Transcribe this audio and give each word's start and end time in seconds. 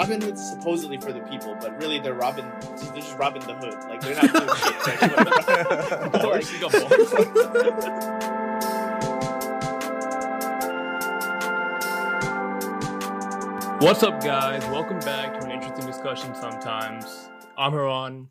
Robin 0.00 0.18
Hood's 0.18 0.48
supposedly 0.48 0.96
for 0.96 1.12
the 1.12 1.20
people, 1.20 1.54
but 1.60 1.78
really 1.78 1.98
they're 1.98 2.14
robbing. 2.14 2.50
They're 2.62 2.94
just 2.94 3.18
robbing 3.18 3.42
the 3.42 3.52
hood. 3.52 3.74
Like 3.86 4.00
they're 4.00 4.14
not 4.14 4.32
doing 4.32 4.48
shit. 4.56 5.02
Like, 5.12 6.22
Bars, 6.22 6.50
you 6.50 6.58
got. 6.58 6.72
What's 13.82 14.02
up, 14.02 14.24
guys? 14.24 14.64
Welcome 14.68 15.00
back 15.00 15.38
to 15.38 15.44
an 15.44 15.52
interesting 15.52 15.84
discussion. 15.84 16.34
Sometimes 16.34 17.28
I'm 17.58 17.72
Haran. 17.72 18.28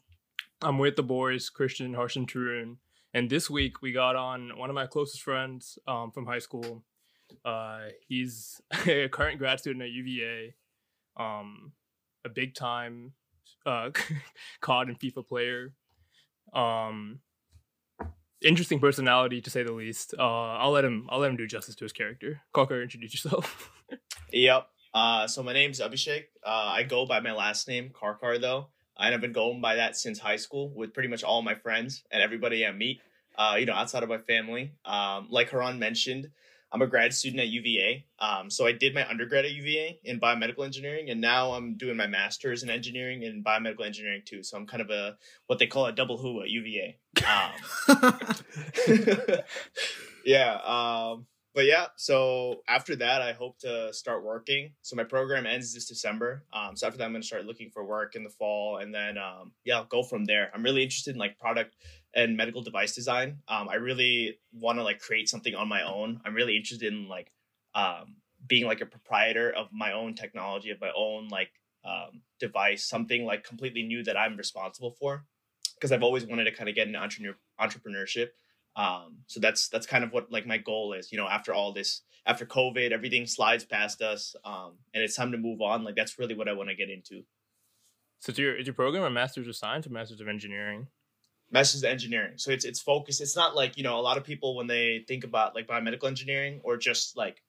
I'm 0.64 0.80
with 0.80 0.96
the 0.96 1.04
boys, 1.04 1.52
Christian, 1.52 1.94
Harsh, 1.94 2.16
and 2.16 2.28
Tarun. 2.28 2.78
And 3.14 3.30
this 3.30 3.48
week 3.48 3.84
we 3.84 3.92
got 3.92 4.16
on 4.16 4.58
one 4.58 4.72
of 4.72 4.74
my 4.74 4.88
closest 4.88 5.22
friends 5.22 5.78
um, 5.88 6.10
from 6.10 6.26
high 6.26 6.40
school. 6.40 6.84
Uh, 7.46 7.90
he's 8.08 8.60
a 8.88 9.08
current 9.10 9.38
grad 9.38 9.60
student 9.60 9.84
at 9.84 9.92
UVA, 9.92 10.56
um, 11.20 11.74
a 12.26 12.30
big 12.30 12.56
time 12.56 13.14
uh, 13.66 13.92
COD 14.62 14.90
and 14.90 15.00
FIFA 15.00 15.28
player. 15.28 15.74
Um, 16.54 17.20
interesting 18.42 18.80
personality 18.80 19.42
to 19.42 19.50
say 19.50 19.64
the 19.64 19.74
least. 19.74 20.14
Uh, 20.18 20.22
I'll 20.24 20.72
let 20.72 20.86
him. 20.86 21.08
I'll 21.10 21.20
let 21.20 21.30
him 21.30 21.38
do 21.38 21.46
justice 21.46 21.76
to 21.76 21.86
his 21.86 21.94
character. 21.94 22.42
Karkar, 22.56 22.82
introduce 22.82 23.14
yourself. 23.14 23.72
Yep. 24.32 24.68
Uh, 24.94 25.26
so 25.26 25.42
my 25.42 25.54
name's 25.54 25.80
Abhishek. 25.80 26.26
Uh, 26.46 26.50
I 26.50 26.84
go 26.84 27.08
by 27.08 27.20
my 27.20 27.32
last 27.32 27.68
name, 27.68 27.90
Karkar, 27.90 28.40
though. 28.40 28.68
And 28.98 29.16
I've 29.16 29.22
been 29.22 29.34
going 29.34 29.60
by 29.60 29.76
that 29.76 29.98
since 29.98 30.20
high 30.20 30.36
school 30.36 30.70
with 30.76 30.94
pretty 30.94 31.10
much 31.10 31.24
all 31.24 31.42
my 31.42 31.56
friends 31.56 32.04
and 32.12 32.22
everybody 32.22 32.64
I 32.64 32.72
meet, 32.72 33.02
uh, 33.38 33.56
you 33.60 33.66
know, 33.66 33.74
outside 33.74 34.04
of 34.04 34.10
my 34.10 34.20
family. 34.20 34.74
Um, 34.86 35.28
like 35.32 35.50
Haran 35.50 35.80
mentioned, 35.80 36.30
I'm 36.72 36.82
a 36.82 36.88
grad 36.88 37.14
student 37.14 37.42
at 37.42 37.48
UVA. 37.48 38.06
Um, 38.20 38.50
so 38.50 38.68
I 38.68 38.72
did 38.72 38.94
my 38.94 39.08
undergrad 39.10 39.46
at 39.46 39.52
UVA 39.52 40.00
in 40.04 40.20
biomedical 40.20 40.66
engineering, 40.66 41.10
and 41.10 41.20
now 41.20 41.52
I'm 41.52 41.76
doing 41.76 41.98
my 41.98 42.08
master's 42.08 42.64
in 42.64 42.70
engineering 42.70 43.24
and 43.24 43.44
biomedical 43.44 43.86
engineering 43.86 44.22
too. 44.26 44.44
So 44.44 44.58
I'm 44.58 44.68
kind 44.68 44.82
of 44.82 44.90
a 44.90 45.18
what 45.48 45.60
they 45.60 45.68
call 45.68 45.88
a 45.88 45.92
double 45.92 46.18
who 46.18 46.42
at 46.42 46.50
UVA. 46.50 46.98
Um, 47.28 48.20
yeah. 50.26 50.56
Um, 50.64 51.26
but 51.56 51.66
yeah, 51.66 51.88
so 51.96 52.62
after 52.68 52.96
that, 52.98 53.22
I 53.22 53.34
hope 53.34 53.58
to 53.60 53.92
start 53.92 54.24
working. 54.24 54.72
So 54.82 54.96
my 54.96 55.04
program 55.04 55.48
ends 55.48 55.74
this 55.74 55.88
December. 55.88 56.46
Um, 56.54 56.76
so 56.76 56.86
after 56.86 56.98
that, 57.00 57.06
I'm 57.06 57.12
going 57.12 57.22
to 57.22 57.28
start 57.28 57.46
looking 57.46 57.72
for 57.72 57.84
work 57.84 58.16
in 58.16 58.24
the 58.24 58.30
fall, 58.30 58.78
and 58.78 58.94
then 58.94 59.18
um, 59.18 59.52
yeah, 59.66 59.78
I'll 59.78 59.86
go 59.86 60.04
from 60.04 60.26
there. 60.26 60.52
I'm 60.54 60.64
really 60.64 60.84
interested 60.84 61.16
in 61.16 61.20
like 61.20 61.40
product 61.40 61.76
and 62.16 62.36
medical 62.36 62.62
device 62.62 62.96
design. 62.96 63.40
Um, 63.48 63.70
I 63.70 63.76
really 63.76 64.40
want 64.52 64.80
to 64.80 64.84
like 64.84 65.00
create 65.00 65.30
something 65.30 65.56
on 65.56 65.68
my 65.68 65.84
own. 65.84 66.22
I'm 66.26 66.34
really 66.34 66.56
interested 66.56 66.92
in 66.92 67.08
like 67.08 67.32
um, 67.76 68.16
being 68.48 68.66
like 68.66 68.82
a 68.82 68.86
proprietor 68.86 69.52
of 69.52 69.68
my 69.72 69.94
own 69.94 70.16
technology, 70.16 70.72
of 70.72 70.82
my 70.82 70.92
own 70.96 71.28
like 71.30 71.52
um, 71.86 72.22
device, 72.40 72.86
something 72.86 73.26
like 73.26 73.44
completely 73.44 73.84
new 73.84 74.04
that 74.04 74.18
I'm 74.18 74.38
responsible 74.38 74.92
for. 74.92 75.26
Because 75.76 75.92
I've 75.92 76.04
always 76.04 76.26
wanted 76.26 76.44
to 76.46 76.52
kind 76.52 76.68
of 76.68 76.76
get 76.76 76.88
into 76.88 77.00
entrepreneur 77.00 77.36
entrepreneurship 77.60 78.30
um 78.76 79.18
so 79.26 79.40
that's 79.40 79.68
that's 79.70 79.88
kind 79.88 80.04
of 80.04 80.14
what 80.14 80.32
like 80.32 80.46
my 80.46 80.58
goal 80.58 80.94
is 80.94 81.12
you 81.12 81.18
know 81.18 81.28
after 81.28 81.52
all 81.52 81.74
this 81.74 82.02
after 82.28 82.46
covid 82.46 82.92
everything 82.92 83.26
slides 83.26 83.66
past 83.66 84.00
us 84.00 84.36
um 84.46 84.74
and 84.94 85.04
it's 85.04 85.16
time 85.16 85.32
to 85.32 85.40
move 85.40 85.60
on 85.60 85.84
like 85.84 85.96
that's 85.96 86.20
really 86.20 86.36
what 86.36 86.48
i 86.48 86.54
want 86.54 86.70
to 86.70 86.76
get 86.76 86.88
into 86.88 87.24
so, 88.20 88.32
is 88.32 88.38
your 88.38 88.56
is 88.56 88.68
your 88.68 88.74
program 88.74 89.04
a 89.04 89.10
master's 89.10 89.48
of 89.48 89.56
science 89.56 89.88
or 89.88 89.92
master's 89.92 90.20
of 90.20 90.28
engineering? 90.28 90.88
Of 91.54 91.84
engineering. 91.84 92.34
So 92.38 92.52
it's 92.52 92.64
it's 92.64 92.80
focused. 92.80 93.22
It's 93.22 93.36
not 93.36 93.56
like 93.56 93.78
you 93.78 93.84
know 93.84 94.00
a 94.00 94.02
lot 94.02 94.18
of 94.18 94.24
people 94.24 94.56
when 94.56 94.68
they 94.68 95.04
think 95.08 95.24
about 95.24 95.56
like 95.56 95.68
biomedical 95.68 96.08
engineering 96.08 96.62
or 96.64 96.78
just 96.78 97.18
like 97.18 97.42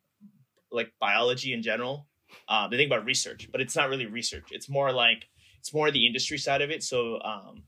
like 0.73 0.93
biology 1.01 1.53
in 1.53 1.63
general 1.63 2.07
um, 2.49 2.71
they 2.71 2.77
think 2.77 2.89
about 2.91 3.05
research 3.05 3.49
but 3.53 3.61
it's 3.61 3.77
not 3.77 3.89
really 3.89 4.07
research. 4.07 4.49
It's 4.53 4.69
more 4.69 4.93
like 4.93 5.29
it's 5.59 5.75
more 5.75 5.91
the 5.91 6.07
industry 6.07 6.39
side 6.39 6.63
of 6.63 6.71
it. 6.71 6.83
So 6.83 7.21
um 7.23 7.65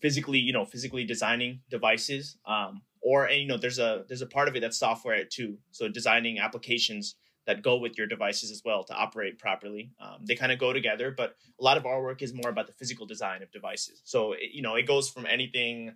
physically 0.00 0.38
you 0.38 0.52
know 0.52 0.64
physically 0.64 1.04
designing 1.04 1.60
devices 1.70 2.36
um 2.46 2.82
or 3.00 3.26
and, 3.26 3.40
you 3.40 3.46
know 3.46 3.56
there's 3.56 3.78
a 3.78 4.04
there's 4.08 4.22
a 4.22 4.26
part 4.26 4.48
of 4.48 4.56
it 4.56 4.60
that's 4.60 4.78
software 4.78 5.24
too. 5.24 5.58
So 5.70 5.88
designing 5.88 6.38
applications 6.38 7.16
that 7.46 7.62
go 7.62 7.76
with 7.76 7.98
your 7.98 8.06
devices 8.06 8.50
as 8.50 8.62
well 8.64 8.84
to 8.84 8.94
operate 8.94 9.38
properly 9.38 9.90
um, 10.00 10.24
they 10.24 10.34
kind 10.34 10.52
of 10.52 10.58
go 10.58 10.72
together 10.72 11.10
but 11.10 11.36
a 11.60 11.64
lot 11.64 11.76
of 11.76 11.86
our 11.86 12.02
work 12.02 12.22
is 12.22 12.34
more 12.34 12.50
about 12.50 12.66
the 12.66 12.72
physical 12.72 13.06
design 13.06 13.42
of 13.42 13.50
devices 13.52 14.00
so 14.04 14.32
it, 14.32 14.50
you 14.52 14.62
know 14.62 14.74
it 14.74 14.86
goes 14.86 15.08
from 15.08 15.26
anything 15.26 15.92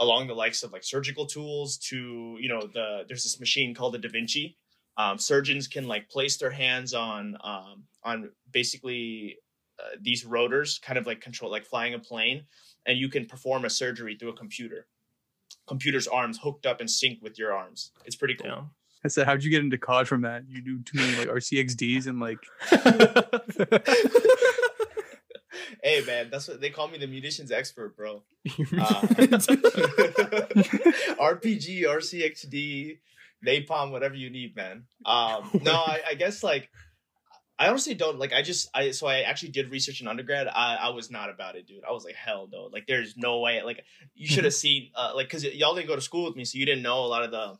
along 0.00 0.26
the 0.26 0.34
likes 0.34 0.62
of 0.62 0.72
like 0.72 0.84
surgical 0.84 1.26
tools 1.26 1.78
to 1.78 2.36
you 2.40 2.48
know 2.48 2.60
the 2.72 3.04
there's 3.08 3.22
this 3.22 3.40
machine 3.40 3.74
called 3.74 3.94
the 3.94 3.98
da 3.98 4.08
vinci 4.08 4.56
um, 4.96 5.18
surgeons 5.18 5.66
can 5.66 5.88
like 5.88 6.08
place 6.08 6.36
their 6.36 6.50
hands 6.50 6.94
on 6.94 7.36
um, 7.42 7.84
on 8.04 8.30
basically 8.52 9.38
uh, 9.80 9.96
these 10.00 10.24
rotors 10.24 10.78
kind 10.78 10.98
of 10.98 11.06
like 11.06 11.20
control 11.20 11.50
like 11.50 11.64
flying 11.64 11.94
a 11.94 11.98
plane 11.98 12.44
and 12.86 12.98
you 12.98 13.08
can 13.08 13.26
perform 13.26 13.64
a 13.64 13.70
surgery 13.70 14.16
through 14.16 14.30
a 14.30 14.36
computer. 14.36 14.86
Computer's 15.66 16.06
arms 16.06 16.38
hooked 16.42 16.66
up 16.66 16.80
and 16.80 16.88
synced 16.88 17.22
with 17.22 17.38
your 17.38 17.52
arms. 17.52 17.90
It's 18.04 18.16
pretty 18.16 18.34
cool. 18.34 18.48
Yeah. 18.48 18.62
I 19.04 19.08
said, 19.08 19.26
how'd 19.26 19.44
you 19.44 19.50
get 19.50 19.62
into 19.62 19.78
COD 19.78 20.08
from 20.08 20.22
that? 20.22 20.44
You 20.48 20.62
do 20.62 20.82
too 20.82 20.98
many 20.98 21.16
like 21.16 21.28
RCXDs 21.28 22.06
and 22.06 22.20
like 22.20 22.38
hey 25.82 26.02
man, 26.06 26.28
that's 26.30 26.48
what 26.48 26.60
they 26.60 26.70
call 26.70 26.88
me 26.88 26.98
the 26.98 27.06
munitions 27.06 27.52
expert, 27.52 27.96
bro. 27.96 28.22
Uh, 28.46 28.50
RPG, 31.20 31.84
RCXD, 31.84 32.98
napalm, 33.46 33.90
whatever 33.90 34.14
you 34.14 34.30
need, 34.30 34.56
man. 34.56 34.84
Um, 35.04 35.50
no, 35.62 35.72
I, 35.72 36.00
I 36.10 36.14
guess 36.14 36.42
like 36.42 36.70
I 37.58 37.68
honestly 37.68 37.94
don't 37.94 38.18
like. 38.18 38.32
I 38.32 38.42
just 38.42 38.68
I 38.74 38.90
so 38.90 39.06
I 39.06 39.20
actually 39.20 39.50
did 39.50 39.70
research 39.70 40.00
in 40.00 40.08
undergrad. 40.08 40.48
I 40.48 40.76
I 40.76 40.88
was 40.90 41.10
not 41.10 41.30
about 41.30 41.56
it, 41.56 41.66
dude. 41.66 41.84
I 41.88 41.92
was 41.92 42.04
like, 42.04 42.16
hell 42.16 42.48
no. 42.50 42.68
Like, 42.72 42.86
there's 42.86 43.16
no 43.16 43.40
way. 43.40 43.62
Like, 43.62 43.84
you 44.14 44.26
should 44.26 44.44
have 44.44 44.54
seen 44.54 44.90
uh 44.94 45.12
like 45.14 45.28
because 45.28 45.44
y'all 45.44 45.74
didn't 45.74 45.88
go 45.88 45.94
to 45.94 46.02
school 46.02 46.24
with 46.24 46.36
me, 46.36 46.44
so 46.44 46.58
you 46.58 46.66
didn't 46.66 46.82
know 46.82 47.04
a 47.04 47.06
lot 47.06 47.22
of 47.22 47.30
the 47.30 47.56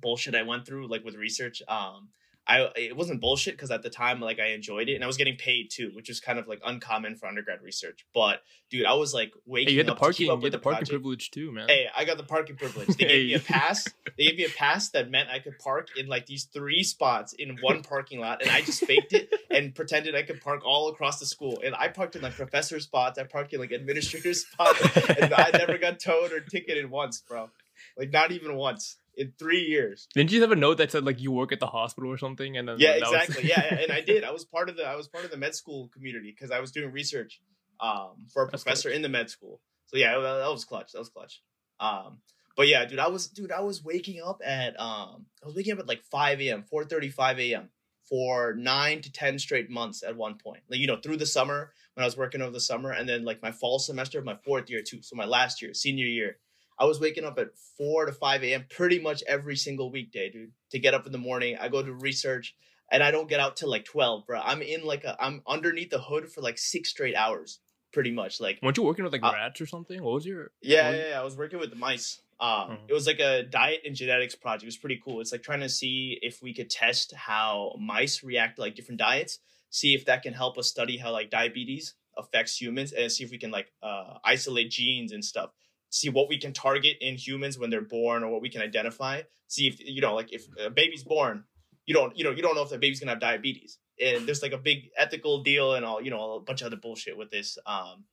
bullshit 0.00 0.34
I 0.34 0.42
went 0.42 0.66
through 0.66 0.88
like 0.88 1.04
with 1.04 1.14
research. 1.14 1.62
Um, 1.68 2.08
I 2.46 2.68
it 2.74 2.96
wasn't 2.96 3.20
bullshit 3.20 3.54
because 3.54 3.70
at 3.70 3.82
the 3.82 3.90
time 3.90 4.20
like 4.20 4.40
I 4.40 4.46
enjoyed 4.48 4.88
it 4.88 4.94
and 4.94 5.04
I 5.04 5.06
was 5.06 5.16
getting 5.16 5.36
paid 5.36 5.70
too, 5.70 5.90
which 5.94 6.08
is 6.10 6.18
kind 6.20 6.38
of 6.38 6.48
like 6.48 6.60
uncommon 6.64 7.14
for 7.14 7.26
undergrad 7.26 7.62
research. 7.62 8.04
But 8.12 8.42
dude, 8.70 8.86
I 8.86 8.94
was 8.94 9.12
like 9.14 9.32
waking 9.46 9.68
Hey, 9.68 9.72
you 9.74 9.78
had 9.78 9.86
the 9.86 9.92
up 9.92 9.98
to 9.98 10.00
keep 10.12 10.26
parking, 10.26 10.26
you 10.26 10.34
with 10.36 10.42
had 10.44 10.52
the 10.52 10.56
the 10.56 10.62
parking 10.62 10.78
project. 10.78 10.90
privilege 10.90 11.30
too, 11.30 11.52
man. 11.52 11.68
Hey, 11.68 11.86
I 11.94 12.04
got 12.04 12.16
the 12.16 12.24
parking 12.24 12.56
privilege. 12.56 12.88
They 12.88 12.94
gave 13.04 13.26
me 13.26 13.34
a 13.34 13.40
pass. 13.40 13.86
They 14.16 14.24
gave 14.24 14.36
me 14.38 14.44
a 14.46 14.48
pass 14.48 14.88
that 14.90 15.10
meant 15.10 15.28
I 15.28 15.38
could 15.38 15.58
park 15.60 15.88
in 15.96 16.08
like 16.08 16.26
these 16.26 16.44
three 16.44 16.82
spots 16.82 17.34
in 17.34 17.58
one 17.60 17.82
parking 17.88 18.18
lot, 18.20 18.42
and 18.42 18.50
I 18.50 18.62
just 18.62 18.84
faked 18.84 19.12
it 19.12 19.32
and 19.50 19.72
pretended 19.74 20.16
I 20.16 20.22
could 20.22 20.40
park 20.40 20.62
all 20.64 20.88
across 20.88 21.20
the 21.20 21.26
school. 21.26 21.60
And 21.64 21.74
I 21.76 21.88
parked 21.88 22.16
in 22.16 22.22
like 22.22 22.34
professor 22.34 22.80
spots. 22.80 23.18
I 23.18 23.24
parked 23.24 23.52
in 23.52 23.60
like 23.60 23.70
administrator 23.70 24.34
spots, 24.34 24.80
and 25.20 25.32
I 25.34 25.50
never 25.52 25.78
got 25.78 26.00
towed 26.00 26.32
or 26.32 26.40
ticketed 26.40 26.90
once, 26.90 27.20
bro. 27.20 27.50
Like 27.96 28.10
not 28.10 28.32
even 28.32 28.56
once 28.56 28.96
in 29.16 29.32
three 29.38 29.60
years. 29.62 30.08
Didn't 30.14 30.32
you 30.32 30.40
have 30.42 30.52
a 30.52 30.56
note 30.56 30.78
that 30.78 30.90
said 30.92 31.04
like 31.04 31.20
you 31.20 31.32
work 31.32 31.52
at 31.52 31.60
the 31.60 31.66
hospital 31.66 32.10
or 32.10 32.18
something? 32.18 32.56
And 32.56 32.68
then 32.68 32.76
Yeah, 32.78 32.98
that 32.98 33.10
was- 33.10 33.22
exactly. 33.22 33.48
yeah, 33.48 33.74
and 33.82 33.92
I 33.92 34.00
did. 34.00 34.24
I 34.24 34.30
was 34.30 34.44
part 34.44 34.68
of 34.68 34.76
the 34.76 34.84
I 34.84 34.96
was 34.96 35.08
part 35.08 35.24
of 35.24 35.30
the 35.30 35.36
med 35.36 35.54
school 35.54 35.88
community 35.88 36.30
because 36.30 36.50
I 36.50 36.60
was 36.60 36.70
doing 36.70 36.92
research 36.92 37.40
um, 37.80 38.26
for 38.32 38.44
a 38.44 38.50
That's 38.50 38.62
professor 38.62 38.90
in 38.90 39.02
the 39.02 39.08
med 39.08 39.30
school. 39.30 39.60
So 39.86 39.96
yeah, 39.96 40.14
that 40.18 40.38
that 40.38 40.50
was 40.50 40.64
clutch. 40.64 40.92
That 40.92 40.98
was 40.98 41.08
clutch. 41.08 41.42
Um, 41.80 42.18
but 42.56 42.68
yeah, 42.68 42.84
dude, 42.84 42.98
I 42.98 43.08
was 43.08 43.28
dude, 43.28 43.52
I 43.52 43.60
was 43.60 43.82
waking 43.82 44.20
up 44.24 44.40
at 44.44 44.78
um, 44.78 45.26
I 45.42 45.46
was 45.46 45.54
waking 45.54 45.72
up 45.72 45.78
at 45.80 45.88
like 45.88 46.02
five 46.04 46.40
a.m., 46.40 46.64
4:30, 46.72 47.12
5 47.12 47.40
a.m. 47.40 47.70
for 48.08 48.54
nine 48.54 49.00
to 49.02 49.10
ten 49.12 49.38
straight 49.38 49.70
months 49.70 50.02
at 50.02 50.16
one 50.16 50.36
point. 50.36 50.62
Like 50.68 50.80
you 50.80 50.86
know, 50.86 50.98
through 51.02 51.16
the 51.16 51.26
summer 51.26 51.72
when 51.94 52.02
I 52.02 52.06
was 52.06 52.16
working 52.16 52.42
over 52.42 52.50
the 52.52 52.60
summer, 52.60 52.90
and 52.90 53.08
then 53.08 53.24
like 53.24 53.42
my 53.42 53.50
fall 53.50 53.78
semester 53.78 54.18
of 54.18 54.24
my 54.24 54.36
fourth 54.44 54.68
year 54.70 54.82
too. 54.82 55.00
So 55.02 55.16
my 55.16 55.24
last 55.24 55.62
year, 55.62 55.74
senior 55.74 56.06
year. 56.06 56.38
I 56.80 56.84
was 56.86 56.98
waking 56.98 57.24
up 57.24 57.38
at 57.38 57.50
4 57.76 58.06
to 58.06 58.12
5 58.12 58.42
a.m. 58.42 58.64
pretty 58.70 58.98
much 58.98 59.22
every 59.28 59.54
single 59.54 59.90
weekday, 59.92 60.30
dude, 60.30 60.52
to 60.70 60.78
get 60.78 60.94
up 60.94 61.04
in 61.04 61.12
the 61.12 61.18
morning. 61.18 61.56
I 61.60 61.68
go 61.68 61.82
to 61.82 61.92
research 61.92 62.56
and 62.90 63.02
I 63.02 63.10
don't 63.10 63.28
get 63.28 63.38
out 63.38 63.56
till 63.56 63.68
like 63.68 63.84
12, 63.84 64.26
bro. 64.26 64.40
I'm 64.42 64.62
in 64.62 64.84
like 64.84 65.04
a, 65.04 65.14
I'm 65.22 65.42
underneath 65.46 65.90
the 65.90 66.00
hood 66.00 66.32
for 66.32 66.40
like 66.40 66.56
six 66.56 66.88
straight 66.88 67.14
hours, 67.14 67.60
pretty 67.92 68.10
much. 68.10 68.40
Like, 68.40 68.60
Weren't 68.62 68.78
you 68.78 68.82
working 68.82 69.04
with 69.04 69.12
like 69.12 69.22
Uh, 69.22 69.30
rats 69.34 69.60
or 69.60 69.66
something? 69.66 70.02
What 70.02 70.14
was 70.14 70.24
your? 70.26 70.52
yeah, 70.62 70.88
was- 70.88 70.98
yeah, 70.98 71.08
yeah. 71.10 71.20
I 71.20 71.22
was 71.24 71.36
working 71.36 71.58
with 71.58 71.68
the 71.68 71.76
mice. 71.76 72.22
Um, 72.40 72.70
Mhm. 72.70 72.88
It 72.88 72.94
was 72.94 73.06
like 73.06 73.20
a 73.20 73.42
diet 73.42 73.82
and 73.84 73.94
genetics 73.94 74.34
project. 74.34 74.62
It 74.62 74.66
was 74.66 74.78
pretty 74.78 74.98
cool. 75.04 75.20
It's 75.20 75.32
like 75.32 75.42
trying 75.42 75.60
to 75.60 75.68
see 75.68 76.18
if 76.22 76.42
we 76.42 76.54
could 76.54 76.70
test 76.70 77.12
how 77.12 77.76
mice 77.78 78.22
react 78.22 78.56
to 78.56 78.62
like 78.62 78.74
different 78.74 78.98
diets, 78.98 79.38
see 79.68 79.94
if 79.94 80.06
that 80.06 80.22
can 80.22 80.32
help 80.32 80.56
us 80.56 80.66
study 80.66 80.96
how 80.96 81.12
like 81.12 81.28
diabetes 81.28 81.92
affects 82.16 82.58
humans, 82.58 82.92
and 82.92 83.12
see 83.12 83.22
if 83.24 83.30
we 83.30 83.36
can 83.36 83.50
like 83.50 83.70
uh, 83.82 84.16
isolate 84.24 84.70
genes 84.70 85.12
and 85.12 85.22
stuff. 85.22 85.50
See 85.90 86.08
what 86.08 86.28
we 86.28 86.38
can 86.38 86.52
target 86.52 86.96
in 87.00 87.16
humans 87.16 87.58
when 87.58 87.70
they're 87.70 87.80
born, 87.82 88.22
or 88.22 88.30
what 88.30 88.42
we 88.42 88.48
can 88.48 88.62
identify. 88.62 89.22
See 89.48 89.66
if 89.66 89.80
you 89.80 90.00
know, 90.00 90.14
like 90.14 90.32
if 90.32 90.46
a 90.58 90.70
baby's 90.70 91.02
born, 91.04 91.44
you 91.84 91.94
don't, 91.94 92.16
you 92.16 92.24
know, 92.24 92.30
you 92.30 92.42
don't 92.42 92.54
know 92.54 92.62
if 92.62 92.70
that 92.70 92.80
baby's 92.80 93.00
gonna 93.00 93.12
have 93.12 93.20
diabetes, 93.20 93.78
and 94.00 94.26
there's 94.26 94.42
like 94.42 94.52
a 94.52 94.58
big 94.58 94.90
ethical 94.96 95.42
deal 95.42 95.74
and 95.74 95.84
all, 95.84 96.00
you 96.00 96.10
know, 96.10 96.34
a 96.34 96.40
bunch 96.40 96.60
of 96.62 96.66
other 96.66 96.76
bullshit 96.76 97.16
with 97.18 97.30
this. 97.30 97.58
Um, 97.66 98.04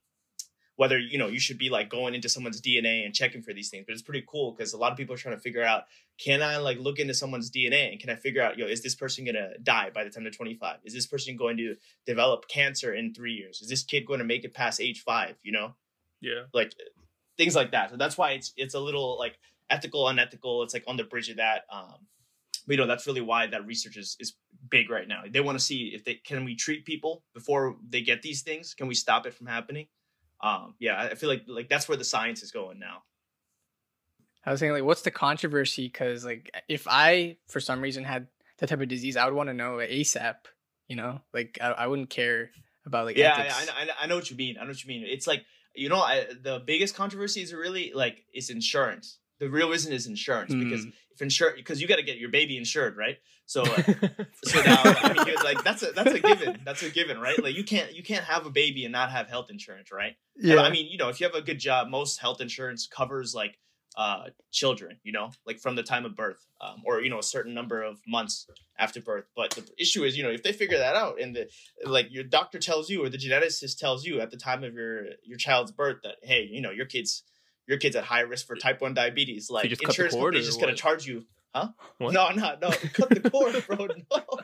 whether 0.78 0.98
you 1.00 1.18
know 1.18 1.28
you 1.28 1.40
should 1.40 1.58
be 1.58 1.70
like 1.70 1.90
going 1.90 2.14
into 2.14 2.30
someone's 2.30 2.62
DNA 2.62 3.04
and 3.04 3.14
checking 3.14 3.42
for 3.42 3.52
these 3.52 3.70
things. 3.70 3.84
But 3.86 3.94
it's 3.94 4.04
pretty 4.04 4.24
cool 4.28 4.52
because 4.52 4.74
a 4.74 4.78
lot 4.78 4.92
of 4.92 4.98
people 4.98 5.16
are 5.16 5.18
trying 5.18 5.36
to 5.36 5.42
figure 5.42 5.64
out 5.64 5.86
can 6.20 6.42
I 6.44 6.58
like 6.58 6.78
look 6.78 7.00
into 7.00 7.16
someone's 7.16 7.50
DNA 7.52 7.92
and 7.92 8.00
can 8.00 8.12
I 8.12 8.16
figure 8.16 8.44
out 8.44 8.58
yo 8.60 8.68
is 8.68 8.82
this 8.84 8.94
person 8.96 9.26
gonna 9.26 9.58
die 9.62 9.90
by 9.90 10.04
the 10.04 10.12
time 10.12 10.24
they're 10.24 10.32
25? 10.32 10.78
Is 10.86 10.94
this 10.94 11.08
person 11.08 11.36
going 11.36 11.58
to 11.58 11.76
develop 12.06 12.48
cancer 12.48 12.94
in 12.94 13.14
three 13.14 13.34
years? 13.34 13.62
Is 13.62 13.70
this 13.70 13.84
kid 13.84 14.06
going 14.06 14.20
to 14.20 14.26
make 14.26 14.46
it 14.46 14.54
past 14.54 14.80
age 14.80 15.02
five? 15.02 15.36
You 15.42 15.52
know, 15.52 15.76
Yeah. 16.22 16.44
like 16.54 16.74
things 17.38 17.56
like 17.56 17.72
that. 17.72 17.90
So 17.92 17.98
that's 17.98 18.18
why 18.18 18.32
it's 18.32 18.54
it's 18.58 18.74
a 18.74 18.80
little 18.80 19.18
like 19.18 19.38
ethical, 19.70 20.08
unethical. 20.08 20.64
It's 20.64 20.74
like 20.74 20.84
on 20.88 20.98
the 20.98 21.04
bridge 21.04 21.30
of 21.30 21.38
that. 21.38 21.64
Um, 21.72 21.96
but, 22.66 22.74
you 22.74 22.78
know 22.78 22.88
that's 22.88 23.08
really 23.08 23.22
why 23.22 23.48
that 23.48 23.66
research 23.66 23.98
is 23.98 24.18
is 24.20 24.34
big 24.70 24.90
right 24.90 25.08
now. 25.08 25.24
They 25.30 25.40
want 25.40 25.58
to 25.58 25.64
see 25.64 25.92
if 25.94 26.04
they 26.04 26.16
can 26.16 26.44
we 26.44 26.56
treat 26.56 26.86
people 26.86 27.24
before 27.34 27.78
they 27.90 28.02
get 28.02 28.22
these 28.22 28.42
things. 28.42 28.74
Can 28.74 28.88
we 28.88 28.96
stop 28.96 29.26
it 29.26 29.34
from 29.34 29.48
happening? 29.48 29.88
Um, 30.42 30.76
yeah, 30.80 31.02
I 31.12 31.16
feel 31.16 31.30
like 31.30 31.44
like 31.48 31.70
that's 31.70 31.88
where 31.88 31.98
the 31.98 32.04
science 32.04 32.44
is 32.44 32.52
going 32.52 32.78
now. 32.80 33.04
I 34.46 34.52
was 34.52 34.60
saying 34.60 34.72
like, 34.72 34.84
what's 34.84 35.02
the 35.02 35.12
controversy? 35.12 35.88
Because 35.88 36.24
like, 36.24 36.52
if 36.70 36.88
I 36.90 37.38
for 37.48 37.60
some 37.60 37.82
reason 37.82 38.04
had 38.04 38.28
that 38.60 38.70
type 38.70 38.82
of 38.82 38.88
disease, 38.88 39.18
I 39.18 39.26
would 39.26 39.34
want 39.34 39.50
to 39.50 39.54
know 39.54 39.78
ASAP. 39.78 40.36
You 40.88 40.96
know, 40.96 41.20
like 41.34 41.58
I, 41.62 41.72
I 41.72 41.88
wouldn't 41.88 42.10
care 42.10 42.52
about 42.86 43.06
like 43.06 43.18
yeah, 43.18 43.36
ethics. 43.38 43.70
I, 43.76 43.82
I, 43.82 43.84
I- 43.84 44.04
I 44.04 44.08
know 44.08 44.16
what 44.16 44.30
you 44.30 44.38
mean. 44.38 44.58
I 44.58 44.62
know 44.64 44.70
what 44.70 44.84
you 44.84 44.88
mean. 44.88 45.04
It's 45.06 45.28
like 45.28 45.44
you 45.78 45.90
know, 45.90 46.02
I, 46.02 46.26
the 46.42 46.62
biggest 46.66 46.96
controversy 46.96 47.42
is 47.42 47.54
really 47.54 47.92
like 47.94 48.26
is 48.34 48.50
insurance. 48.50 49.20
The 49.40 49.50
real 49.50 49.70
reason 49.70 49.94
is 49.94 50.08
insurance 50.08 50.54
because 50.54 50.86
Mm. 50.86 50.94
if 51.12 51.22
insure 51.22 51.54
because 51.56 51.82
you 51.82 51.88
got 51.88 51.98
to 51.98 52.04
get 52.04 52.18
your 52.18 52.30
baby 52.30 52.58
insured, 52.58 52.98
right? 52.98 53.18
So 53.46 53.62
uh, 53.66 53.82
so 54.44 54.62
now 54.64 54.82
I 54.84 55.14
mean, 55.26 55.36
like 55.44 55.64
that's 55.64 55.84
a 55.84 55.92
that's 55.92 56.12
a 56.12 56.20
given. 56.20 56.60
That's 56.66 56.84
a 56.84 56.90
given, 56.90 57.20
right? 57.20 57.42
Like 57.42 57.56
you 57.56 57.64
can't 57.64 57.94
you 57.94 58.04
can't 58.04 58.26
have 58.26 58.46
a 58.46 58.50
baby 58.50 58.84
and 58.86 58.92
not 58.92 59.12
have 59.12 59.30
health 59.30 59.50
insurance, 59.50 59.92
right? 59.92 60.16
yeah, 60.40 60.62
I 60.62 60.70
mean, 60.70 60.88
you 60.92 60.98
know, 60.98 61.10
if 61.10 61.20
you 61.20 61.28
have 61.28 61.36
a 61.36 61.42
good 61.42 61.60
job, 61.60 61.88
most 61.88 62.20
health 62.20 62.42
insurance 62.42 62.88
covers 62.88 63.34
like 63.36 63.58
uh 63.98 64.26
children, 64.52 64.98
you 65.04 65.12
know, 65.12 65.32
like 65.46 65.60
from 65.60 65.76
the 65.76 65.84
time 65.84 66.06
of 66.06 66.16
birth, 66.16 66.46
um, 66.62 66.84
or 66.86 67.02
you 67.02 67.10
know, 67.10 67.20
a 67.20 67.24
certain 67.24 67.54
number 67.54 67.82
of 67.82 68.00
months 68.08 68.48
after 68.80 69.02
birth. 69.02 69.26
But 69.36 69.52
the 69.52 69.66
issue 69.78 70.04
is, 70.04 70.16
you 70.16 70.24
know, 70.24 70.30
if 70.30 70.44
they 70.44 70.54
figure 70.54 70.78
that 70.78 70.96
out 70.96 71.20
and 71.20 71.36
the 71.36 71.50
like 71.84 72.08
your 72.12 72.24
doctor 72.24 72.60
tells 72.60 72.90
you 72.90 73.04
or 73.04 73.10
the 73.10 73.18
geneticist 73.18 73.78
tells 73.78 74.06
you 74.06 74.22
at 74.22 74.32
the 74.32 74.38
time 74.38 74.64
of 74.64 74.74
your 74.74 75.08
your 75.24 75.38
child's 75.38 75.72
birth 75.72 75.98
that 76.04 76.16
hey, 76.22 76.48
you 76.50 76.62
know, 76.62 76.72
your 76.72 76.86
kids 76.86 77.24
your 77.68 77.78
kid's 77.78 77.98
at 77.98 78.06
high 78.06 78.22
risk 78.22 78.48
for 78.48 78.56
type 78.56 78.80
1 78.80 78.94
diabetes, 78.94 79.50
like 79.50 79.68
just 79.68 79.82
cut 79.82 79.88
the 79.88 79.92
insurance 79.92 80.14
cord 80.14 80.34
company's 80.34 80.48
or 80.48 80.52
just 80.52 80.62
gonna 80.62 80.76
charge 80.76 81.06
you 81.06 81.26
Huh? 81.58 81.70
What? 81.98 82.14
No, 82.14 82.30
no, 82.30 82.56
no. 82.62 82.70
Cut 82.94 83.10
the 83.10 83.30
cord, 83.30 83.64
bro. 83.68 83.88
No. 83.88 84.24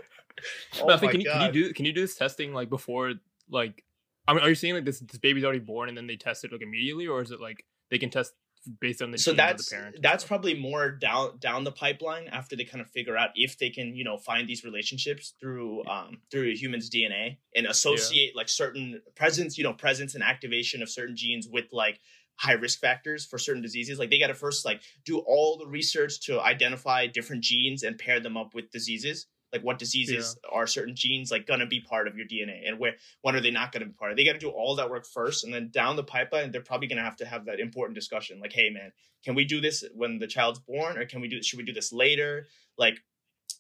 Oh 0.82 0.88
But 0.88 0.96
I 0.96 0.98
think 0.98 1.12
can 1.12 1.22
you, 1.22 1.30
can 1.32 1.42
you 1.42 1.52
do 1.52 1.74
can 1.74 1.86
you 1.86 1.94
do 1.94 2.02
this 2.02 2.16
testing 2.16 2.54
like 2.54 2.70
before 2.70 3.14
like 3.50 3.86
I 4.28 4.34
mean 4.34 4.44
are 4.44 4.50
you 4.50 4.56
saying 4.56 4.74
like 4.74 4.84
this 4.84 5.00
this 5.00 5.20
baby's 5.20 5.46
already 5.46 5.60
born 5.60 5.88
and 5.88 5.98
then 5.98 6.06
they 6.06 6.18
test 6.18 6.44
it 6.44 6.52
like 6.52 6.62
immediately 6.62 7.08
or 7.08 7.22
is 7.22 7.32
it 7.32 7.40
like 7.40 7.64
they 7.90 7.98
can 7.98 8.10
test 8.10 8.34
based 8.80 9.02
on 9.02 9.12
the 9.12 9.18
so 9.18 9.34
that's 9.34 9.64
of 9.64 9.70
the 9.70 9.76
parent? 9.76 9.96
that's 10.02 10.24
probably 10.24 10.54
more 10.54 10.92
down 10.92 11.38
down 11.40 11.64
the 11.64 11.72
pipeline 11.72 12.28
after 12.28 12.56
they 12.56 12.64
kind 12.64 12.82
of 12.82 12.90
figure 12.90 13.18
out 13.18 13.30
if 13.36 13.58
they 13.58 13.70
can 13.70 13.96
you 13.96 14.04
know 14.04 14.18
find 14.18 14.48
these 14.48 14.64
relationships 14.64 15.34
through 15.40 15.86
um 15.86 16.22
through 16.32 16.50
a 16.50 16.56
human's 16.56 16.90
dna 16.90 17.38
and 17.56 17.66
associate 17.66 18.36
like 18.36 18.50
certain 18.50 19.02
presence 19.16 19.58
you 19.58 19.64
know 19.64 19.74
presence 19.74 20.16
and 20.16 20.24
activation 20.24 20.82
of 20.82 20.90
certain 20.90 21.16
genes 21.16 21.48
with 21.52 21.66
like 21.72 22.00
high 22.36 22.54
risk 22.54 22.80
factors 22.80 23.26
for 23.26 23.38
certain 23.38 23.62
diseases. 23.62 24.00
Like 24.00 24.10
they 24.10 24.20
got 24.20 24.28
to 24.28 24.34
first 24.34 24.66
like 24.66 24.82
do 25.06 25.20
all 25.20 25.58
the 25.58 25.68
research 25.68 26.20
to 26.22 26.42
identify 26.42 27.08
different 27.08 27.44
genes 27.44 27.84
and 27.84 27.98
pair 27.98 28.20
them 28.20 28.38
up 28.38 28.56
with 28.56 28.72
diseases 28.72 29.28
like 29.54 29.64
what 29.64 29.80
diseases 29.80 30.36
are 30.52 30.68
certain 30.68 30.96
genes 30.96 31.32
like 31.32 31.48
gonna 31.48 31.66
be 31.66 31.80
part 31.80 32.08
of 32.08 32.18
your 32.18 32.28
dna 32.28 32.68
and 32.68 32.80
where 32.80 32.96
when 33.22 33.36
are 33.36 33.42
they 33.42 33.52
not 33.52 33.72
gonna 33.72 33.86
be 33.86 33.94
part 33.94 34.12
of 34.12 34.18
they 34.18 34.26
got 34.26 34.34
to 34.34 34.40
do 34.40 34.50
all 34.50 34.76
that 34.76 34.90
work 34.90 35.06
first 35.06 35.46
and 35.46 35.54
then 35.54 35.70
down 35.70 35.96
the 35.96 36.04
pipeline 36.04 36.52
they're 36.52 36.62
probably 36.62 36.88
gonna 36.88 37.02
have 37.02 37.16
to 37.16 37.26
have 37.26 37.46
that 37.46 37.60
important 37.60 37.96
discussion 37.96 38.40
like 38.40 38.52
hey 38.52 38.70
man 38.70 38.92
can 39.24 39.36
we 39.36 39.46
do 39.46 39.62
this 39.62 39.84
when 39.96 40.20
the 40.20 40.28
child's 40.28 40.60
born 40.60 40.98
or 40.98 41.06
can 41.06 41.22
we 41.22 41.28
do 41.28 41.42
should 41.42 41.58
we 41.58 41.66
do 41.66 41.74
this 41.74 41.94
later? 41.94 42.48
Like 42.78 43.02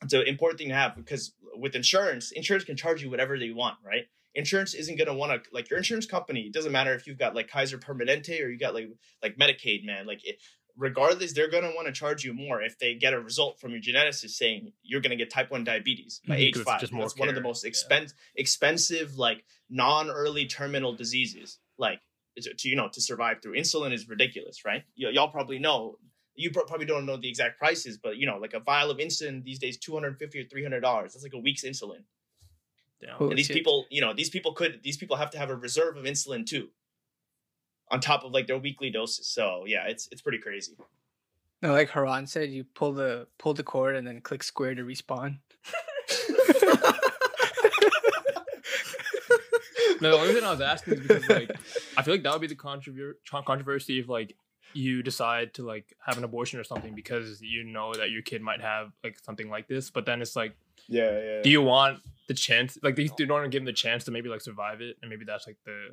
it's 0.01 0.13
an 0.13 0.24
important 0.28 0.60
thing 0.60 0.69
to 0.69 0.75
have 0.75 0.95
because 0.95 1.34
with 1.56 1.75
insurance 1.75 2.31
insurance 2.31 2.66
can 2.66 2.75
charge 2.75 3.01
you 3.01 3.10
whatever 3.10 3.40
they 3.40 3.51
want 3.51 3.78
right? 3.86 4.06
Insurance 4.36 4.74
isn't 4.74 4.98
going 4.98 5.07
to 5.07 5.13
want 5.13 5.44
to 5.44 5.50
like 5.54 5.69
your 5.69 5.78
insurance 5.78 6.06
company 6.06 6.42
it 6.42 6.54
doesn't 6.54 6.72
matter 6.72 6.94
if 6.94 7.07
you've 7.07 7.19
got 7.19 7.36
like 7.36 7.48
kaiser 7.48 7.78
permanente 7.78 8.44
or 8.44 8.50
you 8.50 8.57
got 8.57 8.74
like 8.74 8.90
like 9.22 9.38
medicaid 9.38 9.86
man 9.86 10.06
like 10.06 10.25
it, 10.25 10.38
regardless 10.75 11.33
they're 11.33 11.49
going 11.51 11.63
to 11.63 11.71
want 11.75 11.85
to 11.87 11.93
charge 11.93 12.23
you 12.23 12.33
more 12.33 12.61
if 12.61 12.79
they 12.79 12.95
get 12.95 13.13
a 13.13 13.19
result 13.19 13.59
from 13.59 13.71
your 13.71 13.79
geneticist 13.81 14.31
saying 14.31 14.73
you're 14.81 15.01
going 15.01 15.11
to 15.11 15.15
get 15.15 15.29
type 15.29 15.51
1 15.51 15.63
diabetes 15.63 16.19
by 16.27 16.35
Mhm, 16.35 16.39
age 16.39 16.53
'cause 16.55 16.63
5 16.63 16.79
just 16.81 16.91
You 16.91 16.97
know, 16.99 17.05
it's 17.05 17.15
one 17.17 17.29
of 17.29 17.35
the 17.35 17.41
care, 17.41 17.47
most 17.47 17.63
yeah. 17.63 17.67
expensive 17.69 18.17
expensive 18.35 19.17
like 19.17 19.45
non-early 19.69 20.45
terminal 20.47 20.93
diseases. 20.95 21.59
Like 21.77 22.01
to, 22.41 22.53
to 22.53 22.69
you 22.69 22.75
know 22.75 22.89
to 22.89 23.01
survive 23.01 23.41
through 23.41 23.53
insulin 23.53 23.93
is 23.93 24.07
ridiculous 24.09 24.65
right? 24.65 24.83
Y- 24.97 25.09
y'all 25.11 25.29
probably 25.29 25.59
know 25.59 25.99
you 26.35 26.49
pro- 26.49 26.65
probably 26.65 26.87
don't 26.87 27.05
know 27.05 27.17
the 27.17 27.29
exact 27.29 27.59
prices 27.59 27.97
but 27.97 28.17
you 28.17 28.25
know 28.25 28.37
like 28.37 28.53
a 28.55 28.59
vial 28.59 28.89
of 28.89 28.97
insulin 28.97 29.43
these 29.43 29.59
days 29.59 29.77
250 29.77 30.39
or 30.39 30.43
300 30.45 30.79
dollars. 30.79 31.13
That's 31.13 31.23
like 31.23 31.33
a 31.33 31.37
week's 31.39 31.63
insulin. 31.63 32.03
Damn. 33.01 33.21
And 33.29 33.37
these 33.37 33.47
shit. 33.47 33.55
people 33.57 33.85
you 33.91 34.01
know 34.01 34.13
these 34.13 34.29
people 34.31 34.53
could 34.53 34.81
these 34.81 34.97
people 34.97 35.17
have 35.17 35.29
to 35.31 35.37
have 35.37 35.49
a 35.49 35.55
reserve 35.55 35.97
of 35.97 36.05
insulin 36.05 36.45
too 36.45 36.69
on 37.94 38.01
top 38.01 38.25
of 38.25 38.31
like 38.31 38.48
their 38.48 38.57
weekly 38.57 38.90
doses 38.90 39.28
so 39.28 39.63
yeah 39.66 39.86
it's 39.88 40.10
it's 40.12 40.22
pretty 40.22 40.40
crazy 40.40 40.75
no, 41.62 41.72
like 41.72 41.92
Haran 41.92 42.28
said, 42.28 42.50
you 42.50 42.66
pull 42.66 42.92
the 42.92 43.25
pull 43.40 43.54
the 43.54 43.63
cord 43.63 43.95
and 43.95 44.06
then 44.06 44.19
click 44.19 44.44
square 44.44 44.75
to 44.75 44.84
respawn. 44.84 45.38
No, 50.01 50.12
the 50.12 50.18
only 50.18 50.34
reason 50.34 50.44
I 50.44 50.51
was 50.51 50.60
asking 50.60 50.95
is 50.95 51.00
because 51.00 51.30
like 51.30 51.51
I 51.95 52.01
feel 52.01 52.13
like 52.16 52.24
that 52.24 52.34
would 52.34 52.42
be 52.42 52.48
the 52.48 52.56
controver- 52.56 53.13
controversy 53.45 54.00
if 54.00 54.10
like 54.10 54.36
you 54.74 55.01
decide 55.01 55.54
to 55.54 55.66
like 55.66 55.95
have 56.06 56.18
an 56.18 56.25
abortion 56.25 56.60
or 56.60 56.66
something 56.66 56.94
because 56.94 57.42
you 57.42 57.63
know 57.63 57.94
that 57.94 58.12
your 58.12 58.22
kid 58.22 58.42
might 58.42 58.60
have 58.60 58.92
like 59.01 59.18
something 59.24 59.50
like 59.50 59.69
this, 59.69 59.90
but 59.90 60.06
then 60.06 60.22
it's 60.22 60.36
like, 60.36 60.57
yeah 60.90 61.18
yeah 61.18 61.42
do 61.42 61.50
you 61.50 61.62
want 61.62 62.00
the 62.28 62.34
chance? 62.34 62.78
Like, 62.84 62.95
do 62.95 63.04
you 63.04 63.10
don't 63.10 63.30
want 63.30 63.45
to 63.45 63.50
give 63.50 63.62
them 63.62 63.66
the 63.66 63.72
chance 63.72 64.04
to 64.04 64.12
maybe 64.12 64.28
like 64.28 64.42
survive 64.42 64.81
it, 64.81 64.98
and 65.01 65.10
maybe 65.10 65.24
that's 65.24 65.48
like 65.48 65.57
the 65.66 65.92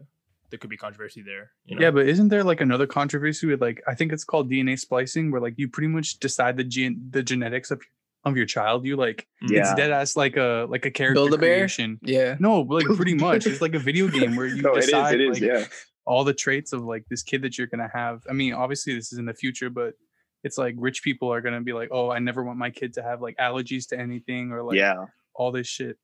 there 0.51 0.59
could 0.59 0.71
be 0.71 0.77
controversy 0.77 1.23
there. 1.23 1.53
You 1.65 1.77
know? 1.77 1.83
Yeah, 1.83 1.91
but 1.91 2.09
isn't 2.09 2.29
there 2.29 2.45
like 2.45 2.61
another 2.61 2.87
controversy 2.87 3.47
with 3.47 3.61
like 3.61 3.83
I 3.87 3.95
think 3.95 4.13
it's 4.13 4.25
called 4.25 4.51
DNA 4.51 4.79
splicing, 4.79 5.31
where 5.31 5.41
like 5.41 5.55
you 5.57 5.69
pretty 5.69 5.89
much 5.89 6.19
decide 6.19 6.57
the 6.57 6.65
gen 6.65 7.09
the 7.11 7.23
genetics 7.23 7.71
of 7.71 7.81
of 8.25 8.37
your 8.37 8.47
child. 8.47 8.85
You 8.85 8.97
like 8.97 9.27
it's 9.43 9.75
dead 9.75 9.91
ass 9.91 10.17
like 10.17 10.37
a 10.37 10.67
like 10.69 10.85
a 10.85 10.91
character 10.91 11.15
Build-A-Bear? 11.15 11.59
creation. 11.59 11.99
Yeah. 12.03 12.37
No, 12.39 12.65
but, 12.65 12.87
like 12.87 12.97
pretty 12.97 13.15
much. 13.27 13.47
It's 13.47 13.61
like 13.61 13.75
a 13.75 13.79
video 13.79 14.09
game 14.09 14.37
where 14.37 14.47
you 14.47 14.63
no, 14.63 14.75
it 14.75 14.81
is. 14.81 14.87
decide 14.87 15.15
It 15.15 15.21
is. 15.21 15.41
like, 15.41 15.43
yeah. 15.43 15.65
all 16.05 16.25
the 16.25 16.35
traits 16.35 16.73
of 16.73 16.83
like 16.83 17.05
this 17.09 17.23
kid 17.23 17.43
that 17.43 17.57
you're 17.57 17.67
gonna 17.67 17.91
have. 17.93 18.23
I 18.29 18.33
mean, 18.33 18.53
obviously 18.53 18.95
this 18.95 19.13
is 19.13 19.19
in 19.19 19.27
the 19.27 19.35
future, 19.35 19.71
but 19.71 19.95
it's 20.43 20.59
like 20.59 20.75
rich 20.79 21.03
people 21.03 21.33
are 21.33 21.41
gonna 21.41 21.61
be 21.61 21.73
like, 21.73 21.89
oh, 21.93 22.11
I 22.11 22.19
never 22.19 22.43
want 22.43 22.59
my 22.59 22.71
kid 22.71 22.95
to 22.95 23.03
have 23.03 23.23
like 23.23 23.37
allergies 23.39 23.89
to 23.89 23.99
anything 23.99 24.53
or 24.53 24.63
like 24.63 24.77
yeah. 24.77 25.07
all 25.35 25.53
this 25.53 25.67
shit. 25.67 25.97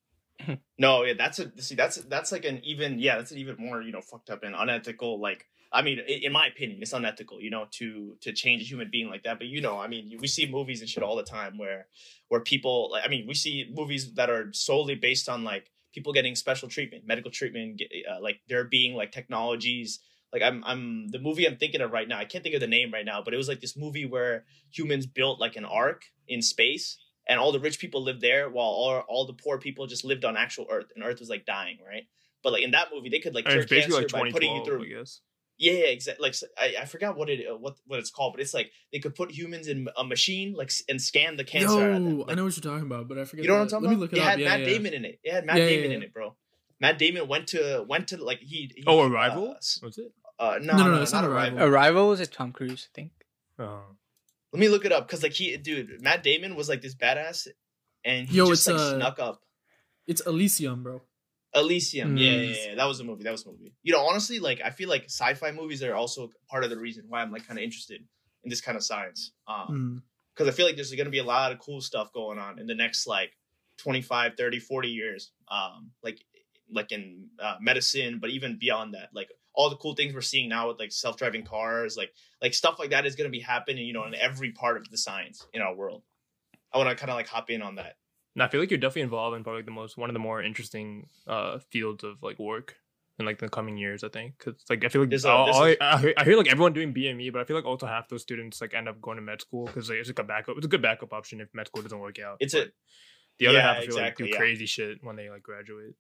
No, 0.79 1.05
yeah, 1.05 1.15
that's 1.17 1.39
a 1.39 1.51
see. 1.63 1.75
That's 1.75 1.97
that's 1.97 2.33
like 2.33 2.45
an 2.45 2.61
even 2.63 2.99
yeah, 2.99 3.17
that's 3.17 3.31
an 3.33 3.39
even 3.39 3.57
more 3.59 3.81
you 3.81 3.93
know 3.93 4.01
fucked 4.01 4.31
up 4.31 4.43
and 4.43 4.55
unethical. 4.55 5.21
Like, 5.21 5.47
I 5.73 5.83
mean, 5.83 5.99
in 6.01 6.33
my 6.33 6.47
opinion, 6.47 6.81
it's 6.83 6.93
unethical, 6.93 7.41
you 7.41 7.51
know, 7.51 7.67
to 7.73 8.17
to 8.21 8.33
change 8.33 8.63
a 8.63 8.67
human 8.67 8.91
being 8.91 9.09
like 9.09 9.23
that. 9.25 9.39
But 9.39 9.49
you 9.49 9.61
know, 9.61 9.79
I 9.79 9.89
mean, 9.89 10.19
we 10.21 10.27
see 10.29 10.47
movies 10.47 10.81
and 10.81 10.91
shit 10.91 11.03
all 11.03 11.17
the 11.17 11.23
time 11.23 11.57
where 11.59 11.87
where 12.29 12.41
people, 12.41 12.91
like, 12.93 13.05
I 13.05 13.09
mean, 13.09 13.27
we 13.27 13.35
see 13.35 13.71
movies 13.75 14.15
that 14.15 14.31
are 14.31 14.53
solely 14.53 14.95
based 14.95 15.29
on 15.29 15.45
like 15.45 15.71
people 15.93 16.13
getting 16.13 16.35
special 16.35 16.69
treatment, 16.69 17.07
medical 17.07 17.31
treatment, 17.31 17.81
uh, 18.11 18.21
like 18.21 18.41
there 18.49 18.65
being 18.65 18.95
like 18.95 19.13
technologies. 19.13 20.01
Like 20.33 20.43
I'm, 20.43 20.63
I'm 20.67 21.09
the 21.09 21.19
movie 21.19 21.47
I'm 21.47 21.57
thinking 21.57 21.81
of 21.81 21.93
right 21.93 22.07
now. 22.07 22.19
I 22.19 22.27
can't 22.27 22.45
think 22.45 22.55
of 22.55 22.61
the 22.61 22.67
name 22.67 22.93
right 22.93 23.07
now, 23.07 23.23
but 23.25 23.33
it 23.33 23.39
was 23.39 23.49
like 23.49 23.61
this 23.61 23.77
movie 23.77 24.05
where 24.05 24.45
humans 24.71 25.07
built 25.07 25.41
like 25.41 25.57
an 25.57 25.65
ark 25.65 26.05
in 26.29 26.43
space, 26.43 26.99
and 27.29 27.39
all 27.41 27.53
the 27.53 27.61
rich 27.61 27.79
people 27.79 28.03
lived 28.03 28.21
there 28.21 28.49
while 28.49 28.67
all, 28.67 28.99
all 29.09 29.27
the 29.27 29.33
poor 29.33 29.59
people 29.59 29.87
just 29.87 30.05
lived 30.05 30.25
on 30.25 30.37
actual 30.37 30.67
earth 30.71 30.87
and 30.95 31.05
earth 31.05 31.21
was 31.21 31.29
like 31.29 31.45
dying 31.45 31.79
right 31.87 32.05
but 32.43 32.53
like 32.53 32.63
in 32.63 32.71
that 32.73 32.89
movie 32.95 33.09
they 33.09 33.19
could 33.19 33.35
like 33.35 33.45
And 33.47 33.55
cure 33.55 33.65
cancer 33.81 33.93
like 33.99 34.09
by 34.09 34.31
putting 34.31 34.55
you 34.57 34.65
through 34.65 34.85
I 34.85 34.89
guess. 34.89 35.21
yeah, 35.59 35.73
yeah 35.73 35.85
exactly 35.87 36.23
like 36.23 36.33
s- 36.33 36.45
I, 36.59 36.75
I 36.83 36.85
forgot 36.85 37.17
what 37.17 37.29
it 37.31 37.47
uh, 37.51 37.57
what 37.57 37.77
what 37.87 37.99
it's 37.99 38.11
called 38.11 38.35
but 38.35 38.41
it's 38.43 38.55
like 38.55 38.71
they 38.93 38.99
could 38.99 39.15
put 39.15 39.31
humans 39.31 39.67
in 39.69 39.89
a 39.97 40.05
machine 40.05 40.55
like 40.55 40.71
and 40.89 41.01
scan 41.01 41.37
the 41.37 41.45
cancer 41.45 41.69
out 41.69 41.83
of 41.91 41.95
them. 41.95 42.11
Yo, 42.11 42.17
Like, 42.25 42.31
I 42.31 42.35
know 42.35 42.45
what 42.45 42.57
you're 42.57 42.73
talking 42.73 42.87
about, 42.87 43.09
but 43.09 43.19
I 43.19 43.25
forget. 43.25 43.45
you 43.45 43.51
know 43.51 43.57
what 43.57 43.61
i'm 43.63 43.67
the- 43.67 43.71
talking 43.73 43.89
Let 43.89 43.91
me 43.91 43.97
about 43.97 44.01
look 44.03 44.13
it, 44.13 44.19
it 44.19 44.21
up. 44.23 44.29
had 44.29 44.41
yeah, 44.41 44.49
matt 44.49 44.61
yeah. 44.61 44.67
damon 44.67 44.95
in 44.95 45.05
it 45.05 45.21
it 45.25 45.33
had 45.33 45.45
matt 45.47 45.57
Yeah, 45.59 45.65
yeah, 45.65 45.71
damon 45.71 45.91
yeah. 45.91 45.97
in 45.99 46.03
it 46.05 46.13
bro 46.15 46.37
matt 46.81 46.99
damon 46.99 47.27
went 47.29 47.47
to 47.49 47.85
went 47.89 48.09
to 48.09 48.23
like 48.23 48.39
he, 48.41 48.71
he 48.77 48.85
Oh, 48.87 49.01
uh, 49.03 49.09
Arrival. 49.09 49.55
s- 49.57 49.79
What's 49.83 49.99
it? 49.99 50.13
uh, 50.39 50.59
no, 50.61 50.75
No, 50.75 50.79
no, 50.79 50.85
no, 50.91 50.97
no, 50.97 51.03
it's 51.03 51.13
not 51.13 51.23
not 51.23 51.31
arrival. 51.31 51.59
Arrival. 51.59 51.75
Arrival 51.75 52.09
was 52.09 52.21
it 52.21 52.31
Tom 52.31 52.53
Cruise? 52.53 52.89
I 52.89 52.95
think. 52.95 53.13
Oh. 53.59 53.81
Let 54.57 54.61
me 54.61 54.69
look 54.69 54.85
it 54.85 54.93
up 54.93 55.07
because 55.07 55.23
like 55.23 55.33
he 55.33 55.57
dude 55.57 56.01
matt 56.03 56.23
damon 56.23 56.55
was 56.57 56.69
like 56.69 56.81
this 56.81 56.95
badass 56.95 57.47
and 58.05 58.29
he 58.29 58.37
Yo, 58.39 58.47
just 58.47 58.67
it's, 58.67 58.69
like 58.69 58.77
uh, 58.81 58.97
snuck 58.97 59.19
up 59.19 59.41
It's 60.07 60.23
Elysium, 60.27 60.83
bro. 60.83 61.03
Elysium. 61.55 62.17
Yeah, 62.17 62.31
yeah, 62.31 62.39
Mm. 62.39 62.67
yeah, 62.67 62.75
that 62.77 62.85
was 62.85 63.01
a 63.01 63.05
movie. 63.05 63.25
That 63.25 63.33
was 63.33 63.45
a 63.47 63.49
movie. 63.51 63.73
You 63.83 63.93
know, 63.95 64.01
honestly, 64.07 64.39
like 64.39 64.61
I 64.63 64.71
feel 64.71 64.89
like 64.89 65.05
sci-fi 65.05 65.51
movies 65.53 65.83
are 65.83 65.95
also 65.95 66.31
part 66.51 66.65
of 66.65 66.71
the 66.71 66.77
reason 66.79 67.05
why 67.09 67.23
I'm 67.23 67.33
like 67.33 67.47
kind 67.47 67.59
of 67.59 67.65
interested 67.65 68.01
in 68.45 68.51
this 68.51 68.61
kind 68.61 68.77
of 68.77 68.85
science. 68.85 69.33
Um, 69.49 69.67
Mm. 69.71 70.03
because 70.35 70.49
I 70.53 70.55
feel 70.57 70.67
like 70.67 70.77
there's 70.77 70.93
going 70.93 71.07
to 71.07 71.11
be 71.11 71.19
a 71.19 71.25
lot 71.25 71.51
of 71.53 71.59
cool 71.59 71.81
stuff 71.81 72.13
going 72.13 72.39
on 72.39 72.59
in 72.59 72.67
the 72.67 72.75
next 72.75 73.07
like 73.07 73.33
25, 73.79 74.35
30, 74.37 74.59
40 74.61 74.89
years. 74.89 75.33
Um, 75.51 75.91
like 76.03 76.19
like 76.71 76.93
in 76.93 77.29
uh, 77.41 77.57
medicine, 77.61 78.19
but 78.21 78.31
even 78.31 78.59
beyond 78.59 78.95
that, 78.95 79.09
like 79.15 79.31
all 79.57 79.71
the 79.71 79.77
cool 79.77 79.95
things 79.95 80.15
we're 80.15 80.21
seeing 80.21 80.49
now 80.49 80.69
with 80.69 80.79
like 80.79 80.93
self-driving 80.93 81.45
cars, 81.45 81.97
like 81.97 82.13
like 82.43 82.55
stuff 82.55 82.79
like 82.79 82.91
that 82.91 83.07
is 83.07 83.17
going 83.17 83.27
to 83.29 83.33
be 83.33 83.41
happening, 83.41 83.87
you 83.87 83.93
know, 83.95 84.05
in 84.05 84.15
every 84.15 84.53
part 84.53 84.77
of 84.77 84.89
the 84.91 84.99
science 84.99 85.47
in 85.53 85.63
our 85.63 85.75
world. 85.75 86.03
I 86.73 86.79
want 86.79 86.91
to 86.91 86.95
kind 86.97 87.11
of 87.11 87.17
like 87.17 87.27
hop 87.29 87.51
in 87.51 87.63
on 87.63 87.77
that. 87.77 87.97
And 88.35 88.43
I 88.43 88.49
feel 88.49 88.61
like 88.61 88.71
you're 88.71 88.79
definitely 88.79 89.03
involved 89.03 89.35
in 89.37 89.43
probably 89.43 89.63
the 89.63 89.71
most 89.71 89.97
one 89.97 90.11
of 90.11 90.15
the 90.15 90.21
more 90.21 90.43
interesting 90.43 91.09
uh 91.27 91.59
fields 91.71 92.05
of 92.05 92.23
like 92.23 92.39
work 92.39 92.77
in 93.19 93.25
like 93.25 93.39
the 93.39 93.49
coming 93.49 93.79
years. 93.79 94.05
I 94.05 94.09
think 94.11 94.35
because 94.39 94.63
like 94.69 94.85
I 94.85 94.89
feel 94.89 95.01
like 95.01 95.09
There's 95.11 95.25
a- 95.25 95.31
all- 95.31 95.47
this 95.47 95.57
all 95.57 95.65
is- 95.65 95.77
I, 95.81 95.95
I, 95.95 95.99
hear, 96.01 96.15
I 96.19 96.25
hear 96.25 96.37
like 96.37 96.49
everyone 96.49 96.75
doing 96.75 96.93
BME, 96.93 97.33
but 97.33 97.41
I 97.41 97.45
feel 97.45 97.57
like 97.57 97.65
also 97.65 97.87
half 97.87 98.09
those 98.11 98.21
students 98.21 98.61
like 98.61 98.75
end 98.75 98.89
up 98.91 99.01
going 99.01 99.17
to 99.17 99.23
med 99.23 99.41
school 99.41 99.65
because 99.65 99.89
like, 99.89 100.01
it's 100.01 100.11
like 100.11 100.19
a 100.19 100.25
backup. 100.25 100.57
It's 100.59 100.67
a 100.67 100.69
good 100.69 100.83
backup 100.83 101.15
option 101.15 101.41
if 101.41 101.49
med 101.55 101.67
school 101.69 101.83
doesn't 101.83 101.99
work 101.99 102.19
out. 102.19 102.37
It's 102.41 102.53
a 102.53 102.67
the 103.39 103.47
other 103.47 103.57
Yeah, 103.59 103.63
half 103.63 103.77
I 103.77 103.81
feel 103.81 103.89
exactly, 103.89 104.25
like 104.25 104.33
do 104.33 104.35
yeah. 104.35 104.39
crazy 104.39 104.67
shit 104.67 104.99
when 105.03 105.17
they 105.17 105.31
like 105.31 105.43
graduate. 105.43 105.95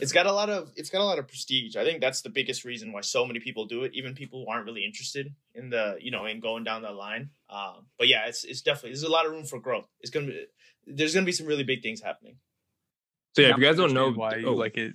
It's 0.00 0.12
got 0.12 0.26
a 0.26 0.32
lot 0.32 0.50
of 0.50 0.70
it's 0.76 0.90
got 0.90 1.00
a 1.00 1.04
lot 1.04 1.18
of 1.18 1.28
prestige. 1.28 1.76
I 1.76 1.84
think 1.84 2.00
that's 2.00 2.22
the 2.22 2.30
biggest 2.30 2.64
reason 2.64 2.92
why 2.92 3.00
so 3.02 3.26
many 3.26 3.40
people 3.40 3.66
do 3.66 3.84
it. 3.84 3.92
Even 3.94 4.14
people 4.14 4.44
who 4.44 4.50
aren't 4.50 4.66
really 4.66 4.84
interested 4.84 5.34
in 5.54 5.70
the 5.70 5.96
you 6.00 6.10
know 6.10 6.26
in 6.26 6.40
going 6.40 6.64
down 6.64 6.82
that 6.82 6.94
line. 6.94 7.30
Um, 7.50 7.86
but 7.98 8.08
yeah, 8.08 8.26
it's 8.26 8.44
it's 8.44 8.62
definitely 8.62 8.90
there's 8.90 9.02
a 9.02 9.10
lot 9.10 9.26
of 9.26 9.32
room 9.32 9.44
for 9.44 9.58
growth. 9.58 9.88
It's 10.00 10.10
gonna 10.10 10.26
be 10.26 10.46
there's 10.86 11.14
gonna 11.14 11.26
be 11.26 11.32
some 11.32 11.46
really 11.46 11.64
big 11.64 11.82
things 11.82 12.00
happening. 12.00 12.36
So 13.36 13.42
yeah, 13.42 13.50
if 13.50 13.58
you 13.58 13.64
guys 13.64 13.76
don't 13.76 13.92
know 13.92 14.08
understand 14.08 14.16
why 14.16 14.36
you 14.36 14.48
oh, 14.48 14.54
like 14.54 14.76
it 14.76 14.94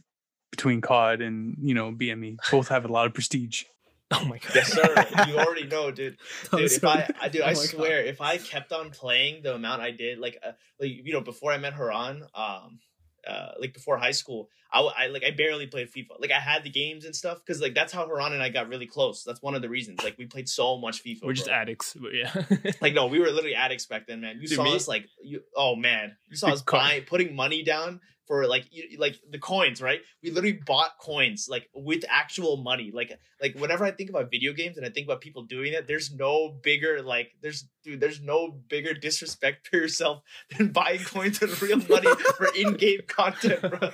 between 0.52 0.82
COD 0.82 1.22
and 1.22 1.58
you 1.62 1.74
know 1.74 1.92
BME, 1.92 2.38
both 2.52 2.68
have 2.70 2.86
a 2.86 2.88
lot 2.88 3.08
of 3.08 3.14
prestige. 3.14 3.64
oh 4.12 4.26
my 4.26 4.38
god, 4.38 4.52
Yes, 4.54 4.74
sir. 4.74 5.08
you 5.28 5.38
already 5.38 5.66
know, 5.66 5.90
dude. 5.90 6.18
Dude, 6.52 6.72
if 6.72 6.84
I. 6.84 7.10
I 7.20 7.30
dude, 7.30 7.42
Oh 7.42 7.46
I 7.46 7.48
my 7.50 7.54
God. 7.54 7.64
swear, 7.64 8.04
if 8.04 8.22
I 8.22 8.38
kept 8.38 8.72
on 8.72 8.92
playing 8.92 9.42
the 9.44 9.56
amount 9.56 9.82
I 9.82 9.92
did, 9.92 10.20
like, 10.20 10.38
uh, 10.46 10.52
like 10.80 10.92
you 11.04 11.14
know, 11.14 11.22
before 11.22 11.52
I 11.52 11.58
met 11.58 11.74
Haran, 11.74 12.24
um, 12.36 12.80
uh, 13.28 13.52
like 13.60 13.74
before 13.74 13.98
high 13.98 14.12
school, 14.12 14.50
I, 14.72 14.82
I 14.82 15.08
like 15.08 15.24
I 15.24 15.32
barely 15.32 15.68
played 15.68 15.92
FIFA. 15.92 16.20
Like 16.20 16.32
I 16.32 16.40
had 16.40 16.64
the 16.64 16.70
games 16.70 17.06
and 17.06 17.16
stuff 17.16 17.40
because 17.40 17.62
like 17.62 17.74
that's 17.74 17.94
how 17.94 18.06
Haran 18.08 18.34
and 18.34 18.42
I 18.42 18.50
got 18.50 18.68
really 18.68 18.88
close. 18.88 19.24
That's 19.24 19.42
one 19.42 19.56
of 19.56 19.62
the 19.62 19.70
reasons. 19.70 20.04
Like 20.04 20.18
we 20.18 20.26
played 20.26 20.50
so 20.50 20.78
much 20.78 21.04
FIFA. 21.04 21.24
we're 21.24 21.34
just 21.34 21.50
addicts. 21.50 21.96
But 22.00 22.14
yeah, 22.14 22.72
Like 22.82 22.94
no, 22.94 23.08
we 23.08 23.20
were 23.20 23.28
literally 23.28 23.56
addicts 23.56 23.86
back 23.86 24.08
then, 24.08 24.22
man. 24.22 24.40
You 24.42 24.48
Dude, 24.48 24.58
saw 24.58 24.64
me- 24.64 24.76
us 24.76 24.88
like 24.88 25.08
you. 25.24 25.42
Oh 25.56 25.76
man, 25.76 26.16
you 26.30 26.36
saw 26.38 26.48
us 26.52 26.62
buying, 26.62 27.04
putting 27.04 27.36
money 27.36 27.64
down 27.64 28.02
for 28.26 28.48
like 28.48 28.66
you, 28.72 28.98
like 28.98 29.18
the 29.30 29.40
coins, 29.40 29.82
right? 29.82 30.02
We 30.22 30.32
literally 30.32 30.60
bought 30.66 30.98
coins 31.00 31.48
like 31.50 31.70
with 31.74 32.04
actual 32.10 32.58
money. 32.58 32.92
Like 32.94 33.18
like 33.42 33.56
whenever 33.56 33.84
I 33.84 33.92
think 33.92 34.10
about 34.10 34.32
video 34.32 34.54
games 34.54 34.78
and 34.78 34.86
I 34.86 34.90
think 34.90 35.08
about 35.08 35.22
people 35.22 35.44
doing 35.44 35.74
it, 35.74 35.88
there's 35.88 36.14
no 36.14 36.50
bigger 36.50 37.02
like 37.02 37.32
there's 37.42 37.66
dude, 37.84 38.00
there's 38.00 38.22
no 38.22 38.52
bigger 38.52 38.94
disrespect 38.94 39.68
for 39.68 39.78
yourself 39.78 40.24
than 40.58 40.70
buying 40.70 41.04
coins 41.04 41.42
with 41.42 41.62
real 41.62 41.78
money 41.78 42.10
for 42.38 42.48
in-game 42.56 43.02
content, 43.08 43.62
bro. 43.62 43.92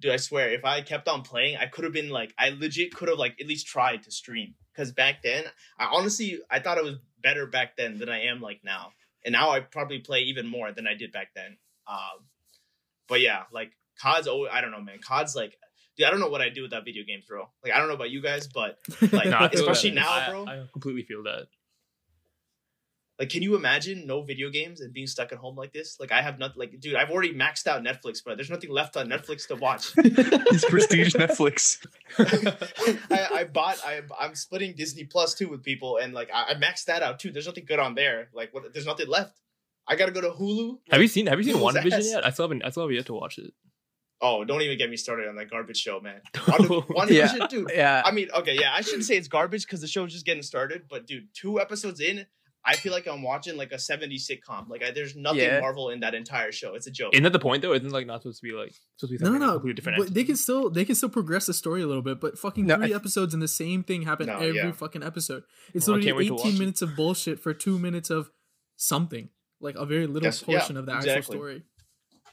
Dude, 0.00 0.12
I 0.12 0.16
swear, 0.16 0.50
if 0.50 0.64
I 0.64 0.80
kept 0.80 1.08
on 1.08 1.22
playing, 1.22 1.58
I 1.58 1.66
could 1.66 1.84
have 1.84 1.92
been 1.92 2.08
like, 2.08 2.32
I 2.38 2.50
legit 2.50 2.94
could 2.94 3.08
have 3.08 3.18
like 3.18 3.36
at 3.38 3.46
least 3.46 3.66
tried 3.66 4.04
to 4.04 4.10
stream. 4.10 4.54
Because 4.72 4.92
back 4.92 5.22
then, 5.22 5.44
I 5.78 5.88
honestly, 5.92 6.38
I 6.50 6.58
thought 6.60 6.78
I 6.78 6.82
was 6.82 6.96
better 7.22 7.46
back 7.46 7.76
then 7.76 7.98
than 7.98 8.08
I 8.08 8.22
am 8.22 8.40
like 8.40 8.60
now. 8.64 8.92
And 9.24 9.32
now 9.32 9.50
I 9.50 9.60
probably 9.60 9.98
play 9.98 10.20
even 10.22 10.46
more 10.46 10.72
than 10.72 10.86
I 10.86 10.94
did 10.94 11.12
back 11.12 11.28
then. 11.34 11.58
Um, 11.90 12.24
but 13.08 13.20
yeah, 13.20 13.42
like 13.52 13.72
COD's, 14.00 14.28
oh, 14.28 14.46
I 14.46 14.60
don't 14.60 14.70
know, 14.70 14.80
man. 14.80 14.98
COD's 15.06 15.34
like, 15.34 15.56
dude, 15.96 16.06
I 16.06 16.10
don't 16.10 16.20
know 16.20 16.28
what 16.28 16.40
I 16.40 16.48
do 16.50 16.62
with 16.62 16.70
that 16.70 16.84
video 16.84 17.02
games, 17.04 17.24
bro. 17.28 17.48
Like, 17.64 17.72
I 17.72 17.78
don't 17.78 17.88
know 17.88 17.94
about 17.94 18.10
you 18.10 18.22
guys, 18.22 18.46
but 18.46 18.78
like, 19.12 19.26
No, 19.26 19.48
especially 19.52 19.90
that. 19.90 19.94
now, 19.96 20.10
I- 20.10 20.30
bro. 20.30 20.46
I 20.46 20.62
completely 20.72 21.02
feel 21.02 21.24
that. 21.24 21.46
Like, 23.18 23.28
can 23.28 23.42
you 23.42 23.54
imagine 23.54 24.06
no 24.06 24.22
video 24.22 24.48
games 24.48 24.80
and 24.80 24.94
being 24.94 25.06
stuck 25.06 25.30
at 25.30 25.36
home 25.36 25.54
like 25.54 25.74
this? 25.74 26.00
Like, 26.00 26.10
I 26.10 26.22
have 26.22 26.38
nothing. 26.38 26.58
Like, 26.58 26.80
dude, 26.80 26.94
I've 26.94 27.10
already 27.10 27.34
maxed 27.34 27.66
out 27.66 27.82
Netflix, 27.82 28.20
but 28.24 28.36
there's 28.38 28.48
nothing 28.48 28.70
left 28.70 28.96
on 28.96 29.08
Netflix 29.08 29.46
to 29.48 29.56
watch. 29.56 29.92
It's 29.96 30.64
prestige 30.64 31.14
Netflix. 31.24 31.84
I, 33.10 33.40
I 33.40 33.44
bought. 33.44 33.76
I, 33.84 34.00
I'm 34.18 34.34
splitting 34.34 34.74
Disney 34.74 35.04
Plus 35.04 35.34
too 35.34 35.48
with 35.48 35.62
people, 35.62 35.98
and 35.98 36.14
like 36.14 36.30
I, 36.32 36.52
I 36.52 36.54
maxed 36.54 36.86
that 36.86 37.02
out 37.02 37.18
too. 37.20 37.30
There's 37.30 37.46
nothing 37.46 37.66
good 37.66 37.78
on 37.78 37.94
there. 37.94 38.30
Like, 38.32 38.54
what? 38.54 38.72
There's 38.72 38.86
nothing 38.86 39.08
left. 39.08 39.38
I 39.90 39.96
gotta 39.96 40.12
go 40.12 40.20
to 40.22 40.30
Hulu. 40.30 40.78
Have 40.90 41.02
you 41.02 41.08
seen 41.08 41.26
Have 41.26 41.38
you 41.38 41.44
seen 41.44 41.54
Who's 41.54 41.74
WandaVision 41.74 41.92
ass? 41.98 42.06
yet? 42.06 42.24
I 42.26 42.30
still 42.30 42.44
haven't. 42.44 42.64
I 42.64 42.70
still 42.70 42.84
have 42.84 42.92
yet 42.92 43.06
to 43.06 43.14
watch 43.14 43.36
it. 43.38 43.52
Oh, 44.22 44.44
don't 44.44 44.60
even 44.62 44.78
get 44.78 44.88
me 44.90 44.96
started 44.96 45.28
on 45.28 45.36
that 45.36 45.50
garbage 45.50 45.78
show, 45.78 45.98
man. 46.00 46.20
Wanda, 46.48 46.68
WandaVision, 46.68 47.10
Yeah. 47.38 47.46
dude. 47.48 47.70
yeah. 47.74 48.02
I 48.04 48.10
mean, 48.12 48.28
okay, 48.36 48.54
yeah, 48.54 48.72
I 48.74 48.82
shouldn't 48.82 49.04
say 49.04 49.16
it's 49.16 49.28
garbage 49.28 49.64
because 49.66 49.80
the 49.80 49.86
show's 49.88 50.12
just 50.12 50.24
getting 50.26 50.42
started. 50.42 50.82
But 50.88 51.06
dude, 51.06 51.28
two 51.34 51.58
episodes 51.58 52.00
in, 52.00 52.26
I 52.62 52.76
feel 52.76 52.92
like 52.92 53.08
I'm 53.08 53.22
watching 53.22 53.56
like 53.56 53.72
a 53.72 53.76
70s 53.76 54.30
sitcom. 54.30 54.68
Like, 54.68 54.84
I, 54.84 54.90
there's 54.90 55.16
nothing 55.16 55.40
Yeah. 55.40 55.60
Marvel 55.60 55.88
in 55.88 56.00
that 56.00 56.14
entire 56.14 56.52
show. 56.52 56.74
It's 56.74 56.86
a 56.86 56.90
joke. 56.90 57.14
Isn't 57.14 57.24
that 57.24 57.32
the 57.32 57.38
point 57.38 57.62
though? 57.62 57.72
Isn't 57.72 57.88
like 57.90 58.06
not 58.06 58.20
supposed 58.20 58.40
to 58.42 58.46
be 58.46 58.52
like 58.52 58.74
supposed 58.98 59.18
to 59.18 59.18
be 59.18 59.24
No, 59.24 59.38
no, 59.38 59.38
no. 59.46 59.52
completely 59.54 59.72
different? 59.72 59.98
But 59.98 60.12
they 60.14 60.24
can 60.24 60.36
still 60.36 60.68
they 60.68 60.84
can 60.84 60.94
still 60.96 61.08
progress 61.08 61.46
the 61.46 61.54
story 61.54 61.80
a 61.80 61.86
little 61.86 62.02
bit, 62.02 62.20
but 62.20 62.38
fucking 62.38 62.66
No, 62.66 62.76
three 62.76 62.88
th- 62.88 62.96
episodes 62.96 63.32
and 63.32 63.42
the 63.42 63.48
same 63.48 63.82
thing 63.82 64.02
happen 64.02 64.26
No, 64.26 64.34
every 64.36 64.54
yeah. 64.56 64.72
fucking 64.72 65.02
episode. 65.02 65.44
It's 65.72 65.88
Well, 65.88 65.96
I 65.96 66.02
can't 66.02 66.14
wait 66.14 66.24
literally 66.24 66.26
to 66.28 66.34
watch 66.34 66.40
18 66.44 66.56
it. 66.56 66.58
minutes 66.58 66.82
of 66.82 66.94
bullshit 66.94 67.40
for 67.40 67.54
two 67.54 67.78
minutes 67.78 68.10
of 68.10 68.30
something. 68.76 69.30
Like 69.60 69.76
a 69.76 69.86
very 69.86 70.06
little 70.06 70.24
Yes, 70.26 70.42
yeah, 70.46 70.58
portion 70.58 70.76
of 70.76 70.86
the 70.86 70.96
exactly. 70.96 71.18
actual 71.18 71.34
story. 71.34 71.62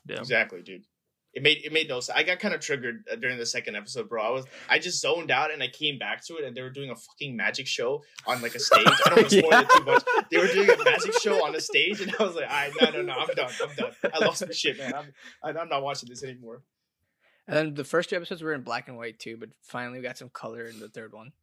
Yeah. 0.08 0.20
Exactly, 0.20 0.62
dude. 0.62 0.86
It 1.34 1.44
made 1.44 1.58
it 1.64 1.72
made 1.72 1.88
no 1.88 2.00
sense. 2.00 2.18
I 2.18 2.24
got 2.24 2.40
kind 2.40 2.54
of 2.56 2.62
triggered 2.62 3.04
uh, 3.12 3.16
during 3.18 3.38
the 3.38 3.46
second 3.46 3.76
episode, 3.76 4.10
bro. 4.10 4.24
I 4.24 4.30
was 4.32 4.46
I 4.70 4.80
just 4.80 5.00
zoned 5.02 5.30
out 5.30 5.52
and 5.54 5.62
I 5.62 5.68
came 5.68 6.00
back 6.00 6.26
to 6.28 6.38
it, 6.38 6.46
and 6.46 6.56
they 6.58 6.62
were 6.64 6.72
doing 6.72 6.90
a 6.90 6.96
fucking 6.96 7.36
magic 7.36 7.68
show 7.68 8.02
on 8.26 8.42
like 8.42 8.56
a 8.56 8.60
stage. 8.60 8.88
I 8.88 9.10
don't 9.10 9.18
want 9.18 9.30
to 9.30 9.40
spoil 9.40 9.60
it 9.60 9.70
too 9.70 9.84
much. 9.84 10.04
They 10.32 10.38
were 10.38 10.48
doing 10.48 10.70
a 10.70 10.84
magic 10.84 11.14
show 11.22 11.46
on 11.46 11.54
a 11.54 11.62
stage, 11.62 12.02
and 12.02 12.12
I 12.20 12.24
was 12.24 12.36
like, 12.36 12.50
I 12.50 12.72
no 12.82 12.90
no 12.90 13.02
no, 13.04 13.14
I'm 13.14 13.28
done, 13.36 13.52
I'm 13.62 13.76
done. 13.76 13.92
I 14.12 14.26
lost 14.26 14.48
my 14.48 14.52
shit, 14.52 14.80
man. 14.80 14.94
I'm 14.96 15.14
I'm 15.58 15.70
not 15.70 15.84
watching 15.84 16.10
this 16.10 16.24
anymore. 16.24 16.64
And 17.48 17.56
then 17.56 17.74
the 17.76 17.84
first 17.84 18.10
two 18.10 18.16
episodes 18.16 18.42
were 18.42 18.54
in 18.54 18.62
black 18.64 18.88
and 18.88 18.98
white 18.98 19.20
too, 19.20 19.38
but 19.38 19.50
finally 19.62 20.00
we 20.00 20.04
got 20.04 20.18
some 20.18 20.30
color 20.30 20.66
in 20.66 20.80
the 20.80 20.90
third 20.90 21.14
one. 21.14 21.34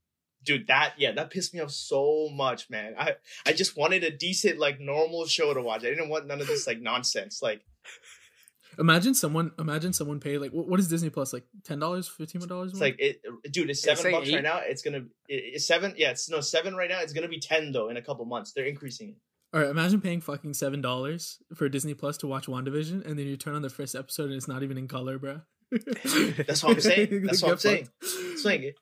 Dude, 0.44 0.66
that 0.66 0.94
yeah, 0.98 1.12
that 1.12 1.30
pissed 1.30 1.54
me 1.54 1.60
off 1.60 1.70
so 1.70 2.28
much, 2.32 2.68
man. 2.70 2.94
I 2.98 3.14
I 3.46 3.52
just 3.52 3.76
wanted 3.76 4.04
a 4.04 4.10
decent 4.10 4.58
like 4.58 4.78
normal 4.80 5.26
show 5.26 5.54
to 5.54 5.60
watch. 5.62 5.80
I 5.80 5.90
didn't 5.90 6.08
want 6.10 6.26
none 6.26 6.40
of 6.40 6.46
this 6.46 6.66
like 6.66 6.80
nonsense. 6.80 7.40
Like 7.42 7.62
Imagine 8.78 9.14
someone 9.14 9.52
imagine 9.58 9.92
someone 9.92 10.18
paid 10.18 10.38
like 10.38 10.50
what, 10.50 10.66
what 10.66 10.80
is 10.80 10.88
Disney 10.88 11.08
Plus 11.08 11.32
like 11.32 11.44
ten 11.62 11.78
dollars, 11.78 12.08
fifteen 12.08 12.40
dollars? 12.48 12.72
it's 12.72 12.80
like 12.80 12.96
it, 12.98 13.20
dude. 13.52 13.70
It's 13.70 13.84
It's 13.86 14.00
seven 14.00 14.12
like 14.12 14.20
bucks 14.20 14.28
eight. 14.30 14.34
right 14.34 14.42
now. 14.42 14.58
It's 14.64 14.82
gonna 14.82 15.04
it, 15.28 15.42
it's 15.54 15.66
seven. 15.66 15.94
Yeah, 15.96 16.10
it's 16.10 16.28
no 16.28 16.40
seven 16.40 16.74
right 16.74 16.90
now. 16.90 16.98
It's 17.00 17.12
gonna 17.12 17.28
be 17.28 17.38
ten 17.38 17.70
though 17.70 17.88
in 17.88 17.96
a 17.96 18.02
couple 18.02 18.24
months. 18.24 18.52
They're 18.52 18.64
increasing 18.66 19.10
it. 19.10 19.16
all 19.54 19.60
right. 19.60 19.70
Imagine 19.70 20.00
paying 20.00 20.20
fucking 20.20 20.54
seven 20.54 20.80
dollars 20.80 21.38
for 21.54 21.68
Disney 21.68 21.94
Plus 21.94 22.16
to 22.18 22.26
watch 22.26 22.46
WandaVision, 22.48 23.06
and 23.06 23.16
then 23.16 23.26
you 23.28 23.36
turn 23.36 23.54
on 23.54 23.62
the 23.62 23.70
first 23.70 23.94
episode 23.94 24.24
and 24.24 24.34
it's 24.34 24.48
not 24.48 24.64
even 24.64 24.76
in 24.76 24.88
color, 24.88 25.18
bro. 25.18 25.42
That's 25.70 26.62
what 26.64 26.72
I'm 26.74 26.80
saying. 26.80 27.22
That's 27.26 27.42
what 27.42 27.50
I'm 27.52 27.54
Get 27.58 27.60
saying. 27.60 28.72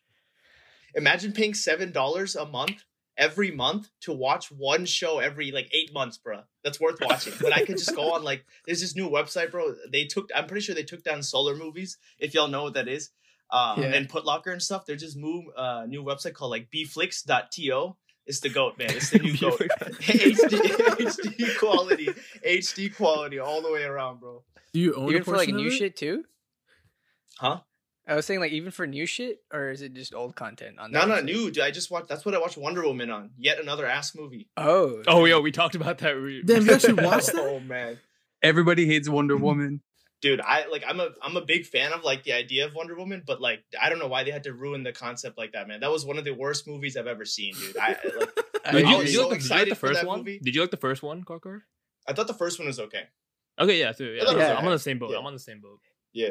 Fucked. 0.93 1.03
Swing 1.03 1.05
it. 1.05 1.09
Imagine 1.09 1.33
paying 1.33 1.55
seven 1.55 1.93
dollars 1.93 2.37
a 2.37 2.47
month 2.47 2.85
every 3.19 3.51
month 3.51 3.91
to 4.01 4.13
watch 4.13 4.51
one 4.51 4.87
show 4.87 5.19
every 5.19 5.51
like 5.51 5.69
eight 5.73 5.93
months, 5.93 6.17
bro. 6.19 6.43
That's 6.65 6.81
worth 6.81 6.99
watching. 7.01 7.35
But 7.41 7.53
I 7.53 7.65
could 7.65 7.77
just 7.79 7.95
go 7.95 8.13
on 8.15 8.23
like 8.25 8.45
there's 8.67 8.81
this 8.81 8.97
new 8.97 9.09
website, 9.11 9.51
bro. 9.51 9.75
They 9.91 10.05
took 10.07 10.31
I'm 10.35 10.47
pretty 10.47 10.63
sure 10.65 10.75
they 10.75 10.83
took 10.83 11.03
down 11.05 11.23
Solar 11.23 11.55
Movies, 11.57 11.99
if 12.19 12.35
y'all 12.35 12.49
know 12.49 12.63
what 12.65 12.75
that 12.75 12.89
is. 12.89 13.11
Um, 13.51 13.83
Yeah. 13.83 13.89
and 13.95 14.09
Putlocker 14.09 14.51
and 14.51 14.63
stuff. 14.63 14.87
They're 14.87 14.97
just 14.97 15.17
move 15.17 15.45
uh 15.57 15.85
new 15.87 16.03
website 16.03 16.33
called 16.35 16.51
like 16.53 16.69
bflix.to. 16.71 17.97
It's 18.25 18.39
the 18.41 18.49
goat, 18.51 18.79
man. 18.79 18.91
It's 18.91 19.11
the 19.11 19.19
new 19.19 19.37
goat. 19.39 19.61
HD, 19.61 20.59
HD 21.37 21.59
quality, 21.59 22.09
HD 22.47 22.95
quality 22.97 23.41
all 23.41 23.61
the 23.61 23.73
way 23.73 23.83
around, 23.83 24.21
bro. 24.21 24.43
Do 24.73 24.79
you 24.81 24.95
own 24.95 25.11
even 25.11 25.23
a 25.23 25.25
for 25.25 25.33
like 25.33 25.49
portion 25.51 25.57
new 25.57 25.67
it? 25.69 25.73
shit 25.77 25.97
too? 25.97 26.25
Huh? 27.39 27.61
I 28.07 28.17
was 28.17 28.27
saying 28.27 28.41
like 28.41 28.53
even 28.53 28.71
for 28.73 28.87
new 28.87 29.07
shit, 29.07 29.41
or 29.53 29.71
is 29.71 29.81
it 29.83 29.95
just 29.95 30.13
old 30.15 30.35
content 30.35 30.79
on 30.81 30.91
No, 30.91 31.01
that 31.01 31.09
no, 31.09 31.21
new. 31.21 31.51
dude, 31.53 31.61
I 31.61 31.71
just 31.71 31.91
watched. 31.91 32.09
That's 32.09 32.25
what 32.25 32.35
I 32.35 32.39
watched 32.41 32.57
Wonder 32.57 32.83
Woman 32.83 33.11
on. 33.11 33.31
Yet 33.39 33.61
another 33.61 33.87
ass 33.87 34.15
movie. 34.15 34.49
Oh, 34.57 35.03
Oh, 35.07 35.25
yo, 35.25 35.41
we 35.41 35.53
talked 35.53 35.75
about 35.77 35.99
that. 35.99 36.11
re- 36.13 36.43
Damn, 36.43 36.67
you 36.67 36.73
actually 36.75 37.03
watched 37.03 37.27
that? 37.33 37.37
Oh 37.41 37.61
man, 37.61 37.99
Everybody 38.43 38.87
hates 38.87 39.09
Wonder 39.09 39.37
Woman. 39.37 39.83
dude, 40.21 40.41
I 40.41 40.67
like. 40.67 40.83
I'm 40.87 40.99
a 40.99 41.11
I'm 41.23 41.37
a 41.37 41.45
big 41.45 41.65
fan 41.65 41.93
of 41.93 42.03
like 42.03 42.25
the 42.25 42.33
idea 42.33 42.67
of 42.67 42.75
Wonder 42.75 42.97
Woman, 42.97 43.23
but 43.25 43.41
like 43.41 43.63
I 43.81 43.89
don't 43.89 44.01
know 44.01 44.09
why 44.09 44.25
they 44.25 44.33
had 44.33 44.45
to 44.45 44.53
ruin 44.53 44.83
the 44.83 44.93
concept 44.93 45.39
like 45.39 45.53
that, 45.53 45.69
man. 45.69 45.79
That 45.81 45.91
was 45.93 46.05
one 46.05 46.19
of 46.19 46.25
the 46.25 46.33
worst 46.33 46.67
movies 46.67 46.97
I've 46.97 47.07
ever 47.07 47.25
seen, 47.25 47.55
dude. 47.55 47.77
I 47.77 47.89
like. 48.19 48.31
I 48.65 48.71
Did 48.73 48.89
you, 48.89 48.97
was 48.97 49.05
did 49.07 49.13
you 49.15 49.19
so 49.21 49.29
like 49.29 49.39
the, 49.39 49.43
did 49.43 49.49
you 49.49 49.55
like 49.57 49.63
excited 49.67 49.71
the 49.73 49.75
first 49.77 50.05
one? 50.05 50.19
movie. 50.19 50.39
Did 50.43 50.55
you 50.55 50.61
like 50.61 50.71
the 50.71 50.77
first 50.77 51.03
one, 51.03 51.25
Karkar? 51.25 51.63
I 52.09 52.13
thought 52.15 52.27
the 52.29 52.35
first 52.35 52.59
one 52.61 52.67
was 52.69 52.79
okay. 52.81 53.05
Okay, 53.61 53.79
yeah, 53.81 53.93
too. 53.93 54.07
Yeah, 54.07 54.23
I 54.23 54.25
thought 54.27 54.35
it 54.35 54.39
was 54.39 54.49
I'm 54.51 54.65
on 54.67 54.73
the 54.73 54.79
same 54.79 54.99
boat. 54.99 55.11
Yeah. 55.13 55.19
I'm 55.19 55.27
on 55.27 55.33
the 55.35 55.39
same 55.41 55.61
boat. 55.61 55.79
Yeah, 56.13 56.29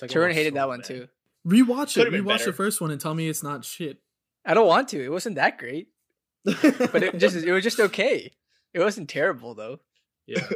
The 0.00 0.08
Turin 0.08 0.28
was 0.28 0.36
hated 0.36 0.52
so 0.52 0.60
that 0.60 0.68
one 0.68 0.80
bad. 0.80 0.86
too. 0.86 1.08
Rewatch 1.46 1.90
it. 1.90 1.94
Could've 1.94 2.12
been 2.12 2.24
Rewatch 2.24 2.38
better. 2.38 2.44
the 2.46 2.52
first 2.56 2.80
one 2.80 2.90
and 2.90 3.00
tell 3.00 3.14
me 3.14 3.28
it's 3.28 3.42
not 3.42 3.64
shit. 3.64 3.98
I 4.44 4.54
don't 4.54 4.66
want 4.66 4.88
to. 4.88 5.04
It 5.04 5.10
wasn't 5.10 5.36
that 5.36 5.58
great, 5.58 5.88
but 6.44 7.02
it 7.02 7.18
just 7.18 7.36
it 7.36 7.52
was 7.52 7.62
just 7.64 7.80
okay. 7.88 8.32
It 8.74 8.80
wasn't 8.80 9.08
terrible 9.08 9.54
though. 9.54 9.80
Yeah. 10.26 10.48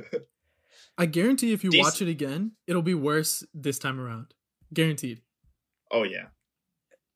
I 0.99 1.07
guarantee 1.07 1.53
if 1.53 1.63
you 1.63 1.71
Dec- 1.71 1.83
watch 1.83 2.01
it 2.01 2.09
again, 2.09 2.53
it'll 2.67 2.83
be 2.83 2.95
worse 2.95 3.45
this 3.53 3.79
time 3.79 4.01
around. 4.01 4.33
Guaranteed. 4.73 5.21
Oh 5.91 6.05
yeah, 6.05 6.27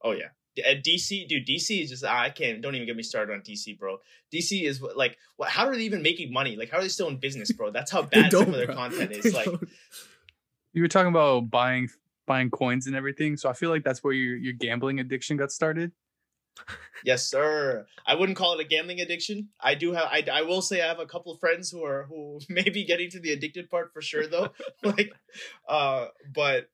oh 0.02 0.12
yeah. 0.12 0.28
At 0.66 0.78
uh, 0.78 0.80
DC, 0.80 1.28
dude, 1.28 1.46
DC 1.46 1.82
is 1.82 1.90
just 1.90 2.04
I 2.04 2.28
can't. 2.30 2.60
Don't 2.60 2.74
even 2.74 2.86
get 2.86 2.96
me 2.96 3.02
started 3.02 3.32
on 3.32 3.40
DC, 3.40 3.78
bro. 3.78 3.98
DC 4.34 4.64
is 4.64 4.82
like, 4.82 5.16
what? 5.36 5.48
How 5.48 5.66
are 5.66 5.74
they 5.74 5.82
even 5.82 6.02
making 6.02 6.32
money? 6.32 6.56
Like, 6.56 6.70
how 6.70 6.78
are 6.78 6.82
they 6.82 6.88
still 6.88 7.08
in 7.08 7.16
business, 7.16 7.50
bro? 7.52 7.70
That's 7.70 7.90
how 7.90 8.02
bad 8.02 8.30
some 8.32 8.42
of 8.48 8.52
their 8.52 8.66
bro. 8.66 8.74
content 8.74 9.10
They 9.12 9.18
is. 9.20 9.32
Like, 9.34 9.46
don't. 9.46 9.68
You 10.72 10.82
were 10.82 10.88
talking 10.88 11.08
about 11.08 11.50
buying 11.50 11.88
buying 12.30 12.48
coins 12.48 12.86
and 12.86 12.94
everything. 12.94 13.36
So 13.36 13.50
I 13.50 13.54
feel 13.54 13.70
like 13.70 13.82
that's 13.82 14.04
where 14.04 14.12
your 14.12 14.36
your 14.36 14.52
gambling 14.52 15.00
addiction 15.00 15.36
got 15.36 15.50
started. 15.50 15.90
Yes, 17.04 17.26
sir. 17.26 17.86
I 18.06 18.14
wouldn't 18.14 18.38
call 18.38 18.54
it 18.54 18.60
a 18.60 18.68
gambling 18.68 19.00
addiction. 19.00 19.48
I 19.60 19.74
do 19.74 19.92
have. 19.94 20.04
I, 20.04 20.22
I 20.32 20.42
will 20.42 20.62
say 20.62 20.80
I 20.80 20.86
have 20.86 21.00
a 21.00 21.06
couple 21.06 21.36
friends 21.38 21.70
who 21.70 21.84
are 21.84 22.04
who 22.08 22.38
may 22.48 22.68
be 22.68 22.84
getting 22.84 23.10
to 23.10 23.20
the 23.20 23.32
addicted 23.32 23.68
part 23.68 23.92
for 23.92 24.00
sure 24.00 24.28
though. 24.28 24.50
like, 24.84 25.12
uh, 25.68 26.06
but 26.32 26.68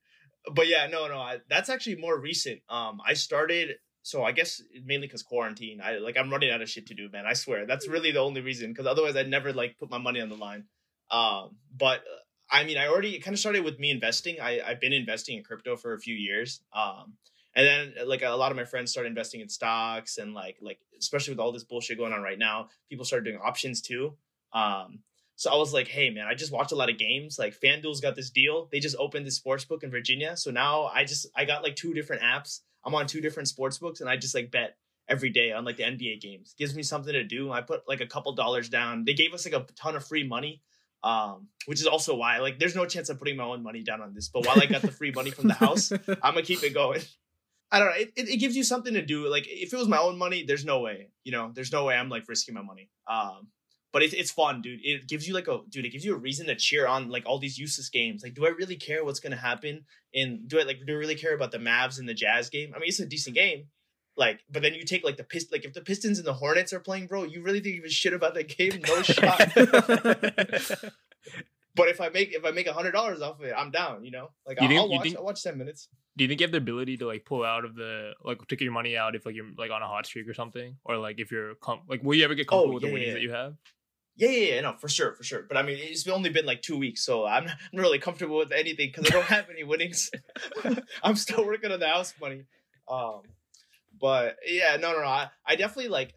but 0.53 0.69
yeah, 0.69 0.89
no, 0.89 1.09
no. 1.09 1.19
I, 1.19 1.39
that's 1.49 1.71
actually 1.71 1.97
more 1.97 2.21
recent. 2.21 2.61
Um, 2.69 3.01
I 3.07 3.15
started. 3.15 3.77
So 4.03 4.23
I 4.23 4.33
guess 4.33 4.63
mainly 4.85 5.07
because 5.07 5.23
quarantine. 5.23 5.81
I 5.83 5.99
like 5.99 6.19
I'm 6.19 6.31
running 6.31 6.51
out 6.51 6.61
of 6.61 6.69
shit 6.69 6.87
to 6.89 6.95
do, 6.95 7.09
man. 7.11 7.25
I 7.27 7.33
swear 7.33 7.67
that's 7.67 7.89
really 7.89 8.13
the 8.13 8.21
only 8.21 8.43
reason. 8.43 8.73
Because 8.73 8.87
otherwise, 8.87 9.17
I'd 9.17 9.31
never 9.31 9.55
like 9.55 9.79
put 9.79 9.91
my 9.91 9.99
money 9.99 10.21
on 10.21 10.29
the 10.29 10.37
line. 10.37 10.65
Um, 11.11 11.57
but 11.75 12.03
I 12.51 12.65
mean, 12.65 12.79
I 12.79 12.87
already 12.87 13.19
kind 13.19 13.35
of 13.35 13.41
started 13.41 13.65
with 13.65 13.79
me 13.79 13.91
investing. 13.91 14.41
I 14.41 14.61
I've 14.65 14.81
been 14.81 14.93
investing 14.93 15.37
in 15.37 15.45
crypto 15.45 15.77
for 15.77 15.95
a 15.95 15.99
few 15.99 16.15
years. 16.15 16.61
Um, 16.73 17.15
and 17.57 17.67
then 17.67 18.07
like 18.07 18.23
a 18.23 18.29
lot 18.29 18.53
of 18.53 18.57
my 18.57 18.65
friends 18.65 18.93
started 18.93 19.09
investing 19.09 19.41
in 19.41 19.49
stocks 19.49 20.19
and 20.19 20.35
like 20.35 20.59
like 20.61 20.79
especially 20.99 21.33
with 21.33 21.41
all 21.41 21.51
this 21.51 21.65
bullshit 21.65 21.99
going 21.99 22.13
on 22.13 22.23
right 22.23 22.39
now 22.39 22.69
people 22.89 23.05
started 23.05 23.25
doing 23.25 23.41
options 23.43 23.81
too 23.81 24.15
um 24.53 25.01
so 25.35 25.51
i 25.51 25.57
was 25.57 25.73
like 25.73 25.89
hey 25.89 26.11
man 26.11 26.27
i 26.27 26.35
just 26.35 26.53
watched 26.53 26.73
a 26.73 26.77
lot 26.77 26.91
of 26.91 26.99
games 26.99 27.39
like 27.39 27.59
fanduel's 27.59 28.01
got 28.01 28.15
this 28.15 28.31
deal 28.31 28.69
they 28.71 28.79
just 28.79 28.97
opened 28.99 29.27
this 29.27 29.37
sports 29.37 29.65
book 29.65 29.83
in 29.83 29.91
virginia 29.91 30.37
so 30.37 30.51
now 30.51 30.85
i 30.95 31.03
just 31.03 31.27
i 31.35 31.45
got 31.45 31.65
like 31.65 31.75
two 31.75 31.95
different 31.95 32.23
apps 32.23 32.61
i'm 32.85 32.95
on 32.95 33.07
two 33.07 33.21
different 33.21 33.49
sports 33.49 33.79
books 33.79 34.01
and 34.01 34.09
i 34.09 34.17
just 34.17 34.35
like 34.35 34.51
bet 34.51 34.77
every 35.09 35.31
day 35.31 35.53
on 35.53 35.65
like 35.65 35.77
the 35.77 35.83
nba 35.83 36.21
games 36.21 36.55
gives 36.59 36.75
me 36.75 36.83
something 36.83 37.13
to 37.13 37.25
do 37.25 37.51
i 37.51 37.61
put 37.61 37.89
like 37.89 38.01
a 38.01 38.07
couple 38.07 38.33
dollars 38.35 38.69
down 38.69 39.05
they 39.05 39.15
gave 39.15 39.33
us 39.33 39.47
like 39.47 39.55
a 39.55 39.67
ton 39.75 39.97
of 39.97 40.05
free 40.05 40.27
money 40.27 40.63
um, 41.07 41.47
which 41.67 41.81
is 41.81 41.87
also 41.87 42.17
why 42.17 42.39
like 42.39 42.59
there's 42.59 42.75
no 42.75 42.85
chance 42.85 43.09
of 43.09 43.19
putting 43.19 43.37
my 43.37 43.45
own 43.45 43.63
money 43.63 43.83
down 43.83 44.01
on 44.01 44.13
this. 44.13 44.29
But 44.29 44.45
while 44.45 44.61
I 44.61 44.67
got 44.67 44.83
the 44.83 44.91
free 44.91 45.13
money 45.13 45.31
from 45.31 45.47
the 45.47 45.55
house, 45.55 45.93
I'm 46.09 46.35
gonna 46.35 46.43
keep 46.43 46.65
it 46.65 46.75
going. 46.75 47.01
I 47.71 47.79
don't 47.79 47.89
know. 47.89 47.95
It, 47.97 48.13
it, 48.17 48.29
it, 48.29 48.37
gives 48.39 48.57
you 48.57 48.65
something 48.65 48.95
to 48.95 49.03
do. 49.03 49.29
Like 49.29 49.47
if 49.47 49.73
it 49.73 49.77
was 49.77 49.89
my 49.89 49.99
own 49.99 50.19
money, 50.19 50.45
there's 50.45 50.65
no 50.65 50.81
way. 50.81 51.09
You 51.25 51.33
know, 51.33 51.53
there's 51.55 51.71
no 51.71 51.85
way 51.85 51.97
I'm 51.97 52.09
like 52.09 52.25
risking 52.29 52.55
my 52.55 52.63
money. 52.63 52.91
Um, 53.09 53.49
but 53.93 54.03
it, 54.03 54.15
it's 54.15 54.33
fun, 54.33 54.63
dude. 54.63 54.81
It 54.83 55.09
gives 55.09 55.29
you 55.29 55.35
like 55.35 55.47
a 55.47 55.61
dude. 55.69 55.85
It 55.85 55.91
gives 55.91 56.05
you 56.05 56.15
a 56.15 56.19
reason 56.19 56.47
to 56.47 56.57
cheer 56.57 56.89
on 56.89 57.09
like 57.09 57.25
all 57.25 57.39
these 57.39 57.57
useless 57.57 57.89
games. 57.89 58.23
Like, 58.25 58.35
do 58.35 58.45
I 58.45 58.51
really 58.51 58.77
care 58.77 59.05
what's 59.05 59.21
gonna 59.21 59.37
happen? 59.37 59.85
In 60.13 60.43
do 60.49 60.59
I 60.59 60.65
like 60.65 60.79
do 60.87 60.93
I 60.93 60.97
really 60.97 61.15
care 61.15 61.35
about 61.35 61.53
the 61.53 61.59
Mavs 61.59 62.01
and 62.01 62.09
the 62.09 62.15
Jazz 62.15 62.51
game? 62.51 62.73
I 62.75 62.81
mean, 62.81 62.89
it's 62.89 63.01
a 63.01 63.07
decent 63.07 63.37
game. 63.37 63.67
Like, 64.17 64.41
but 64.51 64.63
then 64.63 64.75
you 64.75 64.85
take 64.85 65.05
like 65.05 65.17
the 65.17 65.25
pist 65.25 65.53
like 65.53 65.65
if 65.65 65.75
the 65.75 65.83
Pistons 65.83 66.19
and 66.19 66.27
the 66.27 66.33
Hornets 66.33 66.73
are 66.73 66.81
playing, 66.81 67.07
bro, 67.07 67.25
you 67.25 67.43
really 67.43 67.61
think 67.61 67.77
give 67.77 67.85
a 67.85 67.89
shit 67.89 68.15
about 68.15 68.35
that 68.35 68.49
game? 68.49 68.81
No 68.87 69.03
shot. 69.03 69.39
but 71.75 71.89
if 71.89 72.01
I 72.01 72.09
make 72.09 72.33
if 72.33 72.45
I 72.45 72.51
make 72.51 72.67
a 72.67 72.73
hundred 72.73 72.93
dollars 72.93 73.21
off 73.21 73.39
of 73.39 73.45
it, 73.45 73.55
I'm 73.57 73.71
down. 73.71 74.05
You 74.05 74.13
know, 74.13 74.31
like 74.47 74.61
I'll, 74.61 74.69
think, 74.69 74.81
I'll 74.81 74.89
watch. 74.89 75.03
Think, 75.03 75.17
I'll 75.19 75.25
watch 75.25 75.43
ten 75.43 75.59
minutes. 75.59 75.89
Do 76.17 76.25
you 76.25 76.29
think 76.29 76.41
you 76.41 76.45
have 76.45 76.53
the 76.53 76.59
ability 76.59 76.97
to 76.99 77.07
like 77.07 77.27
pull 77.27 77.45
out 77.45 77.67
of 77.67 77.75
the 77.75 78.13
like 78.25 78.39
take 78.49 78.63
your 78.63 78.73
money 78.73 78.97
out 78.97 79.15
if 79.15 79.27
like 79.27 79.35
you're 79.35 79.51
like 79.59 79.71
on 79.71 79.83
a 79.83 79.87
hot 79.87 80.07
streak 80.07 80.27
or 80.29 80.35
something, 80.35 80.77
or 80.85 80.97
like 80.97 81.21
if 81.21 81.31
you're 81.31 81.55
com- 81.57 81.83
like 81.89 82.03
will 82.03 82.15
you 82.15 82.25
ever 82.25 82.35
get 82.35 82.49
comfortable 82.49 82.73
oh, 82.73 82.75
with 82.75 82.85
the 82.85 82.93
winnings 82.93 83.09
yeah. 83.09 83.15
that 83.15 83.23
you 83.23 83.33
have? 83.33 83.55
Yeah, 84.17 84.31
yeah, 84.31 84.55
yeah, 84.55 84.61
no, 84.63 84.73
for 84.79 84.89
sure, 84.89 85.15
for 85.15 85.25
sure. 85.25 85.45
But 85.47 85.59
I 85.59 85.63
mean, 85.63 85.77
it's 85.79 86.09
only 86.09 86.31
been 86.31 86.47
like 86.47 86.63
two 86.63 86.79
weeks, 86.79 87.05
so 87.05 87.27
I'm 87.27 87.45
not 87.45 87.57
really 87.75 87.99
comfortable 87.99 88.39
with 88.39 88.51
anything 88.51 88.91
because 88.91 89.11
I 89.11 89.11
don't 89.11 89.27
have 89.27 89.51
any 89.51 89.63
winnings. 89.63 90.11
I'm 91.03 91.17
still 91.17 91.45
working 91.45 91.71
on 91.71 91.81
the 91.81 91.89
house 91.89 92.15
money. 92.19 92.45
Um, 92.89 93.21
but 94.01 94.37
yeah, 94.47 94.77
no, 94.77 94.93
no, 94.93 95.01
no. 95.01 95.07
I, 95.07 95.31
I 95.45 95.57
definitely 95.57 95.89
like 95.89 96.15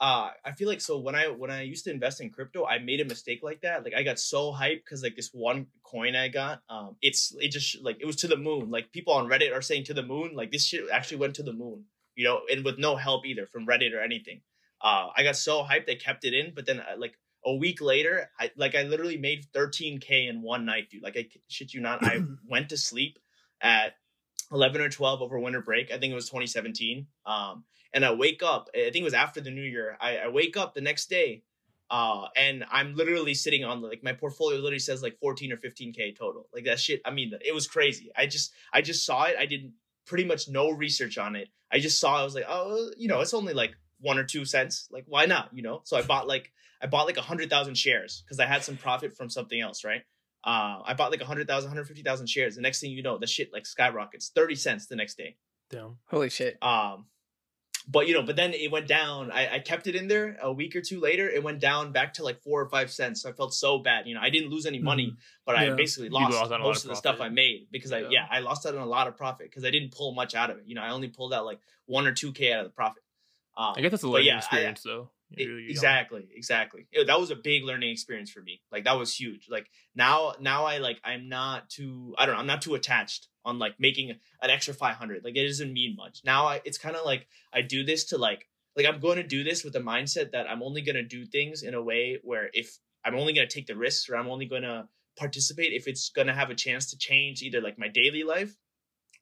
uh 0.00 0.30
i 0.44 0.52
feel 0.52 0.68
like 0.68 0.80
so 0.80 0.98
when 0.98 1.14
i 1.14 1.26
when 1.26 1.50
i 1.50 1.62
used 1.62 1.84
to 1.84 1.90
invest 1.90 2.20
in 2.20 2.30
crypto 2.30 2.64
i 2.64 2.78
made 2.78 3.00
a 3.00 3.04
mistake 3.04 3.40
like 3.42 3.60
that 3.62 3.82
like 3.82 3.94
i 3.94 4.02
got 4.02 4.18
so 4.18 4.52
hyped 4.52 4.84
because 4.84 5.02
like 5.02 5.16
this 5.16 5.30
one 5.32 5.66
coin 5.82 6.14
i 6.14 6.28
got 6.28 6.62
um 6.68 6.96
it's 7.02 7.34
it 7.40 7.50
just 7.50 7.82
like 7.82 7.96
it 8.00 8.06
was 8.06 8.16
to 8.16 8.28
the 8.28 8.36
moon 8.36 8.70
like 8.70 8.92
people 8.92 9.12
on 9.12 9.26
reddit 9.28 9.52
are 9.52 9.62
saying 9.62 9.84
to 9.84 9.94
the 9.94 10.02
moon 10.02 10.30
like 10.34 10.52
this 10.52 10.64
shit 10.64 10.84
actually 10.92 11.16
went 11.16 11.34
to 11.34 11.42
the 11.42 11.52
moon 11.52 11.84
you 12.14 12.24
know 12.24 12.42
and 12.50 12.64
with 12.64 12.78
no 12.78 12.94
help 12.94 13.26
either 13.26 13.46
from 13.46 13.66
reddit 13.66 13.92
or 13.92 14.00
anything 14.00 14.40
uh 14.82 15.08
i 15.16 15.24
got 15.24 15.36
so 15.36 15.64
hyped 15.64 15.90
I 15.90 15.96
kept 15.96 16.24
it 16.24 16.32
in 16.32 16.52
but 16.54 16.64
then 16.66 16.78
uh, 16.78 16.96
like 16.96 17.14
a 17.44 17.54
week 17.54 17.80
later 17.80 18.30
i 18.38 18.52
like 18.56 18.76
i 18.76 18.84
literally 18.84 19.16
made 19.16 19.46
13k 19.52 20.28
in 20.28 20.42
one 20.42 20.64
night 20.64 20.90
dude 20.90 21.02
like 21.02 21.16
i 21.16 21.26
shit 21.48 21.74
you 21.74 21.80
not 21.80 22.04
i 22.04 22.22
went 22.48 22.68
to 22.68 22.76
sleep 22.76 23.18
at 23.60 23.94
11 24.52 24.80
or 24.80 24.88
12 24.88 25.22
over 25.22 25.38
winter 25.38 25.60
break 25.60 25.90
i 25.90 25.98
think 25.98 26.12
it 26.12 26.14
was 26.14 26.26
2017 26.26 27.06
um 27.26 27.64
and 27.92 28.04
I 28.04 28.12
wake 28.12 28.42
up. 28.42 28.68
I 28.74 28.90
think 28.90 28.96
it 28.96 29.04
was 29.04 29.14
after 29.14 29.40
the 29.40 29.50
new 29.50 29.62
year. 29.62 29.96
I, 30.00 30.18
I 30.18 30.28
wake 30.28 30.56
up 30.56 30.74
the 30.74 30.80
next 30.80 31.08
day, 31.08 31.42
uh, 31.90 32.26
and 32.36 32.64
I'm 32.70 32.94
literally 32.94 33.34
sitting 33.34 33.64
on 33.64 33.80
like 33.80 34.02
my 34.02 34.12
portfolio 34.12 34.58
literally 34.58 34.78
says 34.78 35.02
like 35.02 35.18
14 35.20 35.52
or 35.52 35.56
15k 35.56 36.16
total. 36.18 36.48
Like 36.52 36.64
that 36.64 36.80
shit. 36.80 37.00
I 37.04 37.10
mean, 37.10 37.32
it 37.44 37.54
was 37.54 37.66
crazy. 37.66 38.10
I 38.16 38.26
just 38.26 38.52
I 38.72 38.82
just 38.82 39.06
saw 39.06 39.24
it. 39.24 39.36
I 39.38 39.46
did 39.46 39.72
pretty 40.06 40.24
much 40.24 40.48
no 40.48 40.70
research 40.70 41.18
on 41.18 41.36
it. 41.36 41.48
I 41.72 41.78
just 41.78 41.98
saw. 41.98 42.20
I 42.20 42.24
was 42.24 42.34
like, 42.34 42.46
oh, 42.48 42.90
you 42.96 43.08
know, 43.08 43.20
it's 43.20 43.34
only 43.34 43.54
like 43.54 43.74
one 44.00 44.18
or 44.18 44.24
two 44.24 44.44
cents. 44.44 44.88
Like, 44.90 45.04
why 45.06 45.26
not? 45.26 45.50
You 45.52 45.62
know. 45.62 45.80
So 45.84 45.96
I 45.96 46.02
bought 46.02 46.28
like 46.28 46.52
I 46.82 46.86
bought 46.86 47.06
like 47.06 47.16
a 47.16 47.22
hundred 47.22 47.48
thousand 47.48 47.76
shares 47.76 48.22
because 48.24 48.38
I 48.38 48.46
had 48.46 48.62
some 48.62 48.76
profit 48.76 49.16
from 49.16 49.30
something 49.30 49.60
else, 49.60 49.82
right? 49.84 50.02
Uh, 50.48 50.80
I 50.82 50.94
bought 50.94 51.10
like 51.10 51.20
a 51.20 51.26
hundred 51.26 51.46
thousand, 51.46 51.68
hundred 51.68 51.88
fifty 51.88 52.02
thousand 52.02 52.26
shares. 52.26 52.56
The 52.56 52.62
next 52.62 52.80
thing 52.80 52.90
you 52.90 53.02
know, 53.02 53.18
the 53.18 53.26
shit 53.26 53.52
like 53.52 53.66
skyrockets, 53.66 54.30
thirty 54.34 54.54
cents 54.54 54.86
the 54.86 54.96
next 54.96 55.18
day. 55.18 55.36
Damn. 55.68 55.98
Holy 56.06 56.30
shit. 56.30 56.56
Um, 56.62 57.04
but 57.86 58.08
you 58.08 58.14
know, 58.14 58.22
but 58.22 58.34
then 58.34 58.54
it 58.54 58.70
went 58.70 58.88
down. 58.88 59.30
I, 59.30 59.56
I 59.56 59.58
kept 59.58 59.88
it 59.88 59.94
in 59.94 60.08
there 60.08 60.38
a 60.40 60.50
week 60.50 60.74
or 60.74 60.80
two 60.80 61.00
later. 61.00 61.28
It 61.28 61.42
went 61.42 61.60
down 61.60 61.92
back 61.92 62.14
to 62.14 62.24
like 62.24 62.40
four 62.40 62.62
or 62.62 62.68
five 62.70 62.90
cents. 62.90 63.20
So 63.22 63.28
I 63.28 63.32
felt 63.32 63.52
so 63.52 63.80
bad. 63.80 64.06
You 64.06 64.14
know, 64.14 64.22
I 64.22 64.30
didn't 64.30 64.48
lose 64.48 64.64
any 64.64 64.78
money, 64.78 65.08
mm-hmm. 65.08 65.18
but 65.44 65.56
yeah. 65.56 65.72
I 65.72 65.76
basically 65.76 66.08
lost, 66.08 66.32
lost 66.32 66.50
most 66.62 66.84
of, 66.84 66.90
of 66.90 66.96
the 66.96 66.98
stuff 66.98 67.20
I 67.20 67.28
made 67.28 67.68
because 67.70 67.90
yeah. 67.90 67.98
I 67.98 68.08
yeah 68.08 68.26
I 68.30 68.38
lost 68.38 68.64
out 68.64 68.74
on 68.74 68.80
a 68.80 68.86
lot 68.86 69.06
of 69.06 69.18
profit 69.18 69.50
because 69.50 69.66
I 69.66 69.70
didn't 69.70 69.92
pull 69.92 70.14
much 70.14 70.34
out 70.34 70.48
of 70.48 70.56
it. 70.56 70.62
You 70.64 70.76
know, 70.76 70.82
I 70.82 70.92
only 70.92 71.08
pulled 71.08 71.34
out 71.34 71.44
like 71.44 71.60
one 71.84 72.06
or 72.06 72.12
two 72.12 72.32
k 72.32 72.54
out 72.54 72.60
of 72.60 72.64
the 72.64 72.74
profit. 72.74 73.02
Um, 73.54 73.74
I 73.76 73.82
guess 73.82 73.90
that's 73.90 74.02
a 74.02 74.08
learning 74.08 74.28
yeah, 74.28 74.38
experience 74.38 74.82
I, 74.86 74.88
though. 74.88 75.10
It, 75.30 75.70
exactly, 75.70 76.26
exactly. 76.34 76.86
It, 76.90 77.06
that 77.06 77.20
was 77.20 77.30
a 77.30 77.36
big 77.36 77.64
learning 77.64 77.90
experience 77.90 78.30
for 78.30 78.40
me. 78.40 78.62
Like 78.72 78.84
that 78.84 78.98
was 78.98 79.14
huge. 79.14 79.48
Like 79.50 79.70
now, 79.94 80.32
now 80.40 80.64
I 80.64 80.78
like 80.78 81.00
I'm 81.04 81.28
not 81.28 81.68
too. 81.68 82.14
I 82.18 82.24
don't 82.24 82.34
know. 82.34 82.40
I'm 82.40 82.46
not 82.46 82.62
too 82.62 82.74
attached 82.74 83.28
on 83.44 83.58
like 83.58 83.74
making 83.78 84.10
an 84.10 84.50
extra 84.50 84.74
500. 84.74 85.24
Like 85.24 85.36
it 85.36 85.46
doesn't 85.46 85.72
mean 85.72 85.96
much. 85.96 86.22
Now 86.24 86.46
I, 86.46 86.60
it's 86.64 86.78
kind 86.78 86.96
of 86.96 87.04
like 87.04 87.26
I 87.52 87.60
do 87.60 87.84
this 87.84 88.06
to 88.06 88.18
like 88.18 88.46
like 88.76 88.86
I'm 88.86 89.00
going 89.00 89.16
to 89.16 89.22
do 89.22 89.44
this 89.44 89.64
with 89.64 89.74
the 89.74 89.80
mindset 89.80 90.32
that 90.32 90.48
I'm 90.48 90.62
only 90.62 90.82
going 90.82 90.96
to 90.96 91.02
do 91.02 91.26
things 91.26 91.62
in 91.62 91.74
a 91.74 91.82
way 91.82 92.18
where 92.22 92.48
if 92.52 92.78
I'm 93.04 93.16
only 93.16 93.32
going 93.32 93.46
to 93.46 93.54
take 93.54 93.66
the 93.66 93.76
risks 93.76 94.08
or 94.08 94.16
I'm 94.16 94.28
only 94.28 94.46
going 94.46 94.62
to 94.62 94.88
participate 95.16 95.72
if 95.72 95.88
it's 95.88 96.10
going 96.10 96.28
to 96.28 96.34
have 96.34 96.50
a 96.50 96.54
chance 96.54 96.90
to 96.90 96.98
change 96.98 97.42
either 97.42 97.60
like 97.60 97.78
my 97.78 97.88
daily 97.88 98.22
life 98.22 98.56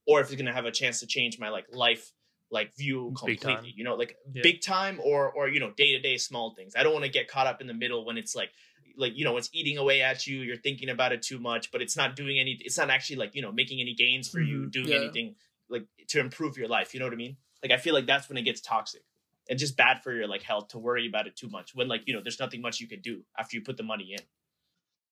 or 0.06 0.20
if 0.20 0.26
it's 0.26 0.36
going 0.36 0.46
to 0.46 0.52
have 0.52 0.66
a 0.66 0.70
chance 0.70 1.00
to 1.00 1.06
change 1.06 1.38
my 1.38 1.48
like 1.48 1.66
life 1.72 2.12
like 2.50 2.74
view 2.76 3.12
completely 3.16 3.72
you 3.74 3.82
know 3.82 3.94
like 3.94 4.16
yeah. 4.32 4.42
big 4.42 4.60
time 4.60 5.00
or 5.02 5.30
or 5.32 5.48
you 5.48 5.58
know 5.58 5.72
day 5.76 5.92
to 5.92 6.00
day 6.00 6.16
small 6.16 6.54
things 6.54 6.74
i 6.76 6.82
don't 6.82 6.92
want 6.92 7.04
to 7.04 7.10
get 7.10 7.28
caught 7.28 7.46
up 7.46 7.60
in 7.60 7.66
the 7.66 7.74
middle 7.74 8.04
when 8.04 8.16
it's 8.16 8.36
like 8.36 8.50
like 8.96 9.16
you 9.16 9.24
know 9.24 9.36
it's 9.36 9.50
eating 9.52 9.78
away 9.78 10.00
at 10.02 10.26
you 10.26 10.38
you're 10.38 10.56
thinking 10.56 10.88
about 10.88 11.12
it 11.12 11.22
too 11.22 11.38
much 11.38 11.70
but 11.70 11.82
it's 11.82 11.96
not 11.96 12.14
doing 12.14 12.38
any 12.38 12.56
it's 12.60 12.78
not 12.78 12.88
actually 12.88 13.16
like 13.16 13.34
you 13.34 13.42
know 13.42 13.52
making 13.52 13.80
any 13.80 13.94
gains 13.94 14.28
for 14.28 14.40
you 14.40 14.60
mm-hmm. 14.60 14.70
doing 14.70 14.88
yeah. 14.88 14.96
anything 14.96 15.34
like 15.68 15.86
to 16.06 16.20
improve 16.20 16.56
your 16.56 16.68
life 16.68 16.94
you 16.94 17.00
know 17.00 17.06
what 17.06 17.12
i 17.12 17.16
mean 17.16 17.36
like 17.62 17.72
i 17.72 17.76
feel 17.76 17.94
like 17.94 18.06
that's 18.06 18.28
when 18.28 18.38
it 18.38 18.42
gets 18.42 18.60
toxic 18.60 19.02
and 19.48 19.58
just 19.58 19.76
bad 19.76 20.02
for 20.02 20.12
your 20.12 20.26
like 20.26 20.42
health 20.42 20.68
to 20.68 20.78
worry 20.78 21.06
about 21.06 21.26
it 21.26 21.36
too 21.36 21.48
much 21.48 21.74
when 21.74 21.88
like 21.88 22.02
you 22.06 22.14
know 22.14 22.20
there's 22.22 22.40
nothing 22.40 22.60
much 22.60 22.80
you 22.80 22.86
can 22.86 23.00
do 23.00 23.22
after 23.38 23.56
you 23.56 23.62
put 23.62 23.76
the 23.76 23.82
money 23.82 24.12
in 24.12 24.20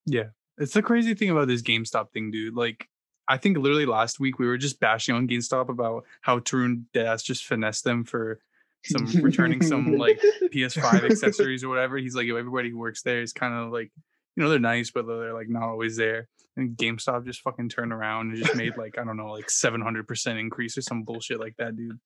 yeah 0.05 0.29
it's 0.57 0.73
the 0.73 0.81
crazy 0.81 1.13
thing 1.13 1.29
about 1.29 1.47
this 1.47 1.61
gamestop 1.61 2.11
thing 2.11 2.31
dude 2.31 2.55
like 2.55 2.87
I 3.27 3.37
think 3.37 3.57
literally 3.57 3.85
last 3.85 4.19
week 4.19 4.39
we 4.39 4.47
were 4.47 4.57
just 4.57 4.79
bashing 4.79 5.15
on 5.15 5.27
GameStop 5.27 5.69
about 5.69 6.05
how 6.21 6.39
Tarun 6.39 6.83
Das 6.93 7.23
just 7.23 7.45
finessed 7.45 7.83
them 7.83 8.03
for 8.03 8.39
some 8.85 9.05
returning 9.23 9.61
some 9.61 9.97
like 9.97 10.19
PS5 10.53 11.03
accessories 11.11 11.63
or 11.63 11.69
whatever. 11.69 11.97
He's 11.97 12.15
like, 12.15 12.27
everybody 12.27 12.69
who 12.69 12.77
works 12.77 13.01
there 13.01 13.21
is 13.21 13.33
kind 13.33 13.53
of 13.53 13.71
like, 13.71 13.91
you 14.35 14.43
know, 14.43 14.49
they're 14.49 14.59
nice, 14.59 14.91
but 14.91 15.07
they're 15.07 15.33
like 15.33 15.49
not 15.49 15.63
always 15.63 15.97
there. 15.97 16.27
And 16.57 16.77
GameStop 16.77 17.25
just 17.25 17.41
fucking 17.41 17.69
turned 17.69 17.91
around 17.91 18.29
and 18.29 18.37
just 18.37 18.55
made 18.55 18.77
like 18.77 18.97
I 18.97 19.03
don't 19.03 19.17
know, 19.17 19.31
like 19.31 19.49
seven 19.49 19.81
hundred 19.81 20.07
percent 20.07 20.39
increase 20.39 20.77
or 20.77 20.81
some 20.81 21.03
bullshit 21.03 21.39
like 21.39 21.57
that, 21.57 21.75
dude. 21.75 21.99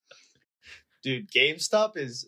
Dude, 1.03 1.31
GameStop 1.31 1.97
is 1.97 2.27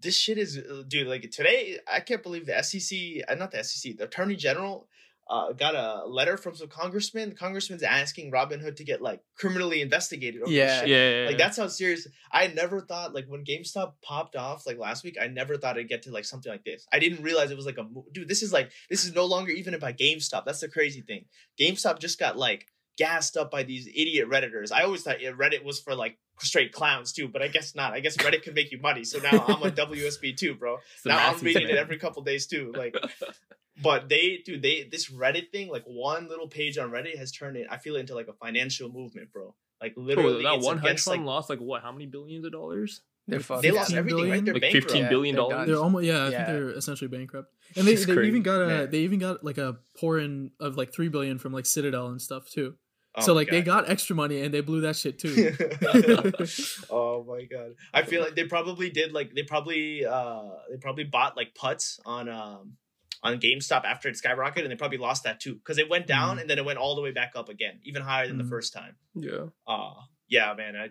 this 0.00 0.16
shit 0.16 0.38
is 0.38 0.60
dude 0.88 1.06
like 1.06 1.30
today. 1.30 1.78
I 1.90 2.00
can't 2.00 2.22
believe 2.22 2.46
the 2.46 2.62
SEC, 2.62 3.24
uh, 3.28 3.34
not 3.34 3.50
the 3.50 3.64
SEC, 3.64 3.96
the 3.96 4.04
Attorney 4.04 4.36
General 4.36 4.88
uh, 5.30 5.52
got 5.52 5.76
a 5.76 6.04
letter 6.08 6.36
from 6.36 6.56
some 6.56 6.66
congressman. 6.66 7.28
The 7.28 7.34
congressman's 7.36 7.84
asking 7.84 8.32
Robinhood 8.32 8.74
to 8.76 8.84
get 8.84 9.00
like 9.00 9.20
criminally 9.36 9.80
investigated. 9.80 10.42
yeah, 10.48 10.84
yeah, 10.84 11.20
yeah, 11.22 11.26
Like 11.28 11.38
that's 11.38 11.56
how 11.56 11.68
serious. 11.68 12.08
I 12.32 12.48
never 12.48 12.80
thought 12.80 13.14
like 13.14 13.26
when 13.28 13.44
GameStop 13.44 13.92
popped 14.02 14.34
off 14.34 14.66
like 14.66 14.76
last 14.76 15.04
week. 15.04 15.16
I 15.22 15.28
never 15.28 15.56
thought 15.56 15.78
I'd 15.78 15.88
get 15.88 16.02
to 16.02 16.10
like 16.10 16.24
something 16.24 16.50
like 16.50 16.64
this. 16.64 16.84
I 16.92 16.98
didn't 16.98 17.22
realize 17.22 17.52
it 17.52 17.56
was 17.56 17.64
like 17.66 17.78
a 17.78 17.86
dude. 18.12 18.28
This 18.28 18.42
is 18.42 18.52
like 18.52 18.72
this 18.90 19.04
is 19.04 19.14
no 19.14 19.24
longer 19.24 19.52
even 19.52 19.74
about 19.74 19.96
GameStop. 19.96 20.44
That's 20.44 20.60
the 20.60 20.68
crazy 20.68 21.02
thing. 21.02 21.26
GameStop 21.60 22.00
just 22.00 22.18
got 22.18 22.36
like 22.36 22.66
gassed 22.98 23.36
up 23.36 23.52
by 23.52 23.62
these 23.62 23.86
idiot 23.86 24.28
redditors. 24.28 24.72
I 24.72 24.82
always 24.82 25.02
thought 25.02 25.18
Reddit 25.20 25.64
was 25.64 25.80
for 25.80 25.94
like 25.94 26.18
straight 26.40 26.72
clowns 26.72 27.12
too, 27.12 27.28
but 27.28 27.40
I 27.40 27.48
guess 27.48 27.74
not. 27.74 27.92
I 27.92 28.00
guess 28.00 28.16
Reddit 28.16 28.42
could 28.42 28.54
make 28.54 28.72
you 28.72 28.80
money. 28.80 29.04
So 29.04 29.18
now 29.20 29.44
I'm 29.46 29.62
on 29.62 29.70
WSB 29.86 30.36
too, 30.36 30.54
bro. 30.54 30.78
now 31.06 31.30
I'm 31.30 31.38
reading 31.38 31.68
it 31.68 31.76
every 31.76 31.98
couple 31.98 32.22
days 32.22 32.46
too. 32.46 32.72
Like 32.76 32.94
but 33.82 34.08
they, 34.08 34.42
dude, 34.44 34.62
they 34.62 34.88
this 34.90 35.10
Reddit 35.10 35.50
thing, 35.50 35.68
like 35.68 35.84
one 35.84 36.28
little 36.28 36.48
page 36.48 36.78
on 36.78 36.90
Reddit 36.90 37.16
has 37.18 37.32
turned 37.32 37.56
it. 37.56 37.66
I 37.70 37.78
feel 37.78 37.96
it 37.96 38.00
into 38.00 38.14
like 38.14 38.28
a 38.28 38.32
financial 38.34 38.88
movement, 38.90 39.32
bro. 39.32 39.54
Like 39.80 39.94
literally, 39.96 40.42
Bro, 40.42 40.50
that 40.50 40.56
it's 40.58 40.66
one 40.66 40.78
hedge 40.78 41.02
fund 41.02 41.20
like, 41.22 41.26
lost 41.26 41.48
like 41.50 41.58
what? 41.58 41.82
How 41.82 41.90
many 41.92 42.06
billions 42.06 42.44
of 42.44 42.52
dollars? 42.52 43.00
They're 43.26 43.38
Like, 43.38 43.46
fucked. 43.46 43.62
they 43.62 43.70
lost 43.70 43.90
15 43.92 43.98
everything, 43.98 44.30
right? 44.30 44.44
They're 44.44 44.54
Like 44.54 44.60
bankrupt. 44.62 44.84
fifteen 44.86 45.02
Yeah, 45.04 45.08
billion 45.08 45.34
they're 45.34 45.40
dollars. 45.42 45.56
done. 45.56 45.66
They're 45.68 45.78
almost 45.82 46.04
yeah, 46.04 46.24
I 46.24 46.28
Yeah. 46.28 46.36
think 46.36 46.48
they're 46.48 46.70
essentially 46.70 47.08
bankrupt. 47.08 47.48
And 47.76 47.86
they, 47.86 47.94
they 47.94 48.26
even 48.26 48.42
got 48.42 48.60
a 48.60 48.68
Yeah. 48.68 48.86
they 48.86 48.98
even 49.00 49.18
got 49.18 49.42
like 49.44 49.58
a 49.58 49.78
pour 49.98 50.18
in 50.18 50.50
of 50.60 50.76
like 50.76 50.92
three 50.92 51.08
billion 51.08 51.38
from 51.38 51.52
like 51.52 51.64
Citadel 51.66 52.08
and 52.08 52.20
stuff 52.20 52.50
too. 52.50 52.74
Oh 53.16 53.22
so 53.22 53.32
my 53.32 53.40
like 53.40 53.50
they 53.50 53.62
got 53.62 53.88
extra 53.90 54.14
money 54.14 54.40
and 54.42 54.52
they 54.54 54.60
blew 54.60 54.82
that 54.82 54.96
shit 54.96 55.18
too. 55.18 55.52
oh 56.90 57.24
my 57.26 57.44
god! 57.44 57.72
I 57.92 58.02
feel 58.02 58.22
like 58.22 58.34
they 58.34 58.44
probably 58.44 58.90
did 58.90 59.12
like 59.12 59.34
they 59.34 59.42
probably 59.42 60.04
uh 60.04 60.42
they 60.70 60.76
probably 60.76 61.04
bought 61.04 61.36
like 61.36 61.54
puts 61.54 61.98
on 62.04 62.28
um 62.28 62.76
on 63.22 63.38
GameStop 63.38 63.84
after 63.84 64.08
it 64.08 64.16
skyrocketed, 64.16 64.62
and 64.62 64.70
they 64.70 64.76
probably 64.76 64.98
lost 64.98 65.24
that 65.24 65.40
too 65.40 65.56
because 65.56 65.78
it 65.78 65.90
went 65.90 66.06
down 66.06 66.36
Mhm. 66.36 66.40
and 66.42 66.50
then 66.50 66.58
it 66.58 66.64
went 66.64 66.78
all 66.78 66.94
the 66.94 67.02
way 67.02 67.10
back 67.10 67.32
up 67.34 67.48
again, 67.48 67.80
even 67.84 68.02
higher 68.02 68.26
than 68.26 68.36
Mhm. 68.36 68.42
the 68.44 68.48
first 68.48 68.72
time. 68.72 68.96
Yeah. 69.14 69.48
Uh 69.66 69.94
yeah, 70.28 70.54
man. 70.54 70.76
I 70.76 70.90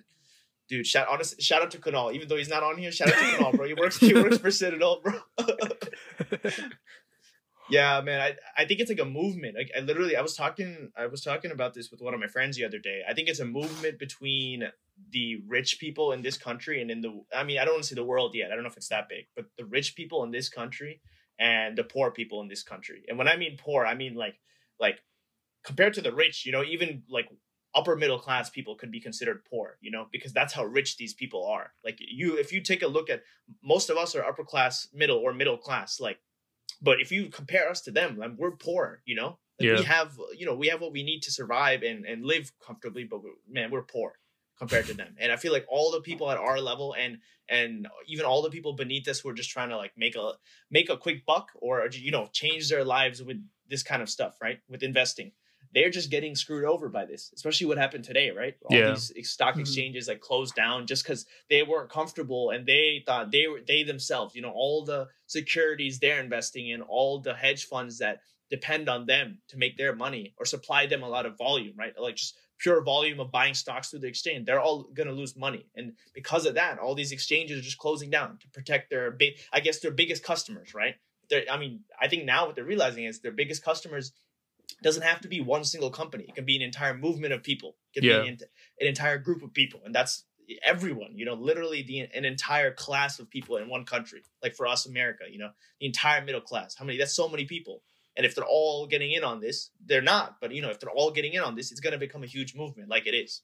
dude, 0.68 0.86
shout 0.86 1.08
honest, 1.08 1.42
shout 1.42 1.63
out 1.63 1.72
to 1.72 1.80
Kunal, 1.80 2.13
even 2.13 2.28
though 2.28 2.36
he's 2.38 2.50
not 2.50 2.62
on 2.62 2.78
here. 2.78 2.92
Shout 2.92 3.08
out 3.08 3.15
to 3.15 3.20
Kunal, 3.38 3.56
bro. 3.56 3.68
He 3.68 3.74
works 3.74 3.98
he 3.98 4.13
works 4.13 4.38
for 4.38 4.52
Citadel, 4.52 5.02
bro. 5.02 5.20
yeah, 7.70 8.02
man. 8.02 8.22
I 8.22 8.36
I 8.62 8.65
think 8.65 8.80
it's 8.80 8.89
like 8.89 9.00
a 9.00 9.06
movement. 9.06 9.56
Like 9.56 9.72
I 9.76 9.80
literally, 9.82 10.15
I 10.15 10.22
was 10.22 10.36
talking, 10.36 10.92
I 10.98 11.06
was 11.08 11.22
talking 11.22 11.52
about 11.52 11.74
this 11.74 11.92
with 11.92 12.02
one 12.02 12.13
of 12.13 12.20
my 12.20 12.28
friends 12.28 12.58
the 12.58 12.65
other 12.65 12.80
day. 12.80 13.02
I 13.08 13.13
think 13.13 13.30
it's 13.30 13.39
a 13.39 13.46
movement 13.46 14.00
between 14.00 14.72
the 15.12 15.42
rich 15.48 15.80
people 15.80 16.12
in 16.12 16.22
this 16.22 16.38
country 16.38 16.82
and 16.82 16.89
in 16.92 17.02
the. 17.02 17.22
I 17.36 17.44
mean, 17.44 17.60
I 17.60 17.65
don't 17.65 17.76
want 17.76 17.84
to 17.84 17.89
say 17.89 17.96
the 17.96 18.04
world 18.04 18.36
yet. 18.36 18.52
I 18.52 18.56
don't 18.56 18.63
know 18.63 18.70
if 18.70 18.78
it's 18.78 18.89
that 18.89 19.08
big, 19.10 19.26
but 19.36 19.46
the 19.58 19.65
rich 19.65 19.96
people 19.96 20.24
in 20.24 20.32
this 20.32 20.50
country 20.50 21.02
and 21.39 21.78
the 21.78 21.84
poor 21.84 22.12
people 22.12 22.41
in 22.41 22.47
this 22.47 22.63
country. 22.63 23.04
And 23.08 23.17
when 23.17 23.28
I 23.28 23.38
mean 23.38 23.58
poor, 23.58 23.86
I 23.86 23.95
mean 23.95 24.15
like 24.15 24.36
like 24.80 24.99
compared 25.63 25.93
to 25.95 26.02
the 26.02 26.13
rich. 26.13 26.45
You 26.45 26.52
know, 26.52 26.63
even 26.63 27.04
like 27.10 27.30
upper 27.75 27.95
middle 27.95 28.19
class 28.19 28.49
people 28.49 28.75
could 28.75 28.91
be 28.91 28.99
considered 28.99 29.45
poor. 29.49 29.78
You 29.82 29.91
know, 29.91 30.08
because 30.12 30.34
that's 30.34 30.54
how 30.54 30.65
rich 30.65 30.97
these 30.97 31.13
people 31.13 31.45
are. 31.45 31.71
Like 31.84 31.97
you, 31.99 32.38
if 32.38 32.52
you 32.52 32.62
take 32.62 32.82
a 32.82 32.88
look 32.88 33.10
at 33.10 33.23
most 33.63 33.89
of 33.89 33.97
us 33.97 34.15
are 34.15 34.23
upper 34.23 34.43
class, 34.43 34.88
middle 34.93 35.17
or 35.17 35.34
middle 35.34 35.58
class, 35.58 35.99
like 35.99 36.19
but 36.82 37.02
if 37.02 37.12
you 37.12 37.28
compare 37.28 37.69
us 37.69 37.82
to 37.82 37.91
them, 37.91 38.17
like, 38.17 38.32
we're 38.38 38.52
poor, 38.52 39.02
you 39.06 39.15
know? 39.15 39.39
Like, 39.60 39.67
Yeah. 39.67 39.78
We 39.80 39.84
have, 39.84 40.19
you 40.38 40.45
know, 40.45 40.56
we 40.56 40.67
have 40.67 40.82
what 40.82 40.91
we 40.91 41.04
need 41.04 41.21
to 41.23 41.32
survive 41.32 41.84
and, 41.84 42.06
and 42.06 42.23
live 42.23 42.52
comfortably, 42.65 43.04
but 43.04 43.21
man, 43.49 43.71
we're 43.71 43.84
poor 43.84 44.13
compared 44.60 44.86
to 44.88 44.93
them. 44.93 45.15
And 45.19 45.32
I 45.32 45.38
feel 45.38 45.54
like 45.54 45.65
all 45.69 45.91
the 45.91 46.02
people 46.02 46.30
at 46.30 46.38
our 46.38 46.60
level 46.60 46.93
and 46.98 47.19
and 47.48 47.88
even 48.08 48.26
all 48.26 48.41
the 48.41 48.50
people 48.52 48.74
beneath 48.74 49.08
us 49.08 49.19
who 49.19 49.30
are 49.30 49.34
just 49.34 49.50
trying 49.50 49.69
to 49.69 49.78
like 49.78 49.93
make 49.98 50.15
a 50.15 50.34
make 50.69 50.89
a 50.89 50.98
quick 50.98 51.26
buck 51.26 51.50
or 51.56 51.88
you 51.91 52.12
know 52.12 52.28
change 52.32 52.69
their 52.69 52.84
lives 52.84 53.24
with 53.24 53.38
this 53.67 53.84
kind 53.84 54.02
of 54.02 54.10
stuff, 54.10 54.38
right? 54.41 54.60
With 54.67 54.84
investing. 54.84 55.32
They're 55.72 55.91
just 55.91 56.10
getting 56.10 56.36
screwed 56.36 56.65
over 56.65 56.89
by 56.89 57.06
this, 57.06 57.32
especially 57.36 57.67
what 57.67 57.78
happened 57.78 58.04
today, 58.04 58.32
right? 58.32 58.56
All 58.65 58.72
Yeah. 58.76 58.82
these 58.82 59.12
stock 59.30 59.56
Mhm. 59.56 59.62
exchanges 59.62 60.08
like 60.08 60.19
closed 60.19 60.56
down 60.56 60.88
just 60.88 61.04
because 61.04 61.28
they 61.48 61.62
weren't 61.62 61.91
comfortable 61.91 62.50
and 62.50 62.65
they 62.65 63.04
thought 63.06 63.32
they 63.32 63.45
were 63.48 63.62
they 63.62 63.84
themselves, 63.84 64.34
you 64.36 64.41
know, 64.41 64.52
all 64.52 64.84
the 64.84 65.10
securities 65.28 66.00
they're 66.00 66.19
investing 66.24 66.69
in, 66.69 66.82
all 66.82 67.19
the 67.22 67.36
hedge 67.36 67.65
funds 67.65 68.00
that 68.00 68.22
depend 68.50 68.89
on 68.89 69.06
them 69.06 69.41
to 69.50 69.58
make 69.58 69.78
their 69.78 69.95
money 69.95 70.34
or 70.38 70.45
supply 70.45 70.88
them 70.88 71.04
a 71.04 71.10
lot 71.10 71.28
of 71.28 71.38
volume, 71.38 71.76
right? 71.78 71.93
Like 72.00 72.15
just 72.15 72.36
pure 72.60 72.84
volume 72.84 73.19
of 73.19 73.32
buying 73.32 73.54
stocks 73.54 73.89
through 73.89 74.00
the 74.00 74.08
exchange, 74.08 74.45
they're 74.45 74.62
all 74.62 74.84
going 74.84 75.08
to 75.08 75.13
lose 75.13 75.36
money. 75.36 75.65
And 75.76 75.93
because 76.13 76.45
of 76.45 76.56
that, 76.56 76.78
all 76.78 76.93
these 76.93 77.12
exchanges 77.12 77.60
are 77.60 77.63
just 77.63 77.78
closing 77.78 78.10
down 78.10 78.38
to 78.39 78.50
protect 78.50 78.89
their 78.89 79.10
big, 79.12 79.34
I 79.52 79.60
guess 79.62 79.80
their 79.80 79.91
biggest 79.91 80.24
customers, 80.24 80.74
right? 80.74 80.95
They're, 81.30 81.45
I 81.50 81.58
mean, 81.58 81.82
I 82.00 82.08
think 82.08 82.26
now 82.26 82.45
what 82.45 82.56
they're 82.56 82.63
realizing 82.63 83.06
is 83.06 83.22
their 83.22 83.32
biggest 83.32 83.63
customers 83.63 84.12
doesn't 84.84 85.04
have 85.04 85.22
to 85.22 85.28
be 85.28 85.41
one 85.41 85.63
single 85.63 85.89
company. 85.89 86.26
It 86.28 86.36
can 86.36 86.45
be 86.45 86.56
an 86.56 86.62
entire 86.62 86.93
movement 86.95 87.34
of 87.34 87.43
people. 87.43 87.76
It 87.93 88.02
can 88.02 88.10
Yeah. 88.10 88.22
be 88.22 88.28
an, 88.30 88.38
an 88.80 88.88
entire 88.88 89.17
group 89.17 89.41
of 89.41 89.54
people. 89.54 89.82
And 89.86 89.95
that's 89.95 90.26
everyone, 90.63 91.12
you 91.15 91.26
know, 91.26 91.34
literally 91.34 91.82
the 91.84 92.00
an 92.00 92.26
entire 92.26 92.72
class 92.72 93.19
of 93.19 93.30
people 93.30 93.58
in 93.58 93.69
one 93.69 93.86
country. 93.86 94.22
Like 94.41 94.56
for 94.56 94.67
us, 94.67 94.86
America, 94.86 95.26
you 95.30 95.38
know, 95.39 95.52
the 95.80 95.86
entire 95.86 96.24
middle 96.24 96.41
class. 96.41 96.76
How 96.76 96.86
many? 96.86 96.98
That's 96.98 97.13
so 97.15 97.30
many 97.30 97.45
people. 97.45 97.84
And 98.19 98.25
if 98.25 98.36
they're 98.36 98.43
all 98.43 98.86
getting 98.86 99.13
in 99.13 99.23
on 99.23 99.39
this, 99.39 99.71
they're 99.86 100.01
not. 100.01 100.36
But 100.41 100.51
you 100.51 100.62
know, 100.62 100.69
if 100.69 100.77
they're 100.77 100.89
all 100.89 101.10
getting 101.10 101.36
in 101.36 101.41
on 101.41 101.55
this, 101.55 101.71
it's 101.71 101.79
going 101.79 101.93
to 101.93 101.97
become 101.97 102.21
a 102.21 102.27
huge 102.27 102.53
movement, 102.53 102.89
like 102.89 103.08
it 103.08 103.13
is. 103.15 103.43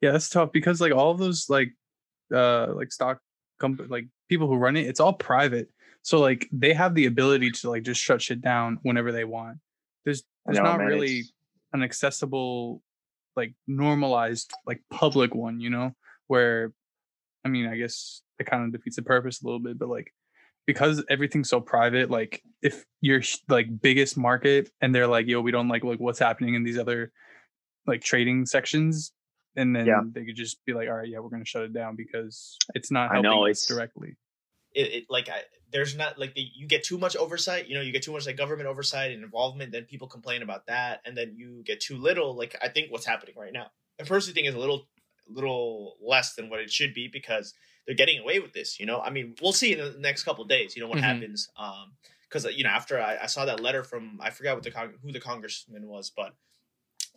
Yeah, 0.00 0.12
that's 0.12 0.30
tough 0.30 0.52
because 0.52 0.80
like 0.80 0.94
all 0.94 1.10
of 1.10 1.18
those 1.18 1.50
like 1.50 1.74
uh 2.34 2.68
like 2.72 2.90
stock 2.90 3.20
company 3.60 3.90
like 3.90 4.06
people 4.30 4.46
who 4.46 4.56
run 4.56 4.78
it, 4.78 4.86
it's 4.86 5.00
all 5.00 5.12
private. 5.12 5.68
So 6.00 6.18
like 6.18 6.48
they 6.50 6.72
have 6.72 6.94
the 6.94 7.04
ability 7.04 7.50
to 7.50 7.68
like 7.68 7.82
just 7.82 8.00
shut 8.00 8.22
shit 8.22 8.40
down 8.40 8.78
whenever 8.84 9.12
they 9.12 9.24
want. 9.24 9.58
There's 10.06 10.22
there's 10.46 10.56
know, 10.56 10.64
not 10.64 10.78
man, 10.78 10.86
really 10.86 11.18
it's- 11.18 11.32
an 11.74 11.82
accessible 11.82 12.80
like 13.36 13.52
normalized 13.66 14.50
like 14.66 14.80
public 14.90 15.34
one, 15.34 15.60
you 15.60 15.68
know, 15.68 15.94
where 16.26 16.72
I 17.44 17.50
mean, 17.50 17.66
I 17.66 17.76
guess 17.76 18.22
it 18.38 18.46
kind 18.46 18.64
of 18.64 18.72
defeats 18.72 18.96
the 18.96 19.02
purpose 19.02 19.42
a 19.42 19.44
little 19.44 19.60
bit, 19.60 19.78
but 19.78 19.90
like 19.90 20.10
because 20.68 21.02
everything's 21.08 21.48
so 21.48 21.60
private, 21.62 22.10
like 22.10 22.42
if 22.62 22.84
your 23.00 23.22
like 23.48 23.80
biggest 23.80 24.18
market 24.18 24.70
and 24.82 24.94
they're 24.94 25.06
like, 25.06 25.26
yo, 25.26 25.40
we 25.40 25.50
don't 25.50 25.68
like 25.68 25.82
like 25.82 25.98
what's 25.98 26.18
happening 26.18 26.54
in 26.54 26.62
these 26.62 26.76
other 26.78 27.10
like 27.86 28.02
trading 28.02 28.44
sections, 28.44 29.12
and 29.56 29.74
then 29.74 29.86
Yeah. 29.86 30.00
they 30.12 30.26
could 30.26 30.36
just 30.36 30.62
be 30.66 30.74
like, 30.74 30.88
all 30.88 30.96
right, 30.96 31.08
yeah, 31.08 31.20
we're 31.20 31.30
gonna 31.30 31.46
shut 31.46 31.62
it 31.62 31.72
down 31.72 31.96
because 31.96 32.58
it's 32.74 32.90
not 32.90 33.10
I 33.10 33.14
helping 33.14 33.30
know, 33.30 33.46
us 33.46 33.62
it's- 33.62 33.66
directly. 33.66 34.16
it, 34.74 34.92
it 34.92 35.04
like 35.08 35.30
I, 35.30 35.40
there's 35.72 35.96
not 35.96 36.18
like 36.18 36.34
the, 36.34 36.44
you 36.54 36.66
get 36.68 36.84
too 36.84 36.98
much 36.98 37.16
oversight 37.16 37.66
you 37.68 37.74
know 37.74 37.80
you 37.80 37.90
get 37.92 38.02
too 38.02 38.12
much 38.12 38.26
like 38.26 38.36
government 38.36 38.68
oversight 38.68 39.12
and 39.12 39.24
involvement 39.24 39.72
then 39.72 39.84
people 39.84 40.06
complain 40.06 40.42
about 40.42 40.66
that 40.66 41.00
and 41.06 41.16
then 41.16 41.34
you 41.38 41.62
get 41.64 41.80
too 41.80 41.96
little 41.96 42.36
like 42.36 42.54
i 42.62 42.68
think 42.68 42.90
what's 42.92 43.06
happening 43.06 43.34
right 43.38 43.52
now 43.54 43.66
i 43.98 44.02
personally 44.04 44.34
think 44.34 44.46
is 44.46 44.54
a 44.54 44.58
little 44.58 44.86
little 45.28 45.96
less 46.06 46.34
than 46.34 46.48
what 46.50 46.60
it 46.60 46.70
should 46.70 46.92
be 46.94 47.08
because 47.10 47.54
they're 47.88 47.96
getting 47.96 48.20
away 48.20 48.38
with 48.38 48.52
this 48.52 48.78
you 48.78 48.84
know 48.86 49.00
i 49.00 49.08
mean 49.10 49.34
we'll 49.42 49.52
see 49.52 49.72
in 49.72 49.78
the 49.78 49.98
next 49.98 50.22
couple 50.22 50.42
of 50.44 50.48
days 50.48 50.76
you 50.76 50.82
know 50.82 50.88
what 50.88 50.98
Mhm. 50.98 51.02
happens 51.02 51.48
um 51.56 51.92
because 52.28 52.44
you 52.54 52.62
know 52.62 52.68
after 52.70 53.00
I, 53.00 53.16
I 53.22 53.26
saw 53.26 53.46
that 53.46 53.60
letter 53.60 53.82
from 53.82 54.20
i 54.22 54.28
forgot 54.30 54.54
what 54.56 54.62
the 54.62 54.70
con- 54.70 54.94
who 55.02 55.10
the 55.10 55.20
congressman 55.20 55.86
was 55.88 56.10
but 56.14 56.34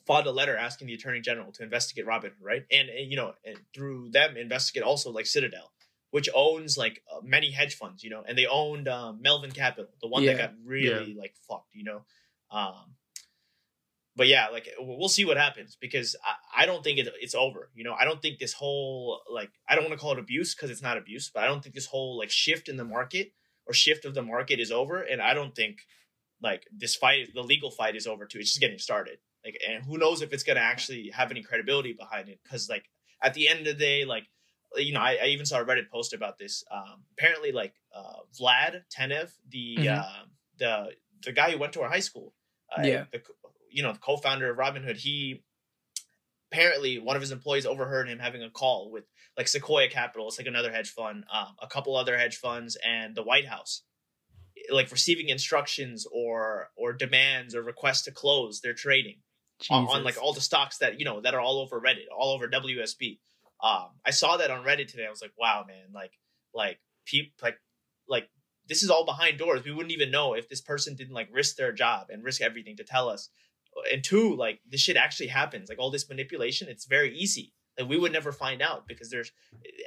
filed 0.07 0.25
a 0.25 0.31
letter 0.31 0.55
asking 0.57 0.87
the 0.87 0.93
attorney 0.95 1.19
general 1.21 1.51
to 1.51 1.61
investigate 1.63 2.07
Robin, 2.07 2.31
right? 2.41 2.65
And, 2.71 2.89
and 2.89 3.11
you 3.11 3.15
know, 3.17 3.33
and 3.45 3.55
through 3.73 4.09
them 4.09 4.35
investigate 4.35 4.81
also 4.81 5.11
like 5.11 5.27
Citadel, 5.27 5.71
which 6.09 6.27
owns 6.33 6.75
like 6.75 7.03
uh, 7.13 7.21
many 7.23 7.51
hedge 7.51 7.75
funds, 7.75 8.03
you 8.03 8.09
know, 8.09 8.23
and 8.27 8.35
they 8.35 8.47
owned 8.47 8.87
um, 8.87 9.21
Melvin 9.21 9.51
Capital, 9.51 9.91
the 10.01 10.07
one 10.07 10.25
that 10.25 10.37
got 10.39 10.53
really 10.65 11.13
like 11.13 11.35
fucked, 11.47 11.75
you 11.75 11.83
know. 11.83 12.01
Um, 12.49 12.95
but 14.21 14.27
yeah, 14.27 14.49
like 14.49 14.69
we'll 14.79 15.09
see 15.09 15.25
what 15.25 15.37
happens 15.37 15.75
because 15.81 16.15
I, 16.23 16.61
I 16.61 16.65
don't 16.67 16.83
think 16.83 16.99
it, 16.99 17.11
it's 17.19 17.33
over. 17.33 17.71
You 17.73 17.83
know, 17.83 17.95
I 17.99 18.05
don't 18.05 18.21
think 18.21 18.37
this 18.37 18.53
whole 18.53 19.19
like 19.27 19.49
I 19.67 19.73
don't 19.73 19.83
want 19.85 19.93
to 19.93 19.99
call 19.99 20.11
it 20.13 20.19
abuse 20.19 20.53
because 20.53 20.69
it's 20.69 20.83
not 20.83 20.95
abuse, 20.95 21.31
but 21.33 21.43
I 21.43 21.47
don't 21.47 21.63
think 21.63 21.73
this 21.73 21.87
whole 21.87 22.19
like 22.19 22.29
shift 22.29 22.69
in 22.69 22.77
the 22.77 22.85
market 22.85 23.31
or 23.65 23.73
shift 23.73 24.05
of 24.05 24.13
the 24.13 24.21
market 24.21 24.59
is 24.59 24.71
over, 24.71 25.01
and 25.01 25.23
I 25.23 25.33
don't 25.33 25.55
think 25.55 25.79
like 26.39 26.67
this 26.71 26.95
fight, 26.95 27.29
the 27.33 27.41
legal 27.41 27.71
fight 27.71 27.95
is 27.95 28.05
over 28.05 28.27
too. 28.27 28.37
It's 28.37 28.49
just 28.49 28.61
getting 28.61 28.77
started. 28.77 29.17
Like, 29.43 29.59
and 29.67 29.83
who 29.83 29.97
knows 29.97 30.21
if 30.21 30.33
it's 30.33 30.43
gonna 30.43 30.59
actually 30.59 31.09
have 31.09 31.31
any 31.31 31.41
credibility 31.41 31.93
behind 31.93 32.29
it? 32.29 32.41
Because 32.43 32.69
like 32.69 32.91
at 33.23 33.33
the 33.33 33.47
end 33.47 33.61
of 33.61 33.65
the 33.65 33.73
day, 33.73 34.05
like 34.05 34.25
you 34.75 34.93
know, 34.93 35.01
I, 35.01 35.17
I 35.19 35.25
even 35.29 35.47
saw 35.47 35.61
a 35.61 35.65
Reddit 35.65 35.89
post 35.89 36.13
about 36.13 36.37
this. 36.37 36.63
Um, 36.69 37.05
apparently, 37.17 37.51
like 37.51 37.73
uh, 37.91 38.19
Vlad 38.39 38.83
Tenev, 38.95 39.31
the 39.49 39.77
Mhm. 39.79 39.97
uh, 39.97 40.25
the 40.59 40.91
the 41.25 41.31
guy 41.31 41.49
who 41.49 41.57
went 41.57 41.73
to 41.73 41.81
our 41.81 41.89
high 41.89 42.01
school, 42.01 42.35
uh, 42.77 42.83
Yeah. 42.83 43.05
the, 43.11 43.23
you 43.71 43.83
know, 43.83 43.93
the 43.93 43.99
co-founder 43.99 44.49
of 44.49 44.57
Robinhood, 44.57 44.97
he 44.97 45.43
apparently 46.51 46.99
one 46.99 47.15
of 47.15 47.21
his 47.21 47.31
employees 47.31 47.65
overheard 47.65 48.09
him 48.09 48.19
having 48.19 48.43
a 48.43 48.49
call 48.49 48.91
with 48.91 49.05
like 49.37 49.47
Sequoia 49.47 49.87
Capital, 49.87 50.27
it's 50.27 50.37
like 50.37 50.47
another 50.47 50.71
hedge 50.71 50.89
fund, 50.89 51.23
um, 51.33 51.55
a 51.61 51.67
couple 51.67 51.95
other 51.95 52.17
hedge 52.17 52.37
funds, 52.37 52.77
and 52.85 53.15
the 53.15 53.23
White 53.23 53.47
House, 53.47 53.83
like 54.71 54.91
receiving 54.91 55.29
instructions 55.29 56.05
or 56.11 56.69
or 56.75 56.93
demands 56.93 57.55
or 57.55 57.61
requests 57.61 58.03
to 58.03 58.11
close 58.11 58.61
their 58.61 58.73
trading 58.73 59.19
on, 59.69 59.87
on 59.87 60.03
like 60.03 60.21
all 60.21 60.33
the 60.33 60.41
stocks 60.41 60.79
that 60.79 60.99
you 60.99 61.05
know 61.05 61.21
that 61.21 61.33
are 61.33 61.41
all 61.41 61.59
over 61.59 61.79
Reddit, 61.79 62.05
all 62.15 62.33
over 62.33 62.47
WSB. 62.47 63.19
Um, 63.63 63.89
I 64.05 64.11
saw 64.11 64.37
that 64.37 64.51
on 64.51 64.65
Reddit 64.65 64.87
today. 64.87 65.05
I 65.05 65.09
was 65.09 65.21
like, 65.21 65.33
wow, 65.37 65.63
man, 65.67 65.91
like 65.93 66.13
like 66.53 66.79
peop 67.05 67.33
like 67.41 67.57
like 68.07 68.29
this 68.67 68.83
is 68.83 68.89
all 68.89 69.05
behind 69.05 69.37
doors. 69.37 69.63
We 69.63 69.71
wouldn't 69.71 69.93
even 69.93 70.11
know 70.11 70.33
if 70.33 70.49
this 70.49 70.61
person 70.61 70.95
didn't 70.95 71.13
like 71.13 71.29
risk 71.31 71.55
their 71.55 71.71
job 71.71 72.07
and 72.09 72.23
risk 72.23 72.41
everything 72.41 72.77
to 72.77 72.83
tell 72.83 73.09
us. 73.09 73.29
And 73.91 74.03
two, 74.03 74.35
like 74.35 74.59
this 74.69 74.81
shit 74.81 74.97
actually 74.97 75.27
happens. 75.27 75.69
Like 75.69 75.79
all 75.79 75.91
this 75.91 76.09
manipulation, 76.09 76.67
it's 76.67 76.85
very 76.85 77.15
easy. 77.17 77.53
Like 77.79 77.89
we 77.89 77.97
would 77.97 78.11
never 78.11 78.31
find 78.31 78.61
out 78.61 78.87
because 78.87 79.09
there's 79.09 79.31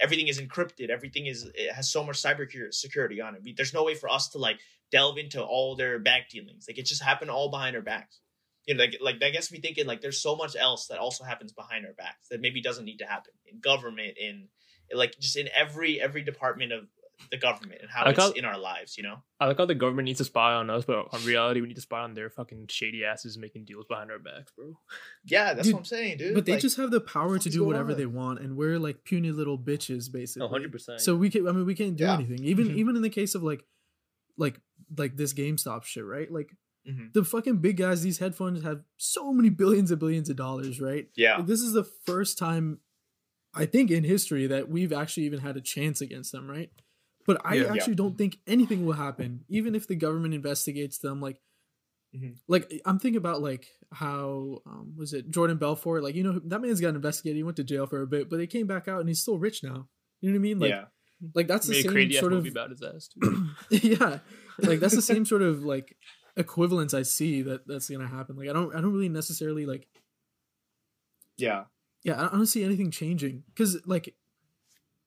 everything 0.00 0.28
is 0.28 0.40
encrypted. 0.40 0.88
Everything 0.88 1.26
is 1.26 1.50
it 1.54 1.72
has 1.72 1.90
so 1.90 2.04
much 2.04 2.22
cyber 2.22 2.46
security 2.72 3.20
on 3.20 3.34
it. 3.34 3.42
We, 3.44 3.52
there's 3.52 3.74
no 3.74 3.84
way 3.84 3.94
for 3.94 4.08
us 4.08 4.28
to 4.30 4.38
like 4.38 4.58
delve 4.90 5.18
into 5.18 5.42
all 5.42 5.76
their 5.76 5.98
back 5.98 6.30
dealings. 6.30 6.66
Like 6.68 6.78
it 6.78 6.86
just 6.86 7.02
happened 7.02 7.30
all 7.30 7.50
behind 7.50 7.76
our 7.76 7.82
backs 7.82 8.20
you 8.66 8.74
know, 8.74 8.82
like, 8.82 8.98
like 9.00 9.20
that 9.20 9.32
gets 9.32 9.52
me 9.52 9.60
thinking 9.60 9.86
like 9.86 10.00
there's 10.00 10.20
so 10.20 10.36
much 10.36 10.56
else 10.56 10.86
that 10.86 10.98
also 10.98 11.24
happens 11.24 11.52
behind 11.52 11.84
our 11.86 11.92
backs 11.92 12.28
that 12.30 12.40
maybe 12.40 12.62
doesn't 12.62 12.84
need 12.84 12.98
to 12.98 13.06
happen 13.06 13.32
in 13.46 13.60
government, 13.60 14.16
in 14.18 14.48
like 14.92 15.18
just 15.20 15.36
in 15.36 15.48
every 15.54 16.00
every 16.00 16.22
department 16.22 16.72
of 16.72 16.84
the 17.30 17.36
government 17.38 17.80
and 17.80 17.90
how 17.90 18.04
I 18.04 18.10
it's 18.10 18.18
got- 18.18 18.36
in 18.36 18.44
our 18.44 18.58
lives. 18.58 18.96
You 18.96 19.04
know. 19.04 19.22
I 19.40 19.46
like 19.46 19.58
how 19.58 19.66
the 19.66 19.74
government 19.74 20.06
needs 20.06 20.18
to 20.18 20.24
spy 20.24 20.54
on 20.54 20.68
us, 20.70 20.84
but 20.84 21.06
on 21.12 21.24
reality, 21.24 21.60
we 21.60 21.68
need 21.68 21.74
to 21.74 21.80
spy 21.80 22.00
on 22.00 22.14
their 22.14 22.30
fucking 22.30 22.66
shady 22.68 23.04
asses 23.04 23.36
making 23.38 23.64
deals 23.66 23.84
behind 23.88 24.10
our 24.10 24.18
backs, 24.18 24.52
bro. 24.56 24.78
Yeah, 25.24 25.54
that's 25.54 25.66
Dude, 25.66 25.74
what 25.74 25.80
I'm 25.80 25.84
saying, 25.84 26.18
dude. 26.18 26.34
but 26.34 26.44
they 26.44 26.52
Like, 26.52 26.60
just 26.62 26.76
have 26.76 26.90
the 26.90 27.00
power 27.00 27.38
to 27.38 27.48
do 27.50 27.64
whatever 27.64 27.92
on? 27.92 27.96
they 27.98 28.06
want, 28.06 28.40
and 28.40 28.56
we're 28.56 28.78
like 28.78 29.04
puny 29.04 29.30
little 29.32 29.58
bitches, 29.58 30.10
basically. 30.10 30.40
No, 30.46 30.48
hundred 30.48 30.72
percent. 30.72 31.00
So 31.00 31.16
we 31.16 31.30
can. 31.30 31.46
I 31.48 31.52
mean, 31.52 31.66
we 31.66 31.74
can't 31.74 31.96
do 31.96 32.04
Yeah. 32.04 32.14
anything. 32.14 32.42
Even 32.44 32.68
Mhm. 32.68 32.76
even 32.76 32.96
in 32.96 33.02
the 33.02 33.10
case 33.10 33.34
of 33.34 33.42
like, 33.42 33.64
like 34.36 34.60
like 34.96 35.16
this 35.16 35.32
GameStop 35.32 35.84
shit, 35.84 36.04
right? 36.04 36.30
Like 36.30 36.56
Mhm. 36.88 37.12
the 37.14 37.24
fucking 37.24 37.58
big 37.58 37.76
guys. 37.78 38.02
These 38.02 38.18
hedge 38.18 38.34
funds 38.34 38.62
have 38.62 38.82
so 38.96 39.32
many 39.32 39.48
billions 39.48 39.90
and 39.90 39.98
billions 40.00 40.28
of 40.28 40.36
dollars, 40.36 40.80
right? 40.80 41.08
yeah, 41.16 41.36
Like, 41.38 41.46
this 41.46 41.60
is 41.60 41.72
the 41.72 41.84
first 41.84 42.36
time, 42.38 42.80
I 43.54 43.64
think, 43.66 43.90
in 43.90 44.04
history 44.04 44.46
that 44.48 44.68
we've 44.68 44.92
actually 44.92 45.24
even 45.26 45.38
had 45.40 45.56
a 45.56 45.60
chance 45.60 46.00
against 46.00 46.32
them, 46.32 46.50
right? 46.50 46.70
But 47.26 47.40
I 47.44 47.54
Yeah. 47.56 47.72
actually 47.72 47.94
don't 47.94 48.18
think 48.18 48.38
anything 48.46 48.84
will 48.84 48.92
happen, 48.94 49.44
even 49.48 49.74
if 49.74 49.86
the 49.86 49.96
government 49.96 50.34
investigates 50.34 50.98
them. 50.98 51.20
Like, 51.20 51.40
Mhm. 52.14 52.36
like 52.48 52.80
I'm 52.84 52.98
thinking 52.98 53.16
about 53.16 53.42
like 53.42 53.68
how 53.92 54.60
um, 54.66 54.94
was 54.96 55.12
it 55.12 55.30
Jordan 55.30 55.56
Belfort? 55.56 56.02
Like, 56.02 56.14
you 56.14 56.22
know, 56.22 56.38
that 56.38 56.60
man's 56.60 56.80
got 56.80 56.94
investigated. 56.94 57.36
He 57.36 57.42
went 57.42 57.56
to 57.56 57.64
jail 57.64 57.86
for 57.86 58.02
a 58.02 58.06
bit, 58.06 58.28
but 58.30 58.40
he 58.40 58.46
came 58.46 58.66
back 58.66 58.88
out 58.88 59.00
and 59.00 59.08
he's 59.08 59.20
still 59.20 59.38
rich 59.38 59.62
now. 59.62 59.88
You 60.20 60.30
know 60.30 60.34
what 60.34 60.38
I 60.38 60.42
mean? 60.42 60.58
Like, 60.58 60.70
yeah, 60.70 60.84
like 61.34 61.46
that's 61.48 61.66
the 61.66 61.72
Made 61.72 62.10
same 62.12 62.12
sort 62.20 62.32
of 62.32 62.46
about 62.46 62.70
his 62.70 62.82
ass. 62.82 63.08
Yeah 63.70 64.20
like 64.58 64.78
that's 64.80 64.94
the 64.94 65.02
same 65.12 65.24
sort 65.24 65.42
of 65.42 65.64
like 65.64 65.96
equivalence 66.36 66.94
i 66.94 67.02
see 67.02 67.42
that 67.42 67.66
that's 67.66 67.88
gonna 67.90 68.06
happen 68.06 68.36
like 68.36 68.48
i 68.48 68.52
don't 68.52 68.72
i 68.74 68.80
don't 68.80 68.92
really 68.92 69.08
necessarily 69.08 69.66
like 69.66 69.88
yeah, 71.36 71.64
yeah 72.04 72.20
i 72.20 72.26
I 72.26 72.30
don't 72.30 72.46
see 72.46 72.62
anything 72.64 72.90
changing 72.90 73.42
because 73.48 73.84
like 73.86 74.14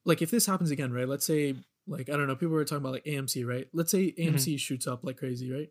like 0.06 0.22
if 0.22 0.32
this 0.32 0.46
happens 0.46 0.72
again 0.72 0.92
right 0.92 1.08
let's 1.08 1.26
say 1.26 1.56
like 1.88 2.10
i 2.10 2.14
don't 2.18 2.28
know 2.28 2.36
people 2.36 2.54
were 2.54 2.66
talking 2.66 2.78
about 2.84 2.94
like 2.94 3.06
amc 3.06 3.46
right 3.46 3.68
let's 3.74 3.92
say 3.92 4.12
mm-hmm. 4.12 4.36
amc 4.36 4.60
shoots 4.60 4.88
up 4.88 5.04
like 5.04 5.18
crazy 5.18 5.52
right 5.52 5.70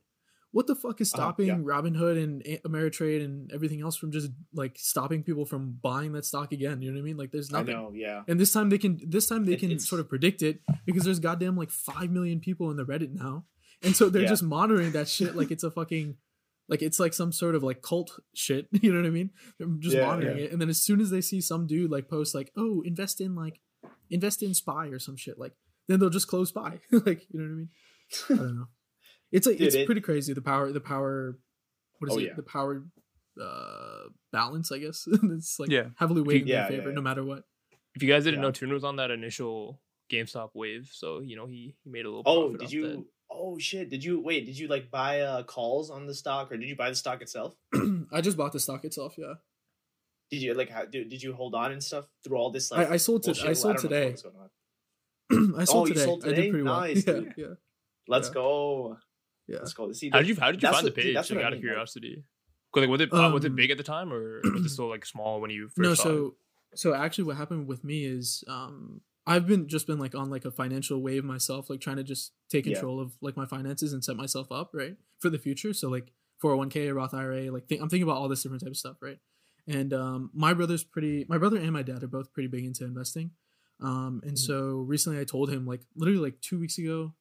what 0.53 0.67
the 0.67 0.75
fuck 0.75 1.01
is 1.01 1.13
uh, 1.13 1.17
stopping 1.17 1.49
yeah. 1.49 1.55
robinhood 1.57 2.23
and 2.23 2.43
ameritrade 2.67 3.23
and 3.25 3.51
everything 3.53 3.83
else 3.83 3.97
from 3.97 4.11
just 4.11 4.31
like 4.55 4.77
stopping 4.79 5.23
people 5.23 5.45
from 5.45 5.79
buying 5.83 6.13
that 6.13 6.25
stock 6.25 6.53
again 6.53 6.81
you 6.81 6.91
know 6.91 6.97
what 6.97 7.03
i 7.03 7.05
mean 7.05 7.17
like 7.17 7.31
there's 7.31 7.53
I 7.53 7.59
nothing 7.59 7.75
know. 7.75 7.93
Yeah, 7.95 8.23
and 8.27 8.41
this 8.41 8.53
time 8.53 8.71
they 8.71 8.79
can 8.79 8.99
this 9.07 9.27
time 9.27 9.45
they 9.45 9.53
It- 9.53 9.61
can 9.61 9.71
it's- 9.71 9.89
sort 9.89 10.01
of 10.01 10.09
predict 10.09 10.43
it 10.43 10.61
because 10.87 11.05
there's 11.05 11.19
goddamn 11.21 11.57
like 11.57 11.71
five 11.71 12.11
million 12.11 12.41
people 12.41 12.71
in 12.71 12.77
the 12.77 12.85
Reddit 12.85 13.13
now. 13.13 13.45
And 13.83 13.95
so 13.95 14.09
they're 14.09 14.23
Yeah. 14.23 14.29
just 14.29 14.43
monitoring 14.43 14.93
that 14.93 15.09
shit 15.09 15.37
like 15.37 15.51
it's 15.51 15.63
a 15.63 15.71
fucking 15.71 16.17
like 16.69 16.83
it's 16.83 16.99
like 16.99 17.13
some 17.13 17.33
sort 17.33 17.55
of 17.55 17.63
like 17.63 17.83
cult 17.83 18.19
shit. 18.35 18.69
You 18.83 18.93
know 18.93 19.01
what 19.01 19.07
I 19.07 19.11
mean? 19.11 19.31
They're 19.59 19.69
just 19.79 19.97
Yeah, 19.97 20.07
monitoring 20.07 20.39
it. 20.39 20.53
And 20.53 20.61
then 20.61 20.69
as 20.69 20.81
soon 20.81 21.01
as 21.01 21.11
they 21.11 21.21
see 21.21 21.41
some 21.41 21.67
dude 21.67 21.91
like 21.91 22.09
post 22.09 22.35
like, 22.35 22.53
oh, 22.57 22.83
invest 22.87 23.21
in 23.21 23.35
like 23.35 23.61
invest 24.11 24.43
in 24.43 24.55
spy 24.55 24.87
or 24.87 24.99
some 24.99 25.17
shit, 25.17 25.39
like 25.39 25.53
then 25.89 26.01
they'll 26.01 26.11
just 26.11 26.29
close 26.29 26.53
by. 26.53 26.81
like, 26.93 27.27
you 27.31 27.41
know 27.41 27.45
what 27.45 27.53
I 27.53 27.57
mean? 27.57 27.69
I 28.31 28.35
don't 28.45 28.57
know. 28.59 28.67
It's 29.33 29.47
like 29.47 29.59
Dude, 29.59 29.67
it's 29.67 29.77
it- 29.77 29.87
pretty 29.87 30.01
crazy. 30.01 30.33
The 30.33 30.43
power 30.43 30.71
the 30.73 30.81
power 30.81 31.39
what 31.99 32.11
is 32.11 32.17
Oh, 32.17 32.21
it? 32.21 32.25
yeah. 32.27 32.35
The 32.35 32.43
power 32.43 32.85
uh 33.41 34.09
balance, 34.33 34.71
I 34.73 34.79
guess. 34.79 35.07
it's 35.23 35.59
like 35.59 35.71
Yeah. 35.71 35.89
heavily 35.97 36.23
weighted 36.23 36.43
in 36.43 36.49
Yeah, 36.49 36.69
their 36.69 36.79
favor 36.79 36.89
yeah. 36.91 36.95
no 36.95 37.01
matter 37.03 37.25
what. 37.25 37.45
if 37.95 38.03
you 38.03 38.09
guys 38.09 38.25
didn't 38.25 38.41
Yeah. 38.41 38.47
know, 38.47 38.51
Tune 38.53 38.73
was 38.73 38.85
on 38.85 38.97
that 38.97 39.11
initial 39.11 39.81
GameStop 40.11 40.51
wave, 40.55 40.89
so 40.93 41.21
you 41.21 41.35
know 41.37 41.47
he, 41.47 41.75
he 41.83 41.91
made 41.91 42.05
a 42.07 42.09
little. 42.09 42.23
Oh, 42.27 42.43
profit 42.51 42.61
did 42.61 42.67
off 42.67 42.73
you? 42.73 42.89
that. 42.89 43.05
Oh 43.29 43.59
shit! 43.59 43.91
Did 43.91 44.05
you 44.05 44.21
wait? 44.21 44.47
Did 44.47 44.57
you 44.57 44.69
like 44.69 44.89
buy 44.89 45.21
uh 45.23 45.43
calls 45.43 45.91
on 45.91 46.07
the 46.07 46.15
stock, 46.15 46.53
or 46.53 46.57
did 46.57 46.69
you 46.69 46.77
buy 46.77 46.91
the 46.91 46.95
stock 46.95 47.21
itself? 47.23 47.57
I 48.13 48.21
just 48.21 48.37
bought 48.37 48.53
the 48.53 48.61
stock 48.61 48.85
itself. 48.85 49.17
Yeah, 49.19 49.35
Did 50.31 50.43
you 50.43 50.55
like? 50.55 50.71
How, 50.71 50.85
did, 50.85 51.09
did 51.09 51.21
you 51.25 51.35
hold 51.35 51.57
on 51.57 51.73
and 51.73 51.83
stuff 51.83 52.07
through 52.23 52.37
all 52.39 52.51
this? 52.53 52.71
Like, 52.71 52.89
I, 52.89 52.95
I 52.95 52.97
sold 52.99 53.25
to. 53.25 53.31
I 53.33 53.53
sold 53.53 53.79
don't 53.79 53.91
know 53.93 54.13
today. 54.13 54.17
What's 55.29 55.41
going 55.41 55.55
on. 55.55 55.61
I 55.61 55.65
sold 55.65 55.89
you 55.89 55.95
today. 55.95 56.05
sold 56.05 56.25
I 56.25 56.29
did 56.33 56.51
pretty 56.51 56.63
well. 56.65 56.81
Nice, 56.81 56.97
yeah, 57.07 57.13
dude. 57.15 57.35
yeah, 57.37 57.47
Let's 58.09 58.29
Yeah. 58.29 58.35
go. 58.35 58.97
yeah. 59.49 59.59
Let's 59.59 59.73
go. 59.73 59.93
See, 59.93 60.11
How 60.11 60.19
did 60.21 60.29
you 60.29 60.37
how 60.37 60.51
did 60.53 60.63
you 60.63 60.69
find 60.71 60.87
the 60.87 60.91
what- 60.91 60.95
dude, 60.97 61.05
page? 61.05 61.15
that's 61.15 61.31
what 61.31 61.37
like, 61.37 61.45
I 61.45 61.47
out 61.49 61.53
of 61.55 61.59
mean, 61.63 61.69
like- 61.69 61.79
Like, 62.75 62.89
was 62.91 63.01
it 63.01 63.13
uh, 63.13 63.31
was 63.33 63.45
it 63.45 63.49
Um, 63.51 63.57
big 63.57 63.71
at 63.71 63.79
the 63.79 63.85
time, 63.85 64.13
or 64.13 64.41
was 64.45 64.67
it 64.67 64.69
still 64.71 64.89
like 64.89 65.07
small 65.07 65.41
when 65.41 65.51
you 65.51 65.69
first 65.69 65.79
No, 65.79 65.95
saw 65.95 66.03
it? 66.03 66.05
so 66.05 66.35
so 66.75 66.95
actually, 66.95 67.25
what 67.25 67.37
happened 67.37 67.67
with 67.69 67.83
me 67.85 68.05
is, 68.05 68.45
um, 68.49 69.01
I've 69.27 69.47
been 69.47 69.67
just 69.67 69.87
been 69.87 69.99
like 69.99 70.15
on 70.15 70.29
like 70.31 70.45
a 70.45 70.51
financial 70.51 71.01
wave 71.01 71.25
myself, 71.25 71.71
like 71.71 71.81
trying 71.81 71.97
to 71.97 72.05
just 72.05 72.33
take 72.51 72.67
Yeah. 72.67 72.75
control 72.75 73.01
of 73.01 73.17
like 73.23 73.37
my 73.37 73.47
finances 73.47 73.93
and 73.93 74.05
set 74.05 74.15
myself 74.17 74.53
up 74.53 74.71
right 74.75 74.97
for 75.21 75.31
the 75.31 75.39
future. 75.39 75.73
So 75.73 75.89
like 75.89 76.13
401k, 76.43 76.95
Roth 76.95 77.15
IRA, 77.15 77.51
like 77.51 77.67
think, 77.67 77.81
I'm 77.81 77.89
thinking 77.89 78.03
about 78.09 78.19
all 78.19 78.29
this 78.29 78.43
different 78.43 78.63
type 78.63 78.71
of 78.73 78.77
stuff, 78.77 78.99
right? 79.01 79.19
And 79.67 79.93
um, 79.95 80.31
my 80.35 80.53
brother's 80.53 80.85
pretty. 80.85 81.25
My 81.29 81.39
brother 81.39 81.57
and 81.57 81.73
my 81.73 81.83
dad 81.83 82.03
are 82.05 82.09
both 82.09 82.33
pretty 82.35 82.49
big 82.49 82.65
into 82.67 82.85
investing. 82.85 83.31
Um, 83.81 84.21
and 84.25 84.33
Mhm. 84.35 84.39
so 84.39 84.79
recently 84.81 85.21
I 85.21 85.25
told 85.25 85.51
him 85.51 85.67
like 85.67 85.83
literally 85.95 86.21
like 86.21 86.41
two 86.41 86.59
weeks 86.59 86.79
ago, 86.79 87.15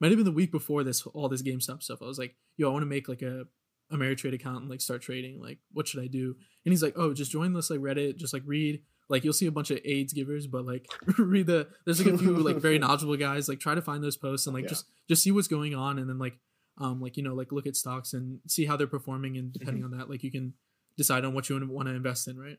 might 0.00 0.10
have 0.10 0.16
been 0.16 0.24
the 0.24 0.32
week 0.32 0.50
before 0.50 0.82
this 0.82 1.02
all 1.06 1.28
this 1.28 1.42
GameStop 1.42 1.82
stuff. 1.82 2.00
I 2.02 2.06
was 2.06 2.18
like, 2.18 2.36
yo, 2.56 2.68
I 2.68 2.72
want 2.72 2.82
to 2.82 2.86
make 2.86 3.08
like 3.08 3.22
a 3.22 3.44
Ameritrade 3.92 4.34
account 4.34 4.60
and 4.62 4.70
like 4.70 4.80
start 4.80 5.02
trading. 5.02 5.40
Like, 5.42 5.58
what 5.72 5.88
should 5.88 6.02
I 6.02 6.06
do? 6.06 6.36
And 6.64 6.72
he's 6.72 6.82
like, 6.82 6.94
oh, 6.96 7.12
just 7.12 7.32
join 7.32 7.52
this 7.52 7.70
like 7.70 7.80
Reddit, 7.80 8.16
just 8.16 8.32
like 8.32 8.44
read. 8.46 8.82
Like 9.08 9.24
you'll 9.24 9.32
see 9.32 9.46
a 9.46 9.52
bunch 9.52 9.70
of 9.72 9.80
AIDS 9.84 10.12
givers, 10.12 10.46
but 10.46 10.64
like 10.64 10.86
read 11.18 11.46
the 11.48 11.68
there's 11.84 12.02
like 12.04 12.14
a 12.14 12.18
few 12.18 12.36
like 12.36 12.56
very 12.56 12.78
knowledgeable 12.82 13.16
guys. 13.16 13.48
Like 13.48 13.58
try 13.60 13.74
to 13.74 13.82
find 13.82 14.02
those 14.02 14.16
posts 14.16 14.46
and 14.46 14.54
like 14.54 14.64
Yeah. 14.64 14.68
just 14.70 14.86
just 15.08 15.22
see 15.22 15.32
what's 15.32 15.48
going 15.48 15.74
on 15.74 15.98
and 15.98 16.08
then 16.08 16.18
like 16.18 16.38
um 16.78 17.00
like 17.00 17.16
you 17.18 17.22
know 17.22 17.34
like 17.34 17.50
look 17.52 17.66
at 17.66 17.76
stocks 17.76 18.14
and 18.14 18.38
see 18.46 18.64
how 18.64 18.76
they're 18.76 18.86
performing 18.86 19.36
and 19.36 19.52
depending 19.52 19.84
on 19.84 19.90
that 19.90 20.08
like 20.08 20.22
you 20.22 20.30
can 20.30 20.54
decide 20.96 21.24
on 21.24 21.34
what 21.34 21.48
you 21.50 21.66
want 21.68 21.88
to 21.88 21.94
invest 21.94 22.28
in 22.28 22.38
right 22.38 22.58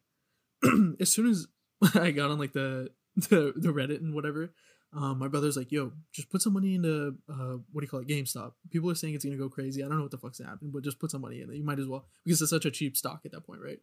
as 0.99 1.11
soon 1.11 1.27
as 1.27 1.47
i 1.95 2.11
got 2.11 2.29
on 2.29 2.37
like 2.37 2.51
the 2.53 2.89
the, 3.29 3.53
the 3.55 3.69
reddit 3.69 3.97
and 3.99 4.13
whatever 4.13 4.51
um 4.93 5.19
my 5.19 5.27
brother's 5.29 5.55
like 5.55 5.71
yo 5.71 5.91
just 6.11 6.29
put 6.29 6.41
some 6.41 6.51
money 6.53 6.75
into 6.75 7.15
uh 7.29 7.55
what 7.71 7.79
do 7.79 7.85
you 7.85 7.87
call 7.87 8.01
it 8.01 8.07
gamestop. 8.07 8.51
People 8.69 8.89
are 8.91 8.95
saying 8.95 9.13
it's 9.15 9.23
gonna 9.23 9.37
go 9.37 9.47
crazy. 9.47 9.81
I 9.83 9.87
don't 9.87 9.95
know 9.97 10.03
what 10.03 10.11
the 10.11 10.17
fuck's 10.17 10.39
happening 10.39 10.71
but 10.73 10.83
just 10.83 10.99
put 10.99 11.11
some 11.11 11.21
money 11.21 11.41
in 11.41 11.49
it. 11.49 11.55
You 11.55 11.63
might 11.63 11.79
as 11.79 11.87
well 11.87 12.05
because 12.25 12.41
it's 12.41 12.49
such 12.49 12.65
a 12.65 12.71
cheap 12.71 12.97
stock 12.97 13.21
at 13.25 13.31
that 13.31 13.45
point 13.45 13.61
right? 13.61 13.79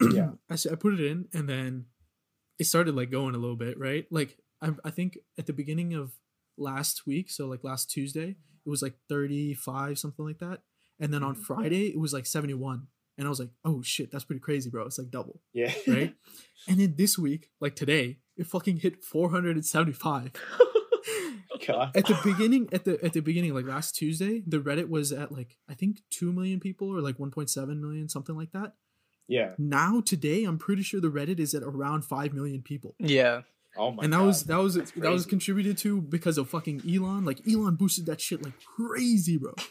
Yeah. 0.12 0.32
I 0.50 0.74
put 0.74 0.92
it 0.94 1.00
in 1.00 1.28
and 1.32 1.48
then 1.48 1.86
it 2.58 2.64
started 2.64 2.94
like 2.94 3.10
going 3.10 3.34
a 3.34 3.38
little 3.38 3.56
bit 3.56 3.78
right? 3.78 4.06
Like 4.10 4.36
I, 4.60 4.70
I 4.84 4.90
think 4.90 5.16
at 5.38 5.46
the 5.46 5.52
beginning 5.54 5.94
of 5.94 6.12
last 6.58 7.06
week 7.06 7.30
so 7.30 7.46
like 7.46 7.64
last 7.64 7.90
tuesday 7.90 8.36
it 8.64 8.68
was 8.70 8.82
like 8.82 8.94
35 9.08 9.98
something 9.98 10.24
like 10.24 10.38
that. 10.40 10.60
And 11.00 11.12
then 11.14 11.22
on 11.22 11.34
Mhm. 11.34 11.40
friday 11.44 11.86
it 11.88 11.98
was 11.98 12.12
like 12.12 12.26
71 12.26 12.86
and 13.18 13.26
i 13.26 13.30
was 13.30 13.40
like 13.40 13.50
oh 13.64 13.80
shit 13.82 14.10
that's 14.10 14.24
pretty 14.24 14.40
crazy 14.40 14.68
bro. 14.68 14.84
It's 14.84 14.98
like 14.98 15.10
double. 15.10 15.40
Yeah. 15.54 15.72
right? 15.88 16.14
And 16.68 16.78
then 16.80 16.94
this 16.96 17.16
week 17.18 17.48
like 17.60 17.74
today 17.76 18.18
it 18.36 18.46
fucking 18.46 18.78
hit 18.78 19.02
475 19.04 20.32
God. 21.66 21.96
at 21.96 22.06
the 22.06 22.18
beginning 22.22 22.68
at 22.72 22.84
the 22.84 23.02
at 23.04 23.12
the 23.12 23.20
beginning 23.20 23.54
like 23.54 23.64
last 23.66 23.96
tuesday 23.96 24.42
the 24.46 24.58
reddit 24.58 24.88
was 24.88 25.10
at 25.12 25.32
like 25.32 25.56
i 25.68 25.74
think 25.74 26.00
2 26.10 26.32
million 26.32 26.60
people 26.60 26.88
or 26.94 27.00
like 27.00 27.16
1.7 27.18 27.80
million 27.80 28.08
something 28.08 28.36
like 28.36 28.52
that 28.52 28.74
Yeah. 29.26 29.52
now 29.58 30.00
today 30.04 30.44
i'm 30.44 30.58
pretty 30.58 30.82
sure 30.82 31.00
the 31.00 31.08
reddit 31.10 31.40
is 31.40 31.54
at 31.54 31.62
around 31.62 32.02
5 32.04 32.34
million 32.34 32.62
people 32.62 32.94
Yeah. 32.98 33.42
Oh 33.78 33.90
my. 33.92 34.04
and 34.04 34.12
that 34.12 34.18
God. 34.18 34.26
was 34.26 34.44
that 34.44 34.56
was 34.58 34.74
That's 34.74 34.90
that 34.92 35.10
was 35.10 35.26
contributed 35.26 35.76
to 35.78 36.00
because 36.00 36.38
of 36.38 36.48
fucking 36.48 36.82
elon 36.88 37.24
like 37.24 37.40
elon 37.48 37.76
boosted 37.76 38.06
that 38.06 38.20
shit 38.20 38.42
like 38.44 38.54
crazy 38.64 39.36
bro 39.38 39.52
Dude, 39.56 39.66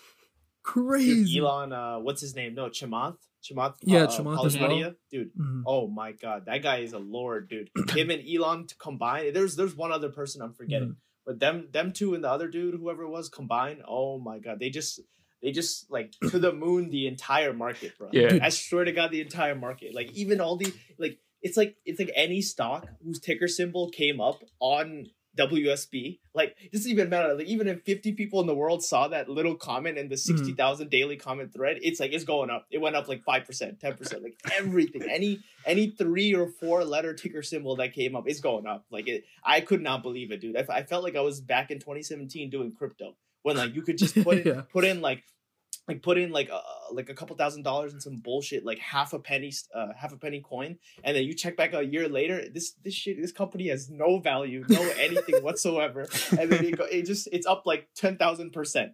crazy 0.63 1.38
Elon. 1.39 1.71
Uh, 1.71 1.99
what's 1.99 2.21
his 2.21 2.36
name? 2.36 2.56
No, 2.56 2.69
Chamath. 2.69 3.17
Chamath. 3.45 3.75
Yeah, 3.84 4.03
uh, 4.03 4.08
Chamath 4.08 4.45
as 4.45 4.58
well. 4.58 4.93
Dude. 5.12 5.31
Mhm. 5.39 5.63
Oh 5.67 5.88
my 5.88 6.12
god, 6.13 6.45
that 6.47 6.62
guy 6.63 6.77
is 6.79 6.93
a 6.93 6.99
lord, 6.99 7.49
dude. 7.49 7.69
Him 7.91 8.10
and 8.10 8.23
Elon 8.27 8.67
to 8.67 8.75
combine. 8.77 9.34
There's 9.34 9.55
there's 9.55 9.75
one 9.75 9.91
other 9.91 10.10
person 10.10 10.41
I'm 10.41 10.53
forgetting, 10.53 10.89
Mm-hmm. 10.89 11.25
but 11.25 11.39
them 11.39 11.67
them 11.71 11.91
two 11.91 12.13
and 12.15 12.23
the 12.23 12.29
other 12.29 12.47
dude, 12.47 12.75
whoever 12.75 13.03
it 13.03 13.10
was, 13.10 13.29
combined. 13.29 13.81
Oh 13.88 14.17
my 14.19 14.39
god, 14.39 14.60
they 14.60 14.69
just 14.69 14.99
they 15.41 15.51
just 15.51 15.91
like 15.91 16.13
to 16.29 16.39
the 16.39 16.51
moon 16.53 16.89
the 16.89 17.08
entire 17.08 17.53
market, 17.53 17.97
bro. 17.97 18.10
Yeah. 18.12 18.29
Dude. 18.29 18.41
I 18.41 18.49
swear 18.49 18.84
to 18.86 18.91
God, 18.91 19.12
the 19.12 19.21
entire 19.21 19.55
market. 19.55 19.93
Like 19.93 20.12
even 20.13 20.41
all 20.41 20.58
the 20.58 20.73
like, 20.97 21.19
it's 21.41 21.58
like 21.58 21.75
it's 21.86 21.99
like 21.99 22.12
any 22.15 22.41
stock 22.41 22.88
whose 23.03 23.19
ticker 23.19 23.47
symbol 23.47 23.89
came 23.89 24.19
up 24.19 24.41
on 24.60 25.08
WSB. 25.38 26.19
Like 26.34 26.56
doesn't 26.71 26.89
even 26.89 27.10
matter. 27.10 27.34
Like 27.34 27.48
even 27.48 27.67
if 27.67 27.82
50 27.84 28.13
people 28.13 28.41
in 28.41 28.48
the 28.48 28.56
world 28.56 28.84
saw 28.84 29.08
that 29.10 29.30
little 29.30 29.56
comment 29.56 29.98
in 29.98 30.10
the 30.10 30.15
hmm. 30.15 30.38
60,000 30.38 30.89
daily 30.89 31.17
comment 31.17 31.54
thread, 31.54 31.78
it's 31.82 32.00
like 32.00 32.13
it's 32.13 32.24
going 32.24 32.50
up. 32.50 32.65
It 32.71 32.80
went 32.80 32.95
up 32.95 33.08
like 33.08 33.24
5%, 33.24 33.80
10%, 33.80 34.24
like 34.24 34.39
everything. 34.58 35.04
Any 35.10 35.39
any 35.65 35.89
three 35.89 36.36
or 36.36 36.48
four 36.48 36.84
letter 36.84 37.13
ticker 37.13 37.41
symbol 37.41 37.76
that 37.78 37.93
came 37.93 38.15
up 38.15 38.28
is 38.28 38.39
going 38.41 38.67
up. 38.67 38.86
Like 38.91 39.08
it 39.08 39.26
I 39.43 39.62
could 39.62 39.82
not 39.82 40.04
believe 40.04 40.32
it, 40.32 40.41
dude. 40.41 40.58
I, 40.58 40.65
I 40.69 40.84
felt 40.84 41.04
like 41.04 41.15
I 41.15 41.21
was 41.21 41.41
back 41.41 41.71
in 41.71 41.80
2017 41.80 42.50
doing 42.50 42.71
crypto 42.71 43.15
when 43.43 43.58
like 43.58 43.76
you 43.76 43.82
could 43.82 43.98
just 43.98 44.15
put 44.24 44.39
in, 44.39 44.48
Yeah. 44.48 44.62
put 44.71 44.84
in 44.86 45.02
like 45.02 45.24
like 45.88 46.02
put 46.02 46.17
in 46.17 46.32
like 46.32 46.50
uh, 46.52 46.62
like 46.91 47.10
a 47.10 47.13
couple 47.13 47.36
thousand 47.36 47.63
dollars 47.63 47.93
in 47.93 48.00
some 48.00 48.17
bullshit 48.17 48.65
like 48.65 48.80
half 48.80 49.13
a 49.13 49.19
penny 49.19 49.54
uh, 49.74 49.88
half 49.98 50.12
a 50.13 50.17
penny 50.17 50.41
coin 50.41 50.78
and 51.04 51.15
then 51.15 51.24
you 51.24 51.34
check 51.34 51.56
back 51.56 51.74
a 51.74 51.84
year 51.84 52.08
later 52.10 52.43
this 52.54 52.74
this 52.84 52.93
shit 52.93 53.19
this 53.21 53.32
company 53.32 53.69
has 53.69 53.89
no 53.89 54.19
value 54.19 54.63
no 54.67 54.82
anything 55.00 55.43
whatsoever 55.43 56.08
and 56.39 56.52
then 56.52 56.65
it, 56.65 56.78
go, 56.78 56.86
it 56.86 57.04
just 57.06 57.28
it's 57.32 57.45
up 57.45 57.63
like 57.65 57.88
10,000% 58.00 58.91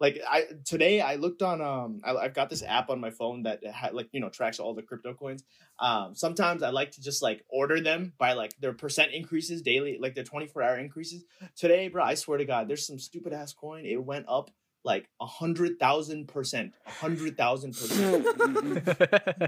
Like 0.00 0.20
I 0.28 0.44
today 0.64 1.00
I 1.00 1.16
looked 1.16 1.42
on 1.42 1.60
um 1.60 2.00
I, 2.04 2.14
I've 2.14 2.34
got 2.34 2.50
this 2.50 2.62
app 2.62 2.88
on 2.88 3.00
my 3.00 3.10
phone 3.10 3.42
that 3.42 3.66
ha- 3.66 3.90
like 3.92 4.08
you 4.12 4.20
know 4.20 4.28
tracks 4.28 4.60
all 4.60 4.74
the 4.74 4.82
crypto 4.82 5.12
coins. 5.12 5.42
Um 5.80 6.14
sometimes 6.14 6.62
I 6.62 6.70
like 6.70 6.92
to 6.92 7.00
just 7.02 7.20
like 7.20 7.44
order 7.48 7.80
them 7.80 8.12
by 8.16 8.34
like 8.34 8.52
their 8.60 8.72
percent 8.72 9.12
increases 9.12 9.60
daily, 9.60 9.98
like 10.00 10.14
their 10.14 10.22
24 10.22 10.62
hour 10.62 10.78
increases. 10.78 11.24
Today, 11.56 11.88
bro, 11.88 12.04
I 12.04 12.14
swear 12.14 12.38
to 12.38 12.44
God, 12.44 12.68
there's 12.68 12.86
some 12.86 13.00
stupid 13.00 13.32
ass 13.32 13.52
coin. 13.52 13.86
It 13.86 14.00
went 14.04 14.26
up 14.28 14.52
like 14.88 15.06
a 15.20 15.26
hundred 15.26 15.78
thousand 15.78 16.28
percent, 16.28 16.72
a 16.86 16.90
hundred 16.90 17.36
thousand 17.36 17.76
percent. 17.76 18.24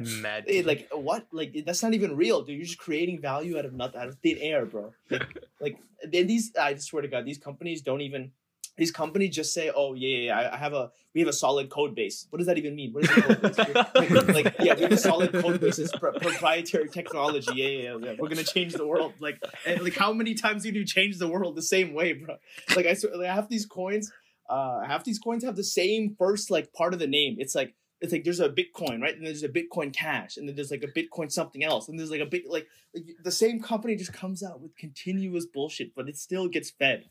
Mad. 0.21 0.45
It, 0.47 0.67
like 0.67 0.87
what? 0.93 1.27
Like 1.33 1.65
that's 1.65 1.83
not 1.83 1.95
even 1.95 2.15
real, 2.15 2.43
dude. 2.43 2.59
You're 2.59 2.67
just 2.67 2.79
creating 2.79 3.23
value 3.23 3.59
out 3.59 3.65
of 3.65 3.73
nothing, 3.73 4.03
out 4.03 4.09
of 4.09 4.19
thin 4.19 4.37
air, 4.39 4.67
bro. 4.67 4.93
Like, 5.09 5.27
like 5.61 5.79
then 6.05 6.27
these, 6.27 6.55
I 6.61 6.77
swear 6.77 7.01
to 7.01 7.09
God, 7.09 7.25
these 7.25 7.39
companies 7.39 7.81
don't 7.81 8.03
even. 8.03 8.33
These 8.77 8.93
companies 8.93 9.35
just 9.35 9.53
say, 9.53 9.71
"Oh 9.75 9.93
yeah, 9.95 10.09
yeah, 10.09 10.25
yeah, 10.27 10.51
I 10.55 10.57
have 10.57 10.73
a 10.73 10.91
we 11.15 11.21
have 11.21 11.29
a 11.29 11.35
solid 11.35 11.69
code 11.69 11.95
base." 11.95 12.27
What 12.31 12.39
does 12.39 12.47
that 12.47 12.57
even 12.57 12.75
mean? 12.75 12.93
What 12.93 13.05
is 13.05 13.11
a 13.11 13.23
code 13.23 13.43
base? 13.43 13.59
like, 13.95 14.29
like, 14.29 14.55
yeah, 14.61 14.75
we 14.75 14.83
have 14.83 14.93
a 14.93 14.97
solid 14.97 15.33
code 15.33 15.61
base. 15.61 15.79
It's 15.79 15.95
pro- 15.95 16.13
proprietary 16.13 16.89
technology. 16.89 17.51
Yeah, 17.55 17.67
yeah, 17.67 17.83
yeah, 17.83 17.97
yeah. 18.05 18.13
We're 18.19 18.29
gonna 18.29 18.45
change 18.45 18.73
the 18.75 18.87
world. 18.87 19.13
Like, 19.19 19.43
and, 19.67 19.83
like 19.83 19.97
how 19.97 20.13
many 20.15 20.35
times 20.35 20.63
do 20.63 20.71
you 20.71 20.87
change 20.87 21.19
the 21.19 21.29
world 21.29 21.57
the 21.57 21.63
same 21.63 21.93
way, 21.93 22.15
bro? 22.15 22.37
Like 22.75 22.87
I 22.87 22.95
swear, 22.95 23.17
like, 23.17 23.29
half 23.29 23.51
these 23.51 23.67
coins, 23.67 24.11
uh, 24.51 24.85
half 24.87 25.05
these 25.05 25.19
coins 25.19 25.45
have 25.45 25.57
the 25.57 25.65
same 25.65 26.15
first 26.19 26.51
like 26.51 26.73
part 26.73 26.93
of 26.93 26.99
the 27.01 27.07
name. 27.07 27.37
It's 27.39 27.55
like 27.55 27.75
it's 28.01 28.13
like 28.13 28.25
there's 28.25 28.41
a 28.41 28.49
Bitcoin, 28.49 29.01
right? 29.03 29.15
And 29.17 29.27
there's 29.27 29.43
a 29.43 29.49
Bitcoin 29.49 29.93
Cash, 29.93 30.37
and 30.37 30.49
then 30.49 30.57
there's 30.57 30.71
like 30.71 30.83
a 30.83 30.87
Bitcoin 30.89 31.31
something 31.31 31.63
else, 31.63 31.89
and 31.89 31.99
there's 31.99 32.11
like 32.11 32.21
a 32.21 32.27
bit 32.27 32.45
like, 32.49 32.67
like 32.95 33.05
the 33.23 33.31
same 33.31 33.61
company 33.61 33.95
just 33.97 34.13
comes 34.13 34.43
out 34.43 34.61
with 34.61 34.75
continuous 34.77 35.47
bullshit, 35.47 35.95
but 35.95 36.09
it 36.09 36.17
still 36.17 36.49
gets 36.49 36.71
fed. 36.71 37.05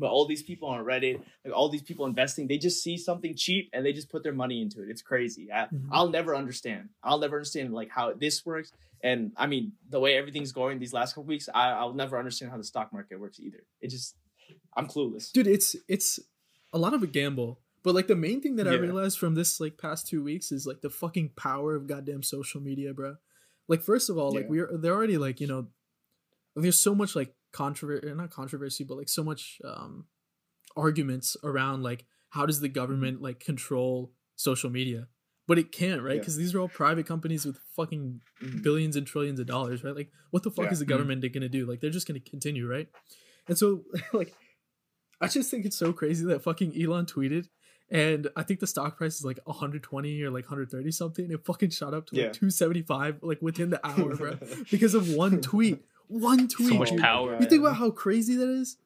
But 0.00 0.10
all 0.10 0.26
these 0.28 0.44
people 0.44 0.68
on 0.68 0.84
Reddit, 0.84 1.20
like 1.44 1.54
all 1.54 1.68
these 1.70 1.82
people 1.82 2.06
investing, 2.06 2.46
they 2.46 2.58
just 2.58 2.82
see 2.84 2.96
something 2.96 3.34
cheap 3.34 3.68
and 3.72 3.84
they 3.84 3.92
just 3.92 4.08
put 4.10 4.22
their 4.22 4.32
money 4.32 4.62
into 4.62 4.80
it. 4.82 4.90
It's 4.90 5.02
crazy. 5.02 5.50
I, 5.50 5.64
Mhm. 5.66 5.88
I'll 5.90 6.08
never 6.08 6.36
understand. 6.36 6.90
I'll 7.02 7.18
never 7.18 7.36
understand 7.36 7.72
like 7.74 7.88
how 7.90 8.12
this 8.12 8.46
works. 8.46 8.70
And 9.02 9.32
I 9.36 9.46
mean, 9.48 9.72
the 9.88 9.98
way 9.98 10.16
everything's 10.16 10.52
going 10.52 10.78
these 10.78 10.92
last 10.92 11.14
couple 11.14 11.24
weeks, 11.24 11.48
I, 11.52 11.70
I'll 11.70 11.94
never 11.94 12.16
understand 12.16 12.52
how 12.52 12.58
the 12.58 12.64
stock 12.64 12.92
market 12.92 13.18
works 13.18 13.40
either. 13.40 13.64
It 13.80 13.88
just, 13.88 14.14
I'm 14.76 14.86
clueless. 14.86 15.32
dude 15.32 15.46
it's 15.48 15.74
it's 15.88 16.20
a 16.72 16.78
lot 16.78 16.94
of 16.94 17.02
a 17.02 17.06
gamble. 17.06 17.60
But 17.82 17.94
like 17.94 18.06
the 18.08 18.16
main 18.16 18.40
thing 18.42 18.56
that 18.56 18.68
i 18.68 18.74
realized 18.74 19.18
from 19.18 19.34
this 19.34 19.60
like 19.60 19.78
past 19.78 20.06
two 20.08 20.22
weeks 20.22 20.50
is 20.52 20.66
like 20.66 20.80
the 20.82 20.90
fucking 20.90 21.30
power 21.36 21.74
of 21.74 21.86
goddamn 21.86 22.22
social 22.22 22.60
media 22.60 22.92
bro 22.92 23.16
like 23.68 23.82
first 23.82 24.10
of 24.10 24.18
all 24.18 24.32
like 24.34 24.46
we're 24.48 24.68
they're 24.78 24.92
already 24.94 25.16
like 25.16 25.40
you 25.40 25.46
know 25.46 25.68
there's 26.56 26.78
so 26.78 26.94
much 26.94 27.14
like 27.16 27.34
controversy 27.52 28.12
not 28.14 28.30
controversy 28.30 28.82
but 28.84 28.96
like 28.98 29.08
so 29.08 29.22
much 29.24 29.58
um 29.64 30.06
arguments 30.76 31.36
around 31.44 31.82
like 31.82 32.04
how 32.30 32.44
does 32.44 32.60
the 32.60 32.68
government 32.68 33.22
like 33.22 33.40
control 33.40 34.12
social 34.36 34.68
media? 34.70 35.08
But 35.46 35.58
it 35.58 35.72
can't 35.72 36.02
right? 36.02 36.14
Yeah. 36.16 36.20
because 36.20 36.36
these 36.36 36.54
are 36.54 36.60
all 36.60 36.68
private 36.68 37.06
companies 37.06 37.46
with 37.46 37.58
fucking 37.74 38.20
Mhm. 38.42 38.62
billions 38.62 38.96
and 38.96 39.06
trillions 39.06 39.40
of 39.40 39.46
dollars 39.46 39.82
right? 39.82 39.94
Like 39.96 40.10
what 40.30 40.42
the 40.42 40.50
fuck 40.50 40.66
Yeah. 40.66 40.72
is 40.72 40.78
the 40.80 40.84
Mhm. 40.84 40.88
government 40.88 41.32
gonna 41.32 41.48
do? 41.48 41.64
Like 41.64 41.80
they're 41.80 41.90
just 41.90 42.06
gonna 42.06 42.20
continue 42.20 42.66
right? 42.68 42.88
And 43.46 43.56
so 43.56 43.84
like 44.12 44.34
I 45.20 45.28
just 45.28 45.50
think 45.50 45.64
it's 45.64 45.76
so 45.76 45.92
crazy 45.92 46.24
that 46.26 46.42
fucking 46.42 46.80
Elon 46.80 47.06
tweeted, 47.06 47.48
and 47.90 48.28
I 48.36 48.42
think 48.42 48.60
the 48.60 48.66
stock 48.66 48.96
price 48.96 49.16
is 49.16 49.24
like 49.24 49.38
120 49.44 50.22
or 50.22 50.30
like 50.30 50.44
130 50.44 50.90
something. 50.92 51.30
It 51.30 51.44
fucking 51.44 51.70
shot 51.70 51.94
up 51.94 52.06
to 52.06 52.14
like 52.16 52.32
275 52.32 53.18
like 53.22 53.42
within 53.42 53.70
the 53.70 53.84
hour, 53.86 54.14
bro, 54.14 54.38
because 54.70 54.94
of 54.94 55.08
one 55.10 55.40
tweet. 55.40 55.82
One 56.06 56.48
tweet. 56.48 56.68
so 56.70 56.74
much 56.76 56.90
dude. 56.90 57.00
power. 57.00 57.36
You 57.38 57.46
think 57.46 57.60
about 57.60 57.76
how 57.76 57.90
crazy 57.90 58.36
that 58.36 58.48
is? 58.48 58.78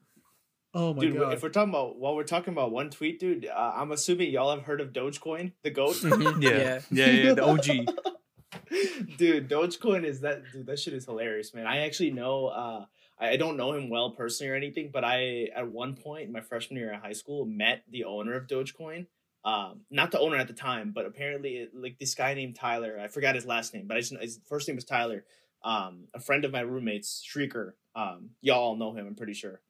Oh 0.74 0.94
my 0.94 1.02
god. 1.02 1.10
Dude, 1.10 1.18
god. 1.18 1.32
if 1.34 1.42
we're 1.42 1.50
talking 1.50 1.68
about 1.70 1.98
while 1.98 2.16
we're 2.16 2.24
talking 2.24 2.52
about 2.52 2.72
one 2.72 2.88
tweet, 2.90 3.20
dude, 3.20 3.46
uh, 3.46 3.72
I'm 3.76 3.92
assuming 3.92 4.30
y'all 4.30 4.50
have 4.54 4.64
heard 4.64 4.80
of 4.80 4.92
Dogecoin, 4.92 5.52
the 5.62 5.70
goat. 5.70 5.96
Mhm. 6.02 6.42
Yeah. 6.42 6.50
Yeah. 6.50 6.80
Yeah, 6.90 7.06
yeah, 7.06 7.34
the 7.34 7.44
OG. 7.44 7.66
dude, 9.18 9.48
Dogecoin 9.48 10.04
is 10.04 10.20
that 10.20 10.42
dude, 10.52 10.66
that 10.66 10.78
shit 10.78 10.94
is 10.94 11.04
hilarious, 11.04 11.52
man. 11.54 11.66
I 11.66 11.84
actually 11.84 12.10
know 12.10 12.46
uh 12.46 12.86
I 13.22 13.36
don't 13.36 13.56
know 13.56 13.72
him 13.72 13.88
well 13.88 14.10
personally 14.10 14.50
or 14.50 14.56
anything, 14.56 14.90
but 14.92 15.04
I 15.04 15.48
at 15.54 15.70
one 15.70 15.94
point 15.94 16.24
in 16.24 16.32
my 16.32 16.40
freshman 16.40 16.78
year 16.78 16.92
of 16.92 17.00
high 17.00 17.12
school 17.12 17.46
met 17.46 17.84
the 17.88 18.04
owner 18.04 18.34
of 18.34 18.48
Dogecoin. 18.48 19.06
Um, 19.44 19.82
not 19.90 20.10
the 20.10 20.20
owner 20.20 20.36
at 20.36 20.48
the 20.48 20.54
time, 20.54 20.92
but 20.94 21.06
apparently 21.06 21.56
it, 21.56 21.70
like 21.74 21.98
this 21.98 22.14
guy 22.14 22.34
named 22.34 22.56
Tyler. 22.56 22.98
I 23.00 23.08
forgot 23.08 23.34
his 23.34 23.46
last 23.46 23.74
name, 23.74 23.86
but 23.86 23.96
just, 23.96 24.16
his 24.20 24.40
first 24.48 24.68
name 24.68 24.76
was 24.76 24.84
Tyler. 24.84 25.24
Um, 25.64 26.08
a 26.14 26.20
friend 26.20 26.44
of 26.44 26.52
my 26.52 26.60
roommates, 26.60 27.24
Shrieker. 27.24 27.72
Um, 27.94 28.30
y'all 28.40 28.60
all 28.60 28.76
know 28.76 28.92
him, 28.92 29.06
I'm 29.06 29.14
pretty 29.14 29.34
sure. 29.34 29.60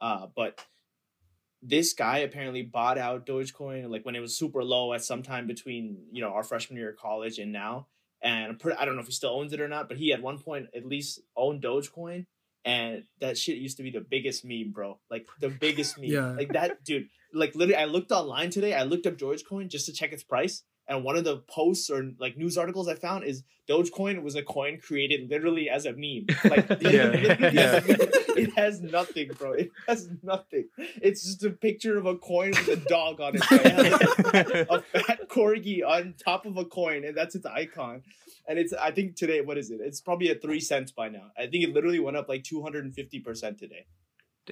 Uh, 0.00 0.26
but 0.34 0.64
this 1.62 1.92
guy 1.92 2.18
apparently 2.18 2.62
bought 2.62 2.98
out 2.98 3.26
Dogecoin 3.26 3.88
like 3.88 4.04
when 4.04 4.16
it 4.16 4.20
was 4.20 4.36
super 4.36 4.64
low 4.64 4.92
at 4.92 5.04
some 5.04 5.22
time 5.22 5.46
between 5.46 6.06
you 6.10 6.20
know 6.20 6.32
our 6.32 6.42
freshman 6.42 6.78
year 6.78 6.90
of 6.90 6.96
college 6.96 7.38
and 7.38 7.52
now. 7.52 7.86
And 8.22 8.60
I 8.78 8.84
don't 8.84 8.94
know 8.94 9.00
if 9.00 9.06
he 9.06 9.12
still 9.12 9.30
owns 9.30 9.52
it 9.52 9.60
or 9.60 9.68
not, 9.68 9.88
but 9.88 9.96
he 9.96 10.12
at 10.12 10.22
one 10.22 10.38
point 10.38 10.68
at 10.76 10.86
least 10.86 11.20
owned 11.36 11.62
Dogecoin, 11.62 12.26
and 12.64 13.04
that 13.20 13.36
shit 13.38 13.58
used 13.58 13.76
to 13.78 13.82
be 13.82 13.90
the 13.90 14.00
biggest 14.00 14.44
meme, 14.44 14.70
bro. 14.72 14.98
Like 15.10 15.26
the 15.40 15.48
biggest 15.48 15.98
meme. 15.98 16.10
Yeah. 16.10 16.32
Like 16.32 16.52
that, 16.52 16.84
dude. 16.84 17.08
Like 17.34 17.54
literally, 17.54 17.76
I 17.80 17.86
looked 17.86 18.12
online 18.12 18.50
today. 18.50 18.74
I 18.74 18.82
looked 18.82 19.06
up 19.06 19.16
Dogecoin 19.16 19.68
just 19.68 19.86
to 19.86 19.92
check 19.92 20.12
its 20.12 20.22
price, 20.22 20.64
and 20.86 21.02
one 21.02 21.16
of 21.16 21.24
the 21.24 21.38
posts 21.48 21.88
or 21.90 22.10
like 22.18 22.36
news 22.36 22.58
articles 22.58 22.88
I 22.88 22.94
found 22.94 23.24
is 23.24 23.42
Dogecoin 23.68 24.22
was 24.22 24.34
a 24.34 24.42
coin 24.42 24.78
created 24.80 25.30
literally 25.30 25.70
as 25.70 25.86
a 25.86 25.92
meme. 25.92 26.26
Like 26.44 26.68
Yeah. 26.82 27.12
yeah. 27.52 27.80
it 27.86 28.52
has 28.56 28.82
nothing, 28.82 29.30
bro. 29.38 29.52
It 29.52 29.70
has 29.88 30.10
nothing. 30.22 30.68
It's 31.00 31.24
just 31.24 31.44
a 31.44 31.50
picture 31.50 31.96
of 31.96 32.06
a 32.06 32.16
coin 32.16 32.50
with 32.50 32.68
a 32.68 32.76
dog 32.88 33.20
on 33.20 33.36
it. 33.36 33.42
bro. 33.48 33.58
It 33.58 33.72
has 33.72 34.24
like 34.24 34.34
a, 34.34 34.66
a 34.74 34.80
fat 35.02 35.28
corgi 35.28 35.80
on 35.86 36.14
top 36.22 36.44
of 36.44 36.56
a 36.58 36.64
coin, 36.64 37.04
and 37.04 37.16
that's 37.16 37.34
its 37.34 37.46
icon. 37.46 38.02
And 38.52 38.58
it's 38.60 38.74
I 38.74 38.90
think 38.90 39.16
today, 39.16 39.40
what 39.40 39.56
is 39.56 39.70
it? 39.70 39.80
It's 39.82 40.02
probably 40.02 40.28
at 40.28 40.42
three 40.42 40.60
cents 40.60 40.92
by 40.92 41.08
now. 41.08 41.30
I 41.38 41.46
think 41.46 41.64
it 41.64 41.72
literally 41.72 42.00
went 42.00 42.18
up 42.18 42.28
like 42.28 42.44
two 42.44 42.60
hundred 42.60 42.84
and 42.84 42.94
fifty 42.94 43.18
percent 43.18 43.58
today 43.58 43.86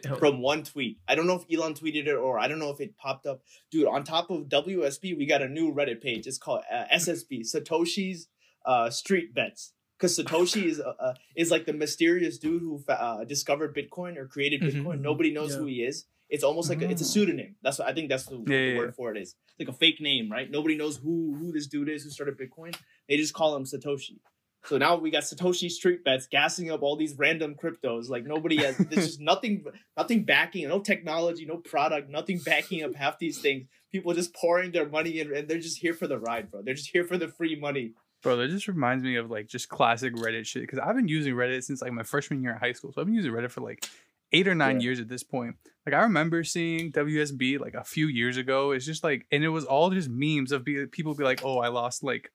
Damn. 0.00 0.16
from 0.16 0.40
one 0.40 0.62
tweet. 0.62 0.96
I 1.06 1.14
don't 1.14 1.26
know 1.26 1.34
if 1.36 1.44
Elon 1.54 1.74
tweeted 1.74 2.06
it 2.06 2.14
or 2.14 2.38
I 2.38 2.48
don't 2.48 2.58
know 2.58 2.70
if 2.70 2.80
it 2.80 2.96
popped 2.96 3.26
up. 3.26 3.42
Dude, 3.70 3.86
on 3.86 4.02
top 4.04 4.30
of 4.30 4.44
WSB, 4.48 5.18
we 5.18 5.26
got 5.26 5.42
a 5.42 5.48
new 5.48 5.70
Reddit 5.70 6.00
page. 6.00 6.26
It's 6.26 6.38
called 6.38 6.62
uh, 6.72 6.84
SSB, 6.94 7.40
Satoshi's 7.42 8.28
uh, 8.64 8.88
Street 8.88 9.34
Bets. 9.34 9.74
Because 9.98 10.18
Satoshi 10.18 10.64
is 10.64 10.80
uh, 10.80 10.94
uh, 10.98 11.14
is 11.36 11.50
like 11.50 11.66
the 11.66 11.74
mysterious 11.74 12.38
dude 12.38 12.62
who 12.62 12.82
uh, 12.88 13.24
discovered 13.24 13.76
Bitcoin 13.76 14.16
or 14.16 14.26
created 14.26 14.62
Mhm. 14.62 14.72
Bitcoin. 14.82 15.00
Nobody 15.02 15.30
knows 15.30 15.50
Yeah. 15.52 15.58
who 15.58 15.66
he 15.66 15.82
is. 15.82 16.06
It's 16.30 16.44
almost 16.44 16.68
like 16.70 16.80
a, 16.80 16.88
it's 16.90 17.02
a 17.02 17.04
Oh. 17.04 17.08
pseudonym. 17.08 17.56
That's 17.62 17.78
what 17.78 17.88
I 17.88 17.92
think. 17.92 18.08
That's 18.08 18.24
the, 18.26 18.36
Yeah, 18.38 18.44
the 18.46 18.56
yeah, 18.72 18.78
word 18.78 18.94
for 18.94 19.14
it 19.14 19.20
is. 19.20 19.34
It's 19.48 19.58
like 19.58 19.68
a 19.68 19.78
fake 19.78 20.00
name, 20.00 20.30
right? 20.30 20.50
Nobody 20.50 20.76
knows 20.76 20.96
who 20.96 21.34
who 21.38 21.52
this 21.52 21.66
dude 21.66 21.88
is 21.88 22.04
who 22.04 22.10
started 22.10 22.38
Bitcoin. 22.38 22.74
They 23.08 23.16
just 23.16 23.34
call 23.34 23.54
him 23.56 23.64
Satoshi. 23.64 24.18
So 24.66 24.76
now 24.76 24.96
we 24.96 25.10
got 25.10 25.22
Satoshi 25.22 25.70
Street 25.70 26.04
Bets 26.04 26.26
gassing 26.30 26.70
up 26.70 26.82
all 26.82 26.94
these 26.94 27.14
random 27.18 27.54
cryptos. 27.54 28.08
Like 28.10 28.24
nobody 28.26 28.56
has. 28.58 28.76
There's 28.76 29.06
just 29.12 29.20
nothing, 29.20 29.64
nothing 29.96 30.24
backing. 30.24 30.68
No 30.68 30.80
technology, 30.80 31.46
no 31.46 31.56
product, 31.56 32.10
nothing 32.10 32.38
backing 32.44 32.84
up 32.84 32.94
half 32.94 33.18
these 33.18 33.40
things. 33.40 33.66
People 33.90 34.12
just 34.14 34.34
pouring 34.34 34.70
their 34.72 34.88
money 34.88 35.18
in, 35.18 35.34
and 35.34 35.48
they're 35.48 35.58
just 35.58 35.78
here 35.78 35.94
for 35.94 36.06
the 36.06 36.18
ride, 36.18 36.50
bro. 36.50 36.62
They're 36.62 36.74
just 36.74 36.90
here 36.90 37.04
for 37.04 37.16
the 37.18 37.26
free 37.28 37.56
money. 37.58 37.92
Bro, 38.22 38.36
that 38.36 38.48
just 38.50 38.68
reminds 38.68 39.02
me 39.02 39.16
of 39.16 39.30
like 39.30 39.48
just 39.48 39.70
classic 39.70 40.14
Reddit 40.14 40.44
shit. 40.46 40.62
Because 40.62 40.78
I've 40.78 40.94
been 40.94 41.08
using 41.08 41.34
Reddit 41.34 41.64
since 41.64 41.80
like 41.80 41.92
my 41.92 42.02
freshman 42.02 42.42
year 42.42 42.52
in 42.52 42.58
high 42.58 42.72
school. 42.72 42.92
So 42.92 43.00
I've 43.00 43.06
been 43.06 43.14
using 43.14 43.32
Reddit 43.32 43.50
for 43.50 43.62
like 43.62 43.88
eight 44.32 44.46
or 44.46 44.54
nine 44.54 44.76
Yeah. 44.80 44.84
years 44.84 45.00
at 45.00 45.08
this 45.08 45.22
point. 45.22 45.56
Like 45.90 45.98
I 46.00 46.02
remember 46.04 46.44
seeing 46.44 46.92
WSB 46.92 47.58
like 47.58 47.74
a 47.74 47.82
few 47.84 48.06
years 48.06 48.36
ago. 48.36 48.70
It's 48.70 48.86
just 48.86 49.02
like, 49.02 49.26
and 49.32 49.42
it 49.42 49.48
was 49.48 49.64
all 49.64 49.90
just 49.90 50.08
memes 50.08 50.52
of 50.52 50.64
be, 50.64 50.86
people 50.86 51.14
be 51.14 51.24
like, 51.24 51.44
"Oh, 51.44 51.58
I 51.58 51.68
lost 51.68 52.04
like 52.04 52.30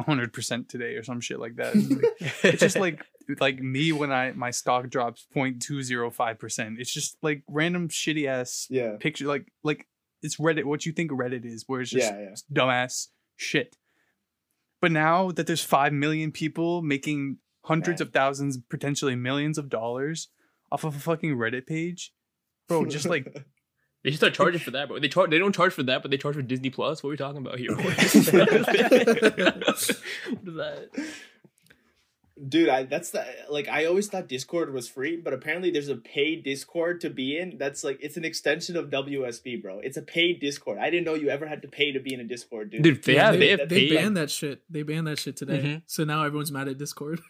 hundred 0.00 0.32
percent 0.32 0.68
today" 0.68 0.94
or 0.94 1.02
some 1.02 1.20
shit 1.20 1.38
like 1.38 1.56
that. 1.56 1.74
It's, 1.74 1.90
like- 1.90 2.44
it's 2.54 2.60
just 2.60 2.76
like 2.78 3.04
like 3.40 3.58
me 3.60 3.92
when 3.92 4.10
I 4.10 4.32
my 4.32 4.50
stock 4.50 4.88
drops 4.88 5.26
0.205 5.36 6.38
percent. 6.38 6.80
It's 6.80 6.92
just 6.92 7.18
like 7.22 7.42
random 7.48 7.88
shitty 7.88 8.26
ass 8.26 8.66
Yeah, 8.70 8.96
picture. 8.98 9.26
Like 9.26 9.52
like 9.62 9.86
it's 10.22 10.36
Reddit. 10.36 10.64
What 10.64 10.86
you 10.86 10.92
think 10.92 11.10
Reddit 11.10 11.44
is, 11.44 11.64
where 11.66 11.82
it's 11.82 11.90
just 11.90 12.10
yeah, 12.10 12.18
yeah. 12.20 12.34
dumbass 12.52 13.08
shit. 13.36 13.76
But 14.80 14.92
now 14.92 15.30
that 15.32 15.46
there's 15.46 15.62
five 15.64 15.92
million 15.92 16.32
people 16.32 16.80
making 16.82 17.38
hundreds 17.64 18.00
Man. 18.00 18.08
of 18.08 18.12
thousands, 18.14 18.56
potentially 18.56 19.14
millions 19.14 19.58
of 19.58 19.68
dollars 19.68 20.28
off 20.72 20.84
of 20.84 20.96
a 20.96 20.98
fucking 20.98 21.36
Reddit 21.36 21.66
page, 21.66 22.12
bro, 22.68 22.84
just 22.96 23.06
like 23.06 23.34
They 24.02 24.10
should 24.10 24.18
start 24.18 24.34
charging 24.34 24.60
for 24.60 24.70
that, 24.72 24.88
but 24.88 25.00
they 25.02 25.08
charge. 25.08 25.30
They 25.30 25.38
don't 25.38 25.54
charge 25.54 25.72
for 25.72 25.82
that, 25.84 26.02
but 26.02 26.10
they 26.10 26.18
charge 26.18 26.34
for 26.36 26.42
Disney 26.42 26.70
Plus. 26.70 27.02
What 27.02 27.08
are 27.08 27.12
we 27.12 27.16
talking 27.16 27.38
about 27.40 27.58
here? 27.58 27.74
what 27.76 27.98
is 28.02 28.26
that? 30.56 30.88
Dude, 32.48 32.68
I 32.68 32.82
that's 32.82 33.10
the 33.10 33.24
like 33.48 33.68
I 33.68 33.84
always 33.84 34.08
thought 34.08 34.28
Discord 34.28 34.72
was 34.74 34.88
free, 34.88 35.16
but 35.16 35.32
apparently 35.32 35.70
there's 35.70 35.88
a 35.88 35.94
paid 35.96 36.42
Discord 36.42 37.00
to 37.02 37.10
be 37.10 37.38
in. 37.38 37.58
That's 37.58 37.84
like 37.84 37.98
it's 38.02 38.16
an 38.16 38.24
extension 38.24 38.76
of 38.76 38.90
WSB, 38.90 39.62
bro. 39.62 39.78
It's 39.78 39.96
a 39.96 40.02
paid 40.02 40.40
Discord. 40.40 40.78
I 40.80 40.90
didn't 40.90 41.04
know 41.04 41.14
you 41.14 41.28
ever 41.28 41.46
had 41.46 41.62
to 41.62 41.68
pay 41.68 41.92
to 41.92 42.00
be 42.00 42.12
in 42.12 42.18
a 42.18 42.24
Discord, 42.24 42.70
dude. 42.70 42.82
Dude, 42.82 43.04
they 43.04 43.14
Yeah, 43.14 43.30
have 43.30 43.38
they 43.38 43.54
they 43.66 43.88
banned 43.94 44.16
that 44.16 44.32
shit. 44.32 44.62
They 44.68 44.82
banned 44.82 45.06
that 45.06 45.20
shit 45.20 45.36
today. 45.36 45.60
Mhm. 45.62 45.82
So 45.86 46.02
now 46.02 46.24
everyone's 46.24 46.50
mad 46.50 46.66
at 46.66 46.76
Discord. 46.76 47.20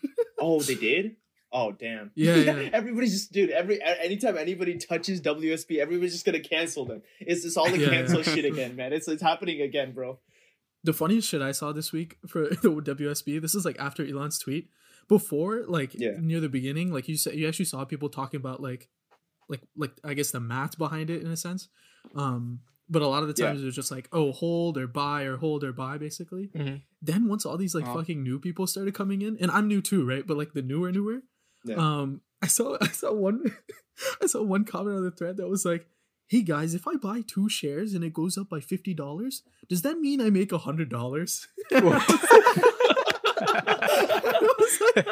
Oh, 0.41 0.61
they 0.61 0.75
did. 0.75 1.17
Oh 1.57 1.71
damn. 1.73 2.11
Yeah, 2.17 2.35
yeah. 2.49 2.69
Everybody's 2.73 3.13
just 3.13 3.33
dude. 3.33 3.51
Every 3.51 3.81
anytime 3.83 4.37
anybody 4.37 4.77
touches 4.77 5.21
WSB, 5.23 5.79
everybody's 5.79 6.13
just 6.13 6.27
gonna 6.27 6.41
cancel 6.41 6.85
them. 6.85 7.01
It's 7.21 7.43
just 7.43 7.57
all 7.57 7.71
the 7.71 7.79
Yeah, 7.85 7.91
cancel 7.91 8.19
yeah. 8.23 8.35
shit 8.35 8.45
again, 8.45 8.75
man. 8.77 8.93
It's 8.93 9.07
it's 9.09 9.23
happening 9.23 9.61
again, 9.63 9.93
bro. 9.93 10.19
the 10.83 10.93
funniest 10.93 11.29
shit 11.29 11.41
I 11.41 11.53
saw 11.53 11.73
this 11.73 11.93
week 11.93 12.19
for 12.27 12.49
the 12.49 12.57
WSB. 12.69 13.41
This 13.41 13.55
is 13.55 13.65
like 13.65 13.79
after 13.79 14.05
Elon's 14.05 14.39
tweet. 14.39 14.69
Before, 15.07 15.65
like 15.67 15.93
Yeah. 15.95 16.13
near 16.19 16.41
the 16.41 16.49
beginning, 16.49 16.91
like 16.93 17.09
you 17.09 17.17
said, 17.17 17.35
you 17.35 17.47
actually 17.47 17.67
saw 17.67 17.85
people 17.85 18.09
talking 18.09 18.39
about 18.41 18.61
like, 18.63 18.89
like, 19.51 19.61
like 19.77 19.93
I 20.03 20.15
guess 20.15 20.31
the 20.31 20.41
math 20.41 20.79
behind 20.79 21.11
it 21.11 21.21
in 21.23 21.29
a 21.31 21.37
sense. 21.37 21.69
Um, 22.17 22.61
but 22.89 23.03
a 23.03 23.07
lot 23.07 23.23
of 23.23 23.29
the 23.29 23.35
Yeah. 23.41 23.49
times 23.49 23.63
it 23.63 23.67
was 23.67 23.75
just 23.75 23.91
like, 23.91 24.09
oh, 24.13 24.33
hold 24.33 24.79
or 24.79 24.87
buy 24.87 25.25
or 25.25 25.37
hold 25.37 25.63
or 25.63 25.73
buy, 25.73 25.99
basically. 25.99 26.49
Mhm. 26.57 26.83
Then 27.03 27.29
once 27.29 27.45
all 27.45 27.59
these 27.59 27.75
like 27.75 27.87
Oh. 27.87 27.95
fucking 27.95 28.23
new 28.23 28.39
people 28.39 28.67
started 28.67 28.95
coming 28.95 29.21
in, 29.23 29.37
and 29.39 29.51
I'm 29.51 29.69
new 29.69 29.83
too, 29.83 30.07
right? 30.07 30.27
But 30.27 30.39
like 30.39 30.55
the 30.55 30.63
newer, 30.63 30.91
newer, 30.91 31.23
Yeah. 31.65 31.77
um, 31.77 32.21
I 32.43 32.47
saw 32.47 32.77
I 32.81 32.89
saw 32.89 33.13
one 33.13 33.57
I 34.23 34.27
saw 34.27 34.43
one 34.43 34.65
comment 34.65 34.97
on 34.97 35.05
the 35.05 35.11
thread 35.11 35.37
that 35.39 35.49
was 35.49 35.65
like, 35.65 35.87
"Hey 36.29 36.43
guys, 36.43 36.75
if 36.75 36.87
I 36.87 36.97
buy 36.97 37.23
two 37.27 37.49
shares 37.49 37.95
and 37.95 38.05
it 38.05 38.13
goes 38.13 38.37
up 38.37 38.49
by 38.49 38.61
fifty 38.61 38.95
dollars, 38.95 39.43
does 39.69 39.83
that 39.83 39.99
mean 39.99 40.21
I 40.21 40.31
make 40.31 40.53
a 40.53 40.59
hundred 40.59 40.89
dollars?" 40.91 41.49
I 43.47 44.41
was 44.59 44.81
like, 44.97 45.07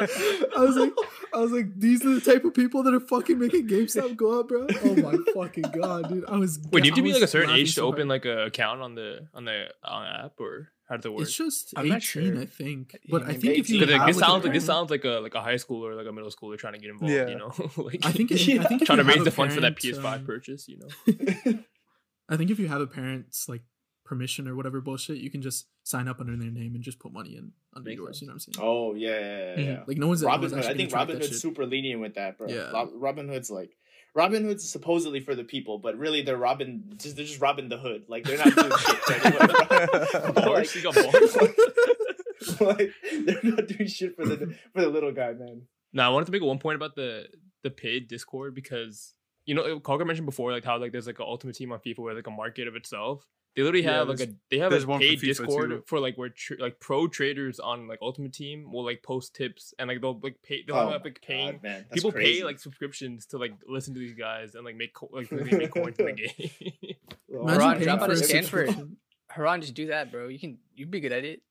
I 0.55 0.59
was 0.59 0.75
like, 0.77 0.93
I 1.33 1.37
was 1.39 1.51
like, 1.51 1.79
these 1.79 2.05
are 2.05 2.13
the 2.15 2.21
type 2.21 2.45
of 2.45 2.53
people 2.53 2.83
that 2.83 2.93
are 2.93 2.99
fucking 2.99 3.37
making 3.37 3.67
GameStop 3.67 4.15
go 4.15 4.39
up, 4.39 4.47
bro. 4.47 4.67
Oh 4.83 4.95
my 4.95 5.17
fucking 5.33 5.65
god, 5.73 6.09
dude! 6.09 6.25
I 6.27 6.37
was 6.37 6.59
Wait, 6.71 6.81
do 6.81 6.87
you 6.87 6.91
have 6.91 6.97
to 6.97 7.01
be 7.03 7.13
like 7.13 7.21
a 7.21 7.27
certain 7.27 7.55
age 7.55 7.69
to 7.75 7.81
so 7.81 7.87
open 7.87 8.07
hard. 8.07 8.09
like 8.09 8.25
a 8.25 8.45
account 8.45 8.81
on 8.81 8.95
the 8.95 9.27
on 9.33 9.45
the 9.45 9.67
on 9.83 10.03
the 10.03 10.25
app 10.25 10.39
or 10.39 10.69
how 10.93 10.97
does 10.97 11.05
it 11.05 11.13
work? 11.13 11.21
It's 11.23 11.35
just 11.35 11.73
I'm 11.75 11.87
not 11.87 11.97
eighteen, 11.97 12.33
sure. 12.33 12.41
I 12.41 12.45
think. 12.45 12.93
Yeah, 12.93 12.99
But 13.09 13.23
I 13.23 13.25
maybe 13.27 13.39
think 13.39 13.57
if 13.59 13.69
you 13.69 13.79
like, 13.79 13.89
have, 13.89 14.07
this 14.07 14.15
like, 14.17 14.23
a 14.23 14.27
sounds 14.27 14.43
like 14.43 14.53
this 14.53 14.65
sounds 14.65 14.89
like 14.91 15.03
a 15.05 15.19
like 15.21 15.33
a 15.35 15.41
high 15.41 15.57
school 15.57 15.85
or 15.85 15.95
like 15.95 16.05
a 16.07 16.11
middle 16.11 16.29
schooler 16.29 16.57
trying 16.57 16.73
to 16.73 16.79
get 16.79 16.89
involved. 16.91 17.13
Yeah. 17.13 17.27
You 17.27 17.37
know, 17.37 17.53
like 17.77 18.05
I 18.05 18.11
think 18.11 18.31
if, 18.31 18.47
Yeah. 18.47 18.61
I 18.61 18.65
think 18.65 18.81
if 18.81 18.85
trying 18.87 18.99
to 18.99 19.03
raise 19.03 19.21
a 19.21 19.23
the 19.23 19.31
funds 19.31 19.55
for 19.55 19.61
that 19.61 19.75
PS5 19.75 20.05
um, 20.05 20.25
purchase. 20.25 20.67
You 20.67 20.79
know, 20.79 20.87
I 22.29 22.37
think 22.37 22.51
if 22.51 22.59
you 22.59 22.67
have 22.67 22.81
a 22.81 22.87
parent's 22.87 23.49
like 23.49 23.61
permission 24.05 24.47
or 24.47 24.55
whatever 24.55 24.81
bullshit, 24.81 25.17
you 25.17 25.31
can 25.31 25.41
just 25.41 25.67
sign 25.83 26.07
up 26.07 26.19
under 26.19 26.35
their 26.37 26.51
name 26.51 26.75
and 26.75 26.83
just 26.83 26.99
put 26.99 27.11
money 27.11 27.35
in 27.35 27.51
under 27.75 27.89
Makes 27.89 27.99
yours. 27.99 28.19
sense. 28.19 28.21
You 28.21 28.27
know 28.27 28.33
what 28.33 28.35
I'm 28.35 28.53
saying? 28.53 28.65
oh 28.65 28.93
yeah, 28.95 29.19
yeah, 29.19 29.55
yeah. 29.65 29.71
yeah. 29.73 29.83
Like 29.87 29.97
no 29.97 30.07
one's 30.07 30.21
no 30.21 30.27
Robin 30.27 30.41
one's 30.41 30.53
Hood. 30.53 30.59
I 30.65 30.69
actually 30.69 30.87
think 30.87 30.93
Robinhood's 30.93 31.41
super 31.41 31.65
lenient 31.65 32.01
with 32.01 32.15
that, 32.15 32.37
bro. 32.37 32.47
Yeah. 32.47 32.71
Robinhood's 32.71 33.49
like 33.49 33.75
Robinhood's 34.15 34.69
supposedly 34.69 35.19
for 35.19 35.33
the 35.33 35.43
people, 35.43 35.79
but 35.79 35.97
really 35.97 36.21
they're 36.21 36.37
robbing. 36.37 36.83
Just 36.97 37.15
they're 37.15 37.25
just 37.25 37.41
robbing 37.41 37.69
the 37.69 37.77
hood. 37.77 38.05
Like 38.07 38.23
they're 38.23 38.37
not 38.37 38.55
doing 38.55 38.71
shit. 38.77 38.97
For 38.97 39.13
anyone, 39.13 40.33
bro. 40.33 40.43
Bars, 40.45 40.75
you 40.75 40.83
got 40.83 40.95
bars. 40.95 41.35
like 42.61 42.91
they're 43.25 43.39
not 43.43 43.67
doing 43.67 43.87
shit 43.87 44.15
for 44.15 44.25
the 44.25 44.55
for 44.73 44.81
the 44.81 44.89
little 44.89 45.11
guy, 45.11 45.33
man. 45.33 45.63
Now, 45.93 46.09
I 46.09 46.13
wanted 46.13 46.25
to 46.27 46.31
make 46.31 46.43
one 46.43 46.59
point 46.59 46.75
about 46.75 46.95
the 46.95 47.27
the 47.63 47.71
paid 47.71 48.07
Discord 48.07 48.53
because 48.53 49.15
you 49.45 49.55
know 49.55 49.79
Karkar 49.79 50.05
mentioned 50.05 50.25
before 50.25 50.51
like 50.51 50.63
how 50.63 50.77
like 50.77 50.91
there's 50.91 51.07
like 51.07 51.19
an 51.19 51.25
ultimate 51.27 51.55
team 51.55 51.71
on 51.71 51.79
FIFA 51.79 51.99
where 51.99 52.13
like 52.13 52.27
a 52.27 52.31
market 52.31 52.67
of 52.67 52.75
itself. 52.75 53.25
They 53.55 53.61
literally 53.61 53.85
Yeah, 53.85 53.97
have 53.99 54.09
like 54.09 54.19
a 54.19 54.27
they 54.49 54.57
have 54.57 54.71
there's 54.71 54.83
a 54.85 54.87
one 54.87 54.99
for 54.99 55.05
paid 55.05 55.21
Discord 55.21 55.69
too. 55.69 55.83
for 55.85 55.99
like 55.99 56.17
where 56.17 56.29
tr- 56.29 56.55
like 56.57 56.79
pro 56.79 57.07
traders 57.07 57.59
on 57.59 57.87
like 57.87 57.99
Ultimate 58.01 58.33
Team 58.33 58.71
will 58.71 58.83
like 58.83 59.03
post 59.03 59.35
tips 59.35 59.75
and 59.77 59.87
like 59.87 60.01
they'll 60.01 60.19
like 60.23 60.41
pay 60.41 60.63
they'll 60.65 60.75
Oh 60.75 60.89
have 60.89 61.01
my 61.01 61.05
like 61.09 61.21
paying 61.21 61.51
God, 61.53 61.63
man. 61.63 61.85
People 61.93 62.11
crazy. 62.11 62.39
pay 62.39 62.45
like 62.45 62.57
subscriptions 62.59 63.27
to 63.27 63.37
like 63.37 63.53
listen 63.67 63.93
to 63.93 63.99
these 63.99 64.15
guys 64.15 64.55
and 64.55 64.65
like 64.65 64.75
make 64.75 64.95
co- 64.95 65.09
like 65.13 65.29
really 65.29 65.55
make 65.55 65.71
coins 65.71 65.97
in 65.99 66.05
the 66.07 66.11
game. 66.13 66.95
Imagine 67.29 67.59
Ron, 67.59 67.73
paying 67.75 67.83
drop 67.85 68.01
out 68.01 68.05
for 68.07 68.11
a 68.11 68.15
a 68.15 68.17
Stanford. 68.17 68.67
subscription. 68.69 68.97
Haran, 69.29 69.61
just 69.61 69.73
do 69.75 69.87
that, 69.87 70.11
bro. 70.11 70.29
You 70.29 70.39
can 70.39 70.57
you'd 70.75 70.89
be 70.89 70.99
good 70.99 71.11
at 71.11 71.23
it. 71.23 71.41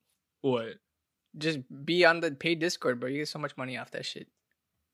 what? 0.41 0.73
Just 1.37 1.59
be 1.85 2.03
on 2.05 2.19
the 2.19 2.31
paid 2.31 2.59
Discord, 2.59 2.99
bro. 2.99 3.09
You 3.09 3.19
get 3.19 3.27
so 3.29 3.39
much 3.39 3.55
money 3.55 3.77
off 3.77 3.91
that 3.91 4.05
shit. 4.05 4.27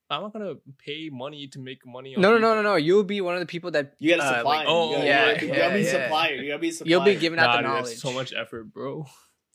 I'm 0.09 0.21
not 0.23 0.33
gonna 0.33 0.55
pay 0.77 1.09
money 1.11 1.47
to 1.47 1.59
make 1.59 1.85
money. 1.85 2.15
On 2.15 2.21
No, 2.21 2.31
no, 2.31 2.37
no, 2.39 2.55
no, 2.55 2.61
no. 2.61 2.75
You'll 2.75 3.03
be 3.03 3.21
one 3.21 3.35
of 3.35 3.39
the 3.41 3.45
people 3.45 3.71
that 3.71 3.93
You 3.99 4.15
gotta 4.15 4.23
uh, 4.29 4.37
supply. 4.37 4.57
like, 4.57 4.65
oh, 4.67 4.89
you 4.89 4.95
gotta, 4.95 5.05
yeah, 5.07 5.25
you 5.27 5.33
gotta, 5.33 5.43
you 5.43 5.49
be 5.49 5.57
yeah, 5.57 5.75
yeah. 5.75 6.03
supplier. 6.03 6.33
You 6.35 6.47
gotta 6.49 6.59
be 6.59 6.71
supplier. 6.71 6.89
you'll 6.89 7.03
be 7.05 7.15
giving 7.15 7.39
out 7.39 7.45
Nah, 7.47 7.51
the 7.51 7.57
dude, 7.59 7.67
knowledge. 7.67 7.85
that's 7.85 8.01
so 8.01 8.11
much 8.11 8.33
effort, 8.33 8.73
bro. 8.73 9.05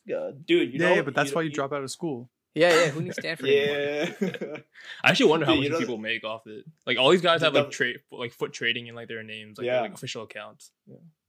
Yeah, 0.05 0.31
dude. 0.45 0.71
You 0.73 0.79
know, 0.79 0.93
yeah, 0.93 1.01
but 1.01 1.13
that's 1.15 1.31
you 1.31 1.35
why 1.35 1.41
you 1.41 1.49
drop 1.49 1.73
out 1.73 1.83
of 1.83 1.91
school. 1.91 2.29
Yeah, 2.53 2.69
yeah. 2.69 2.87
Who 2.89 3.01
needs 3.01 3.17
Stanford? 3.17 3.49
Yeah. 3.49 4.11
I 5.03 5.09
actually 5.09 5.29
wonder 5.29 5.45
how 5.45 5.55
Dude, 5.55 5.71
much 5.71 5.79
people 5.81 5.97
make 5.97 6.23
off 6.23 6.47
it. 6.47 6.63
Like 6.87 6.97
all 6.97 7.09
these 7.09 7.21
guys 7.21 7.41
The- 7.41 7.47
have 7.47 7.53
like 7.53 7.71
trade 7.71 7.97
like 8.11 8.31
FUT 8.31 8.53
trading 8.53 8.87
in 8.87 8.95
like 8.95 9.09
their 9.09 9.23
names, 9.23 9.57
like 9.57 9.65
Yeah. 9.65 9.73
their, 9.73 9.81
like 9.81 9.93
official 9.95 10.23
accounts. 10.23 10.71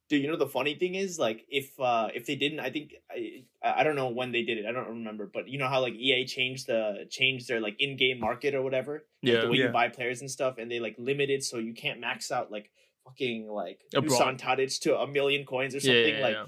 Dude, 0.09 0.23
you 0.23 0.29
know 0.29 0.37
the 0.37 0.47
funny 0.47 0.77
thing 0.77 0.95
is, 0.95 1.19
like, 1.19 1.45
if 1.49 1.79
uh 1.81 2.09
if 2.15 2.27
they 2.27 2.37
didn't, 2.37 2.61
I 2.61 2.71
think 2.71 2.95
I 3.11 3.43
I 3.63 3.83
don't 3.83 3.97
know 3.97 4.09
when 4.11 4.31
they 4.31 4.43
did 4.43 4.57
it. 4.59 4.65
I 4.67 4.71
don't 4.73 4.89
remember, 4.89 5.29
but 5.33 5.49
you 5.49 5.59
know 5.59 5.67
how 5.69 5.81
like 5.81 5.95
EA 5.95 6.25
changed 6.27 6.69
the 6.69 7.07
changed 7.11 7.49
their 7.49 7.61
like 7.61 7.75
in 7.81 7.97
game 7.97 8.21
market 8.21 8.55
or 8.55 8.63
whatever, 8.63 9.05
like, 9.23 9.33
Yeah. 9.35 9.41
the 9.43 9.49
way 9.51 9.57
Yeah. 9.59 9.67
you 9.67 9.73
buy 9.73 9.89
players 9.89 10.21
and 10.21 10.31
stuff, 10.31 10.59
and 10.59 10.71
they 10.71 10.79
like 10.79 10.95
limited 10.99 11.43
so 11.43 11.59
you 11.59 11.75
can't 11.75 11.99
max 11.99 12.31
out 12.31 12.53
like 12.53 12.71
fucking 13.05 13.49
like 13.49 13.81
A 13.95 14.01
brawl. 14.01 14.35
Tadic 14.35 14.81
to 14.83 14.97
a 14.99 15.07
million 15.09 15.45
coins 15.45 15.75
or 15.75 15.81
something 15.81 16.15
yeah, 16.17 16.21
like. 16.23 16.35
yeah. 16.35 16.47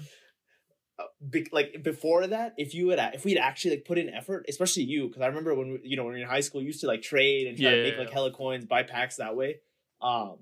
uh, 0.99 1.03
be, 1.29 1.45
like 1.51 1.83
before 1.83 2.27
that, 2.27 2.53
if 2.57 2.73
you 2.73 2.89
had 2.89 3.13
if 3.13 3.25
we'd 3.25 3.37
actually 3.37 3.71
like 3.75 3.85
put 3.85 3.97
in 3.97 4.09
effort, 4.09 4.45
especially 4.47 4.83
you, 4.83 5.07
because 5.07 5.21
I 5.21 5.27
remember 5.27 5.53
when 5.53 5.71
we, 5.73 5.79
you 5.83 5.97
know 5.97 6.03
when 6.05 6.13
we 6.13 6.19
were 6.19 6.25
in 6.25 6.29
high 6.29 6.39
school, 6.41 6.61
you 6.61 6.67
used 6.67 6.81
to 6.81 6.87
like 6.87 7.01
trade 7.01 7.47
and 7.47 7.57
try 7.57 7.71
Yeah, 7.71 7.75
to 7.75 7.83
make 7.83 7.93
yeah, 7.95 7.99
like 7.99 8.07
yeah. 8.09 8.13
hella 8.13 8.31
coins, 8.31 8.63
buy 8.65 8.83
packs 8.83 9.17
that 9.17 9.35
way. 9.35 9.57
Um, 10.01 10.37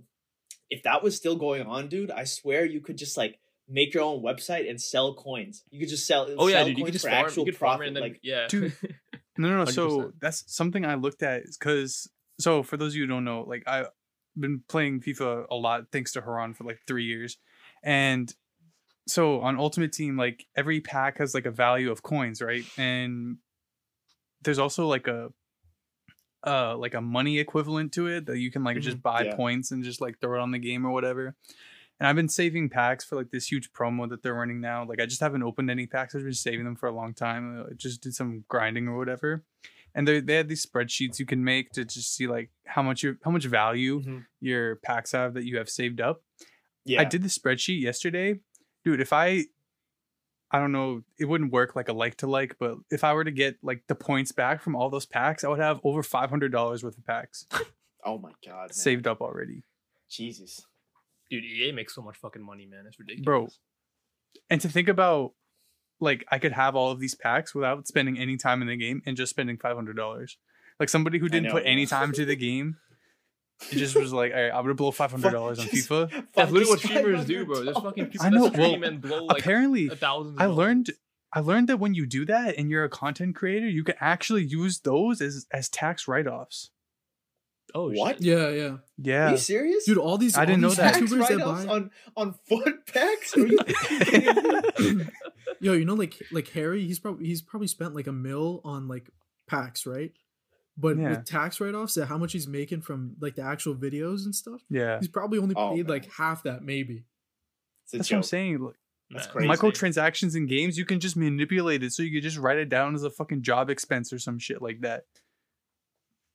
if 0.69 0.83
that 0.83 1.03
was 1.03 1.15
still 1.15 1.35
going 1.35 1.63
on, 1.63 1.87
dude, 1.87 2.11
I 2.11 2.23
swear 2.25 2.65
you 2.65 2.81
could 2.81 2.97
just 2.97 3.17
like 3.17 3.39
make 3.69 3.93
your 3.93 4.03
own 4.03 4.21
website 4.21 4.69
and 4.69 4.79
sell 4.79 5.13
coins. 5.13 5.63
You 5.69 5.79
could 5.79 5.89
just 5.89 6.07
sell. 6.07 6.27
Oh 6.37 6.47
yeah, 6.47 6.57
sell 6.57 6.65
dude, 6.67 6.77
you 6.77 6.83
could 6.83 6.91
coins 6.91 6.93
just 6.93 7.05
for 7.05 7.11
farm, 7.11 7.25
actual 7.25 7.45
you 7.45 7.51
could 7.51 7.59
farm 7.59 7.77
profit. 7.77 7.85
it 7.85 7.87
and 7.87 7.95
then 7.95 8.03
like 8.03 8.19
yeah. 8.23 8.47
Dude. 8.47 8.73
No, 9.39 9.49
no, 9.49 9.57
no. 9.57 9.65
So 9.65 10.13
that's 10.19 10.43
something 10.47 10.83
I 10.83 10.95
looked 10.95 11.21
at 11.21 11.43
because 11.59 12.09
so 12.39 12.63
for 12.63 12.75
those 12.75 12.93
of 12.93 12.95
you 12.95 13.03
who 13.03 13.07
don't 13.07 13.23
know, 13.23 13.41
like 13.47 13.63
I've 13.67 13.89
been 14.35 14.63
playing 14.67 15.01
FIFA 15.01 15.45
a 15.49 15.55
lot 15.55 15.91
thanks 15.91 16.13
to 16.13 16.21
Haran 16.21 16.53
for 16.53 16.63
like 16.63 16.79
three 16.87 17.05
years. 17.05 17.37
And 17.83 18.33
so 19.07 19.41
on 19.41 19.57
Ultimate 19.57 19.93
Team, 19.93 20.17
like 20.17 20.45
every 20.55 20.81
pack 20.81 21.19
has 21.19 21.33
like 21.33 21.45
a 21.45 21.51
value 21.51 21.91
of 21.91 22.03
coins, 22.03 22.41
right? 22.41 22.65
And 22.77 23.37
there's 24.43 24.59
also 24.59 24.87
like 24.87 25.07
a 25.07 25.29
uh 26.45 26.77
like 26.77 26.93
a 26.93 27.01
money 27.01 27.39
equivalent 27.39 27.91
to 27.93 28.07
it 28.07 28.25
that 28.27 28.37
you 28.37 28.51
can 28.51 28.63
like 28.63 28.79
just 28.79 29.01
buy 29.01 29.23
Yeah. 29.23 29.35
points 29.35 29.71
and 29.71 29.83
just 29.83 30.01
like 30.01 30.19
throw 30.19 30.35
it 30.39 30.41
on 30.41 30.51
the 30.51 30.59
game 30.59 30.85
or 30.85 30.91
whatever. 30.91 31.35
And 31.99 32.07
I've 32.07 32.15
been 32.15 32.29
saving 32.29 32.69
packs 32.69 33.03
for 33.03 33.15
like 33.15 33.31
this 33.31 33.51
huge 33.51 33.73
promo 33.73 34.07
that 34.09 34.21
they're 34.21 34.35
running 34.35 34.61
now. 34.61 34.85
Like 34.85 35.01
I 35.01 35.07
just 35.07 35.19
haven't 35.21 35.41
opened 35.41 35.71
any 35.71 35.87
packs. 35.87 36.13
I've 36.13 36.21
been 36.23 36.33
saving 36.33 36.63
them 36.65 36.75
for 36.75 36.87
a 36.87 36.91
long 36.91 37.15
time. 37.15 37.65
I 37.67 37.73
just 37.73 38.01
did 38.01 38.13
some 38.13 38.43
grinding 38.47 38.87
or 38.87 38.95
whatever. 38.97 39.43
And 39.95 40.07
they 40.07 40.19
they 40.19 40.35
had 40.35 40.47
these 40.47 40.63
spreadsheets 40.63 41.17
you 41.17 41.25
can 41.25 41.43
make 41.43 41.71
to 41.71 41.83
just 41.85 42.13
see 42.13 42.27
like 42.27 42.51
how 42.65 42.83
much 42.83 43.01
your 43.01 43.17
how 43.23 43.31
much 43.31 43.45
value 43.45 44.01
Mhm. 44.03 44.25
your 44.39 44.75
packs 44.75 45.13
have 45.13 45.33
that 45.33 45.45
you 45.45 45.57
have 45.57 45.69
saved 45.69 45.99
up. 45.99 46.21
yeah, 46.85 47.01
I 47.01 47.03
did 47.05 47.23
the 47.23 47.29
spreadsheet 47.29 47.81
yesterday. 47.81 48.39
Dude, 48.85 49.01
if 49.01 49.11
I 49.11 49.45
I 50.51 50.59
don't 50.59 50.71
know, 50.71 51.01
it 51.19 51.25
wouldn't 51.25 51.51
work 51.51 51.75
like 51.75 51.89
a 51.89 51.93
like 51.93 52.15
to 52.17 52.27
like, 52.27 52.55
but 52.59 52.77
if 52.89 53.03
I 53.03 53.13
were 53.13 53.23
to 53.25 53.31
get 53.31 53.57
like 53.61 53.83
the 53.87 53.95
points 53.95 54.31
back 54.31 54.61
from 54.61 54.75
all 54.75 54.89
those 54.89 55.05
packs, 55.05 55.43
I 55.43 55.49
would 55.49 55.59
have 55.59 55.79
over 55.83 56.01
five 56.03 56.29
hundred 56.29 56.51
dollars 56.51 56.83
worth 56.83 56.97
of 56.97 57.05
packs 57.05 57.45
Oh 58.05 58.17
my 58.17 58.31
god, 58.45 58.69
man. 58.69 58.73
saved 58.73 59.07
up 59.07 59.19
already. 59.21 59.63
Jesus. 60.09 60.65
Dude, 61.29 61.43
EA 61.43 61.73
makes 61.73 61.93
so 61.93 62.01
much 62.01 62.15
fucking 62.17 62.41
money, 62.41 62.65
man. 62.65 62.85
It's 62.87 62.97
ridiculous. 62.97 63.25
Bro. 63.25 63.47
And 64.49 64.61
to 64.61 64.69
think 64.69 64.87
about 64.87 65.33
like 65.99 66.23
I 66.31 66.39
could 66.39 66.53
have 66.53 66.75
all 66.75 66.91
of 66.91 66.99
these 67.01 67.15
packs 67.15 67.53
without 67.53 67.87
spending 67.87 68.17
any 68.17 68.37
time 68.37 68.61
in 68.61 68.69
the 68.69 68.77
game 68.77 69.01
and 69.05 69.17
just 69.17 69.31
spending 69.31 69.57
five 69.57 69.75
hundred 69.75 69.97
dollars. 69.97 70.37
Like 70.79 70.89
somebody 70.89 71.17
who 71.17 71.27
didn't 71.27 71.51
put 71.51 71.63
any 71.65 71.85
time 71.85 72.11
to 72.13 72.23
the 72.23 72.35
game, 72.47 72.77
it 73.71 73.75
just 73.77 73.95
was 73.95 74.13
like, 74.13 74.33
all 74.33 74.39
right, 74.41 74.51
I'm 74.53 74.63
gonna 74.63 74.73
blow 74.75 74.91
five 74.91 75.11
hundred 75.11 75.31
dollars 75.31 75.59
on 75.59 75.65
FIFA. 75.67 76.25
That's 76.33 76.51
literally 76.51 76.69
what 76.71 76.81
fucking 76.81 76.97
streamers 76.97 77.25
do, 77.25 77.45
bro. 77.45 77.63
There's 77.63 77.77
fucking 77.77 78.05
people 78.07 78.25
I 78.25 78.29
know, 78.29 78.43
that 78.45 78.53
stream 78.53 78.81
well, 78.81 78.89
and 78.89 79.01
blow 79.01 79.25
like 79.25 79.39
Apparently, 79.39 79.87
a 79.87 79.95
thousand. 79.95 80.39
I 80.41 80.45
learned 80.45 80.91
I 81.33 81.39
learned 81.41 81.67
that 81.69 81.77
when 81.77 81.93
you 81.93 82.05
do 82.05 82.25
that 82.25 82.57
and 82.57 82.69
you're 82.69 82.83
a 82.83 82.89
content 82.89 83.35
creator, 83.35 83.67
you 83.67 83.83
can 83.83 83.95
actually 83.99 84.43
use 84.43 84.79
those 84.79 85.21
as 85.21 85.45
as 85.51 85.69
tax 85.69 86.07
write-offs. 86.07 86.69
Oh 87.75 87.89
What? 87.91 88.17
shit. 88.17 88.25
Yeah, 88.27 88.49
yeah, 88.49 88.63
Are 88.65 88.79
Yeah. 88.97 89.31
you 89.31 89.37
serious? 89.37 89.85
dude. 89.85 89.97
All 89.97 90.17
these 90.17 90.37
I 90.37 90.45
didn't 90.45 90.63
all 90.63 90.69
know 90.69 90.75
that. 90.75 90.93
tax 90.93 90.99
YouTubers 91.11 91.27
that 91.27 91.37
write-offs 91.37 91.65
buy, 91.65 91.71
on 91.73 91.91
on 92.15 92.35
FUT 92.47 92.87
packs? 92.87 93.35
Are 93.35 93.45
you 93.45 93.57
kidding 93.65 95.11
yo, 95.59 95.73
you 95.73 95.83
know, 95.85 95.95
like 95.95 96.15
like 96.31 96.47
Harry, 96.49 96.85
he's 96.85 96.99
probably 96.99 97.25
he's 97.27 97.41
probably 97.41 97.67
spent 97.67 97.93
like 97.95 98.07
a 98.07 98.11
mil 98.13 98.61
on 98.63 98.87
like 98.87 99.09
packs, 99.47 99.85
right? 99.85 100.11
But 100.79 100.97
Yeah. 100.97 101.09
with 101.09 101.25
tax 101.25 101.59
write-offs, 101.59 101.97
at 101.97 102.07
how 102.07 102.17
much 102.19 102.33
he's 102.33 102.47
making 102.47 102.81
from 102.81 103.15
like 103.19 103.35
the 103.35 103.41
actual 103.41 103.73
videos 103.75 104.25
and 104.25 104.35
stuff, 104.35 104.61
Yeah. 104.69 104.99
he's 104.99 105.07
probably 105.07 105.39
only 105.39 105.55
Oh, 105.55 105.73
paid 105.75 105.89
like 105.89 106.11
half 106.13 106.43
that, 106.43 106.63
maybe. 106.63 107.05
It's 107.85 107.93
a 107.93 107.97
That's 107.97 108.11
what 108.11 108.17
I'm 108.17 108.23
saying. 108.23 108.59
Like, 108.59 108.75
That's 109.09 109.25
Man. 109.33 109.47
crazy. 109.47 109.47
microtransactions 109.49 110.35
in 110.35 110.45
games, 110.47 110.77
you 110.77 110.85
can 110.85 110.99
just 110.99 111.15
manipulate 111.15 111.81
it 111.81 111.93
so 111.93 112.03
you 112.03 112.11
could 112.11 112.23
just 112.23 112.37
write 112.37 112.57
it 112.59 112.67
down 112.69 112.93
as 112.93 113.03
a 113.03 113.09
fucking 113.09 113.41
job 113.41 113.69
expense 113.69 114.11
or 114.13 114.19
some 114.19 114.37
shit 114.37 114.61
like 114.61 114.81
that. 114.81 115.05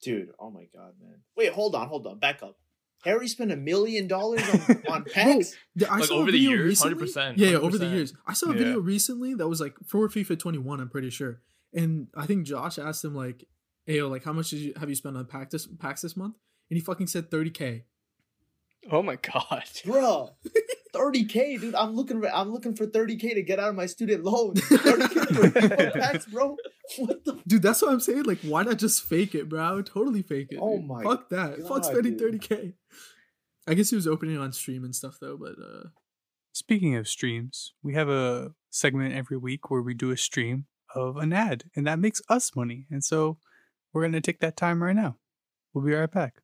Dude, 0.03 0.31
oh 0.41 0.51
my 0.51 0.67
god, 0.75 0.95
man. 1.01 1.21
Wait, 1.37 1.53
hold 1.53 1.75
on, 1.75 1.87
hold 1.89 2.07
on. 2.07 2.19
Back 2.19 2.43
up. 2.43 2.59
Harry 3.05 3.29
spent 3.29 3.53
a 3.53 3.57
million 3.57 4.07
dollars 4.09 4.43
on, 4.49 4.83
on 4.89 5.05
packs? 5.05 5.55
The- 5.77 5.91
I 5.91 5.99
Like, 5.99 6.05
saw 6.07 6.15
a 6.15 6.19
over 6.19 6.33
the 6.33 6.39
video 6.39 6.51
years, 6.51 6.67
recently- 6.85 7.07
100%, 7.07 7.37
Yeah, 7.39 7.49
yeah, 7.51 7.57
over 7.59 7.79
the 7.79 7.87
years. 7.87 8.15
I 8.27 8.33
saw 8.33 8.47
a 8.51 8.53
Yeah. 8.53 8.59
video 8.59 8.81
recently 8.81 9.35
that 9.35 9.47
was 9.49 9.61
like 9.61 9.75
for 9.87 10.09
FIFA 10.09 10.39
21, 10.39 10.81
I'm 10.81 10.89
pretty 10.89 11.11
sure. 11.11 11.41
And 11.75 12.09
I 12.17 12.27
think 12.27 12.47
Josh 12.47 12.79
asked 12.79 13.05
him 13.05 13.15
like, 13.15 13.45
"Ayo, 13.89 14.11
like 14.11 14.25
how 14.25 14.33
much 14.33 14.51
did 14.51 14.61
you 14.61 14.73
have 14.77 14.89
you 14.89 14.95
spent 14.95 15.17
on 15.17 15.27
pack 15.27 15.51
this 15.51 15.67
packs 15.67 16.03
this 16.03 16.17
month?" 16.17 16.37
And 16.71 16.77
he 16.77 16.81
fucking 16.81 17.07
said 17.07 17.31
30k. 17.31 17.83
Oh 18.91 19.03
my 19.03 19.17
god. 19.17 19.65
Bro, 19.85 20.31
30k, 20.95 21.61
dude. 21.61 21.75
I'm 21.75 21.95
looking 21.95 22.21
for 22.21 22.29
I'm 22.29 22.53
looking 22.53 22.75
for 22.75 22.87
30k 22.87 23.35
to 23.35 23.43
get 23.43 23.59
out 23.59 23.71
of 23.71 23.77
my 23.77 23.87
student 23.87 24.25
loan. 24.25 24.55
30k 24.55 25.93
for 25.93 25.99
packs, 26.01 26.27
bro. 26.27 26.57
What 26.99 27.25
the 27.25 27.41
Dude, 27.47 27.63
that's 27.63 27.81
what 27.81 27.93
I'm 27.93 28.01
saying. 28.01 28.25
Like, 28.25 28.41
why 28.41 28.65
not 28.65 28.79
just 28.79 29.05
fake 29.05 29.35
it, 29.35 29.49
bro? 29.49 29.63
I 29.63 29.73
would 29.73 29.87
totally 29.87 30.23
fake 30.23 30.49
it. 30.51 30.59
Oh 30.61 30.79
dude. 30.79 30.87
my 30.87 31.03
Fuck 31.03 31.29
that. 31.31 31.61
Fuck 31.69 31.85
spending 31.85 32.17
dude. 32.17 32.41
30k. 32.43 32.73
I 33.69 33.75
guess 33.75 33.91
he 33.91 33.97
was 33.97 34.09
opening 34.09 34.39
on 34.39 34.53
stream 34.53 34.83
and 34.85 34.95
stuff 34.95 35.19
though, 35.21 35.37
but 35.37 35.53
uh 35.63 35.89
Speaking 36.55 36.97
of 36.97 37.09
streams, 37.09 37.73
we 37.83 37.95
have 37.95 38.11
a 38.11 38.53
segment 38.71 39.15
every 39.15 39.39
week 39.39 39.71
where 39.71 39.81
we 39.81 39.95
do 39.95 40.11
a 40.11 40.19
stream 40.19 40.67
of 40.95 41.17
an 41.17 41.33
ad, 41.33 41.65
and 41.75 41.87
that 41.87 41.99
makes 41.99 42.21
us 42.29 42.55
money. 42.55 42.87
And 42.91 43.03
so 43.03 43.39
we're 43.93 44.03
going 44.03 44.13
to 44.13 44.21
take 44.21 44.41
that 44.41 44.57
time 44.57 44.83
right 44.83 44.97
now. 44.97 45.17
We'll 45.75 45.85
be 45.85 45.93
right 45.93 46.11
back. 46.11 46.37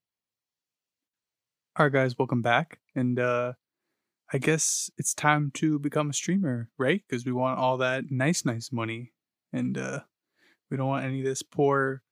All 1.76 1.86
right, 1.86 1.92
guys, 1.92 2.18
welcome 2.18 2.42
back. 2.42 2.80
And 2.94 3.18
uh, 3.18 3.52
I 4.32 4.38
guess 4.38 4.90
it's 4.98 5.14
time 5.14 5.50
to 5.54 5.78
become 5.78 6.10
a 6.10 6.12
streamer, 6.12 6.70
right? 6.78 7.02
Because 7.08 7.24
we 7.24 7.32
want 7.32 7.58
all 7.58 7.76
that 7.78 8.04
nice, 8.10 8.44
nice 8.44 8.72
money. 8.72 9.12
And 9.52 9.78
uh, 9.78 10.00
we 10.70 10.76
don't 10.76 10.88
want 10.88 11.04
any 11.04 11.20
of 11.20 11.24
this 11.24 11.42
poor 11.42 12.02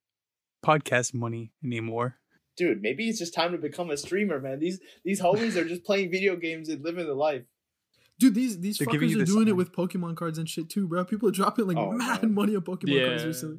podcast 0.64 1.14
money 1.14 1.52
anymore. 1.64 2.16
dude, 2.56 2.80
maybe 2.80 3.08
it's 3.08 3.18
just 3.18 3.34
time 3.34 3.52
to 3.52 3.58
become 3.58 3.90
a 3.90 3.96
streamer, 3.96 4.40
man. 4.40 4.58
These 4.60 4.80
these 5.04 5.20
homies 5.20 5.54
are 5.56 5.64
just 5.68 5.84
playing 5.84 6.10
video 6.10 6.36
games 6.36 6.68
and 6.68 6.82
living 6.82 7.06
the 7.06 7.14
life. 7.14 7.42
dude, 8.18 8.34
these 8.34 8.58
these 8.60 8.78
They're 8.78 8.86
fuckers 8.86 9.14
are 9.14 9.18
the 9.18 9.24
doing 9.26 9.48
it 9.48 9.56
with 9.56 9.72
Pokemon 9.72 10.16
cards 10.16 10.38
and 10.38 10.48
shit 10.48 10.70
too, 10.70 10.88
bro. 10.88 11.04
People 11.04 11.28
are 11.28 11.32
dropping 11.32 11.66
like 11.66 11.76
Oh, 11.76 11.92
mad 11.92 12.22
man. 12.22 12.34
money 12.34 12.56
on 12.56 12.62
Pokemon 12.62 13.06
cards 13.06 13.24
recently. 13.26 13.58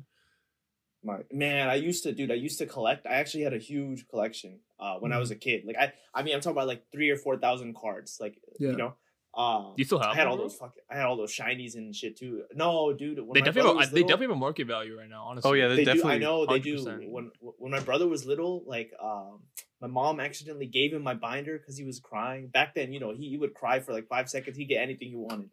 My 1.03 1.19
man, 1.31 1.69
I 1.69 1.75
used 1.75 2.03
to, 2.03 2.11
dude. 2.11 2.31
I 2.31 2.35
used 2.35 2.57
to 2.59 2.65
collect. 2.65 3.05
I 3.05 3.13
actually 3.15 3.43
had 3.43 3.53
a 3.53 3.59
huge 3.59 4.07
collection 4.07 4.59
uh, 4.79 4.95
when 4.99 5.13
I 5.13 5.19
was 5.19 5.31
a 5.31 5.35
kid. 5.35 5.63
Like 5.65 5.77
I, 5.77 5.93
I 6.13 6.23
mean, 6.23 6.33
I'm 6.35 6.41
talking 6.41 6.57
about 6.57 6.67
like 6.67 6.83
three 6.91 7.09
or 7.11 7.17
four 7.17 7.37
thousand 7.37 7.75
cards. 7.75 8.17
Like 8.19 8.35
Yeah. 8.59 8.71
you 8.71 8.77
know, 8.77 8.93
um, 9.35 9.73
You 9.77 9.85
still 9.85 9.99
have 9.99 10.11
I 10.11 10.15
had 10.15 10.23
them, 10.25 10.31
all 10.31 10.37
those 10.37 10.55
fucking. 10.55 10.81
I 10.89 10.95
had 10.97 11.05
all 11.05 11.15
those 11.15 11.31
shinies 11.31 11.75
and 11.75 11.95
shit 11.95 12.17
too. 12.17 12.43
No, 12.55 12.91
dude. 12.93 13.19
When 13.19 13.33
They 13.33 13.41
my 13.41 13.45
definitely, 13.45 13.69
have, 13.69 13.77
was 13.77 13.91
they 13.91 14.01
definitely 14.01 14.25
have 14.27 14.31
a 14.37 14.39
market 14.39 14.65
value 14.67 14.97
right 14.97 15.07
now. 15.09 15.25
Honestly. 15.25 15.49
Oh, 15.49 15.53
yeah, 15.53 15.67
They 15.67 15.85
definitely. 15.85 16.11
do. 16.11 16.15
I 16.15 16.17
know 16.17 16.45
they 16.47 16.59
do. 16.59 16.77
100%. 16.77 17.09
When 17.09 17.31
when 17.39 17.71
my 17.71 17.79
brother 17.79 18.07
was 18.07 18.25
little, 18.25 18.63
like 18.65 18.91
um, 19.01 19.41
my 19.79 19.87
mom 19.87 20.19
accidentally 20.19 20.65
gave 20.65 20.91
him 20.93 21.03
my 21.03 21.13
binder 21.13 21.59
because 21.59 21.77
he 21.77 21.83
was 21.85 21.99
crying. 21.99 22.47
Back 22.47 22.73
then, 22.73 22.91
you 22.91 22.99
know, 22.99 23.13
he, 23.13 23.29
he 23.29 23.37
would 23.37 23.53
cry 23.53 23.79
for 23.79 23.93
like 23.93 24.07
five 24.07 24.27
seconds. 24.29 24.57
He'd 24.57 24.65
get 24.65 24.81
anything 24.81 25.09
he 25.09 25.15
wanted. 25.15 25.51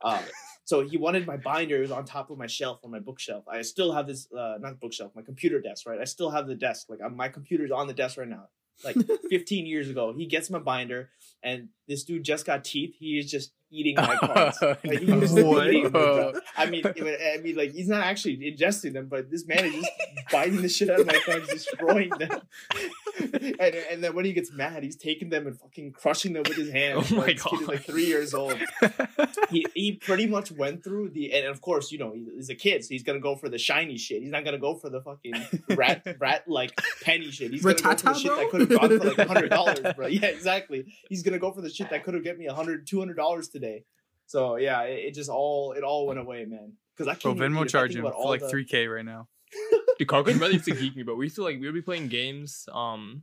Uh, 0.00 0.22
so 0.66 0.86
he 0.86 0.98
wanted 0.98 1.26
my 1.26 1.38
binder. 1.38 1.76
It 1.78 1.80
was 1.80 1.90
on 1.90 2.04
top 2.04 2.30
of 2.30 2.36
my 2.36 2.46
shelf 2.46 2.80
on 2.84 2.90
my 2.90 2.98
bookshelf. 3.00 3.44
I 3.48 3.62
still 3.62 3.92
have 3.92 4.06
this, 4.06 4.28
uh, 4.30 4.58
not 4.60 4.78
bookshelf, 4.78 5.12
my 5.16 5.22
computer 5.22 5.60
desk. 5.60 5.86
Right, 5.86 5.98
I 6.00 6.04
still 6.04 6.30
have 6.30 6.46
the 6.46 6.54
desk. 6.54 6.88
Like 6.90 7.00
uh, 7.00 7.08
my 7.08 7.28
computer's 7.28 7.70
on 7.70 7.86
the 7.86 7.94
desk 7.94 8.18
right 8.18 8.28
now. 8.28 8.48
Like 8.84 8.96
15 9.30 9.64
years 9.64 9.88
ago, 9.88 10.12
he 10.12 10.26
gets 10.26 10.50
my 10.50 10.58
binder, 10.58 11.08
and 11.42 11.68
this 11.88 12.04
dude 12.04 12.24
just 12.24 12.44
got 12.44 12.62
teeth. 12.62 12.94
He 12.98 13.18
is 13.18 13.30
just 13.30 13.52
eating 13.70 13.94
my 13.96 14.16
cards. 14.20 14.58
Like, 14.60 14.82
he 14.82 15.06
No. 15.06 15.62
eating. 15.66 15.86
I 16.56 16.66
mean, 16.66 16.84
I 16.86 17.38
mean, 17.42 17.56
like 17.56 17.72
he's 17.72 17.88
not 17.88 18.02
actually 18.04 18.36
ingesting 18.38 18.92
them, 18.92 19.06
but 19.08 19.30
this 19.30 19.46
man 19.46 19.64
is 19.64 19.74
just 19.74 19.90
biting 20.30 20.60
the 20.60 20.68
shit 20.68 20.90
out 20.90 21.00
of 21.00 21.06
my 21.06 21.18
cards, 21.24 21.48
destroying 21.48 22.10
them. 22.18 22.42
and, 23.60 23.74
and 23.74 24.04
then 24.04 24.14
when 24.14 24.24
he 24.24 24.32
gets 24.32 24.52
mad, 24.52 24.82
he's 24.82 24.96
taking 24.96 25.28
them 25.30 25.46
and 25.46 25.58
fucking 25.58 25.92
crushing 25.92 26.32
them 26.32 26.42
with 26.46 26.56
his 26.56 26.70
hands. 26.70 27.10
Oh 27.12 27.16
my 27.16 27.26
Like, 27.26 27.36
kid 27.42 27.52
is 27.54 27.60
God. 27.60 27.68
like 27.68 27.84
three 27.84 28.06
years 28.06 28.34
old. 28.34 28.58
He 29.50 29.64
he 29.74 29.92
pretty 29.92 30.26
much 30.26 30.50
went 30.50 30.82
through 30.82 31.10
the, 31.10 31.32
and 31.32 31.46
of 31.46 31.60
course, 31.60 31.92
you 31.92 31.98
know, 31.98 32.12
he's 32.12 32.50
a 32.50 32.54
kid, 32.54 32.82
so 32.84 32.88
he's 32.90 33.04
gonna 33.04 33.20
go 33.20 33.36
for 33.36 33.48
the 33.48 33.58
shiny 33.58 33.96
shit. 33.96 34.22
He's 34.22 34.30
not 34.32 34.44
gonna 34.44 34.58
go 34.58 34.74
for 34.74 34.90
the 34.90 35.00
fucking 35.00 35.34
rat 35.76 36.04
rat 36.18 36.44
like 36.48 36.76
penny 37.02 37.30
shit. 37.30 37.52
He's 37.52 37.62
gonna 37.62 37.76
go 37.76 37.94
for 37.96 38.12
the 38.12 38.14
shit 38.18 38.34
that 38.36 38.50
could 38.50 38.60
have 38.62 38.68
gone 38.70 38.98
for 38.98 39.04
like 39.06 39.18
a 39.18 39.24
hundred 39.28 39.50
dollars, 39.50 39.78
bro. 39.94 40.06
Yeah, 40.08 40.26
exactly. 40.26 40.84
He's 41.08 41.22
gonna 41.22 41.38
go 41.38 41.52
for 41.52 41.60
the 41.60 41.70
shit 41.70 41.90
that 41.90 42.02
could 42.02 42.14
have 42.14 42.24
get 42.24 42.38
me 42.38 42.46
a 42.46 42.54
hundred, 42.54 42.86
two 42.88 42.98
hundred 42.98 43.16
dollars 43.16 43.48
today. 43.48 43.84
So 44.26 44.56
yeah, 44.56 44.82
it, 44.82 45.06
it 45.06 45.14
just 45.14 45.30
all 45.30 45.72
it 45.72 45.84
all 45.84 46.06
went 46.08 46.18
away, 46.18 46.44
man. 46.44 46.72
Because 46.96 47.06
I 47.08 47.12
Bro, 47.12 47.34
can't. 47.34 47.36
even- 47.36 47.52
Venmo 47.52 47.58
dude, 47.58 47.66
if 47.68 47.74
I 47.74 47.78
charge 47.78 47.94
him 47.96 48.02
for 48.02 48.26
like 48.28 48.42
3K 48.42 48.92
right 48.92 49.04
now. 49.04 49.28
Dude, 49.98 50.08
Karkar's 50.08 50.38
Brother 50.38 50.54
used 50.54 50.66
to 50.66 50.74
geek 50.74 50.96
me, 50.96 51.02
but 51.02 51.16
we 51.16 51.26
used 51.26 51.36
to 51.36 51.42
like 51.42 51.58
we 51.58 51.66
would 51.66 51.74
be 51.74 51.82
playing 51.82 52.08
games, 52.08 52.68
um, 52.72 53.22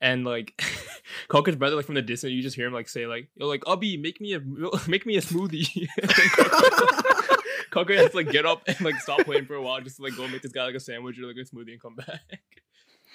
and 0.00 0.24
like 0.24 0.62
Karkar's 1.28 1.56
Brother, 1.56 1.76
like 1.76 1.86
from 1.86 1.94
the 1.94 2.02
distance, 2.02 2.32
you 2.32 2.42
just 2.42 2.56
hear 2.56 2.66
him 2.66 2.72
like 2.72 2.88
say 2.88 3.06
like, 3.06 3.28
"Yo, 3.34 3.46
like 3.46 3.62
Ubby, 3.62 4.00
make 4.00 4.20
me 4.20 4.34
a 4.34 4.40
make 4.88 5.06
me 5.06 5.16
a 5.16 5.20
smoothie." 5.20 5.88
Carcass 7.70 8.00
has 8.00 8.10
to 8.10 8.16
like 8.16 8.30
get 8.30 8.46
up 8.46 8.62
and 8.66 8.80
like 8.80 8.96
stop 8.96 9.20
playing 9.20 9.46
for 9.46 9.54
a 9.54 9.62
while 9.62 9.80
just 9.80 9.96
to 9.96 10.02
like 10.02 10.16
go 10.16 10.26
make 10.26 10.42
this 10.42 10.52
guy 10.52 10.64
like 10.64 10.74
a 10.74 10.80
sandwich 10.80 11.18
or 11.18 11.26
like 11.26 11.36
a 11.36 11.40
smoothie 11.40 11.72
and 11.72 11.80
come 11.80 11.94
back. 11.94 12.40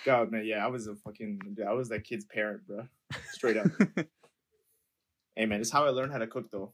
God, 0.06 0.32
man, 0.32 0.46
yeah, 0.46 0.64
I 0.64 0.68
was 0.68 0.88
a 0.88 0.96
fucking, 0.96 1.42
dude, 1.56 1.66
I 1.66 1.74
was 1.74 1.90
that 1.90 2.04
kid's 2.04 2.26
parent, 2.26 2.66
bro. 2.68 2.88
Straight 3.32 3.58
up. 3.58 3.68
hey, 5.36 5.46
man, 5.46 5.62
it's 5.62 5.72
how 5.72 5.86
I 5.86 5.90
learned 5.90 6.12
how 6.12 6.20
to 6.20 6.28
cook, 6.28 6.52
though. 6.52 6.74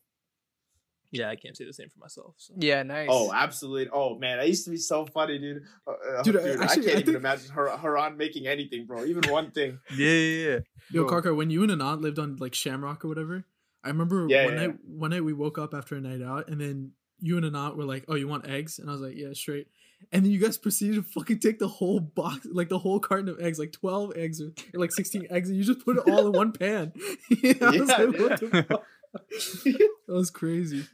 Yeah, 1.11 1.29
I 1.29 1.35
can't 1.35 1.57
say 1.57 1.65
the 1.65 1.73
same 1.73 1.89
for 1.89 1.99
myself. 1.99 2.35
So. 2.37 2.53
Yeah, 2.57 2.83
nice. 2.83 3.09
Oh, 3.11 3.33
absolutely. 3.33 3.89
Oh, 3.93 4.17
man, 4.17 4.37
that 4.37 4.47
used 4.47 4.63
to 4.65 4.71
be 4.71 4.77
so 4.77 5.05
funny, 5.05 5.39
dude. 5.39 5.63
Uh, 5.85 5.91
uh, 5.91 6.23
Dude, 6.23 6.35
dude, 6.35 6.57
I- 6.57 6.61
I, 6.61 6.63
actually, 6.63 6.83
can't 6.85 6.87
I 6.87 6.99
even 6.99 7.05
think- 7.05 7.17
imagine 7.17 7.51
her, 7.51 7.77
Haran 7.77 8.15
making 8.17 8.47
anything, 8.47 8.85
bro. 8.85 9.03
Even 9.05 9.23
one 9.29 9.51
thing. 9.51 9.79
Yeah, 9.95 10.07
yeah, 10.09 10.49
yeah. 10.49 10.59
Yo, 10.89 11.05
Bro. 11.05 11.21
Karkar, 11.21 11.35
when 11.35 11.49
you 11.49 11.63
and 11.63 11.71
Anant 11.71 12.01
lived 12.01 12.17
on 12.19 12.37
like 12.37 12.55
Shamrock 12.55 13.03
or 13.03 13.09
whatever, 13.09 13.43
I 13.83 13.89
remember 13.89 14.25
Yeah, 14.29 14.45
one 14.45 14.53
yeah, 14.53 14.59
night 14.67 14.75
one 14.85 15.09
night 15.11 15.23
we 15.25 15.33
woke 15.33 15.57
up 15.57 15.73
after 15.73 15.95
a 15.95 16.01
night 16.01 16.21
out 16.21 16.47
and 16.49 16.61
then 16.61 16.91
you 17.19 17.35
and 17.37 17.45
Anant 17.45 17.75
were 17.75 17.83
like, 17.85 18.05
Oh, 18.07 18.15
you 18.15 18.27
want 18.27 18.47
eggs? 18.47 18.79
And 18.79 18.89
I 18.89 18.93
was 18.93 19.01
like, 19.01 19.15
Yeah, 19.17 19.33
straight. 19.33 19.67
And 20.11 20.23
then 20.25 20.31
you 20.31 20.39
guys 20.39 20.57
proceeded 20.57 20.95
to 20.95 21.03
fucking 21.03 21.39
take 21.39 21.59
the 21.59 21.67
whole 21.67 21.99
box, 21.99 22.47
like 22.51 22.69
the 22.69 22.79
whole 22.79 22.99
carton 22.99 23.27
of 23.29 23.39
eggs, 23.39 23.59
like 23.59 23.71
12 23.73 24.13
eggs 24.15 24.41
or, 24.41 24.47
or 24.73 24.79
like 24.79 24.91
16 24.93 25.27
eggs, 25.29 25.49
and 25.49 25.57
you 25.57 25.63
just 25.63 25.83
put 25.85 25.97
it 25.97 26.03
all 26.09 26.25
in 26.27 26.31
one 26.33 26.51
pan. 26.53 26.91
yeah, 27.43 27.53
I 27.61 27.65
was 27.77 27.89
Yeah, 27.89 27.97
like, 27.97 28.19
what 28.19 28.39
the 28.39 28.65
fuck? 28.67 28.83
That 30.07 30.13
was 30.13 30.29
crazy. 30.31 30.85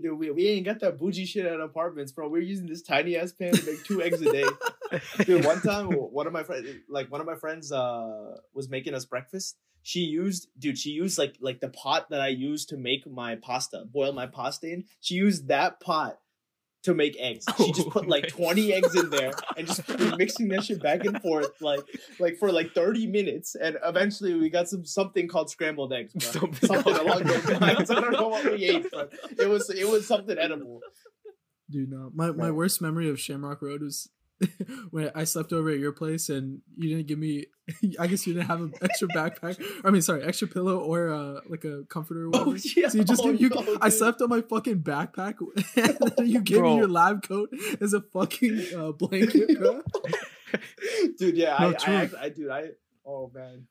Dude, 0.00 0.18
we, 0.18 0.30
we 0.30 0.48
ain't 0.48 0.66
got 0.66 0.80
that 0.80 0.98
bougie 0.98 1.26
shit 1.26 1.46
at 1.46 1.60
apartments, 1.60 2.12
bro. 2.12 2.28
We're 2.28 2.42
using 2.42 2.66
this 2.66 2.82
tiny 2.82 3.16
ass 3.16 3.32
pan 3.32 3.52
to 3.52 3.66
make 3.66 3.84
two 3.84 4.02
eggs 4.02 4.20
a 4.20 4.32
day. 4.32 4.44
Dude, 5.24 5.44
one 5.44 5.60
time, 5.60 5.88
one 5.88 6.26
of 6.26 6.32
my 6.32 6.42
friends, 6.42 6.68
like 6.88 7.10
one 7.10 7.20
of 7.20 7.26
my 7.26 7.36
friends, 7.36 7.72
uh, 7.72 8.36
was 8.54 8.68
making 8.68 8.94
us 8.94 9.04
breakfast. 9.04 9.56
She 9.82 10.00
used, 10.00 10.48
dude, 10.58 10.76
she 10.76 10.90
used 10.90 11.16
like 11.16 11.36
like 11.40 11.60
the 11.60 11.70
pot 11.70 12.10
that 12.10 12.20
I 12.20 12.28
used 12.28 12.68
to 12.68 12.76
make 12.76 13.10
my 13.10 13.36
pasta, 13.36 13.84
boil 13.90 14.12
my 14.12 14.26
pasta 14.26 14.66
in. 14.66 14.84
She 15.00 15.14
used 15.14 15.48
that 15.48 15.80
pot 15.80 16.18
to 16.84 16.94
make 16.94 17.16
eggs. 17.20 17.44
She 17.58 17.72
just 17.72 17.88
put 17.96 18.08
like 18.08 18.28
20 18.28 18.72
eggs 18.78 18.94
in 18.94 19.10
there 19.10 19.32
and 19.56 19.66
just 19.66 19.86
was 19.88 20.16
mixing 20.16 20.48
that 20.48 20.64
shit 20.64 20.82
back 20.82 21.04
and 21.04 21.20
forth, 21.22 21.60
like 21.60 21.80
like 22.18 22.36
for 22.38 22.50
like 22.52 22.72
thirty 22.72 23.06
minutes. 23.06 23.54
And 23.54 23.76
eventually, 23.84 24.34
we 24.34 24.48
got 24.50 24.68
some 24.68 24.84
something 24.84 25.28
called 25.28 25.50
scrambled 25.50 25.92
eggs, 25.92 26.12
bro. 26.12 26.40
Something 26.40 26.68
Something 26.68 26.96
along 26.96 27.24
those 27.24 27.60
lines. 27.60 27.90
I 27.90 28.00
don't 28.00 28.12
know 28.12 28.28
what 28.28 28.44
we 28.44 28.64
ate, 28.64 28.86
but 28.90 29.12
it 29.38 29.48
was 29.48 29.68
it 29.70 29.88
was 29.88 30.06
something 30.06 30.38
edible. 30.38 30.80
Dude, 31.70 31.90
no. 31.90 32.10
My 32.14 32.28
my 32.32 32.44
Right. 32.46 32.54
worst 32.54 32.80
memory 32.82 33.08
of 33.10 33.20
Shamrock 33.20 33.62
Road 33.62 33.82
was 33.82 34.08
when 34.90 35.10
I 35.14 35.24
slept 35.24 35.52
over 35.52 35.70
at 35.70 35.78
your 35.78 35.92
place 35.92 36.28
and 36.30 36.62
you 36.76 36.88
didn't 36.88 37.06
give 37.06 37.18
me. 37.18 37.46
I 38.00 38.06
guess 38.06 38.26
you 38.26 38.34
didn't 38.34 38.46
have 38.48 38.60
an 38.60 38.74
extra 38.82 39.08
backpack. 39.08 39.62
I 39.84 39.90
mean, 39.90 40.02
sorry, 40.02 40.22
extra 40.24 40.48
pillow 40.48 40.78
or 40.78 41.12
uh, 41.12 41.40
like 41.48 41.64
a 41.64 41.84
comforter 41.88 42.24
or 42.24 42.30
whatever. 42.30 42.50
Oh, 42.50 42.56
yeah. 42.76 42.88
So 42.88 42.98
you 42.98 43.04
just 43.04 43.22
Oh, 43.24 43.32
give, 43.32 43.40
you. 43.40 43.48
no, 43.50 43.78
I 43.80 43.88
slept 43.90 44.20
on 44.22 44.28
my 44.28 44.40
fucking 44.42 44.82
backpack, 44.82 45.34
and 45.76 46.12
then 46.16 46.26
you 46.26 46.40
gave 46.40 46.58
Bro. 46.58 46.70
me 46.70 46.76
your 46.78 46.88
lab 46.88 47.26
coat 47.26 47.50
as 47.80 47.92
a 47.94 48.00
fucking 48.00 48.66
uh, 48.76 48.92
blanket, 48.92 49.58
bro. 49.58 49.82
dude. 51.18 51.36
Yeah, 51.36 51.56
No, 51.60 51.68
I, 51.70 51.72
true. 51.74 51.94
I, 51.94 52.10
I, 52.24 52.28
dude, 52.30 52.50
I. 52.50 52.68
Oh 53.04 53.30
man. 53.34 53.66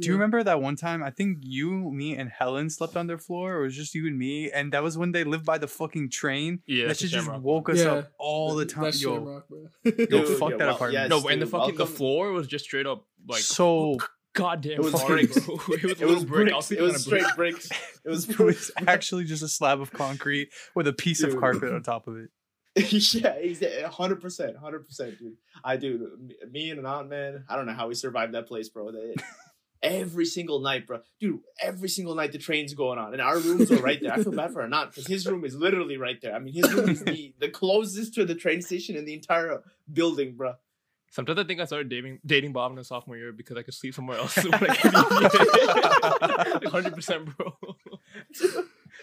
Do 0.00 0.06
you 0.08 0.12
remember 0.14 0.42
that 0.44 0.60
one 0.62 0.76
time? 0.76 1.02
I 1.02 1.10
think 1.10 1.38
you, 1.42 1.90
me, 1.90 2.16
and 2.16 2.30
Helen 2.30 2.70
slept 2.70 2.96
on 2.96 3.06
their 3.06 3.18
floor, 3.18 3.56
or 3.56 3.60
it 3.60 3.64
was 3.64 3.76
just 3.76 3.94
you 3.94 4.06
and 4.06 4.18
me, 4.18 4.50
and 4.50 4.72
that 4.72 4.82
was 4.82 4.96
when 4.96 5.12
they 5.12 5.24
lived 5.24 5.44
by 5.44 5.58
the 5.58 5.66
fucking 5.68 6.10
train. 6.10 6.60
Yeah, 6.66 6.82
that 6.84 6.88
that's 6.88 7.00
shit 7.00 7.10
just 7.10 7.24
Shamrock 7.26 7.42
woke 7.42 7.68
us 7.70 7.78
Yeah. 7.78 7.92
up 7.92 8.12
all 8.18 8.54
the 8.54 8.64
time. 8.66 8.84
That's 8.84 9.02
Yo, 9.02 9.14
Shamrock, 9.16 9.48
bro. 9.48 9.66
Yo, 9.84 9.90
Dude, 10.06 10.28
fuck 10.38 10.50
yeah, 10.50 10.56
that 10.58 10.66
well, 10.66 10.74
apartment. 10.76 10.92
yes, 10.92 11.10
No, 11.10 11.28
and 11.28 11.40
the 11.42 11.46
dude, 11.46 11.50
fucking 11.50 11.74
the 11.74 11.78
welcome- 11.84 11.96
floor 11.96 12.32
was 12.32 12.46
just 12.46 12.64
straight 12.64 12.86
up 12.86 13.04
like 13.28 13.40
so 13.42 13.96
goddamn 14.34 14.72
It 14.72 14.80
was 14.80 14.92
hard, 14.92 15.08
bricks. 15.08 15.38
bro. 15.46 15.54
It 15.68 15.82
was, 15.82 16.00
It 16.00 16.06
was 16.06 16.24
brick. 16.24 16.48
I 16.48 16.50
bricks. 16.52 16.66
sleeping 16.66 16.84
It 16.84 16.88
on 16.88 16.92
was 16.92 16.96
a 16.96 17.04
straight 17.04 17.24
bricks. 17.36 17.68
It 18.04 18.08
was 18.10 18.28
it 18.28 18.38
was 18.38 18.70
bricks. 18.70 18.70
actually 18.86 19.24
just 19.24 19.42
a 19.42 19.48
slab 19.48 19.80
of 19.80 19.90
concrete 19.92 20.50
with 20.74 20.86
a 20.86 20.92
piece 20.92 21.22
of 21.22 21.30
Dude. 21.30 21.40
carpet 21.40 21.72
on 21.72 21.82
top 21.82 22.06
of 22.06 22.16
it. 22.16 22.30
yeah, 22.76 23.36
he's 23.40 23.60
uh, 23.60 23.88
hundred 23.90 24.20
percent, 24.20 24.56
hundred 24.56 24.86
percent, 24.86 25.18
dude. 25.18 25.34
I 25.64 25.76
do. 25.76 26.16
Me- 26.20 26.36
Me 26.50 26.70
and 26.70 26.80
Anant, 26.80 27.08
man. 27.08 27.44
I 27.48 27.56
don't 27.56 27.66
know 27.66 27.72
how 27.72 27.88
we 27.88 27.94
survived 27.94 28.34
that 28.34 28.46
place, 28.46 28.68
bro. 28.68 28.92
They, 28.92 29.14
every 29.82 30.24
single 30.24 30.60
night, 30.60 30.86
bro, 30.86 31.00
dude. 31.20 31.40
Every 31.60 31.88
single 31.88 32.14
night 32.14 32.32
the 32.32 32.38
train's 32.38 32.74
going 32.74 32.98
on, 32.98 33.12
and 33.12 33.22
our 33.22 33.38
rooms 33.38 33.70
are 33.70 33.76
right 33.76 34.00
there. 34.00 34.12
I 34.12 34.22
feel 34.22 34.32
bad 34.32 34.52
for 34.52 34.62
her 34.62 34.68
not 34.68 34.90
because 34.90 35.06
his 35.06 35.26
room 35.26 35.44
is 35.44 35.54
literally 35.54 35.96
right 35.96 36.20
there. 36.20 36.34
I 36.34 36.38
mean, 36.38 36.54
his 36.54 36.72
room 36.72 36.88
is 36.88 37.02
the 37.02 37.34
the 37.40 37.48
closest 37.48 38.14
to 38.14 38.24
the 38.24 38.34
train 38.34 38.62
station 38.62 38.96
in 38.96 39.04
the 39.04 39.14
entire 39.14 39.62
building, 39.92 40.34
bro. 40.36 40.54
Sometimes 41.10 41.38
I 41.38 41.44
think 41.44 41.60
I 41.60 41.64
started 41.64 41.88
dating 41.88 42.20
dating 42.24 42.52
Bob 42.52 42.70
in 42.72 42.76
the 42.76 42.84
sophomore 42.84 43.16
year 43.16 43.32
because 43.32 43.56
I 43.56 43.62
could 43.62 43.74
sleep 43.74 43.94
somewhere 43.94 44.18
else. 44.18 44.34
Hundred 46.66 46.94
percent, 46.94 47.34
bro. 47.36 47.56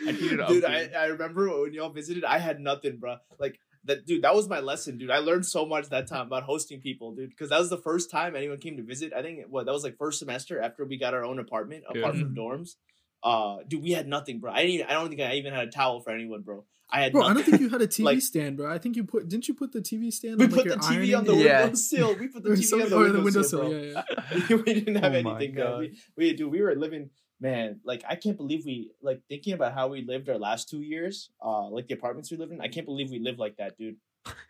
I 0.08 0.12
Dude, 0.12 0.66
I. 0.66 0.90
I 0.96 1.06
remember 1.06 1.62
when 1.62 1.74
y'all 1.74 1.90
visited, 1.90 2.24
I 2.24 2.38
had 2.38 2.60
nothing, 2.60 2.98
bro. 2.98 3.18
Like 3.40 3.60
that 3.86 4.06
dude, 4.06 4.24
that 4.24 4.36
was 4.36 4.48
my 4.50 4.60
lesson, 4.60 4.98
dude. 4.98 5.12
I 5.12 5.20
learned 5.20 5.46
so 5.46 5.66
much 5.66 5.90
that 5.90 6.08
time 6.08 6.28
about 6.28 6.44
hosting 6.44 6.82
people, 6.82 7.14
dude, 7.14 7.30
because 7.30 7.50
that 7.50 7.60
was 7.60 7.70
the 7.70 7.78
first 7.78 8.10
time 8.12 8.36
anyone 8.36 8.58
came 8.58 8.78
to 8.78 8.84
visit. 8.84 9.14
I 9.14 9.22
think 9.22 9.46
what 9.50 9.66
that 9.66 9.72
was 9.72 9.84
like 9.84 9.98
first 9.98 10.20
semester 10.20 10.62
after 10.62 10.86
we 10.86 10.98
got 10.98 11.14
our 11.14 11.24
own 11.24 11.40
apartment, 11.40 11.84
apart 11.90 12.16
Yeah. 12.16 12.22
from 12.22 12.36
dorms. 12.36 12.76
Uh, 13.24 13.58
dude, 13.68 13.82
we 13.82 13.92
had 13.92 14.08
nothing, 14.08 14.40
bro. 14.40 14.52
I 14.52 14.58
didn't. 14.62 14.72
Even, 14.76 14.86
I 14.88 14.94
don't 14.94 15.10
think 15.10 15.22
I 15.22 15.34
even 15.36 15.52
had 15.54 15.68
a 15.68 15.72
towel 15.72 16.00
for 16.02 16.12
anyone, 16.12 16.42
bro. 16.42 16.64
I 16.92 17.02
had. 17.02 17.12
Bro, 17.14 17.24
I 17.24 17.34
don't 17.34 17.44
think 17.44 17.60
you 17.60 17.70
had 17.70 17.82
a 17.82 17.88
TV 17.96 18.04
Like- 18.04 18.22
stand, 18.22 18.58
bro. 18.58 18.72
I 18.72 18.78
think 18.78 18.96
you 18.96 19.04
put 19.04 19.28
didn't 19.28 19.48
you 19.48 19.56
put 19.56 19.72
the 19.72 19.80
TV 19.82 20.12
stand? 20.14 20.38
We 20.40 20.46
on, 20.46 20.52
like, 20.52 20.68
put 20.68 20.80
the 20.82 20.94
your 20.94 21.04
TV 21.04 21.18
on 21.18 21.24
the 21.26 21.32
ironing? 21.32 21.46
Yeah. 21.48 21.62
windowsill. 21.62 22.16
We 22.20 22.28
put 22.28 22.44
the 22.44 22.50
TV 22.52 22.84
on 22.84 22.90
the 22.90 22.96
or 23.20 23.24
windowsill, 23.24 23.60
bro. 23.62 23.70
yeah, 23.72 24.04
yeah. 24.50 24.56
we 24.66 24.74
didn't 24.76 24.96
have 24.96 25.14
Oh 25.14 25.16
anything, 25.32 25.56
man. 25.56 25.80
We, 25.80 25.98
we 26.16 26.34
dude, 26.34 26.52
we 26.52 26.62
were 26.62 26.76
living, 26.76 27.10
man. 27.46 27.80
Like 27.84 28.04
I 28.10 28.16
can't 28.16 28.38
believe 28.38 28.66
we 28.66 28.92
like 29.02 29.22
thinking 29.30 29.54
about 29.54 29.74
how 29.74 29.88
we 29.88 30.02
lived 30.04 30.28
our 30.30 30.38
last 30.38 30.70
two 30.70 30.82
years. 30.82 31.30
Uh, 31.44 31.70
like 31.70 31.88
the 31.88 31.94
apartments 31.94 32.32
we 32.32 32.38
lived 32.38 32.52
in. 32.52 32.60
I 32.62 32.68
can't 32.68 32.86
believe 32.86 33.10
we 33.12 33.20
lived 33.20 33.40
like 33.40 33.58
that, 33.58 33.78
dude. 33.78 33.98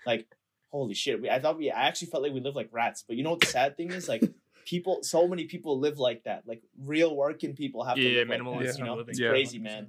Like, 0.05 0.25
holy 0.71 0.93
shit. 0.93 1.21
We 1.21 1.29
I 1.29 1.39
thought 1.39 1.57
we. 1.57 1.69
I 1.71 1.87
actually 1.87 2.07
felt 2.07 2.23
like 2.23 2.33
we 2.33 2.39
lived 2.39 2.55
like 2.55 2.69
rats. 2.71 3.03
But 3.07 3.17
you 3.17 3.23
know 3.23 3.31
what 3.31 3.41
the 3.41 3.47
sad 3.47 3.77
thing 3.77 3.91
is? 3.91 4.07
Like, 4.07 4.23
people. 4.65 4.99
So 5.03 5.27
many 5.27 5.45
people 5.45 5.79
live 5.79 5.99
like 5.99 6.23
that. 6.23 6.47
Like 6.47 6.63
real 6.81 7.15
working 7.15 7.53
people 7.55 7.83
have 7.83 7.97
to 7.97 8.01
Yeah, 8.03 8.19
live 8.21 8.29
like 8.29 8.39
minimalist 8.41 8.59
that. 8.59 8.65
kind 8.65 8.79
You 8.79 8.85
know, 8.85 8.95
living. 8.95 9.11
it's 9.11 9.19
Yeah. 9.19 9.29
crazy, 9.29 9.59
man. 9.59 9.87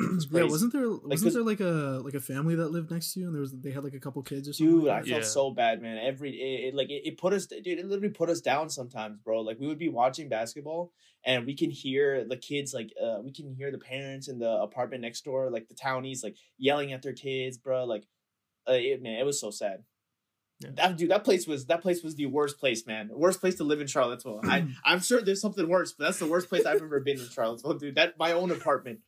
It's 0.00 0.28
yeah, 0.30 0.44
wasn't 0.44 0.72
there 0.72 0.88
wasn't 0.88 1.10
'cause- 1.24 1.34
there 1.34 1.42
like 1.42 1.58
a 1.60 2.00
like 2.04 2.14
a 2.14 2.20
family 2.20 2.54
that 2.54 2.68
lived 2.70 2.90
next 2.90 3.12
to 3.14 3.20
you 3.20 3.26
and 3.26 3.34
there 3.34 3.40
was 3.40 3.52
they 3.52 3.72
had 3.72 3.82
like 3.82 3.94
a 3.94 3.98
couple 4.00 4.22
kids 4.22 4.48
or 4.48 4.52
something? 4.52 4.76
Dude, 4.76 4.84
like 4.84 5.02
I 5.02 5.08
felt 5.08 5.22
Yeah. 5.22 5.26
so 5.26 5.50
bad, 5.50 5.82
man. 5.82 5.98
Every 5.98 6.30
it, 6.30 6.68
it 6.68 6.74
like 6.74 6.88
it, 6.88 7.02
it 7.04 7.18
put 7.18 7.32
us, 7.32 7.46
dude. 7.46 7.66
It 7.66 7.84
literally 7.86 8.10
put 8.14 8.30
us 8.30 8.40
down 8.40 8.70
sometimes, 8.70 9.18
bro. 9.24 9.40
Like 9.40 9.58
we 9.58 9.66
would 9.66 9.78
be 9.78 9.88
watching 9.88 10.28
basketball, 10.28 10.92
and 11.24 11.46
we 11.46 11.56
can 11.56 11.70
hear 11.70 12.24
the 12.24 12.36
kids, 12.36 12.72
like 12.72 12.92
uh, 13.02 13.18
we 13.24 13.32
can 13.32 13.52
hear 13.56 13.72
the 13.72 13.78
parents 13.78 14.28
in 14.28 14.38
the 14.38 14.50
apartment 14.50 15.02
next 15.02 15.24
door, 15.24 15.50
like 15.50 15.66
the 15.68 15.74
townies, 15.74 16.22
like 16.22 16.36
yelling 16.58 16.92
at 16.92 17.02
their 17.02 17.12
kids, 17.12 17.58
bro. 17.58 17.84
Like, 17.84 18.04
uh, 18.68 18.74
it, 18.74 19.02
man, 19.02 19.18
it 19.18 19.26
was 19.26 19.40
so 19.40 19.50
sad. 19.50 19.82
Yeah. 20.60 20.70
That 20.74 20.96
dude, 20.96 21.10
that 21.10 21.24
place 21.24 21.46
was 21.48 21.66
that 21.66 21.82
place 21.82 22.04
was 22.04 22.14
the 22.14 22.26
worst 22.26 22.58
place, 22.60 22.86
man. 22.86 23.10
Worst 23.12 23.40
place 23.40 23.56
to 23.56 23.64
live 23.64 23.80
in 23.80 23.88
Charlottesville. 23.88 24.42
I 24.44 24.66
I'm 24.84 25.00
sure 25.00 25.20
there's 25.22 25.40
something 25.40 25.68
worse, 25.68 25.92
but 25.92 26.04
that's 26.04 26.18
the 26.20 26.26
worst 26.26 26.48
place 26.48 26.66
I've 26.66 26.82
ever 26.82 27.00
been 27.00 27.18
in 27.18 27.28
Charlottesville, 27.28 27.74
dude. 27.74 27.96
That 27.96 28.16
my 28.16 28.30
own 28.32 28.52
apartment. 28.52 29.00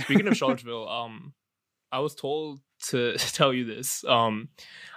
Speaking 0.00 0.28
of 0.28 0.36
Charlottesville, 0.36 0.88
um, 0.88 1.32
I 1.92 1.98
was 2.00 2.14
told 2.14 2.60
to 2.88 3.16
tell 3.18 3.52
you 3.52 3.64
this. 3.64 4.04
Um, 4.04 4.48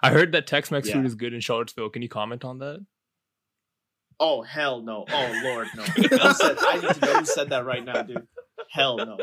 I 0.03 0.11
heard 0.11 0.31
that 0.33 0.47
Tex-Mex 0.47 0.87
Yeah. 0.87 0.95
food 0.95 1.05
is 1.05 1.15
good 1.15 1.33
in 1.33 1.39
Charlottesville. 1.41 1.89
Can 1.89 2.01
you 2.01 2.09
comment 2.09 2.43
on 2.45 2.59
that? 2.59 2.85
Oh 4.19 4.43
hell 4.43 4.81
no! 4.81 5.05
Oh 5.11 5.41
lord 5.43 5.67
no! 5.75 5.83
Said, 6.33 6.57
I 6.59 6.79
need 6.79 6.93
to 6.93 6.99
know 7.01 7.15
who 7.19 7.25
said 7.25 7.49
that 7.49 7.65
right 7.65 7.83
now, 7.83 8.03
dude. 8.03 8.27
Hell 8.69 8.97
no! 8.97 9.17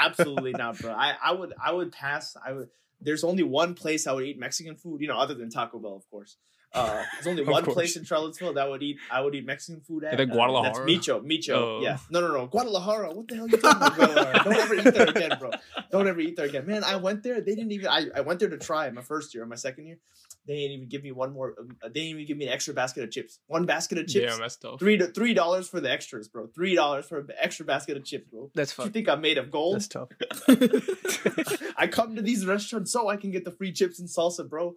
Absolutely 0.00 0.52
not, 0.52 0.78
bro. 0.78 0.92
I, 0.92 1.14
I 1.20 1.32
would 1.32 1.52
I 1.62 1.72
would 1.72 1.90
pass. 1.90 2.36
I 2.46 2.52
would. 2.52 2.68
There's 3.00 3.24
only 3.24 3.42
one 3.42 3.74
place 3.74 4.06
I 4.06 4.12
would 4.12 4.24
eat 4.24 4.38
Mexican 4.38 4.76
food. 4.76 5.00
You 5.00 5.08
know, 5.08 5.18
other 5.18 5.34
than 5.34 5.50
Taco 5.50 5.80
Bell, 5.80 5.96
of 5.96 6.08
course. 6.08 6.36
Uh, 6.74 7.02
there's 7.14 7.26
only 7.26 7.44
one 7.52 7.64
course. 7.64 7.74
place 7.74 7.96
in 7.96 8.04
Charlottesville 8.04 8.54
that 8.54 8.68
would 8.68 8.82
eat. 8.82 8.96
I 9.10 9.20
would 9.20 9.34
eat 9.34 9.44
Mexican 9.44 9.80
food 9.82 10.04
at. 10.04 10.16
think 10.16 10.30
uh, 10.30 10.34
Guadalajara? 10.34 10.86
That's 10.86 11.06
Micho. 11.06 11.22
Micho. 11.22 11.50
Oh. 11.54 11.80
Yeah. 11.82 11.98
No, 12.10 12.20
no, 12.20 12.28
no. 12.32 12.46
Guadalajara. 12.46 13.12
What 13.12 13.28
the 13.28 13.34
hell 13.36 13.44
are 13.44 13.48
you 13.48 13.56
talking 13.58 13.76
about? 13.76 13.96
Guadalajara? 13.96 14.44
Don't 14.44 14.56
ever 14.56 14.74
eat 14.74 14.94
there 14.94 15.08
again, 15.08 15.36
bro. 15.38 15.50
Don't 15.90 16.08
ever 16.08 16.20
eat 16.20 16.36
there 16.36 16.46
again, 16.46 16.66
man. 16.66 16.82
I 16.84 16.96
went 16.96 17.22
there. 17.22 17.40
They 17.40 17.54
didn't 17.54 17.72
even. 17.72 17.88
I, 17.88 18.06
I 18.16 18.20
went 18.22 18.40
there 18.40 18.48
to 18.48 18.58
try 18.58 18.90
my 18.90 19.02
first 19.02 19.34
year 19.34 19.42
or 19.42 19.46
my 19.46 19.56
second 19.56 19.86
year. 19.86 19.98
They 20.46 20.56
didn't 20.56 20.72
even 20.72 20.88
give 20.88 21.02
me 21.04 21.12
one 21.12 21.32
more. 21.32 21.54
um, 21.60 21.76
They 21.82 21.90
didn't 21.90 22.08
even 22.10 22.26
give 22.26 22.36
me 22.36 22.46
an 22.46 22.52
extra 22.52 22.74
basket 22.74 23.04
of 23.04 23.10
chips. 23.10 23.38
One 23.46 23.64
basket 23.66 23.98
of 23.98 24.08
chips. 24.08 24.32
Damn, 24.32 24.40
that's 24.40 24.56
tough. 24.56 24.80
Three 24.80 24.96
to 24.96 25.06
three 25.08 25.34
dollars 25.34 25.68
for 25.68 25.80
the 25.80 25.90
extras, 25.90 26.26
bro. 26.28 26.48
Three 26.54 26.74
dollars 26.74 27.04
for 27.06 27.18
an 27.18 27.28
extra 27.38 27.64
basket 27.66 27.96
of 27.96 28.04
chips, 28.04 28.26
bro. 28.30 28.50
That's 28.54 28.76
You 28.78 28.88
think 28.88 29.08
I'm 29.08 29.20
made 29.20 29.38
of 29.38 29.50
gold? 29.50 29.74
That's 29.76 29.88
tough. 29.88 30.08
I 31.76 31.86
come 31.86 32.16
to 32.16 32.22
these 32.22 32.46
restaurants 32.46 32.92
so 32.92 33.08
I 33.08 33.16
can 33.16 33.30
get 33.30 33.44
the 33.44 33.50
free 33.50 33.72
chips 33.72 33.98
and 34.00 34.08
salsa, 34.08 34.48
bro. 34.48 34.74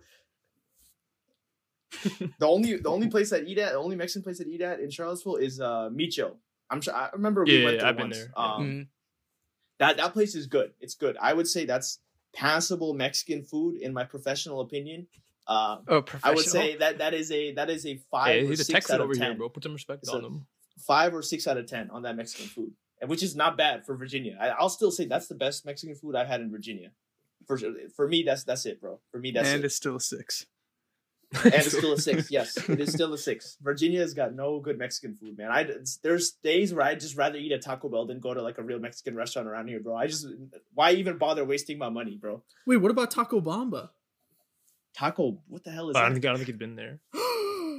the 2.39 2.45
only 2.47 2.77
the 2.77 2.89
only 2.89 3.07
place 3.07 3.29
that 3.29 3.47
eat 3.47 3.57
at, 3.57 3.71
the 3.73 3.77
only 3.77 3.95
Mexican 3.95 4.23
place 4.23 4.37
that 4.39 4.47
eat 4.47 4.61
at 4.61 4.79
in 4.79 4.89
Charlottesville 4.89 5.35
is 5.37 5.59
uh 5.59 5.89
Micho. 5.91 6.35
I'm 6.69 6.81
sure 6.81 6.93
I 6.95 7.09
remember 7.13 7.45
we 7.45 7.57
Yeah, 7.59 7.63
went 7.63 7.75
yeah, 7.75 7.81
there 7.81 7.89
I've 7.89 7.97
been 7.97 8.03
once. 8.09 8.17
there, 8.17 8.31
yeah. 8.37 8.55
Um, 8.55 8.61
Mhm. 8.63 8.87
That 9.79 9.97
that 9.97 10.13
place 10.13 10.35
is 10.35 10.47
good. 10.47 10.73
It's 10.79 10.95
good. 10.95 11.17
I 11.21 11.33
would 11.33 11.47
say 11.47 11.65
that's 11.65 11.99
passable 12.33 12.93
Mexican 12.93 13.43
food 13.43 13.77
in 13.77 13.93
my 13.93 14.03
professional 14.03 14.61
opinion. 14.61 15.07
Uh, 15.47 15.77
Oh, 15.87 16.03
I 16.23 16.31
would 16.33 16.45
say 16.45 16.75
that 16.77 16.97
that 16.97 17.13
is 17.13 17.31
a 17.31 17.53
that 17.53 17.69
is 17.69 17.85
a 17.85 17.97
five 18.09 18.27
Hey, 18.41 18.47
or 18.47 18.51
a 18.53 18.57
six 18.57 18.69
Texan 18.69 18.95
out 18.95 19.01
of 19.01 19.05
over 19.05 19.13
ten. 19.15 19.31
here, 19.31 19.37
bro. 19.37 19.49
Put 19.49 19.63
some 19.63 19.73
respect 19.73 20.03
It's 20.03 20.11
on 20.11 20.21
them. 20.23 20.47
five 20.79 21.13
or 21.13 21.21
six 21.21 21.45
out 21.47 21.57
of 21.57 21.67
ten 21.67 21.89
on 21.91 22.01
that 22.03 22.15
Mexican 22.15 22.47
food, 22.47 22.71
and 22.99 23.09
which 23.09 23.21
is 23.21 23.35
not 23.35 23.57
bad 23.57 23.85
for 23.85 23.95
Virginia. 23.95 24.37
I, 24.39 24.49
I'll 24.49 24.69
still 24.69 24.91
say 24.91 25.05
that's 25.05 25.27
the 25.27 25.35
best 25.35 25.65
Mexican 25.65 25.95
food 25.95 26.15
I've 26.15 26.27
had 26.27 26.41
in 26.41 26.49
Virginia. 26.51 26.91
For 27.47 27.59
for 27.95 28.07
me, 28.07 28.23
that's 28.23 28.43
that's 28.43 28.65
it, 28.65 28.81
bro. 28.81 28.99
For 29.11 29.19
me, 29.19 29.31
that's 29.31 29.49
and 29.49 29.59
it. 29.63 29.65
it's 29.65 29.75
still 29.75 29.97
a 29.97 30.01
six. 30.01 30.45
and 31.43 31.53
it's 31.53 31.77
still 31.77 31.93
a 31.93 31.97
six. 31.99 32.31
Yes, 32.31 32.57
it 32.69 32.79
is 32.79 32.91
still 32.93 33.13
a 33.13 33.17
six. 33.17 33.57
Virginia 33.61 33.99
has 34.01 34.13
got 34.13 34.33
no 34.33 34.59
good 34.59 34.77
Mexican 34.77 35.15
food, 35.15 35.37
man. 35.37 35.51
I 35.51 35.67
there's 36.03 36.31
days 36.43 36.73
where 36.73 36.85
I'd 36.85 36.99
just 36.99 37.17
rather 37.17 37.37
eat 37.37 37.51
at 37.51 37.61
Taco 37.61 37.89
Bell 37.89 38.05
than 38.05 38.19
go 38.19 38.33
to 38.33 38.41
like 38.41 38.57
a 38.57 38.63
real 38.63 38.79
Mexican 38.79 39.15
restaurant 39.15 39.47
around 39.47 39.67
here, 39.67 39.79
bro. 39.79 39.95
I 39.95 40.07
just 40.07 40.27
why 40.73 40.91
even 40.91 41.17
bother 41.17 41.43
wasting 41.45 41.77
my 41.77 41.89
money, 41.89 42.15
bro? 42.15 42.43
Wait, 42.67 42.77
what 42.77 42.91
about 42.91 43.11
Taco 43.11 43.41
Bamba? 43.41 43.89
Taco, 44.95 45.39
what 45.47 45.63
the 45.63 45.71
hell 45.71 45.89
is 45.89 45.93
But 45.93 45.99
I 45.99 46.01
don't 46.03 46.13
that? 46.13 46.15
think 46.21 46.25
I 46.25 46.27
don't 46.29 46.37
think 46.37 46.47
he's 46.49 46.57
been 46.57 46.75
there. 46.75 46.99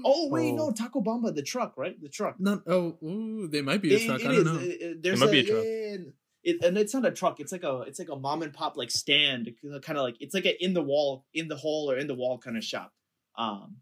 Oh 0.09 0.29
wait, 0.29 0.53
Oh. 0.53 0.57
no, 0.69 0.71
Taco 0.73 1.01
Bamba, 1.01 1.35
the 1.35 1.43
truck, 1.43 1.73
right? 1.77 2.01
The 2.01 2.09
truck. 2.09 2.39
Not 2.39 2.63
oh, 2.69 2.97
ooh, 3.03 3.49
they 3.49 3.61
might 3.61 3.83
be 3.83 3.93
a 3.93 3.97
It- 3.99 4.07
truck. 4.07 4.21
it 4.21 4.27
I 4.27 4.29
don't 4.29 4.39
is. 4.39 4.45
know. 4.45 4.59
It- 4.61 4.81
it- 4.83 5.03
there's 5.03 5.19
might 5.19 5.33
be 5.33 5.41
a 5.41 5.45
truck. 5.45 5.65
yeah, 5.65 5.71
yeah. 5.73 5.97
It, 6.45 6.65
and 6.65 6.79
it's 6.79 6.95
not 6.95 7.05
a 7.05 7.11
truck. 7.11 7.41
It's 7.41 7.51
like 7.51 7.65
a 7.65 7.81
it's 7.89 7.99
like 7.99 8.11
a 8.11 8.15
mom 8.15 8.43
and 8.43 8.53
pop 8.53 8.77
like 8.77 8.93
stand, 8.93 9.51
kind 9.83 9.99
of 9.99 10.05
like 10.05 10.15
it's 10.21 10.33
like 10.33 10.45
a 10.47 10.63
in 10.65 10.75
the 10.75 10.83
wall, 10.83 11.25
in 11.35 11.49
the 11.49 11.57
hole 11.57 11.91
or 11.91 11.97
in 11.97 12.07
the 12.07 12.15
wall 12.15 12.39
kind 12.39 12.57
of 12.57 12.63
shop. 12.63 12.93
Um, 13.39 13.77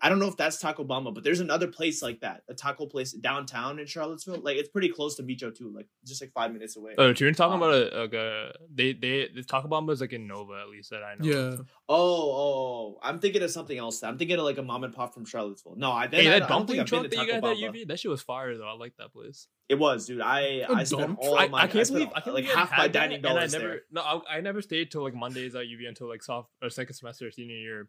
I 0.00 0.08
don't 0.08 0.20
know 0.20 0.28
if 0.28 0.36
that's 0.36 0.60
Taco 0.60 0.84
Bamba, 0.84 1.12
but 1.12 1.24
there's 1.24 1.40
another 1.40 1.66
place 1.66 2.02
like 2.02 2.20
that, 2.20 2.42
a 2.48 2.54
taco 2.54 2.86
place 2.86 3.10
downtown 3.10 3.80
in 3.80 3.86
Charlottesville. 3.86 4.40
Like 4.40 4.56
it's 4.56 4.68
pretty 4.68 4.90
close 4.90 5.16
to 5.16 5.24
Micho 5.24 5.52
too, 5.52 5.72
like 5.74 5.88
just 6.06 6.22
like 6.22 6.30
five 6.32 6.52
minutes 6.52 6.76
away. 6.76 6.94
Oh, 6.96 7.12
you're 7.18 7.32
talking 7.32 7.54
Um, 7.54 7.62
about 7.64 7.74
a, 7.74 8.00
like 8.02 8.12
a 8.12 8.52
they 8.72 8.92
they 8.92 9.28
the 9.34 9.42
Taco 9.42 9.66
Bamba 9.66 9.90
is 9.90 10.00
like 10.00 10.12
in 10.12 10.28
Nova 10.28 10.60
at 10.62 10.68
least 10.68 10.90
that 10.90 11.02
I 11.02 11.16
know. 11.18 11.28
Yeah. 11.28 11.56
Oh, 11.88 11.96
oh, 12.32 12.98
I'm 13.02 13.18
thinking 13.18 13.42
of 13.42 13.50
something 13.50 13.76
else. 13.76 14.04
I'm 14.04 14.18
thinking 14.18 14.38
of 14.38 14.44
like 14.44 14.58
a 14.58 14.62
mom 14.62 14.84
and 14.84 14.94
pop 14.94 15.14
from 15.14 15.24
Charlottesville. 15.24 15.74
No, 15.76 15.90
I, 15.90 16.06
then 16.06 16.20
Hey, 16.22 16.28
I, 16.28 16.38
that 16.38 16.44
I 16.44 16.48
don't 16.48 16.66
think 16.68 16.78
dumpling 16.78 16.80
I've 16.80 16.86
been 16.90 17.02
to 17.02 17.08
that 17.08 17.16
Taco 17.16 17.40
got 17.40 17.50
at 17.50 17.56
Bamba. 17.56 17.82
UV, 17.82 17.88
that 17.88 17.98
shit 17.98 18.10
was 18.12 18.22
fire 18.22 18.56
though. 18.56 18.68
I 18.68 18.74
like 18.74 18.92
that 18.98 19.12
place. 19.12 19.48
It 19.68 19.80
was, 19.80 20.06
dude. 20.06 20.20
I 20.20 20.40
A 20.40 20.72
I 20.74 20.84
spent 20.84 21.00
dump? 21.08 21.18
all 21.20 21.36
I, 21.36 21.48
my 21.48 21.62
I 21.62 21.66
can't 21.66 21.84
spent 21.88 21.98
believe 21.98 22.12
I 22.14 22.20
can't 22.20 22.34
like 22.36 22.44
believe 22.44 22.56
half 22.56 22.70
had 22.70 22.78
my 22.78 22.84
that, 22.84 22.92
dining 22.92 23.16
and 23.16 23.26
I 23.26 23.28
dollars 23.34 23.52
never 23.52 23.64
there. 23.68 23.80
no 23.90 24.00
I, 24.02 24.36
I 24.36 24.40
never 24.42 24.62
stayed 24.62 24.92
till 24.92 25.02
like 25.02 25.14
Mondays 25.14 25.56
at 25.56 25.64
UV 25.64 25.88
until 25.88 26.08
like 26.08 26.22
soft 26.22 26.50
or 26.62 26.70
second 26.70 26.94
semester 26.94 27.28
senior 27.32 27.56
year. 27.56 27.88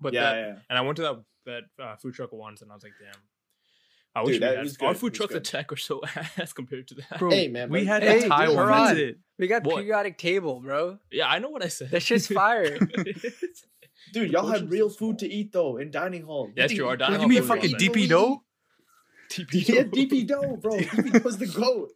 But 0.00 0.12
yeah, 0.12 0.22
that, 0.22 0.36
yeah. 0.36 0.54
and 0.70 0.78
I 0.78 0.80
went 0.82 0.96
to 0.96 1.02
that 1.02 1.24
that 1.46 1.82
uh, 1.84 1.96
food 1.96 2.14
truck 2.14 2.32
once 2.32 2.62
and 2.62 2.70
I 2.70 2.74
was 2.74 2.82
like, 2.84 2.92
damn. 3.00 3.20
I 4.14 4.20
Dude, 4.22 4.26
wish 4.32 4.40
that 4.40 4.50
we 4.50 4.56
had 4.56 4.64
was 4.64 4.76
our 4.80 4.94
food 4.94 5.06
It 5.08 5.10
was 5.12 5.16
trucks 5.18 5.32
good. 5.34 5.36
at 5.38 5.44
Tech 5.44 5.72
are 5.72 5.76
so 5.76 6.00
ass 6.38 6.52
compared 6.52 6.88
to 6.88 6.94
that. 6.96 7.18
Bro, 7.18 7.30
Hey, 7.30 7.48
man, 7.48 7.68
we 7.70 7.80
but- 7.80 7.86
had 7.86 8.02
Hey, 8.02 8.24
a 8.24 8.28
Thai 8.28 8.46
dude, 8.46 8.56
one. 8.56 8.66
friends- 8.66 8.98
It. 8.98 9.18
we 9.38 9.46
got 9.46 9.64
What? 9.64 9.76
periodic 9.76 10.18
table, 10.18 10.60
bro. 10.60 10.98
Yeah, 11.12 11.28
I 11.28 11.38
know 11.38 11.50
what 11.50 11.62
I 11.64 11.68
said. 11.68 11.90
That 11.90 12.02
shit's 12.02 12.26
fire. 12.40 12.78
Dude, 14.12 14.30
y'all 14.32 14.46
had 14.46 14.70
real 14.70 14.86
are 14.86 14.90
small. 14.90 15.10
food 15.10 15.18
to 15.20 15.28
eat 15.28 15.52
though 15.52 15.76
in 15.76 15.90
dining 15.90 16.22
hall. 16.22 16.50
That's 16.56 16.72
You 16.72 16.78
true, 16.78 16.86
our 16.88 16.92
think- 16.92 17.00
dining 17.00 17.18
What, 17.18 17.22
you 17.22 17.28
mean 17.28 17.42
food 17.42 17.48
fucking 17.48 17.72
was 17.74 17.82
DP 17.82 18.08
dough? 18.08 18.42
Yeah, 19.52 19.82
DP 19.84 20.26
dough, 20.26 20.56
bro. 20.56 20.78
DP 20.78 21.22
was 21.22 21.36
the 21.36 21.46
goat. 21.46 21.90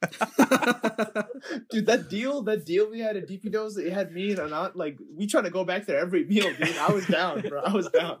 Dude, 1.70 1.86
that 1.86 2.06
deal, 2.08 2.42
that 2.42 2.64
deal 2.64 2.90
we 2.90 3.00
had 3.00 3.16
at 3.16 3.28
DP 3.28 3.52
Dough's, 3.52 3.76
it 3.76 3.92
had 3.92 4.12
me 4.12 4.30
and 4.30 4.38
Anant, 4.40 4.72
like, 4.74 4.98
we 5.16 5.26
trying 5.26 5.44
to 5.44 5.50
go 5.50 5.64
back 5.64 5.86
there 5.86 5.98
every 5.98 6.24
meal, 6.24 6.52
dude. 6.54 6.76
I 6.78 6.90
was 6.92 7.06
down, 7.06 7.40
bro. 7.42 7.60
I 7.60 7.72
was 7.72 7.88
down. 7.88 8.18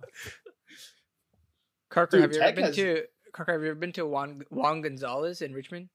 Karkar, 1.90 2.10
Dude, 2.10 2.20
have 2.22 2.32
you 2.32 2.40
ever 2.40 2.52
been 2.56 2.64
has- 2.66 2.76
to 2.76 3.04
Karkar? 3.34 3.52
Have 3.52 3.62
you 3.62 3.70
ever 3.70 3.78
been 3.78 3.92
to 3.92 4.06
Juan 4.06 4.42
Juan 4.50 4.80
Gonzalez 4.82 5.40
in 5.42 5.52
Richmond? 5.54 5.88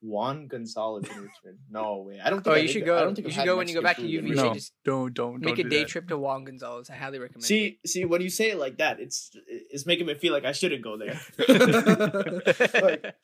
Juan 0.00 0.46
Gonzalez 0.46 1.04
in 1.10 1.22
Richmond. 1.22 1.58
No 1.70 2.04
way. 2.06 2.20
I 2.24 2.30
don't 2.30 2.38
oh, 2.38 2.42
think 2.42 2.46
Oh, 2.46 2.58
I 2.58 2.62
you 2.62 2.68
should 2.68 2.84
go. 2.86 2.96
I 2.96 3.00
don't 3.00 3.14
think 3.16 3.26
You 3.26 3.32
should 3.32 3.40
had 3.40 3.46
go 3.46 3.56
when 3.56 3.66
you 3.68 3.74
go 3.74 3.82
back 3.82 3.96
to 3.96 4.02
Mexican 4.02 4.24
UV. 4.26 4.28
food 4.28 4.30
You 4.30 4.36
No, 4.36 4.42
should 4.44 4.54
just 4.54 4.72
don't 4.84 5.12
don't 5.12 5.40
make 5.40 5.56
don't 5.56 5.66
a 5.66 5.68
day 5.68 5.80
that. 5.80 5.88
trip 5.88 6.08
to 6.08 6.16
Juan 6.16 6.44
Gonzalez. 6.44 6.88
I 6.88 6.94
highly 6.94 7.18
recommend. 7.18 7.42
it. 7.42 7.46
See, 7.46 7.78
see, 7.84 8.04
when 8.04 8.20
you 8.20 8.30
say 8.30 8.50
it 8.50 8.58
like 8.58 8.78
that, 8.78 9.00
it's 9.00 9.30
it's 9.46 9.86
making 9.86 10.06
me 10.06 10.14
feel 10.14 10.32
like 10.32 10.44
I 10.44 10.52
shouldn't 10.52 10.82
go 10.84 10.96
there. 10.96 11.18
like, 12.82 13.14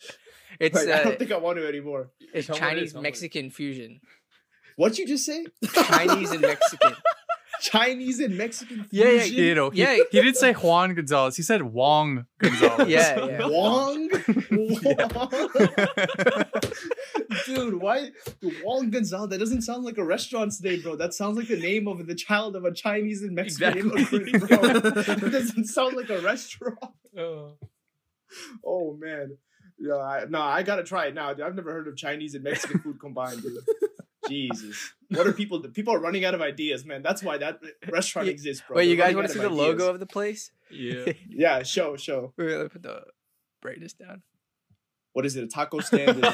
it's 0.61 0.76
like, 0.76 0.88
I 0.88 1.00
uh, 1.00 1.05
don't 1.05 1.18
think 1.18 1.32
I 1.32 1.36
want 1.38 1.59
to 1.59 1.66
anymore. 1.68 2.11
it's 2.32 2.46
Tell 2.46 2.57
me 2.57 2.62
what 2.62 2.76
it 2.76 2.82
is, 2.82 2.92
Chinese 2.92 2.92
tell 2.92 3.02
me 3.02 3.05
what 3.05 3.09
it 3.09 3.14
is. 3.14 3.22
Mexican 3.22 3.50
fusion. 3.50 4.00
What'd 4.76 4.98
you 4.98 5.07
just 5.07 5.24
say? 5.24 5.46
Chinese 5.72 6.30
and 6.32 6.40
Mexican. 6.40 6.94
Chinese 7.61 8.20
and 8.20 8.36
Mexican 8.36 8.86
Yeah, 8.90 9.09
yeah. 9.11 9.24
You 9.24 9.55
know, 9.55 9.70
he, 9.70 9.80
Yeah. 9.82 9.96
he 10.11 10.20
didn't 10.20 10.36
say 10.36 10.52
Juan 10.52 10.94
Gonzalez. 10.94 11.36
He 11.36 11.42
said 11.42 11.62
Wong 11.62 12.26
Gonzalez. 12.38 12.88
Yeah, 12.88 13.24
yeah. 13.26 13.46
Wong? 13.46 14.09
Dude, 17.46 17.80
why 17.80 18.11
Wong 18.62 18.90
Gonzalez? 18.90 19.30
That 19.30 19.38
doesn't 19.38 19.62
sound 19.62 19.84
like 19.84 19.98
a 19.98 20.05
restaurant's 20.05 20.62
name, 20.62 20.82
bro. 20.82 20.96
That 20.96 21.14
sounds 21.14 21.36
like 21.36 21.48
the 21.48 21.57
name 21.59 21.88
of 21.88 22.07
the 22.07 22.14
child 22.14 22.57
of 22.57 22.64
a 22.64 22.72
Chinese 22.72 23.22
and 23.22 23.34
Mexican 23.34 23.78
Exactly. 23.78 24.18
immigrant, 24.18 24.48
bro. 24.48 24.59
It 25.28 25.32
doesn't 25.32 25.66
sound 25.66 25.96
like 25.96 26.11
a 26.11 26.20
restaurant. 26.20 26.78
Oh. 27.16 27.52
Oh 28.64 28.96
man. 29.00 29.36
Yeah, 29.79 29.97
I, 29.97 30.25
no, 30.29 30.41
I 30.41 30.62
gotta 30.62 30.85
try 30.85 31.07
it 31.07 31.14
now. 31.14 31.33
Dude. 31.35 31.45
I've 31.45 31.55
never 31.55 31.72
heard 31.72 31.89
of 31.89 31.97
Chinese 31.97 32.35
and 32.35 32.45
Mexican 32.45 32.81
food 32.81 32.99
combined, 33.01 33.43
dude. 33.43 33.59
Jesus, 34.29 34.95
what 35.11 35.27
are 35.27 35.33
people? 35.35 35.61
People 35.61 35.93
are 35.95 35.99
running 35.99 36.25
out 36.25 36.33
of 36.35 36.41
ideas, 36.41 36.87
man. 36.87 37.03
That's 37.03 37.22
why 37.22 37.37
that 37.39 37.61
restaurant 37.91 38.29
exists, 38.29 38.62
bro. 38.66 38.77
Wait, 38.79 38.89
you 38.89 38.97
They're 38.97 39.07
guys 39.09 39.14
want 39.14 39.27
to 39.29 39.33
see 39.35 39.39
of 39.41 39.51
the 39.51 39.51
logo 39.57 39.91
of 39.91 40.01
the 40.01 40.07
place? 40.07 40.51
Yeah. 40.70 41.12
Yeah, 41.29 41.62
show, 41.62 41.97
show. 41.97 42.33
Wait, 42.39 42.47
wait, 42.47 42.55
let 42.57 42.62
me 42.62 42.68
put 42.70 42.83
the 42.83 43.03
brightness 43.61 43.93
down. 43.93 44.22
What 45.12 45.27
is 45.27 45.37
it? 45.37 45.45
A 45.45 45.47
taco 45.49 45.81
stand? 45.81 46.22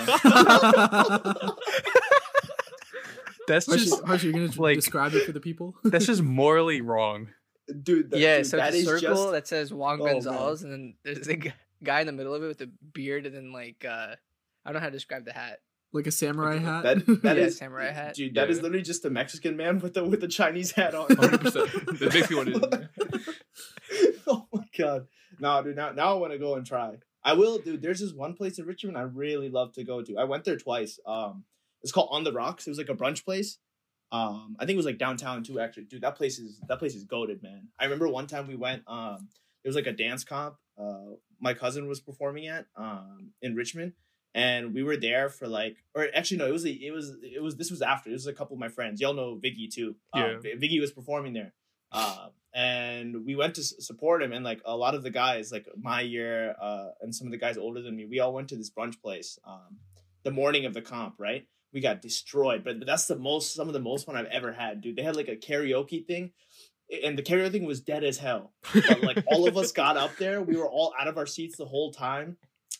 That's 3.48 3.66
Harsh, 3.66 3.80
just 3.84 4.04
Harsh, 4.04 4.22
you're 4.22 4.32
gonna 4.32 4.50
like- 4.56 4.76
describe 4.76 5.12
it 5.14 5.24
for 5.26 5.32
the 5.32 5.40
people. 5.40 5.74
that's 5.82 6.06
just 6.06 6.22
morally 6.22 6.80
wrong. 6.80 7.28
dude. 7.82 8.10
that- 8.12 8.20
yeah, 8.20 8.36
dude, 8.38 8.46
so 8.46 8.56
that 8.58 8.74
it's 8.74 8.82
a 8.86 8.98
circle 8.98 9.14
just- 9.14 9.32
that 9.32 9.48
says 9.48 9.72
Juan 9.74 10.00
Oh, 10.00 10.04
man. 10.04 10.14
Gonzalez, 10.14 10.62
and 10.62 10.72
then 10.72 10.94
there's 11.04 11.26
a 11.26 11.36
g- 11.36 11.52
guy 11.82 12.00
in 12.00 12.06
the 12.06 12.12
middle 12.12 12.34
of 12.34 12.42
it 12.42 12.46
with 12.48 12.60
a 12.62 12.70
beard, 12.92 13.26
and 13.26 13.34
then 13.34 13.52
like 13.52 13.84
uh, 13.84 14.14
I 14.64 14.72
don't 14.72 14.74
know 14.74 14.80
how 14.80 14.86
to 14.86 14.92
describe 14.92 15.24
the 15.24 15.32
hat. 15.32 15.60
like 15.92 16.06
a 16.06 16.10
samurai 16.12 16.58
hat. 16.58 16.82
That 16.82 17.22
that 17.22 17.36
Yeah, 17.38 17.44
is- 17.44 17.58
samurai 17.58 17.90
hat. 17.90 18.14
dude. 18.14 18.34
That 18.34 18.50
is 18.50 18.58
Yeah. 18.58 18.62
literally 18.64 18.82
just 18.82 19.04
a 19.04 19.10
Mexican 19.10 19.56
man 19.56 19.78
with 19.80 19.94
the 19.94 20.04
with 20.04 20.20
the 20.20 20.28
Chinese 20.28 20.72
hat 20.72 20.94
on. 20.94 21.08
100%. 21.08 21.98
That's 21.98 22.14
basically 22.14 22.36
what 22.36 22.48
it 22.48 22.90
is. 22.96 23.28
oh 24.26 24.46
my 24.52 24.64
god. 24.78 25.06
No, 25.38 25.62
dude. 25.62 25.76
Now, 25.76 25.92
now 25.92 26.10
I 26.14 26.18
want 26.18 26.32
to 26.32 26.38
go 26.38 26.54
and 26.54 26.66
try. 26.66 26.96
I 27.22 27.34
will, 27.34 27.58
dude. 27.58 27.82
There's 27.82 28.00
this 28.00 28.12
one 28.12 28.34
place 28.34 28.58
in 28.58 28.66
Richmond 28.66 28.96
I 28.96 29.02
really 29.02 29.48
love 29.48 29.72
to 29.74 29.84
go 29.84 30.02
to. 30.02 30.16
I 30.16 30.24
went 30.24 30.44
there 30.44 30.56
twice. 30.56 30.98
Um, 31.06 31.44
it's 31.82 31.92
called 31.92 32.08
On 32.12 32.24
the 32.24 32.32
Rocks. 32.32 32.66
It 32.66 32.70
was 32.70 32.78
like 32.78 32.88
a 32.88 32.94
brunch 32.94 33.24
place. 33.24 33.58
Um, 34.12 34.56
I 34.58 34.64
think 34.64 34.74
it 34.74 34.76
was 34.78 34.86
like 34.86 34.98
downtown 34.98 35.42
too. 35.44 35.60
Actually, 35.60 35.84
dude, 35.84 36.02
that 36.02 36.16
place 36.16 36.38
is 36.38 36.60
that 36.68 36.78
place 36.78 36.94
is 36.94 37.04
goaded, 37.04 37.42
man. 37.42 37.68
I 37.78 37.84
remember 37.84 38.08
one 38.08 38.26
time 38.26 38.48
we 38.48 38.56
went. 38.56 38.82
Um, 38.86 39.28
it 39.64 39.68
was 39.68 39.76
like 39.76 39.86
a 39.86 39.92
dance 39.92 40.24
comp. 40.24 40.56
Uh, 40.78 41.14
my 41.40 41.54
cousin 41.54 41.88
was 41.88 42.00
performing 42.00 42.46
at 42.48 42.66
um 42.76 43.30
in 43.42 43.54
Richmond, 43.54 43.92
and 44.34 44.74
we 44.74 44.82
were 44.82 44.96
there 44.96 45.28
for 45.28 45.48
like, 45.48 45.76
or 45.94 46.06
actually 46.14 46.36
no, 46.38 46.46
it 46.46 46.52
was 46.52 46.64
a, 46.64 46.70
it 46.70 46.92
was 46.92 47.16
it 47.22 47.42
was 47.42 47.56
this 47.56 47.70
was 47.70 47.82
after. 47.82 48.10
It 48.10 48.14
was 48.14 48.26
a 48.26 48.32
couple 48.32 48.54
of 48.54 48.60
my 48.60 48.68
friends. 48.68 49.00
Y'all 49.00 49.14
know 49.14 49.36
Vicky 49.36 49.68
too. 49.68 49.96
Um, 50.12 50.22
Yeah. 50.22 50.38
Vi- 50.42 50.54
Vicky 50.56 50.80
was 50.80 50.92
performing 50.92 51.32
there. 51.32 51.52
Um, 51.92 52.30
and 52.54 53.24
we 53.26 53.34
went 53.36 53.54
to 53.56 53.60
s- 53.62 53.74
support 53.80 54.22
him, 54.22 54.32
and 54.32 54.44
like 54.44 54.60
a 54.64 54.76
lot 54.76 54.94
of 54.94 55.02
the 55.02 55.10
guys, 55.10 55.50
like 55.52 55.66
my 55.76 56.00
year, 56.02 56.54
uh, 56.60 56.90
and 57.00 57.14
some 57.14 57.26
of 57.26 57.30
the 57.32 57.36
guys 57.38 57.56
older 57.58 57.80
than 57.82 57.96
me, 57.96 58.06
we 58.06 58.20
all 58.20 58.32
went 58.32 58.48
to 58.48 58.56
this 58.56 58.70
brunch 58.70 59.00
place. 59.00 59.38
Um, 59.44 59.78
the 60.22 60.30
morning 60.30 60.66
of 60.66 60.74
the 60.74 60.82
comp, 60.82 61.14
right? 61.18 61.46
We 61.72 61.80
got 61.80 62.02
destroyed, 62.02 62.62
but 62.64 62.84
that's 62.84 63.06
the 63.06 63.16
most, 63.16 63.54
some 63.54 63.68
of 63.68 63.72
the 63.74 63.80
most 63.80 64.04
fun 64.06 64.16
I've 64.16 64.26
ever 64.26 64.52
had, 64.52 64.80
dude. 64.80 64.96
They 64.96 65.02
had 65.02 65.16
like 65.16 65.28
a 65.28 65.36
karaoke 65.36 66.04
thing, 66.06 66.32
and 67.04 67.16
the 67.16 67.22
karaoke 67.22 67.52
thing 67.52 67.64
was 67.64 67.80
dead 67.80 68.04
as 68.04 68.18
hell. 68.18 68.52
But 68.72 69.02
like 69.02 69.24
all 69.26 69.46
of 69.46 69.56
us 69.56 69.72
got 69.72 69.96
up 69.96 70.16
there, 70.16 70.42
we 70.42 70.56
were 70.56 70.68
all 70.68 70.92
out 70.98 71.08
of 71.08 71.18
our 71.18 71.26
seats 71.26 71.56
the 71.56 71.66
whole 71.66 71.92
time, 71.92 72.36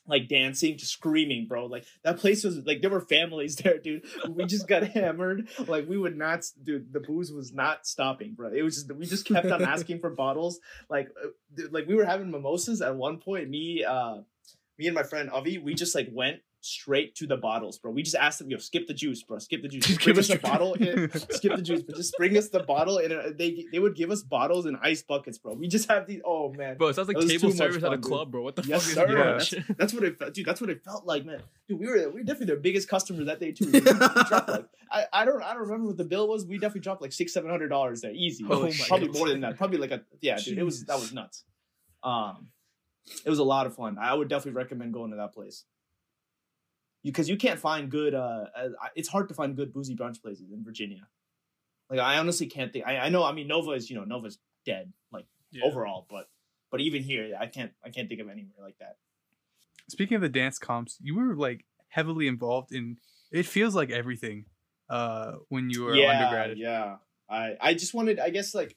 like 0.07 0.29
dancing, 0.29 0.77
just 0.77 0.93
screaming, 0.93 1.47
bro. 1.47 1.67
Like 1.67 1.85
that 2.03 2.19
place 2.19 2.45
was 2.45 2.59
like 2.59 2.81
there 2.81 2.91
were 2.91 3.01
families 3.01 3.57
there, 3.63 3.79
dude. 3.79 4.05
We 4.29 4.45
just 4.47 4.67
got 4.67 4.83
hammered. 4.83 5.49
Like 5.67 5.89
we 5.89 5.97
would 5.97 6.17
not, 6.17 6.45
dude. 6.63 6.93
The 6.93 7.01
booze 7.01 7.33
was 7.33 7.53
not 7.53 7.87
stopping, 7.87 8.35
bro. 8.35 8.53
It 8.53 8.63
was 8.63 8.77
just 8.77 8.93
we 8.93 9.07
just 9.07 9.27
kept 9.27 9.47
on 9.47 9.63
asking 9.63 10.01
for 10.01 10.11
bottles. 10.11 10.61
Like, 10.89 11.09
uh, 11.23 11.29
dude, 11.55 11.73
like 11.73 11.87
we 11.87 11.95
were 11.95 12.05
having 12.05 12.31
mimosas 12.31 12.83
at 12.83 12.97
one 12.97 13.19
point. 13.19 13.49
Me, 13.49 13.85
uh, 13.85 14.19
me 14.79 14.87
and 14.87 14.95
my 14.95 15.03
friend 15.03 15.31
Avi, 15.31 15.59
we 15.59 15.75
just 15.75 15.95
like 15.95 16.09
went 16.11 16.41
straight 16.63 17.15
to 17.17 17.27
the 17.27 17.37
bottles, 17.37 17.79
bro. 17.79 17.91
We 17.91 18.03
just 18.03 18.17
asked 18.17 18.39
them, 18.39 18.51
yo, 18.51 18.59
skip 18.59 18.87
the 18.87 18.95
juice, 18.95 19.23
bro. 19.23 19.39
Skip 19.39 19.63
the 19.63 19.69
juice. 19.69 19.87
Just 19.87 20.01
bring 20.05 20.19
us 20.19 20.29
the 20.29 20.39
bottle. 20.39 20.75
In, 20.75 21.11
skip 21.31 21.57
the 21.57 21.63
juice, 21.63 21.83
but 21.83 21.97
just 21.97 22.15
bring 22.19 22.37
us 22.37 22.49
the 22.51 22.61
bottle, 22.63 22.99
and 22.99 23.13
uh, 23.13 23.23
they 23.37 23.65
they 23.73 23.79
would 23.79 23.95
give 23.97 24.11
us 24.11 24.23
bottles 24.23 24.67
and 24.67 24.77
ice 24.83 25.03
buckets, 25.03 25.39
bro. 25.39 25.55
We 25.55 25.69
just 25.69 25.89
have 25.91 26.07
these. 26.07 26.21
Oh 26.25 26.53
man, 26.53 26.77
Bro, 26.77 26.89
it 26.89 26.95
sounds 26.97 27.09
like 27.09 27.17
That 27.17 27.25
was 27.25 27.33
too 27.33 27.39
too 27.39 27.53
service 27.53 27.77
at 27.79 27.85
a 27.85 27.87
fun, 27.89 28.01
dude. 28.01 28.05
club, 28.11 28.31
bro. 28.31 28.43
What 28.43 28.57
the 28.57 28.63
Yes, 28.63 28.83
fuck 28.93 29.09
is 29.09 29.49
sir. 29.49 29.65
that? 29.67 29.77
That's 29.79 29.95
what 29.95 30.05
it 30.05 30.19
felt, 30.19 30.35
dude. 30.35 30.47
That's 30.47 30.61
what 30.61 30.71
it 30.71 30.85
felt 30.85 31.07
like, 31.07 31.25
man. 31.25 31.43
Dude, 31.69 31.81
we 31.81 31.87
were 31.87 31.97
we 32.11 32.21
were 32.21 32.23
definitely 32.23 32.47
their 32.47 32.57
biggest 32.57 32.89
customers 32.89 33.27
that 33.27 33.41
day 33.41 33.53
too. 33.53 33.71
We 33.71 33.81
dropped 33.81 34.49
like 34.49 34.67
I, 34.91 35.05
I 35.13 35.25
don't 35.25 35.43
I 35.43 35.53
don't 35.55 35.63
remember 35.63 35.87
what 35.87 35.97
the 35.97 36.05
bill 36.05 36.29
was. 36.29 36.45
We 36.47 36.59
definitely 36.59 36.83
dropped 36.83 37.01
like 37.03 37.13
six 37.13 37.33
seven 37.33 37.51
hundred 37.51 37.69
dollars 37.69 38.01
there, 38.03 38.13
easy. 38.13 38.45
Oh 38.49 38.63
my 38.65 38.73
probably 38.87 39.09
more 39.09 39.29
than 39.29 39.41
that. 39.41 39.57
Probably 39.57 39.79
like 39.79 39.93
a 39.93 40.03
yeah, 40.21 40.39
dude. 40.39 40.59
It 40.59 40.63
was 40.65 40.85
that 40.85 40.99
was 41.01 41.13
nuts. 41.13 41.45
Um, 42.03 42.49
it 43.25 43.31
was 43.31 43.39
a 43.39 43.45
lot 43.45 43.67
of 43.67 43.75
fun. 43.75 43.97
I 44.01 44.15
would 44.15 44.29
definitely 44.29 44.57
recommend 44.59 44.93
going 44.93 45.11
to 45.11 45.17
that 45.19 45.33
place. 45.33 45.65
You 47.03 47.13
because 47.13 47.29
you 47.29 47.37
can't 47.37 47.59
find 47.59 47.91
good. 47.91 48.15
Uh, 48.15 48.47
uh, 48.55 48.69
it's 48.95 49.09
hard 49.09 49.29
to 49.29 49.35
find 49.35 49.57
good 49.57 49.73
boozy 49.73 49.97
brunch 49.97 50.21
places 50.23 50.53
in 50.53 50.63
Virginia. 50.65 51.09
Like 51.89 52.01
I 52.01 52.19
honestly 52.19 52.47
can't 52.47 52.73
think. 52.73 52.87
I, 52.87 52.99
I 52.99 53.09
know. 53.09 53.25
I 53.25 53.33
mean, 53.33 53.49
Nova 53.49 53.71
is 53.73 53.89
you 53.91 53.97
know 53.97 54.05
Nova's 54.05 54.39
dead 54.67 54.93
like 55.13 55.27
Yeah. 55.51 55.65
overall, 55.65 56.07
but 56.11 56.29
but 56.71 56.81
even 56.81 57.03
here, 57.03 57.35
I 57.39 57.47
can't 57.47 57.73
I 57.85 57.91
can't 57.91 58.09
think 58.09 58.21
of 58.21 58.29
anywhere 58.29 58.55
like 58.63 58.79
that. 58.79 58.97
Speaking 59.89 60.15
of 60.17 60.21
the 60.23 60.29
dance 60.29 60.59
comps, 60.59 60.99
you 61.01 61.17
were 61.17 61.35
like 61.35 61.65
heavily 61.89 62.29
involved 62.29 62.73
in. 62.73 62.99
It 63.33 63.47
feels 63.47 63.75
like 63.75 63.91
everything. 63.91 64.47
Uh, 64.89 65.35
when 65.49 65.71
you 65.71 65.85
were 65.85 65.95
undergrad. 65.95 66.59
Yeah, 66.59 66.97
I 67.29 67.57
I 67.61 67.75
just 67.75 67.95
wanted. 67.95 68.19
I 68.19 68.31
guess 68.31 68.55
like 68.55 68.77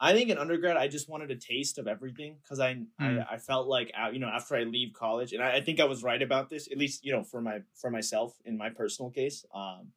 I 0.00 0.12
think 0.12 0.28
in 0.30 0.38
undergrad, 0.38 0.76
I 0.76 0.88
just 0.88 1.08
wanted 1.08 1.30
a 1.30 1.36
taste 1.36 1.78
of 1.78 1.86
everything 1.86 2.36
because 2.42 2.58
I, 2.60 2.74
Mm. 2.74 2.88
I 3.00 3.34
I 3.34 3.38
felt 3.38 3.68
like 3.68 3.92
you 4.12 4.18
know 4.18 4.28
after 4.28 4.56
I 4.56 4.64
leave 4.64 4.92
college, 4.92 5.32
and 5.32 5.42
I, 5.42 5.56
I 5.56 5.60
think 5.60 5.80
I 5.80 5.84
was 5.84 6.02
right 6.02 6.20
about 6.20 6.50
this. 6.50 6.68
At 6.70 6.78
least 6.78 7.04
you 7.04 7.12
know 7.12 7.22
for 7.22 7.40
my 7.40 7.62
for 7.74 7.90
myself 7.90 8.36
in 8.44 8.56
my 8.58 8.70
personal 8.70 9.10
case, 9.10 9.44
um, 9.54 9.92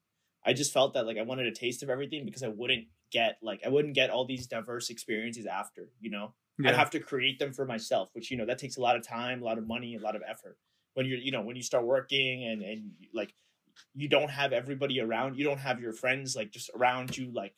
I 0.45 0.53
just 0.53 0.71
felt 0.71 0.93
that 0.93 1.05
like 1.07 1.17
I 1.17 1.23
wanted 1.23 1.47
a 1.47 1.51
taste 1.51 1.83
of 1.83 1.89
everything 1.89 2.25
because 2.25 2.43
I 2.43 2.47
wouldn't 2.49 2.87
get 3.11 3.37
like 3.41 3.61
I 3.65 3.69
wouldn't 3.69 3.95
get 3.95 4.09
all 4.09 4.25
these 4.25 4.47
diverse 4.47 4.89
experiences 4.89 5.45
after. 5.45 5.89
You 5.99 6.11
know, 6.11 6.33
Yeah. 6.59 6.69
I'd 6.69 6.75
have 6.75 6.91
to 6.91 6.99
create 6.99 7.39
them 7.39 7.51
for 7.53 7.65
myself, 7.65 8.09
which 8.13 8.29
you 8.31 8.37
know 8.37 8.45
that 8.45 8.59
takes 8.59 8.77
a 8.77 8.81
lot 8.81 8.95
of 8.95 9.05
time, 9.05 9.41
a 9.41 9.45
lot 9.45 9.57
of 9.57 9.65
money, 9.67 9.95
a 9.95 9.99
lot 9.99 10.15
of 10.15 10.21
effort. 10.27 10.57
When 10.93 11.05
you're 11.05 11.19
you 11.19 11.31
know 11.31 11.41
when 11.41 11.55
you 11.55 11.63
start 11.63 11.85
working 11.85 12.43
and 12.45 12.61
and 12.61 12.91
like 13.13 13.33
you 13.93 14.07
don't 14.07 14.29
have 14.29 14.53
everybody 14.53 14.99
around, 14.99 15.37
you 15.37 15.43
don't 15.43 15.59
have 15.59 15.79
your 15.81 15.93
friends 15.93 16.35
like 16.35 16.51
just 16.51 16.69
around 16.75 17.17
you 17.17 17.31
like 17.31 17.55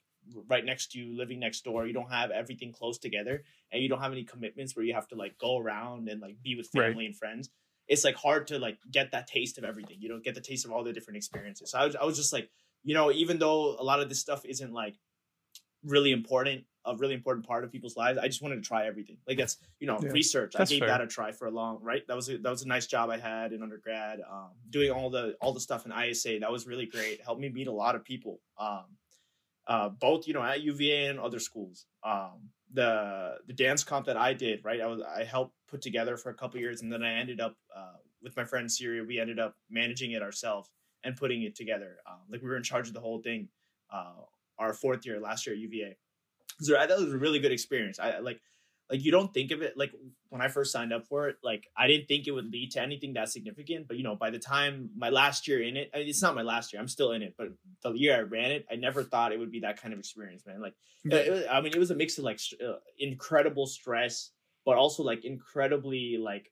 right 0.47 0.63
next 0.65 0.91
to 0.91 0.99
you, 0.99 1.15
living 1.15 1.39
next 1.39 1.63
door. 1.63 1.85
You 1.87 1.93
don't 1.93 2.11
have 2.11 2.31
everything 2.31 2.71
close 2.71 2.97
together, 2.97 3.43
and 3.71 3.81
you 3.81 3.89
don't 3.89 4.01
have 4.01 4.11
any 4.11 4.23
commitments 4.23 4.75
where 4.75 4.85
you 4.85 4.93
have 4.93 5.07
to 5.09 5.15
like 5.15 5.37
go 5.37 5.57
around 5.57 6.09
and 6.09 6.21
like 6.21 6.41
be 6.41 6.55
with 6.55 6.67
Right. 6.73 6.97
family 6.97 7.05
and 7.05 7.15
friends. 7.15 7.49
It's 7.87 8.03
like 8.03 8.15
hard 8.15 8.47
to 8.47 8.59
like 8.59 8.79
get 8.91 9.11
that 9.11 9.27
taste 9.27 9.57
of 9.57 9.63
everything. 9.63 9.97
You 9.99 10.09
don't 10.09 10.23
get 10.23 10.35
the 10.35 10.41
taste 10.41 10.65
of 10.65 10.71
all 10.71 10.83
the 10.83 10.93
different 10.93 11.17
experiences. 11.17 11.71
So 11.71 11.79
I 11.79 11.85
was 11.85 11.95
I 11.95 12.03
was 12.05 12.17
just 12.17 12.33
like 12.33 12.49
you 12.83 12.93
know 12.93 13.11
even 13.11 13.39
though 13.39 13.75
a 13.79 13.83
lot 13.83 13.99
of 13.99 14.09
this 14.09 14.19
stuff 14.19 14.45
isn't 14.45 14.71
like 14.73 14.95
really 15.83 16.11
important 16.11 16.65
a 16.85 16.95
really 16.95 17.13
important 17.13 17.45
part 17.45 17.63
of 17.63 17.71
people's 17.71 17.95
lives 17.95 18.17
i 18.17 18.27
just 18.27 18.41
wanted 18.41 18.55
to 18.55 18.61
try 18.61 18.85
everything 18.85 19.17
like 19.27 19.37
that's 19.37 19.57
you 19.79 19.87
know 19.87 19.99
Yeah, 19.99 20.09
research 20.09 20.55
i 20.55 20.63
gave 20.63 20.85
fair. 20.85 20.87
that 20.87 21.01
a 21.01 21.07
try 21.07 21.31
for 21.31 21.47
a 21.47 21.51
long 21.51 21.81
right 21.81 22.05
that 22.07 22.15
was 22.15 22.29
a, 22.29 22.37
that 22.37 22.49
was 22.49 22.63
a 22.63 22.67
nice 22.67 22.87
job 22.87 23.09
i 23.09 23.17
had 23.17 23.53
in 23.53 23.61
undergrad 23.63 24.19
um, 24.29 24.51
doing 24.69 24.91
all 24.91 25.09
the 25.09 25.35
all 25.41 25.53
the 25.53 25.59
stuff 25.59 25.85
in 25.85 25.91
isa 25.93 26.39
that 26.39 26.51
was 26.51 26.67
really 26.67 26.85
great 26.85 27.21
helped 27.23 27.39
me 27.41 27.49
meet 27.49 27.67
a 27.67 27.71
lot 27.71 27.95
of 27.95 28.03
people 28.03 28.41
um, 28.57 28.97
uh, 29.69 29.87
both 29.87 30.27
you 30.27 30.33
know 30.33 30.43
at 30.43 30.61
uva 30.61 31.09
and 31.09 31.19
other 31.19 31.39
schools. 31.39 31.85
Um, 32.03 32.49
the 32.73 33.37
the 33.47 33.53
dance 33.53 33.83
comp 33.83 34.05
that 34.05 34.15
i 34.15 34.31
did 34.31 34.63
right 34.63 34.79
i 34.79 34.85
was 34.85 35.01
i 35.01 35.23
helped 35.23 35.55
put 35.67 35.81
together 35.81 36.17
for 36.17 36.29
a 36.29 36.35
couple 36.35 36.59
years 36.59 36.83
and 36.83 36.93
then 36.93 37.01
i 37.01 37.13
ended 37.13 37.41
up 37.41 37.55
uh, 37.75 37.97
with 38.21 38.37
my 38.37 38.43
friend 38.43 38.71
syria 38.71 39.03
we 39.03 39.19
ended 39.19 39.39
up 39.39 39.55
managing 39.71 40.11
it 40.11 40.21
ourselves 40.21 40.69
and 41.03 41.15
putting 41.15 41.41
it 41.41 41.55
together. 41.55 41.95
Um, 42.07 42.19
like 42.29 42.43
we 42.43 42.47
were 42.47 42.57
in 42.57 42.61
charge 42.61 42.87
of 42.87 42.93
the 42.93 42.99
whole 42.99 43.23
thing 43.23 43.47
uh, 43.91 44.21
our 44.59 44.73
fourth 44.73 45.03
year 45.03 45.19
last 45.19 45.47
year 45.47 45.55
at 45.55 45.61
uva 45.61 45.95
so 46.61 46.77
I, 46.77 46.85
that 46.85 46.97
was 46.97 47.13
a 47.13 47.17
really 47.17 47.39
good 47.39 47.51
experience. 47.51 47.99
I 47.99 48.19
like 48.19 48.41
like 48.91 49.03
you 49.05 49.11
don't 49.11 49.33
think 49.33 49.51
of 49.51 49.61
it 49.61 49.77
like 49.77 49.91
when 50.29 50.41
i 50.41 50.47
first 50.47 50.71
signed 50.71 50.91
up 50.91 51.05
for 51.05 51.27
it 51.29 51.35
like 51.43 51.67
i 51.77 51.85
didn't 51.87 52.07
think 52.07 52.27
it 52.27 52.31
would 52.31 52.51
lead 52.51 52.71
to 52.71 52.81
anything 52.81 53.13
that 53.13 53.29
significant 53.29 53.87
but 53.87 53.97
you 53.97 54.03
know 54.03 54.15
by 54.15 54.29
the 54.29 54.39
time 54.39 54.89
my 54.95 55.09
last 55.09 55.47
year 55.47 55.61
in 55.61 55.77
it 55.77 55.89
I 55.93 55.99
mean, 55.99 56.07
it's 56.09 56.21
not 56.21 56.33
my 56.35 56.41
last 56.41 56.73
year 56.73 56.81
i'm 56.81 56.87
still 56.87 57.11
in 57.11 57.21
it 57.21 57.35
but 57.37 57.49
the 57.83 57.91
year 57.91 58.15
i 58.17 58.21
ran 58.21 58.51
it 58.51 58.65
i 58.71 58.75
never 58.75 59.03
thought 59.03 59.31
it 59.31 59.39
would 59.39 59.51
be 59.51 59.59
that 59.61 59.79
kind 59.81 59.93
of 59.93 59.99
experience 59.99 60.45
man 60.45 60.59
like 60.61 60.73
it- 61.05 61.31
was- 61.31 61.45
i 61.51 61.61
mean 61.61 61.73
it 61.73 61.79
was 61.79 61.91
a 61.91 61.95
mix 61.95 62.17
of 62.17 62.23
like 62.23 62.39
uh, 62.67 62.73
incredible 62.97 63.67
stress 63.67 64.31
but 64.65 64.75
also 64.77 65.03
like 65.03 65.23
incredibly 65.25 66.17
like 66.17 66.51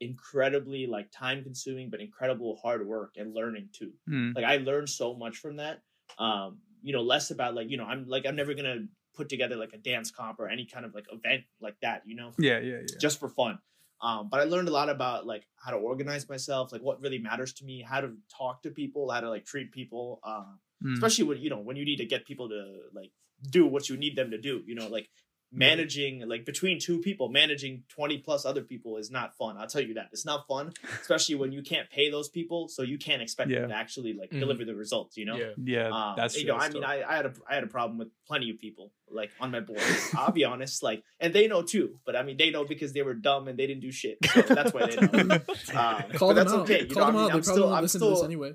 incredibly 0.00 0.86
like 0.86 1.10
time 1.10 1.42
consuming 1.42 1.88
but 1.90 2.00
incredible 2.00 2.56
hard 2.62 2.86
work 2.86 3.14
and 3.16 3.34
learning 3.34 3.68
too 3.72 3.92
Mm. 4.08 4.34
like 4.34 4.44
i 4.44 4.56
learned 4.58 4.88
so 4.88 5.14
much 5.14 5.38
from 5.38 5.56
that 5.56 5.82
um 6.18 6.58
you 6.82 6.92
know 6.92 7.02
less 7.02 7.30
about 7.30 7.54
like 7.54 7.70
you 7.70 7.76
know 7.76 7.84
i'm 7.84 8.06
like 8.06 8.26
i'm 8.26 8.36
never 8.36 8.54
gonna 8.54 8.86
put 9.16 9.28
together 9.28 9.56
like 9.56 9.72
a 9.72 9.78
dance 9.78 10.10
comp 10.10 10.38
or 10.38 10.48
any 10.48 10.64
kind 10.66 10.84
of 10.84 10.94
like 10.94 11.06
event 11.12 11.42
like 11.60 11.76
that 11.82 12.02
you 12.06 12.14
know 12.14 12.30
Yeah, 12.38 12.58
yeah, 12.60 12.80
yeah. 12.80 12.98
just 13.00 13.18
for 13.18 13.28
fun 13.28 13.58
um 14.02 14.28
but 14.30 14.40
i 14.40 14.44
learned 14.44 14.68
a 14.68 14.72
lot 14.72 14.88
about 14.90 15.26
like 15.26 15.44
how 15.64 15.70
to 15.70 15.78
organize 15.78 16.28
myself 16.28 16.72
like 16.72 16.82
what 16.82 17.00
really 17.00 17.18
matters 17.18 17.52
to 17.54 17.64
me 17.64 17.82
how 17.82 18.00
to 18.00 18.10
talk 18.36 18.62
to 18.62 18.70
people 18.70 19.10
how 19.10 19.20
to 19.20 19.30
like 19.30 19.44
treat 19.44 19.72
people 19.72 20.20
um 20.24 20.58
Mm. 20.84 20.92
especially 20.92 21.24
when 21.24 21.38
you 21.40 21.48
know 21.48 21.58
when 21.58 21.74
you 21.80 21.86
need 21.86 21.96
to 21.96 22.04
get 22.04 22.26
people 22.26 22.50
to 22.50 22.60
like 22.92 23.10
do 23.50 23.64
what 23.66 23.88
you 23.88 23.96
need 23.96 24.14
them 24.14 24.30
to 24.30 24.38
do 24.48 24.62
you 24.66 24.74
know 24.74 24.88
like 24.88 25.08
managing 25.52 26.28
like 26.28 26.44
between 26.44 26.78
two 26.78 26.98
people 27.00 27.28
managing 27.28 27.82
20 27.88 28.18
plus 28.18 28.44
other 28.44 28.62
people 28.62 28.96
is 28.96 29.10
not 29.10 29.36
fun 29.36 29.56
i'll 29.56 29.66
tell 29.68 29.80
you 29.80 29.94
that 29.94 30.08
it's 30.12 30.24
not 30.26 30.46
fun 30.48 30.72
especially 31.00 31.34
when 31.36 31.52
you 31.52 31.62
can't 31.62 31.88
pay 31.88 32.10
those 32.10 32.28
people 32.28 32.68
so 32.68 32.82
you 32.82 32.98
can't 32.98 33.22
expect 33.22 33.50
Yeah. 33.50 33.60
them 33.60 33.70
to 33.70 33.76
actually 33.76 34.12
like 34.12 34.30
Mhm. 34.30 34.40
deliver 34.40 34.64
the 34.64 34.74
results 34.74 35.16
you 35.16 35.24
know 35.24 35.36
Yeah. 35.36 35.52
Yeah, 35.64 35.88
um, 35.90 36.14
that's 36.16 36.36
you 36.36 36.46
know, 36.46 36.56
I 36.56 36.68
mean. 36.68 36.84
I, 36.84 37.02
I 37.02 37.16
had 37.16 37.26
a 37.26 37.32
I 37.48 37.54
had 37.54 37.64
a 37.64 37.68
problem 37.68 37.98
with 37.98 38.08
plenty 38.26 38.50
of 38.50 38.58
people 38.58 38.92
like 39.08 39.30
on 39.40 39.50
my 39.50 39.60
board. 39.60 39.80
I'll 40.14 40.32
be 40.32 40.44
honest, 40.44 40.82
like, 40.82 41.02
and 41.20 41.32
they 41.32 41.46
know 41.48 41.62
too. 41.62 42.00
But 42.04 42.16
I 42.16 42.22
mean, 42.24 42.36
they 42.36 42.50
know 42.50 42.64
because 42.64 42.92
they 42.92 43.02
were 43.02 43.14
dumb 43.14 43.46
and 43.48 43.56
they 43.58 43.66
didn't 43.66 43.82
do 43.82 43.92
shit. 43.92 44.18
So 44.26 44.42
that's 44.42 44.72
why 44.74 44.86
they 44.86 44.96
know. 44.96 45.08
Um, 45.74 46.10
Call 46.14 46.28
them 46.34 46.36
that's 46.36 46.52
out. 46.52 46.60
okay. 46.62 46.80
You 46.82 46.86
Call 46.88 47.00
know, 47.02 47.06
them 47.06 47.16
I 47.16 47.18
mean, 47.18 47.20
out. 47.22 47.28
They 47.28 47.38
I'm 47.38 47.42
probably 47.42 47.42
still 47.42 47.62
won't 47.64 47.76
I'm 47.76 47.82
listen 47.82 48.00
to 48.00 48.06
this 48.08 48.18
still 48.18 48.24
anyway. 48.26 48.52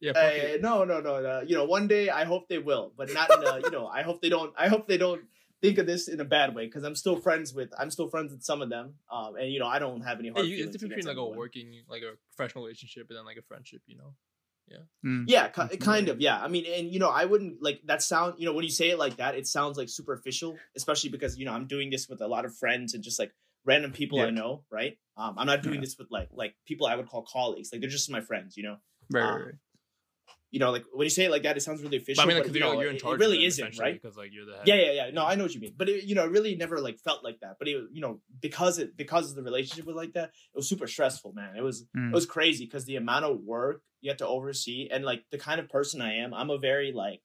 Yeah, 0.00 0.12
Uh, 0.12 0.56
no, 0.60 0.84
no, 0.84 1.00
no, 1.00 1.20
no. 1.20 1.40
You 1.46 1.56
know, 1.56 1.64
one 1.64 1.86
day 1.88 2.10
I 2.10 2.24
hope 2.24 2.48
they 2.48 2.58
will, 2.58 2.92
but 2.96 3.12
not 3.12 3.30
in 3.30 3.42
a. 3.44 3.60
You 3.62 3.70
know, 3.70 3.86
I 3.86 4.02
hope 4.02 4.20
they 4.22 4.28
don't. 4.28 4.52
I 4.56 4.68
hope 4.68 4.86
they 4.88 4.98
don't 4.98 5.22
think 5.64 5.78
of 5.78 5.86
this 5.86 6.08
in 6.08 6.20
a 6.20 6.24
bad 6.24 6.54
way 6.54 6.66
because 6.66 6.84
I'm 6.84 6.94
still 6.94 7.16
friends 7.16 7.54
with. 7.54 7.70
I'm 7.78 7.90
still 7.90 8.08
friends 8.08 8.32
with 8.32 8.42
some 8.50 8.60
of 8.62 8.68
them, 8.68 8.94
um, 9.10 9.36
and 9.36 9.50
you 9.52 9.58
know, 9.58 9.66
I 9.66 9.78
don't 9.78 10.02
have 10.02 10.18
any 10.18 10.28
Yeah, 10.28 10.34
hard 10.34 10.46
you, 10.46 10.52
it's 10.52 10.58
feelings 10.58 10.72
different 10.76 10.94
between 10.96 11.16
like 11.16 11.16
a 11.16 11.38
working, 11.42 11.68
like 11.88 12.02
a 12.02 12.12
professional 12.36 12.64
relationship, 12.64 13.04
and 13.08 13.16
then 13.18 13.24
like 13.24 13.38
a 13.38 13.42
friendship. 13.42 13.82
You 13.86 13.98
know. 13.98 14.14
Mm. 15.04 15.24
Yeah, 15.28 15.48
ki- 15.48 15.60
Mhm. 15.76 15.80
kind 15.80 16.08
of. 16.08 16.20
Yeah, 16.20 16.40
I 16.40 16.48
mean, 16.48 16.64
and 16.66 16.90
you 16.92 16.98
know, 16.98 17.10
I 17.10 17.24
wouldn't 17.26 17.62
like 17.62 17.82
that 17.84 18.02
sound. 18.02 18.34
You 18.38 18.46
know, 18.46 18.54
when 18.54 18.64
you 18.64 18.70
say 18.70 18.88
it 18.90 18.98
like 18.98 19.16
that, 19.16 19.34
it 19.34 19.46
sounds 19.46 19.76
like 19.76 19.88
superficial, 19.88 20.58
especially 20.76 21.10
because 21.10 21.36
you 21.38 21.44
know 21.44 21.52
I'm 21.52 21.66
doing 21.66 21.90
this 21.90 22.08
with 22.08 22.20
a 22.22 22.26
lot 22.28 22.44
of 22.44 22.56
friends 22.56 22.94
and 22.94 23.04
just 23.04 23.18
like 23.18 23.32
random 23.64 23.92
people 23.92 24.20
I 24.20 24.30
know, 24.30 24.64
right? 24.70 24.98
Um, 25.16 25.38
I'm 25.38 25.46
not 25.46 25.62
doing 25.62 25.76
Yeah. 25.76 25.80
this 25.82 25.98
with 25.98 26.10
like 26.10 26.28
like 26.32 26.54
people 26.66 26.86
I 26.86 26.96
would 26.96 27.08
call 27.08 27.22
colleagues. 27.22 27.70
Like 27.72 27.80
they're 27.82 27.90
just 27.90 28.10
my 28.10 28.20
friends, 28.22 28.56
you 28.56 28.62
know. 28.62 28.76
Right, 29.10 29.22
Um, 29.22 29.34
right, 29.36 29.44
right. 29.46 29.54
You 30.54 30.60
know, 30.60 30.70
like 30.70 30.84
when 30.92 31.04
you 31.04 31.10
say 31.10 31.24
it 31.24 31.32
like 31.32 31.42
that, 31.42 31.56
it 31.56 31.62
sounds 31.66 31.82
really 31.82 31.96
official. 31.96 32.22
But 32.22 32.26
I 32.26 32.26
mean, 32.28 32.36
like, 32.36 32.44
but, 32.44 32.48
'cause 32.50 32.56
you 32.56 32.64
you're, 32.64 32.74
know, 32.74 32.80
you're 32.80 32.90
in 32.92 32.98
charge. 32.98 33.14
It 33.20 33.24
really 33.24 33.38
of 33.38 33.48
isn't, 33.48 33.78
right? 33.84 34.00
Because 34.00 34.16
like 34.16 34.30
you're 34.32 34.46
the 34.46 34.56
head. 34.58 34.68
Yeah, 34.68 34.76
yeah, 34.76 34.92
yeah. 34.98 35.10
No, 35.10 35.26
I 35.26 35.34
know 35.34 35.44
what 35.46 35.54
you 35.54 35.60
mean, 35.60 35.74
but 35.76 35.88
it, 35.88 36.04
you 36.04 36.14
know, 36.14 36.24
it 36.26 36.30
really 36.30 36.54
never 36.54 36.76
like 36.80 36.98
felt 37.00 37.24
like 37.24 37.40
that. 37.40 37.56
But 37.58 37.66
it, 37.66 37.76
you 37.92 38.00
know, 38.00 38.20
because 38.40 38.78
it 38.78 38.96
because 38.96 39.30
of 39.30 39.34
the 39.36 39.42
relationship 39.42 39.84
was 39.84 39.96
like 39.96 40.12
that, 40.12 40.28
it 40.28 40.56
was 40.60 40.68
super 40.68 40.86
stressful, 40.86 41.32
man. 41.32 41.56
It 41.56 41.62
was 41.62 41.84
Mm. 41.96 42.10
it 42.12 42.14
was 42.14 42.24
crazy 42.26 42.66
because 42.66 42.84
the 42.84 42.94
amount 42.94 43.24
of 43.24 43.40
work 43.40 43.82
you 44.00 44.10
had 44.12 44.18
to 44.18 44.28
oversee, 44.28 44.88
and 44.92 45.04
like 45.04 45.24
the 45.32 45.38
kind 45.38 45.58
of 45.60 45.68
person 45.68 46.00
I 46.00 46.12
am, 46.22 46.32
I'm 46.32 46.50
a 46.50 46.58
very 46.58 46.92
like, 46.92 47.20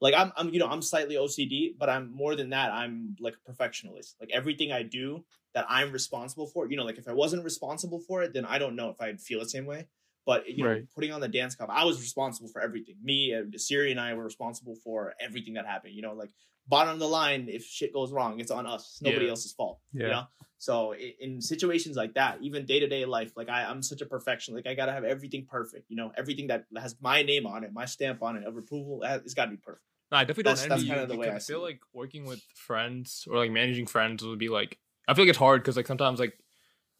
like 0.00 0.14
I'm 0.14 0.32
I'm 0.38 0.48
you 0.54 0.58
know 0.58 0.68
I'm 0.68 0.80
slightly 0.80 1.16
OCD, 1.16 1.74
but 1.76 1.90
I'm 1.90 2.10
more 2.22 2.34
than 2.34 2.48
that. 2.56 2.72
I'm 2.72 3.14
like 3.20 3.34
a 3.34 3.40
perfectionist. 3.50 4.16
Like 4.20 4.30
everything 4.32 4.72
I 4.72 4.82
do 4.84 5.26
that 5.54 5.66
I'm 5.68 5.92
responsible 5.92 6.46
for, 6.46 6.70
you 6.70 6.76
know, 6.78 6.84
like 6.84 6.96
if 6.98 7.08
I 7.08 7.12
wasn't 7.12 7.44
responsible 7.44 8.00
for 8.00 8.22
it, 8.22 8.32
then 8.32 8.44
I 8.46 8.58
don't 8.58 8.76
know 8.76 8.88
if 8.88 9.00
I'd 9.02 9.20
feel 9.20 9.40
the 9.40 9.48
same 9.48 9.66
way. 9.66 9.88
But 10.30 10.48
you 10.48 10.62
know, 10.64 10.70
Right. 10.70 10.84
putting 10.94 11.12
on 11.12 11.20
the 11.20 11.28
dance 11.28 11.54
comp, 11.56 11.70
I 11.70 11.84
was 11.84 11.96
responsible 12.00 12.48
for 12.54 12.60
everything. 12.62 12.96
Me, 13.02 13.32
and 13.32 13.60
Siri, 13.60 13.90
and 13.90 14.00
I 14.00 14.14
were 14.14 14.22
responsible 14.24 14.76
for 14.84 15.14
everything 15.26 15.54
that 15.54 15.66
happened. 15.66 15.94
You 15.94 16.02
know, 16.02 16.14
like 16.22 16.30
bottom 16.68 16.92
of 16.94 17.00
the 17.00 17.08
line, 17.08 17.48
if 17.48 17.64
shit 17.64 17.92
goes 17.92 18.12
wrong, 18.12 18.38
it's 18.38 18.52
on 18.52 18.64
us. 18.74 18.82
It's 18.92 19.02
nobody 19.02 19.24
Yeah. 19.24 19.30
else's 19.32 19.52
fault. 19.52 19.80
Yeah. 19.92 20.02
You 20.04 20.10
know? 20.12 20.24
So 20.58 20.94
in 20.94 21.40
situations 21.40 21.96
like 21.96 22.14
that, 22.14 22.32
even 22.42 22.64
day 22.64 22.78
to 22.78 22.86
day 22.86 23.04
life, 23.06 23.32
like 23.36 23.48
I, 23.48 23.64
I'm 23.64 23.82
such 23.82 24.02
a 24.02 24.06
perfection. 24.06 24.54
Like 24.54 24.66
I 24.68 24.74
gotta 24.74 24.92
have 24.92 25.04
everything 25.04 25.46
perfect. 25.46 25.84
You 25.90 25.96
know, 25.96 26.12
everything 26.16 26.46
that 26.48 26.66
has 26.76 26.94
my 27.00 27.22
name 27.22 27.44
on 27.46 27.64
it, 27.64 27.72
my 27.72 27.86
stamp 27.86 28.22
on 28.22 28.36
it 28.36 28.44
of 28.44 28.56
approval, 28.56 29.02
it's 29.02 29.34
gotta 29.34 29.50
be 29.50 29.56
perfect. 29.56 29.84
No, 30.12 30.18
I 30.18 30.22
definitely 30.24 30.42
That's- 30.44 30.60
don't 30.60 30.68
that's 30.68 30.80
envy 30.82 30.88
kinda 30.90 31.02
you 31.02 31.08
the 31.08 31.16
way 31.16 31.30
I 31.30 31.36
I 31.36 31.38
feel 31.40 31.60
it. 31.64 31.68
like 31.70 31.80
working 31.92 32.24
with 32.24 32.42
friends 32.54 33.26
or 33.28 33.36
like 33.38 33.50
managing 33.50 33.86
friends 33.86 34.22
would 34.24 34.38
be 34.38 34.48
like 34.48 34.78
I 35.08 35.14
feel 35.14 35.24
like 35.24 35.30
it's 35.30 35.38
hard 35.38 35.62
because 35.62 35.76
like 35.76 35.86
sometimes 35.88 36.20
like 36.20 36.38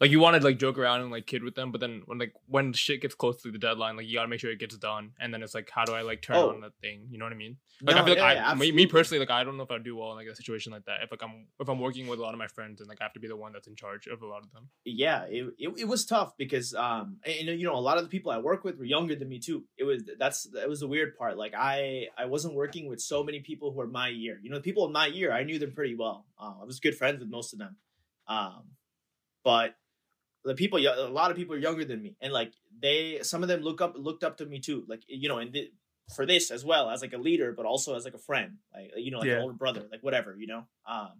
like 0.00 0.10
you 0.10 0.18
want 0.20 0.34
to 0.36 0.42
like 0.42 0.58
joke 0.58 0.78
around 0.78 1.02
and 1.02 1.10
like 1.10 1.26
kid 1.26 1.42
with 1.44 1.54
them, 1.54 1.70
but 1.72 1.80
then 1.80 2.02
when 2.06 2.18
like 2.18 2.32
when 2.46 2.72
shit 2.72 3.02
gets 3.02 3.14
close 3.14 3.42
to 3.42 3.50
the 3.50 3.58
deadline, 3.58 3.96
like 3.96 4.06
you 4.06 4.14
gotta 4.14 4.28
make 4.28 4.40
sure 4.40 4.50
it 4.50 4.58
gets 4.58 4.76
done, 4.78 5.12
and 5.20 5.32
then 5.32 5.42
it's 5.42 5.54
like 5.54 5.68
how 5.70 5.84
do 5.84 5.92
I 5.92 6.02
like 6.02 6.22
turn 6.22 6.36
Oh. 6.36 6.50
on 6.50 6.60
that 6.62 6.72
thing? 6.80 7.08
You 7.10 7.18
know 7.18 7.26
what 7.26 7.32
I 7.32 7.36
mean? 7.36 7.58
Like 7.82 7.96
I 7.96 8.00
No, 8.00 8.04
feel 8.06 8.22
like 8.22 8.36
yeah, 8.36 8.50
I 8.50 8.54
me, 8.54 8.72
me 8.72 8.86
personally 8.86 9.20
like 9.20 9.30
I 9.30 9.44
don't 9.44 9.56
know 9.56 9.62
if 9.62 9.70
I'd 9.70 9.84
do 9.84 9.96
well 9.96 10.10
in 10.12 10.16
like 10.16 10.26
a 10.26 10.34
situation 10.36 10.72
like 10.72 10.84
that 10.86 11.02
if 11.02 11.10
like 11.10 11.22
I'm 11.22 11.46
if 11.60 11.68
I'm 11.68 11.78
working 11.78 12.06
with 12.08 12.18
a 12.18 12.22
lot 12.22 12.32
of 12.34 12.38
my 12.38 12.46
friends 12.46 12.80
and 12.80 12.88
like 12.88 12.98
I 13.00 13.04
have 13.04 13.12
to 13.14 13.20
be 13.20 13.28
the 13.28 13.36
one 13.36 13.52
that's 13.52 13.66
in 13.68 13.76
charge 13.76 14.06
of 14.06 14.22
a 14.22 14.26
lot 14.26 14.42
of 14.42 14.50
them. 14.52 14.68
yeah 14.84 15.24
it, 15.24 15.44
it, 15.58 15.68
it 15.80 15.88
was 15.88 16.04
tough 16.06 16.34
because 16.36 16.74
um 16.74 17.18
and 17.24 17.48
you 17.48 17.64
know 17.66 17.74
a 17.74 17.80
lot 17.88 17.96
of 17.98 18.02
the 18.02 18.08
people 18.10 18.30
i 18.32 18.38
work 18.38 18.64
with 18.64 18.76
were 18.78 18.84
younger 18.84 19.14
than 19.14 19.28
me 19.28 19.38
too 19.38 19.64
it 19.78 19.84
was 19.84 20.02
that's 20.18 20.44
that 20.54 20.68
was 20.68 20.80
the 20.80 20.86
weird 20.88 21.16
part 21.16 21.36
like 21.38 21.52
i 21.56 22.06
i 22.18 22.24
wasn't 22.24 22.54
working 22.54 22.86
with 22.88 23.00
so 23.00 23.22
many 23.22 23.40
people 23.40 23.72
who 23.72 23.80
are 23.80 23.86
my 23.86 24.08
year 24.08 24.38
you 24.42 24.50
know 24.50 24.56
the 24.56 24.62
people 24.62 24.86
in 24.86 24.92
my 24.92 25.06
year 25.06 25.32
i 25.32 25.42
knew 25.42 25.58
them 25.58 25.72
pretty 25.72 25.94
well 25.94 26.26
uh, 26.40 26.54
i 26.60 26.64
was 26.64 26.80
good 26.80 26.96
friends 26.96 27.20
with 27.20 27.28
most 27.28 27.52
of 27.52 27.58
them 27.58 27.76
um 28.28 28.64
but 29.44 29.74
the 30.44 30.54
people 30.54 30.78
a 30.78 31.08
lot 31.08 31.30
of 31.30 31.36
people 31.36 31.54
are 31.54 31.58
younger 31.58 31.84
than 31.84 32.02
me 32.02 32.16
and 32.20 32.32
like 32.32 32.52
they 32.80 33.18
some 33.22 33.42
of 33.42 33.48
them 33.48 33.60
look 33.60 33.80
up 33.80 33.94
looked 33.96 34.24
up 34.24 34.36
to 34.38 34.46
me 34.46 34.58
too 34.58 34.84
like 34.88 35.02
you 35.06 35.28
know 35.28 35.38
and 35.38 35.52
th- 35.52 35.70
for 36.16 36.26
this 36.26 36.50
as 36.50 36.64
well 36.64 36.90
as 36.90 37.02
like 37.02 37.12
a 37.12 37.18
leader 37.18 37.52
but 37.52 37.66
also 37.66 37.94
as 37.94 38.04
like 38.04 38.14
a 38.14 38.18
friend 38.18 38.58
like 38.74 38.90
you 38.96 39.10
know 39.10 39.18
like 39.18 39.28
Yeah. 39.28 39.36
an 39.36 39.42
older 39.42 39.54
brother 39.54 39.82
like 39.92 40.02
whatever 40.02 40.36
you 40.38 40.46
know 40.46 40.64
um 40.88 41.12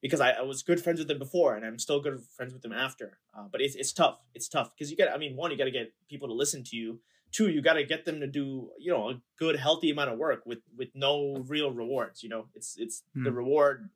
because 0.00 0.20
I, 0.20 0.32
I 0.32 0.42
was 0.42 0.62
good 0.62 0.82
friends 0.82 0.98
with 0.98 1.08
them 1.08 1.18
before 1.18 1.56
and 1.56 1.64
I'm 1.64 1.78
still 1.78 1.98
good 1.98 2.20
friends 2.36 2.52
with 2.52 2.60
them 2.60 2.74
after. 2.74 3.16
Uh, 3.34 3.44
but 3.50 3.62
it's, 3.62 3.74
it's 3.74 3.90
tough. 3.90 4.18
It's 4.34 4.48
tough 4.50 4.70
because 4.76 4.90
you 4.90 4.98
got, 4.98 5.08
I 5.10 5.16
mean, 5.16 5.34
one, 5.34 5.50
you 5.50 5.56
got 5.56 5.64
to 5.64 5.70
get 5.70 5.94
people 6.10 6.28
to 6.28 6.34
listen 6.34 6.62
to 6.64 6.76
you. 6.76 7.00
Two, 7.32 7.48
you 7.48 7.62
got 7.62 7.72
to 7.74 7.84
get 7.84 8.04
them 8.04 8.20
to 8.20 8.26
do, 8.26 8.68
you 8.78 8.92
know, 8.92 9.08
a 9.08 9.22
good, 9.38 9.56
healthy 9.56 9.90
amount 9.90 10.10
of 10.10 10.18
work 10.18 10.42
with, 10.44 10.58
with 10.76 10.90
no 10.94 11.42
real 11.48 11.70
rewards. 11.70 12.22
You 12.22 12.28
know, 12.28 12.48
it's, 12.54 12.76
it's 12.76 13.02
the 13.14 13.30
Hmm. 13.30 13.36
reward 13.36 13.88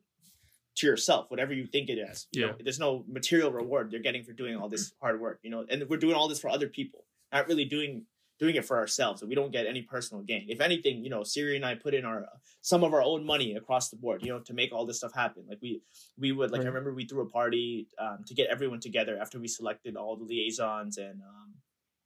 to 0.77 0.87
yourself, 0.87 1.29
whatever 1.29 1.53
you 1.53 1.65
think 1.67 1.89
it 1.89 1.97
is. 1.97 2.27
You 2.31 2.41
know, 2.41 2.47
Yeah. 2.49 2.53
there's 2.63 2.79
no 2.79 3.03
material 3.07 3.51
reward 3.51 3.91
they're 3.91 3.99
getting 3.99 4.23
for 4.23 4.33
doing 4.33 4.55
all 4.55 4.69
this 4.69 4.93
hard 5.01 5.19
work, 5.19 5.39
you 5.43 5.49
know, 5.49 5.65
and 5.69 5.87
we're 5.89 5.97
doing 5.97 6.15
all 6.15 6.27
this 6.27 6.39
for 6.39 6.49
other 6.49 6.67
people, 6.67 7.05
not 7.33 7.47
really 7.47 7.65
doing, 7.65 8.05
doing 8.39 8.55
it 8.55 8.63
for 8.63 8.77
ourselves. 8.77 9.21
And 9.21 9.27
we 9.27 9.35
don't 9.35 9.51
get 9.51 9.65
any 9.67 9.81
personal 9.81 10.23
gain. 10.23 10.45
If 10.47 10.61
anything, 10.61 11.03
you 11.03 11.09
know, 11.09 11.23
Siri 11.23 11.57
and 11.57 11.65
I 11.65 11.75
put 11.75 11.93
in 11.93 12.05
our, 12.05 12.25
some 12.61 12.83
of 12.85 12.93
our 12.93 13.01
own 13.01 13.25
money 13.25 13.55
across 13.55 13.89
the 13.89 13.97
board, 13.97 14.21
you 14.23 14.29
know, 14.29 14.39
to 14.39 14.53
make 14.53 14.71
all 14.71 14.85
this 14.85 14.97
stuff 14.97 15.13
happen. 15.13 15.43
Like 15.49 15.59
we, 15.61 15.81
we 16.17 16.31
would 16.31 16.51
like 16.51 16.61
I 16.61 16.65
remember 16.65 16.93
we 16.93 17.05
threw 17.05 17.21
a 17.23 17.29
party 17.29 17.87
um, 17.99 18.23
to 18.27 18.33
get 18.33 18.47
everyone 18.49 18.79
together 18.79 19.17
after 19.19 19.39
we 19.39 19.47
selected 19.49 19.97
all 19.97 20.15
the 20.15 20.23
liaisons 20.23 20.97
and 20.97 21.21
um, 21.21 21.55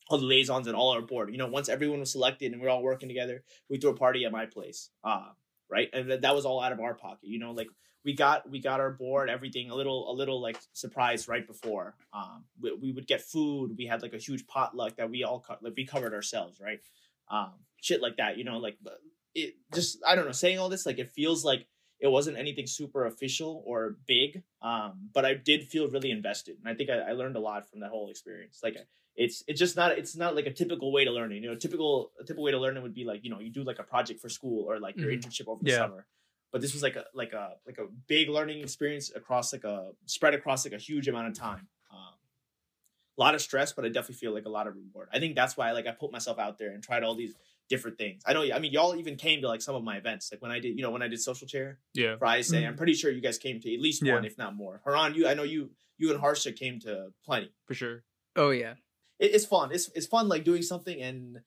all 0.09 0.17
the 0.17 0.25
liaisons 0.25 0.65
and 0.67 0.75
all 0.75 0.89
our 0.91 1.01
board. 1.01 1.29
You 1.31 1.37
know, 1.37 1.47
once 1.47 1.69
everyone 1.69 1.99
was 1.99 2.11
selected 2.11 2.51
and 2.51 2.59
we 2.61 2.67
are 2.67 2.71
all 2.71 2.81
working 2.81 3.09
together, 3.09 3.43
we 3.69 3.77
threw 3.77 3.91
a 3.91 3.95
party 3.95 4.25
at 4.25 4.31
my 4.31 4.47
place. 4.47 4.89
Uh, 5.03 5.29
right, 5.69 5.89
and 5.93 6.09
that 6.23 6.35
was 6.35 6.45
all 6.45 6.59
out 6.61 6.71
of 6.71 6.79
our 6.79 6.95
pocket. 6.95 7.29
You 7.29 7.39
know, 7.39 7.51
like 7.51 7.67
we 8.05 8.13
got 8.13 8.49
we 8.49 8.59
got 8.59 8.79
our 8.79 8.91
board, 8.91 9.29
everything 9.29 9.69
a 9.69 9.75
little 9.75 10.11
a 10.11 10.13
little 10.13 10.41
like 10.41 10.57
surprise 10.73 11.27
right 11.27 11.45
before. 11.45 11.95
Um, 12.13 12.43
we, 12.61 12.73
we 12.73 12.91
would 12.91 13.07
get 13.07 13.21
food. 13.21 13.75
We 13.77 13.85
had 13.85 14.01
like 14.01 14.13
a 14.13 14.17
huge 14.17 14.45
potluck 14.47 14.97
that 14.97 15.09
we 15.09 15.23
all 15.23 15.39
co- 15.39 15.57
like 15.61 15.73
we 15.75 15.85
covered 15.85 16.13
ourselves. 16.13 16.59
Right, 16.59 16.79
um, 17.29 17.53
shit 17.81 18.01
like 18.01 18.17
that. 18.17 18.37
You 18.37 18.43
know, 18.43 18.57
like 18.57 18.77
it 19.33 19.55
just 19.73 19.99
I 20.05 20.15
don't 20.15 20.25
know. 20.25 20.31
Saying 20.31 20.59
all 20.59 20.69
this 20.69 20.85
like 20.85 20.99
it 20.99 21.11
feels 21.11 21.45
like 21.45 21.67
it 21.99 22.07
wasn't 22.11 22.37
anything 22.37 22.67
super 22.67 23.05
official 23.05 23.63
or 23.65 23.95
big 24.07 24.43
um 24.61 25.09
but 25.13 25.23
i 25.23 25.33
did 25.35 25.63
feel 25.63 25.87
really 25.87 26.11
invested 26.11 26.57
and 26.59 26.67
i 26.67 26.73
think 26.73 26.89
I, 26.89 26.95
I 26.95 27.11
learned 27.13 27.37
a 27.37 27.39
lot 27.39 27.69
from 27.69 27.79
that 27.79 27.91
whole 27.91 28.09
experience 28.09 28.59
like 28.61 28.75
it's 29.15 29.41
it's 29.47 29.59
just 29.59 29.77
not 29.77 29.97
it's 29.97 30.17
not 30.17 30.35
like 30.35 30.45
a 30.45 30.51
typical 30.51 30.91
way 30.91 31.05
to 31.05 31.11
learning 31.11 31.43
you 31.43 31.49
know 31.49 31.55
typical 31.55 32.11
a 32.19 32.23
typical 32.23 32.43
way 32.43 32.51
to 32.51 32.59
learning 32.59 32.83
would 32.83 32.95
be 32.95 33.05
like 33.05 33.23
you 33.23 33.29
know 33.29 33.39
you 33.39 33.49
do 33.51 33.63
like 33.63 33.79
a 33.79 33.83
project 33.83 34.19
for 34.19 34.27
school 34.27 34.65
or 34.69 34.79
like 34.79 34.97
your 34.97 35.11
Mhm. 35.11 35.19
internship 35.23 35.47
over 35.47 35.63
the 35.63 35.69
Yeah. 35.69 35.77
summer 35.77 36.05
but 36.53 36.61
this 36.61 36.71
was 36.73 36.81
like 36.81 36.95
a 36.95 37.03
like 37.13 37.33
a 37.33 37.55
like 37.67 37.77
a 37.79 37.87
big 38.07 38.29
learning 38.29 38.61
experience 38.61 39.11
across 39.13 39.51
like 39.51 39.65
a 39.65 39.89
spread 40.05 40.33
across 40.33 40.63
like 40.65 40.73
a 40.73 40.77
huge 40.77 41.09
amount 41.09 41.27
of 41.27 41.33
time 41.37 41.67
um 41.91 42.13
a 43.17 43.21
lot 43.21 43.35
of 43.35 43.41
stress 43.41 43.73
but 43.73 43.83
i 43.83 43.89
definitely 43.89 44.15
feel 44.15 44.33
like 44.33 44.45
a 44.45 44.49
lot 44.49 44.67
of 44.67 44.75
reward 44.75 45.09
i 45.13 45.19
think 45.19 45.35
that's 45.35 45.57
why 45.57 45.71
like 45.73 45.85
i 45.87 45.91
put 45.91 46.11
myself 46.11 46.39
out 46.39 46.57
there 46.57 46.71
and 46.71 46.81
tried 46.81 47.03
all 47.03 47.15
these 47.15 47.33
different 47.69 47.97
things 47.97 48.21
i 48.25 48.31
know 48.33 48.43
i 48.53 48.59
mean 48.59 48.71
y'all 48.71 48.95
even 48.95 49.15
came 49.15 49.41
to 49.41 49.47
like 49.47 49.61
some 49.61 49.75
of 49.75 49.83
my 49.83 49.97
events 49.97 50.29
like 50.31 50.41
when 50.41 50.51
i 50.51 50.59
did 50.59 50.75
you 50.77 50.81
know 50.83 50.91
when 50.91 51.01
i 51.01 51.07
did 51.07 51.19
social 51.19 51.47
chair 51.47 51.79
Yeah. 51.93 52.15
for 52.17 52.27
ISA. 52.37 52.65
I'm 52.65 52.75
pretty 52.77 52.93
sure 52.93 53.11
you 53.11 53.21
guys 53.21 53.37
came 53.37 53.59
to 53.59 53.73
at 53.73 53.79
least 53.81 54.01
Yeah. 54.05 54.13
one, 54.15 54.25
if 54.25 54.37
not 54.37 54.55
more. 54.55 54.81
Haran, 54.85 55.15
you 55.15 55.27
I 55.27 55.33
know 55.33 55.43
you 55.43 55.71
you 55.97 56.11
and 56.11 56.19
Harsha 56.19 56.51
came 56.51 56.79
to 56.81 57.13
plenty. 57.25 57.51
For 57.65 57.73
sure. 57.75 58.03
Oh 58.35 58.49
yeah. 58.49 58.73
It, 59.19 59.33
it's 59.35 59.45
fun. 59.45 59.71
It's 59.71 59.89
it's 59.95 60.07
fun 60.07 60.27
like 60.27 60.43
doing 60.43 60.61
something 60.63 60.99
and 61.01 61.39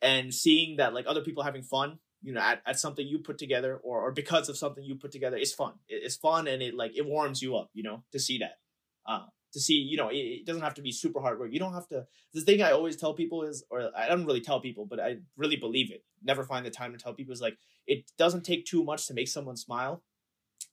and 0.00 0.32
seeing 0.32 0.76
that 0.78 0.94
like 0.94 1.06
other 1.06 1.20
people 1.20 1.42
having 1.42 1.62
fun, 1.62 1.98
you 2.22 2.32
know, 2.32 2.40
at, 2.40 2.62
at 2.66 2.78
something 2.78 3.06
you 3.06 3.18
put 3.18 3.38
together 3.38 3.76
or 3.82 4.00
or 4.00 4.12
because 4.12 4.48
of 4.48 4.56
something 4.56 4.84
you 4.84 4.94
put 4.94 5.12
together. 5.12 5.36
It's 5.36 5.52
fun. 5.52 5.74
It, 5.88 6.02
it's 6.04 6.16
fun 6.16 6.46
and 6.46 6.62
it 6.62 6.74
like 6.74 6.96
it 6.96 7.06
warms 7.06 7.42
you 7.42 7.56
up, 7.56 7.70
you 7.74 7.82
know, 7.82 8.04
to 8.12 8.18
see 8.18 8.38
that. 8.38 8.58
Uh 9.06 9.26
to 9.52 9.60
see, 9.60 9.74
you 9.74 9.98
know, 9.98 10.08
it, 10.08 10.16
it 10.16 10.46
doesn't 10.46 10.62
have 10.62 10.72
to 10.72 10.80
be 10.80 10.90
super 10.90 11.20
hard 11.20 11.38
work. 11.38 11.52
You 11.52 11.58
don't 11.58 11.74
have 11.74 11.88
to 11.88 12.06
the 12.32 12.40
thing 12.40 12.62
I 12.62 12.72
always 12.72 12.96
tell 12.96 13.12
people 13.12 13.42
is 13.42 13.64
or 13.70 13.90
I 13.96 14.08
don't 14.08 14.24
really 14.24 14.40
tell 14.40 14.60
people, 14.60 14.86
but 14.86 14.98
I 14.98 15.18
really 15.36 15.56
believe 15.56 15.92
it. 15.92 16.04
Never 16.22 16.44
find 16.44 16.64
the 16.64 16.70
time 16.70 16.92
to 16.92 16.98
tell 16.98 17.12
people 17.12 17.32
is 17.32 17.40
like 17.42 17.58
it 17.86 18.10
doesn't 18.16 18.44
take 18.44 18.64
too 18.64 18.82
much 18.82 19.06
to 19.08 19.14
make 19.14 19.28
someone 19.28 19.56
smile 19.56 20.02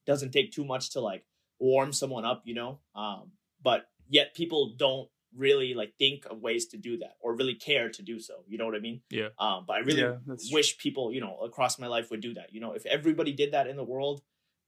doesn't 0.06 0.32
take 0.32 0.52
too 0.52 0.66
much 0.66 0.92
to 0.92 1.00
like 1.00 1.24
warm 1.60 1.94
someone 1.94 2.26
up, 2.26 2.42
you 2.46 2.56
know. 2.56 2.80
Um, 2.96 3.32
but 3.62 3.86
yet 4.08 4.34
people 4.34 4.74
don't 4.78 5.10
really 5.36 5.74
like 5.74 5.94
think 5.98 6.26
of 6.26 6.42
ways 6.42 6.66
to 6.68 6.78
do 6.78 6.98
that 6.98 7.14
or 7.20 7.36
really 7.36 7.56
care 7.56 7.90
to 7.90 8.02
do 8.02 8.20
so. 8.20 8.44
You 8.48 8.58
know 8.58 8.66
what 8.66 8.76
I 8.76 8.80
mean? 8.80 9.02
Yeah. 9.10 9.30
Um, 9.38 9.66
but 9.68 9.74
I 9.74 9.80
really 9.80 10.02
Yeah, 10.02 10.18
that's 10.26 10.50
true. 10.50 10.58
wish 10.58 10.78
people, 10.78 11.14
you 11.14 11.22
know, 11.22 11.38
across 11.44 11.80
my 11.80 11.88
life 11.88 12.10
would 12.12 12.22
do 12.22 12.34
that. 12.36 12.54
You 12.54 12.62
know, 12.62 12.74
if 12.74 12.86
everybody 12.86 13.32
did 13.34 13.52
that 13.54 13.68
in 13.68 13.76
the 13.76 13.84
world, 13.84 14.22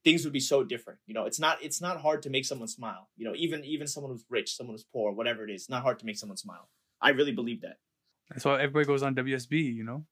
things 0.04 0.24
would 0.24 0.32
be 0.32 0.40
so 0.40 0.64
different. 0.64 1.00
You 1.06 1.14
know, 1.14 1.24
it's 1.24 1.40
not 1.40 1.62
it's 1.62 1.80
not 1.80 2.00
hard 2.00 2.22
to 2.22 2.30
make 2.30 2.44
someone 2.44 2.68
smile. 2.68 3.08
You 3.16 3.24
know, 3.26 3.34
even 3.36 3.64
even 3.64 3.86
someone 3.86 4.12
who's 4.12 4.24
rich, 4.28 4.56
someone 4.56 4.74
who's 4.74 4.84
poor, 4.84 5.12
whatever 5.12 5.44
it 5.44 5.50
is, 5.50 5.62
it's 5.62 5.70
not 5.70 5.82
hard 5.82 5.98
to 6.00 6.06
make 6.06 6.16
someone 6.18 6.36
smile. 6.36 6.68
I 7.00 7.10
really 7.10 7.32
believe 7.32 7.62
that. 7.62 7.78
That's 8.30 8.44
why 8.44 8.54
everybody 8.54 8.86
goes 8.86 9.02
on 9.02 9.14
WSB, 9.14 9.74
you 9.74 9.84
know? 9.84 10.04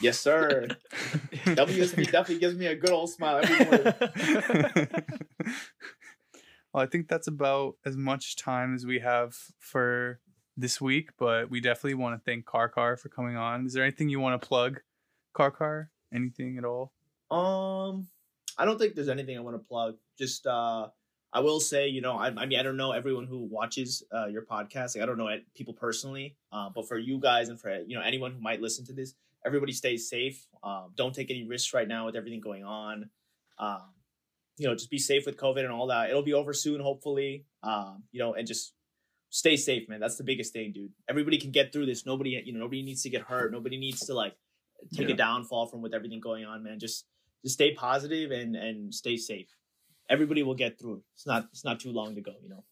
Yes, 0.00 0.18
sir. 0.18 0.66
WSB 0.92 2.04
definitely 2.10 2.38
gives 2.38 2.56
me 2.56 2.66
a 2.66 2.74
good 2.76 2.90
old 2.90 3.10
smile 3.10 3.40
every 3.42 3.64
morning. 3.66 3.92
well, 6.72 6.82
I 6.82 6.86
think 6.86 7.08
that's 7.08 7.26
about 7.26 7.76
as 7.84 7.96
much 7.96 8.36
time 8.36 8.74
as 8.74 8.86
we 8.86 9.00
have 9.00 9.34
for 9.58 10.20
this 10.56 10.80
week, 10.80 11.10
but 11.18 11.50
we 11.50 11.60
definitely 11.60 11.94
want 11.94 12.14
to 12.14 12.24
thank 12.24 12.44
Karkar 12.44 12.98
for 12.98 13.08
coming 13.08 13.36
on. 13.36 13.66
Is 13.66 13.72
there 13.72 13.82
anything 13.82 14.08
you 14.08 14.20
want 14.20 14.40
to 14.40 14.46
plug, 14.46 14.80
Karkar? 15.34 15.88
Anything 16.12 16.58
at 16.58 16.64
all? 16.64 16.92
Um, 17.30 18.08
I 18.58 18.64
don't 18.64 18.78
think 18.78 18.94
there's 18.94 19.08
anything 19.08 19.36
I 19.36 19.40
want 19.40 19.56
to 19.56 19.66
plug. 19.66 19.96
Just 20.18 20.46
uh, 20.46 20.88
I 21.32 21.40
will 21.40 21.60
say, 21.60 21.88
you 21.88 22.00
know, 22.00 22.16
I, 22.16 22.26
I 22.26 22.46
mean, 22.46 22.58
I 22.58 22.62
don't 22.62 22.76
know 22.76 22.92
everyone 22.92 23.26
who 23.26 23.44
watches 23.44 24.02
uh, 24.12 24.26
your 24.26 24.42
podcast. 24.42 24.96
Like, 24.96 25.02
I 25.02 25.06
don't 25.06 25.18
know 25.18 25.28
people 25.54 25.74
personally, 25.74 26.36
uh, 26.52 26.68
but 26.74 26.88
for 26.88 26.98
you 26.98 27.18
guys 27.18 27.48
and 27.48 27.60
for 27.60 27.74
you 27.86 27.96
know 27.96 28.02
anyone 28.02 28.32
who 28.32 28.40
might 28.40 28.60
listen 28.60 28.84
to 28.86 28.92
this, 28.92 29.14
everybody 29.46 29.72
stays 29.72 30.08
safe. 30.08 30.46
Um, 30.62 30.92
don't 30.96 31.14
take 31.14 31.30
any 31.30 31.44
risks 31.44 31.72
right 31.72 31.88
now 31.88 32.06
with 32.06 32.16
everything 32.16 32.40
going 32.40 32.64
on. 32.64 33.10
Um, 33.58 33.82
you 34.56 34.66
know, 34.66 34.74
just 34.74 34.90
be 34.90 34.98
safe 34.98 35.24
with 35.26 35.36
COVID 35.36 35.60
and 35.64 35.72
all 35.72 35.86
that. 35.88 36.10
It'll 36.10 36.22
be 36.22 36.34
over 36.34 36.52
soon, 36.52 36.80
hopefully. 36.80 37.46
Um, 37.62 38.04
you 38.12 38.18
know, 38.20 38.34
and 38.34 38.46
just 38.46 38.74
stay 39.30 39.56
safe, 39.56 39.88
man. 39.88 40.00
That's 40.00 40.16
the 40.16 40.24
biggest 40.24 40.52
thing, 40.52 40.72
dude. 40.72 40.90
Everybody 41.08 41.38
can 41.38 41.50
get 41.50 41.72
through 41.72 41.86
this. 41.86 42.04
Nobody, 42.06 42.40
you 42.44 42.52
know, 42.52 42.60
nobody 42.60 42.82
needs 42.82 43.02
to 43.02 43.10
get 43.10 43.22
hurt. 43.22 43.52
Nobody 43.52 43.76
needs 43.78 44.00
to 44.06 44.14
like 44.14 44.34
take 44.94 45.08
Yeah. 45.08 45.14
a 45.14 45.16
downfall 45.16 45.66
from 45.68 45.82
with 45.82 45.94
everything 45.94 46.20
going 46.20 46.44
on, 46.44 46.62
man. 46.62 46.78
Just 46.78 47.06
just 47.42 47.54
stay 47.54 47.74
positive 47.74 48.30
and 48.32 48.54
and 48.56 48.94
stay 48.94 49.16
safe. 49.16 49.48
Everybody 50.08 50.42
will 50.42 50.54
get 50.56 50.78
through 50.78 50.96
it. 50.96 51.02
It's 51.14 51.26
not 51.26 51.46
it's 51.52 51.64
not 51.64 51.80
too 51.80 51.92
long 51.92 52.14
to 52.16 52.20
go, 52.20 52.32
you 52.42 52.48
know. 52.48 52.64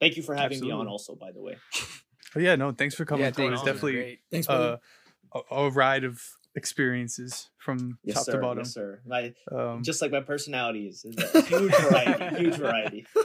Thank 0.00 0.16
you 0.16 0.22
for 0.22 0.34
having 0.34 0.60
me 0.60 0.70
on 0.70 0.88
also, 0.88 1.14
by 1.14 1.32
the 1.32 1.40
way. 1.42 1.56
But 2.34 2.42
yeah, 2.42 2.54
no, 2.56 2.70
thanks 2.72 2.94
for 2.94 3.06
coming. 3.06 3.24
yeah, 3.24 3.30
through. 3.30 3.46
thanks. 3.48 3.60
It's 3.62 3.66
definitely 3.72 4.18
Thanks, 4.30 4.46
brother. 4.46 4.78
uh, 5.34 5.40
a, 5.50 5.54
a 5.54 5.70
ride 5.70 6.04
of 6.04 6.20
experiences 6.56 7.50
from 7.58 7.98
Yes, 8.04 8.16
top 8.16 8.24
sir. 8.24 8.32
to 8.32 8.38
bottom. 8.38 8.58
Yes, 8.58 8.72
sir. 8.74 9.00
My, 9.06 9.34
Um, 9.52 9.82
just 9.82 10.02
like 10.02 10.10
my 10.10 10.20
personality 10.20 10.88
is, 10.88 11.04
is 11.04 11.16
a 11.34 11.42
huge 11.52 11.74
variety. 11.74 12.36
huge 12.36 12.56
variety. 12.56 13.06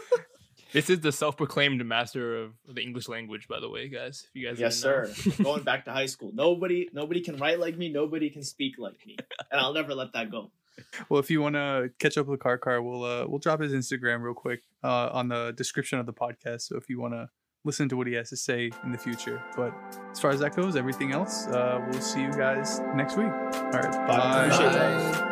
This 0.73 0.89
is 0.89 1.01
the 1.01 1.11
self-proclaimed 1.11 1.85
master 1.85 2.37
of 2.43 2.53
the 2.65 2.81
English 2.81 3.09
language, 3.09 3.49
by 3.49 3.59
the 3.59 3.67
way, 3.69 3.89
guys. 3.89 4.25
If 4.29 4.41
you 4.41 4.47
guys 4.47 4.57
Yes, 4.57 4.81
didn't 4.81 5.03
know. 5.03 5.13
sir. 5.35 5.43
Going 5.43 5.63
back 5.63 5.83
to 5.83 5.91
high 5.91 6.05
school. 6.05 6.31
Nobody 6.45 6.87
nobody 6.93 7.19
can 7.19 7.35
write 7.35 7.59
like 7.59 7.77
me, 7.77 7.89
nobody 7.89 8.29
can 8.29 8.41
speak 8.41 8.75
like 8.79 9.05
me. 9.05 9.17
And 9.51 9.59
I'll 9.59 9.73
never 9.73 9.93
let 9.93 10.13
that 10.13 10.31
go. 10.31 10.49
well, 11.09 11.19
if 11.19 11.29
you 11.29 11.41
want 11.41 11.55
to 11.55 11.91
catch 11.99 12.17
up 12.17 12.27
with 12.27 12.39
Karkar, 12.39 12.81
we'll 12.81 13.03
uh, 13.03 13.27
we'll 13.27 13.39
drop 13.39 13.59
his 13.59 13.73
Instagram 13.73 14.21
real 14.21 14.33
quick 14.33 14.61
uh, 14.81 15.09
on 15.11 15.27
the 15.27 15.51
description 15.57 15.99
of 15.99 16.05
the 16.05 16.13
podcast. 16.13 16.61
So 16.61 16.77
if 16.77 16.87
you 16.89 17.01
want 17.01 17.15
to 17.15 17.27
listen 17.63 17.87
to 17.89 17.97
what 17.97 18.07
he 18.07 18.13
has 18.13 18.29
to 18.29 18.37
say 18.37 18.71
in 18.83 18.91
the 18.91 18.97
future, 18.97 19.41
but 19.55 19.73
as 20.11 20.19
far 20.19 20.31
as 20.31 20.39
that 20.39 20.55
goes, 20.55 20.75
everything 20.75 21.11
else, 21.11 21.47
uh, 21.47 21.79
we'll 21.91 22.01
see 22.01 22.21
you 22.21 22.31
guys 22.31 22.79
next 22.95 23.17
week. 23.17 23.27
All 23.27 23.71
right, 23.71 23.91
Bye. 23.91 24.07
bye. 24.07 24.45
Appreciate 24.45 24.71
that. 24.73 25.21
Bye. 25.21 25.27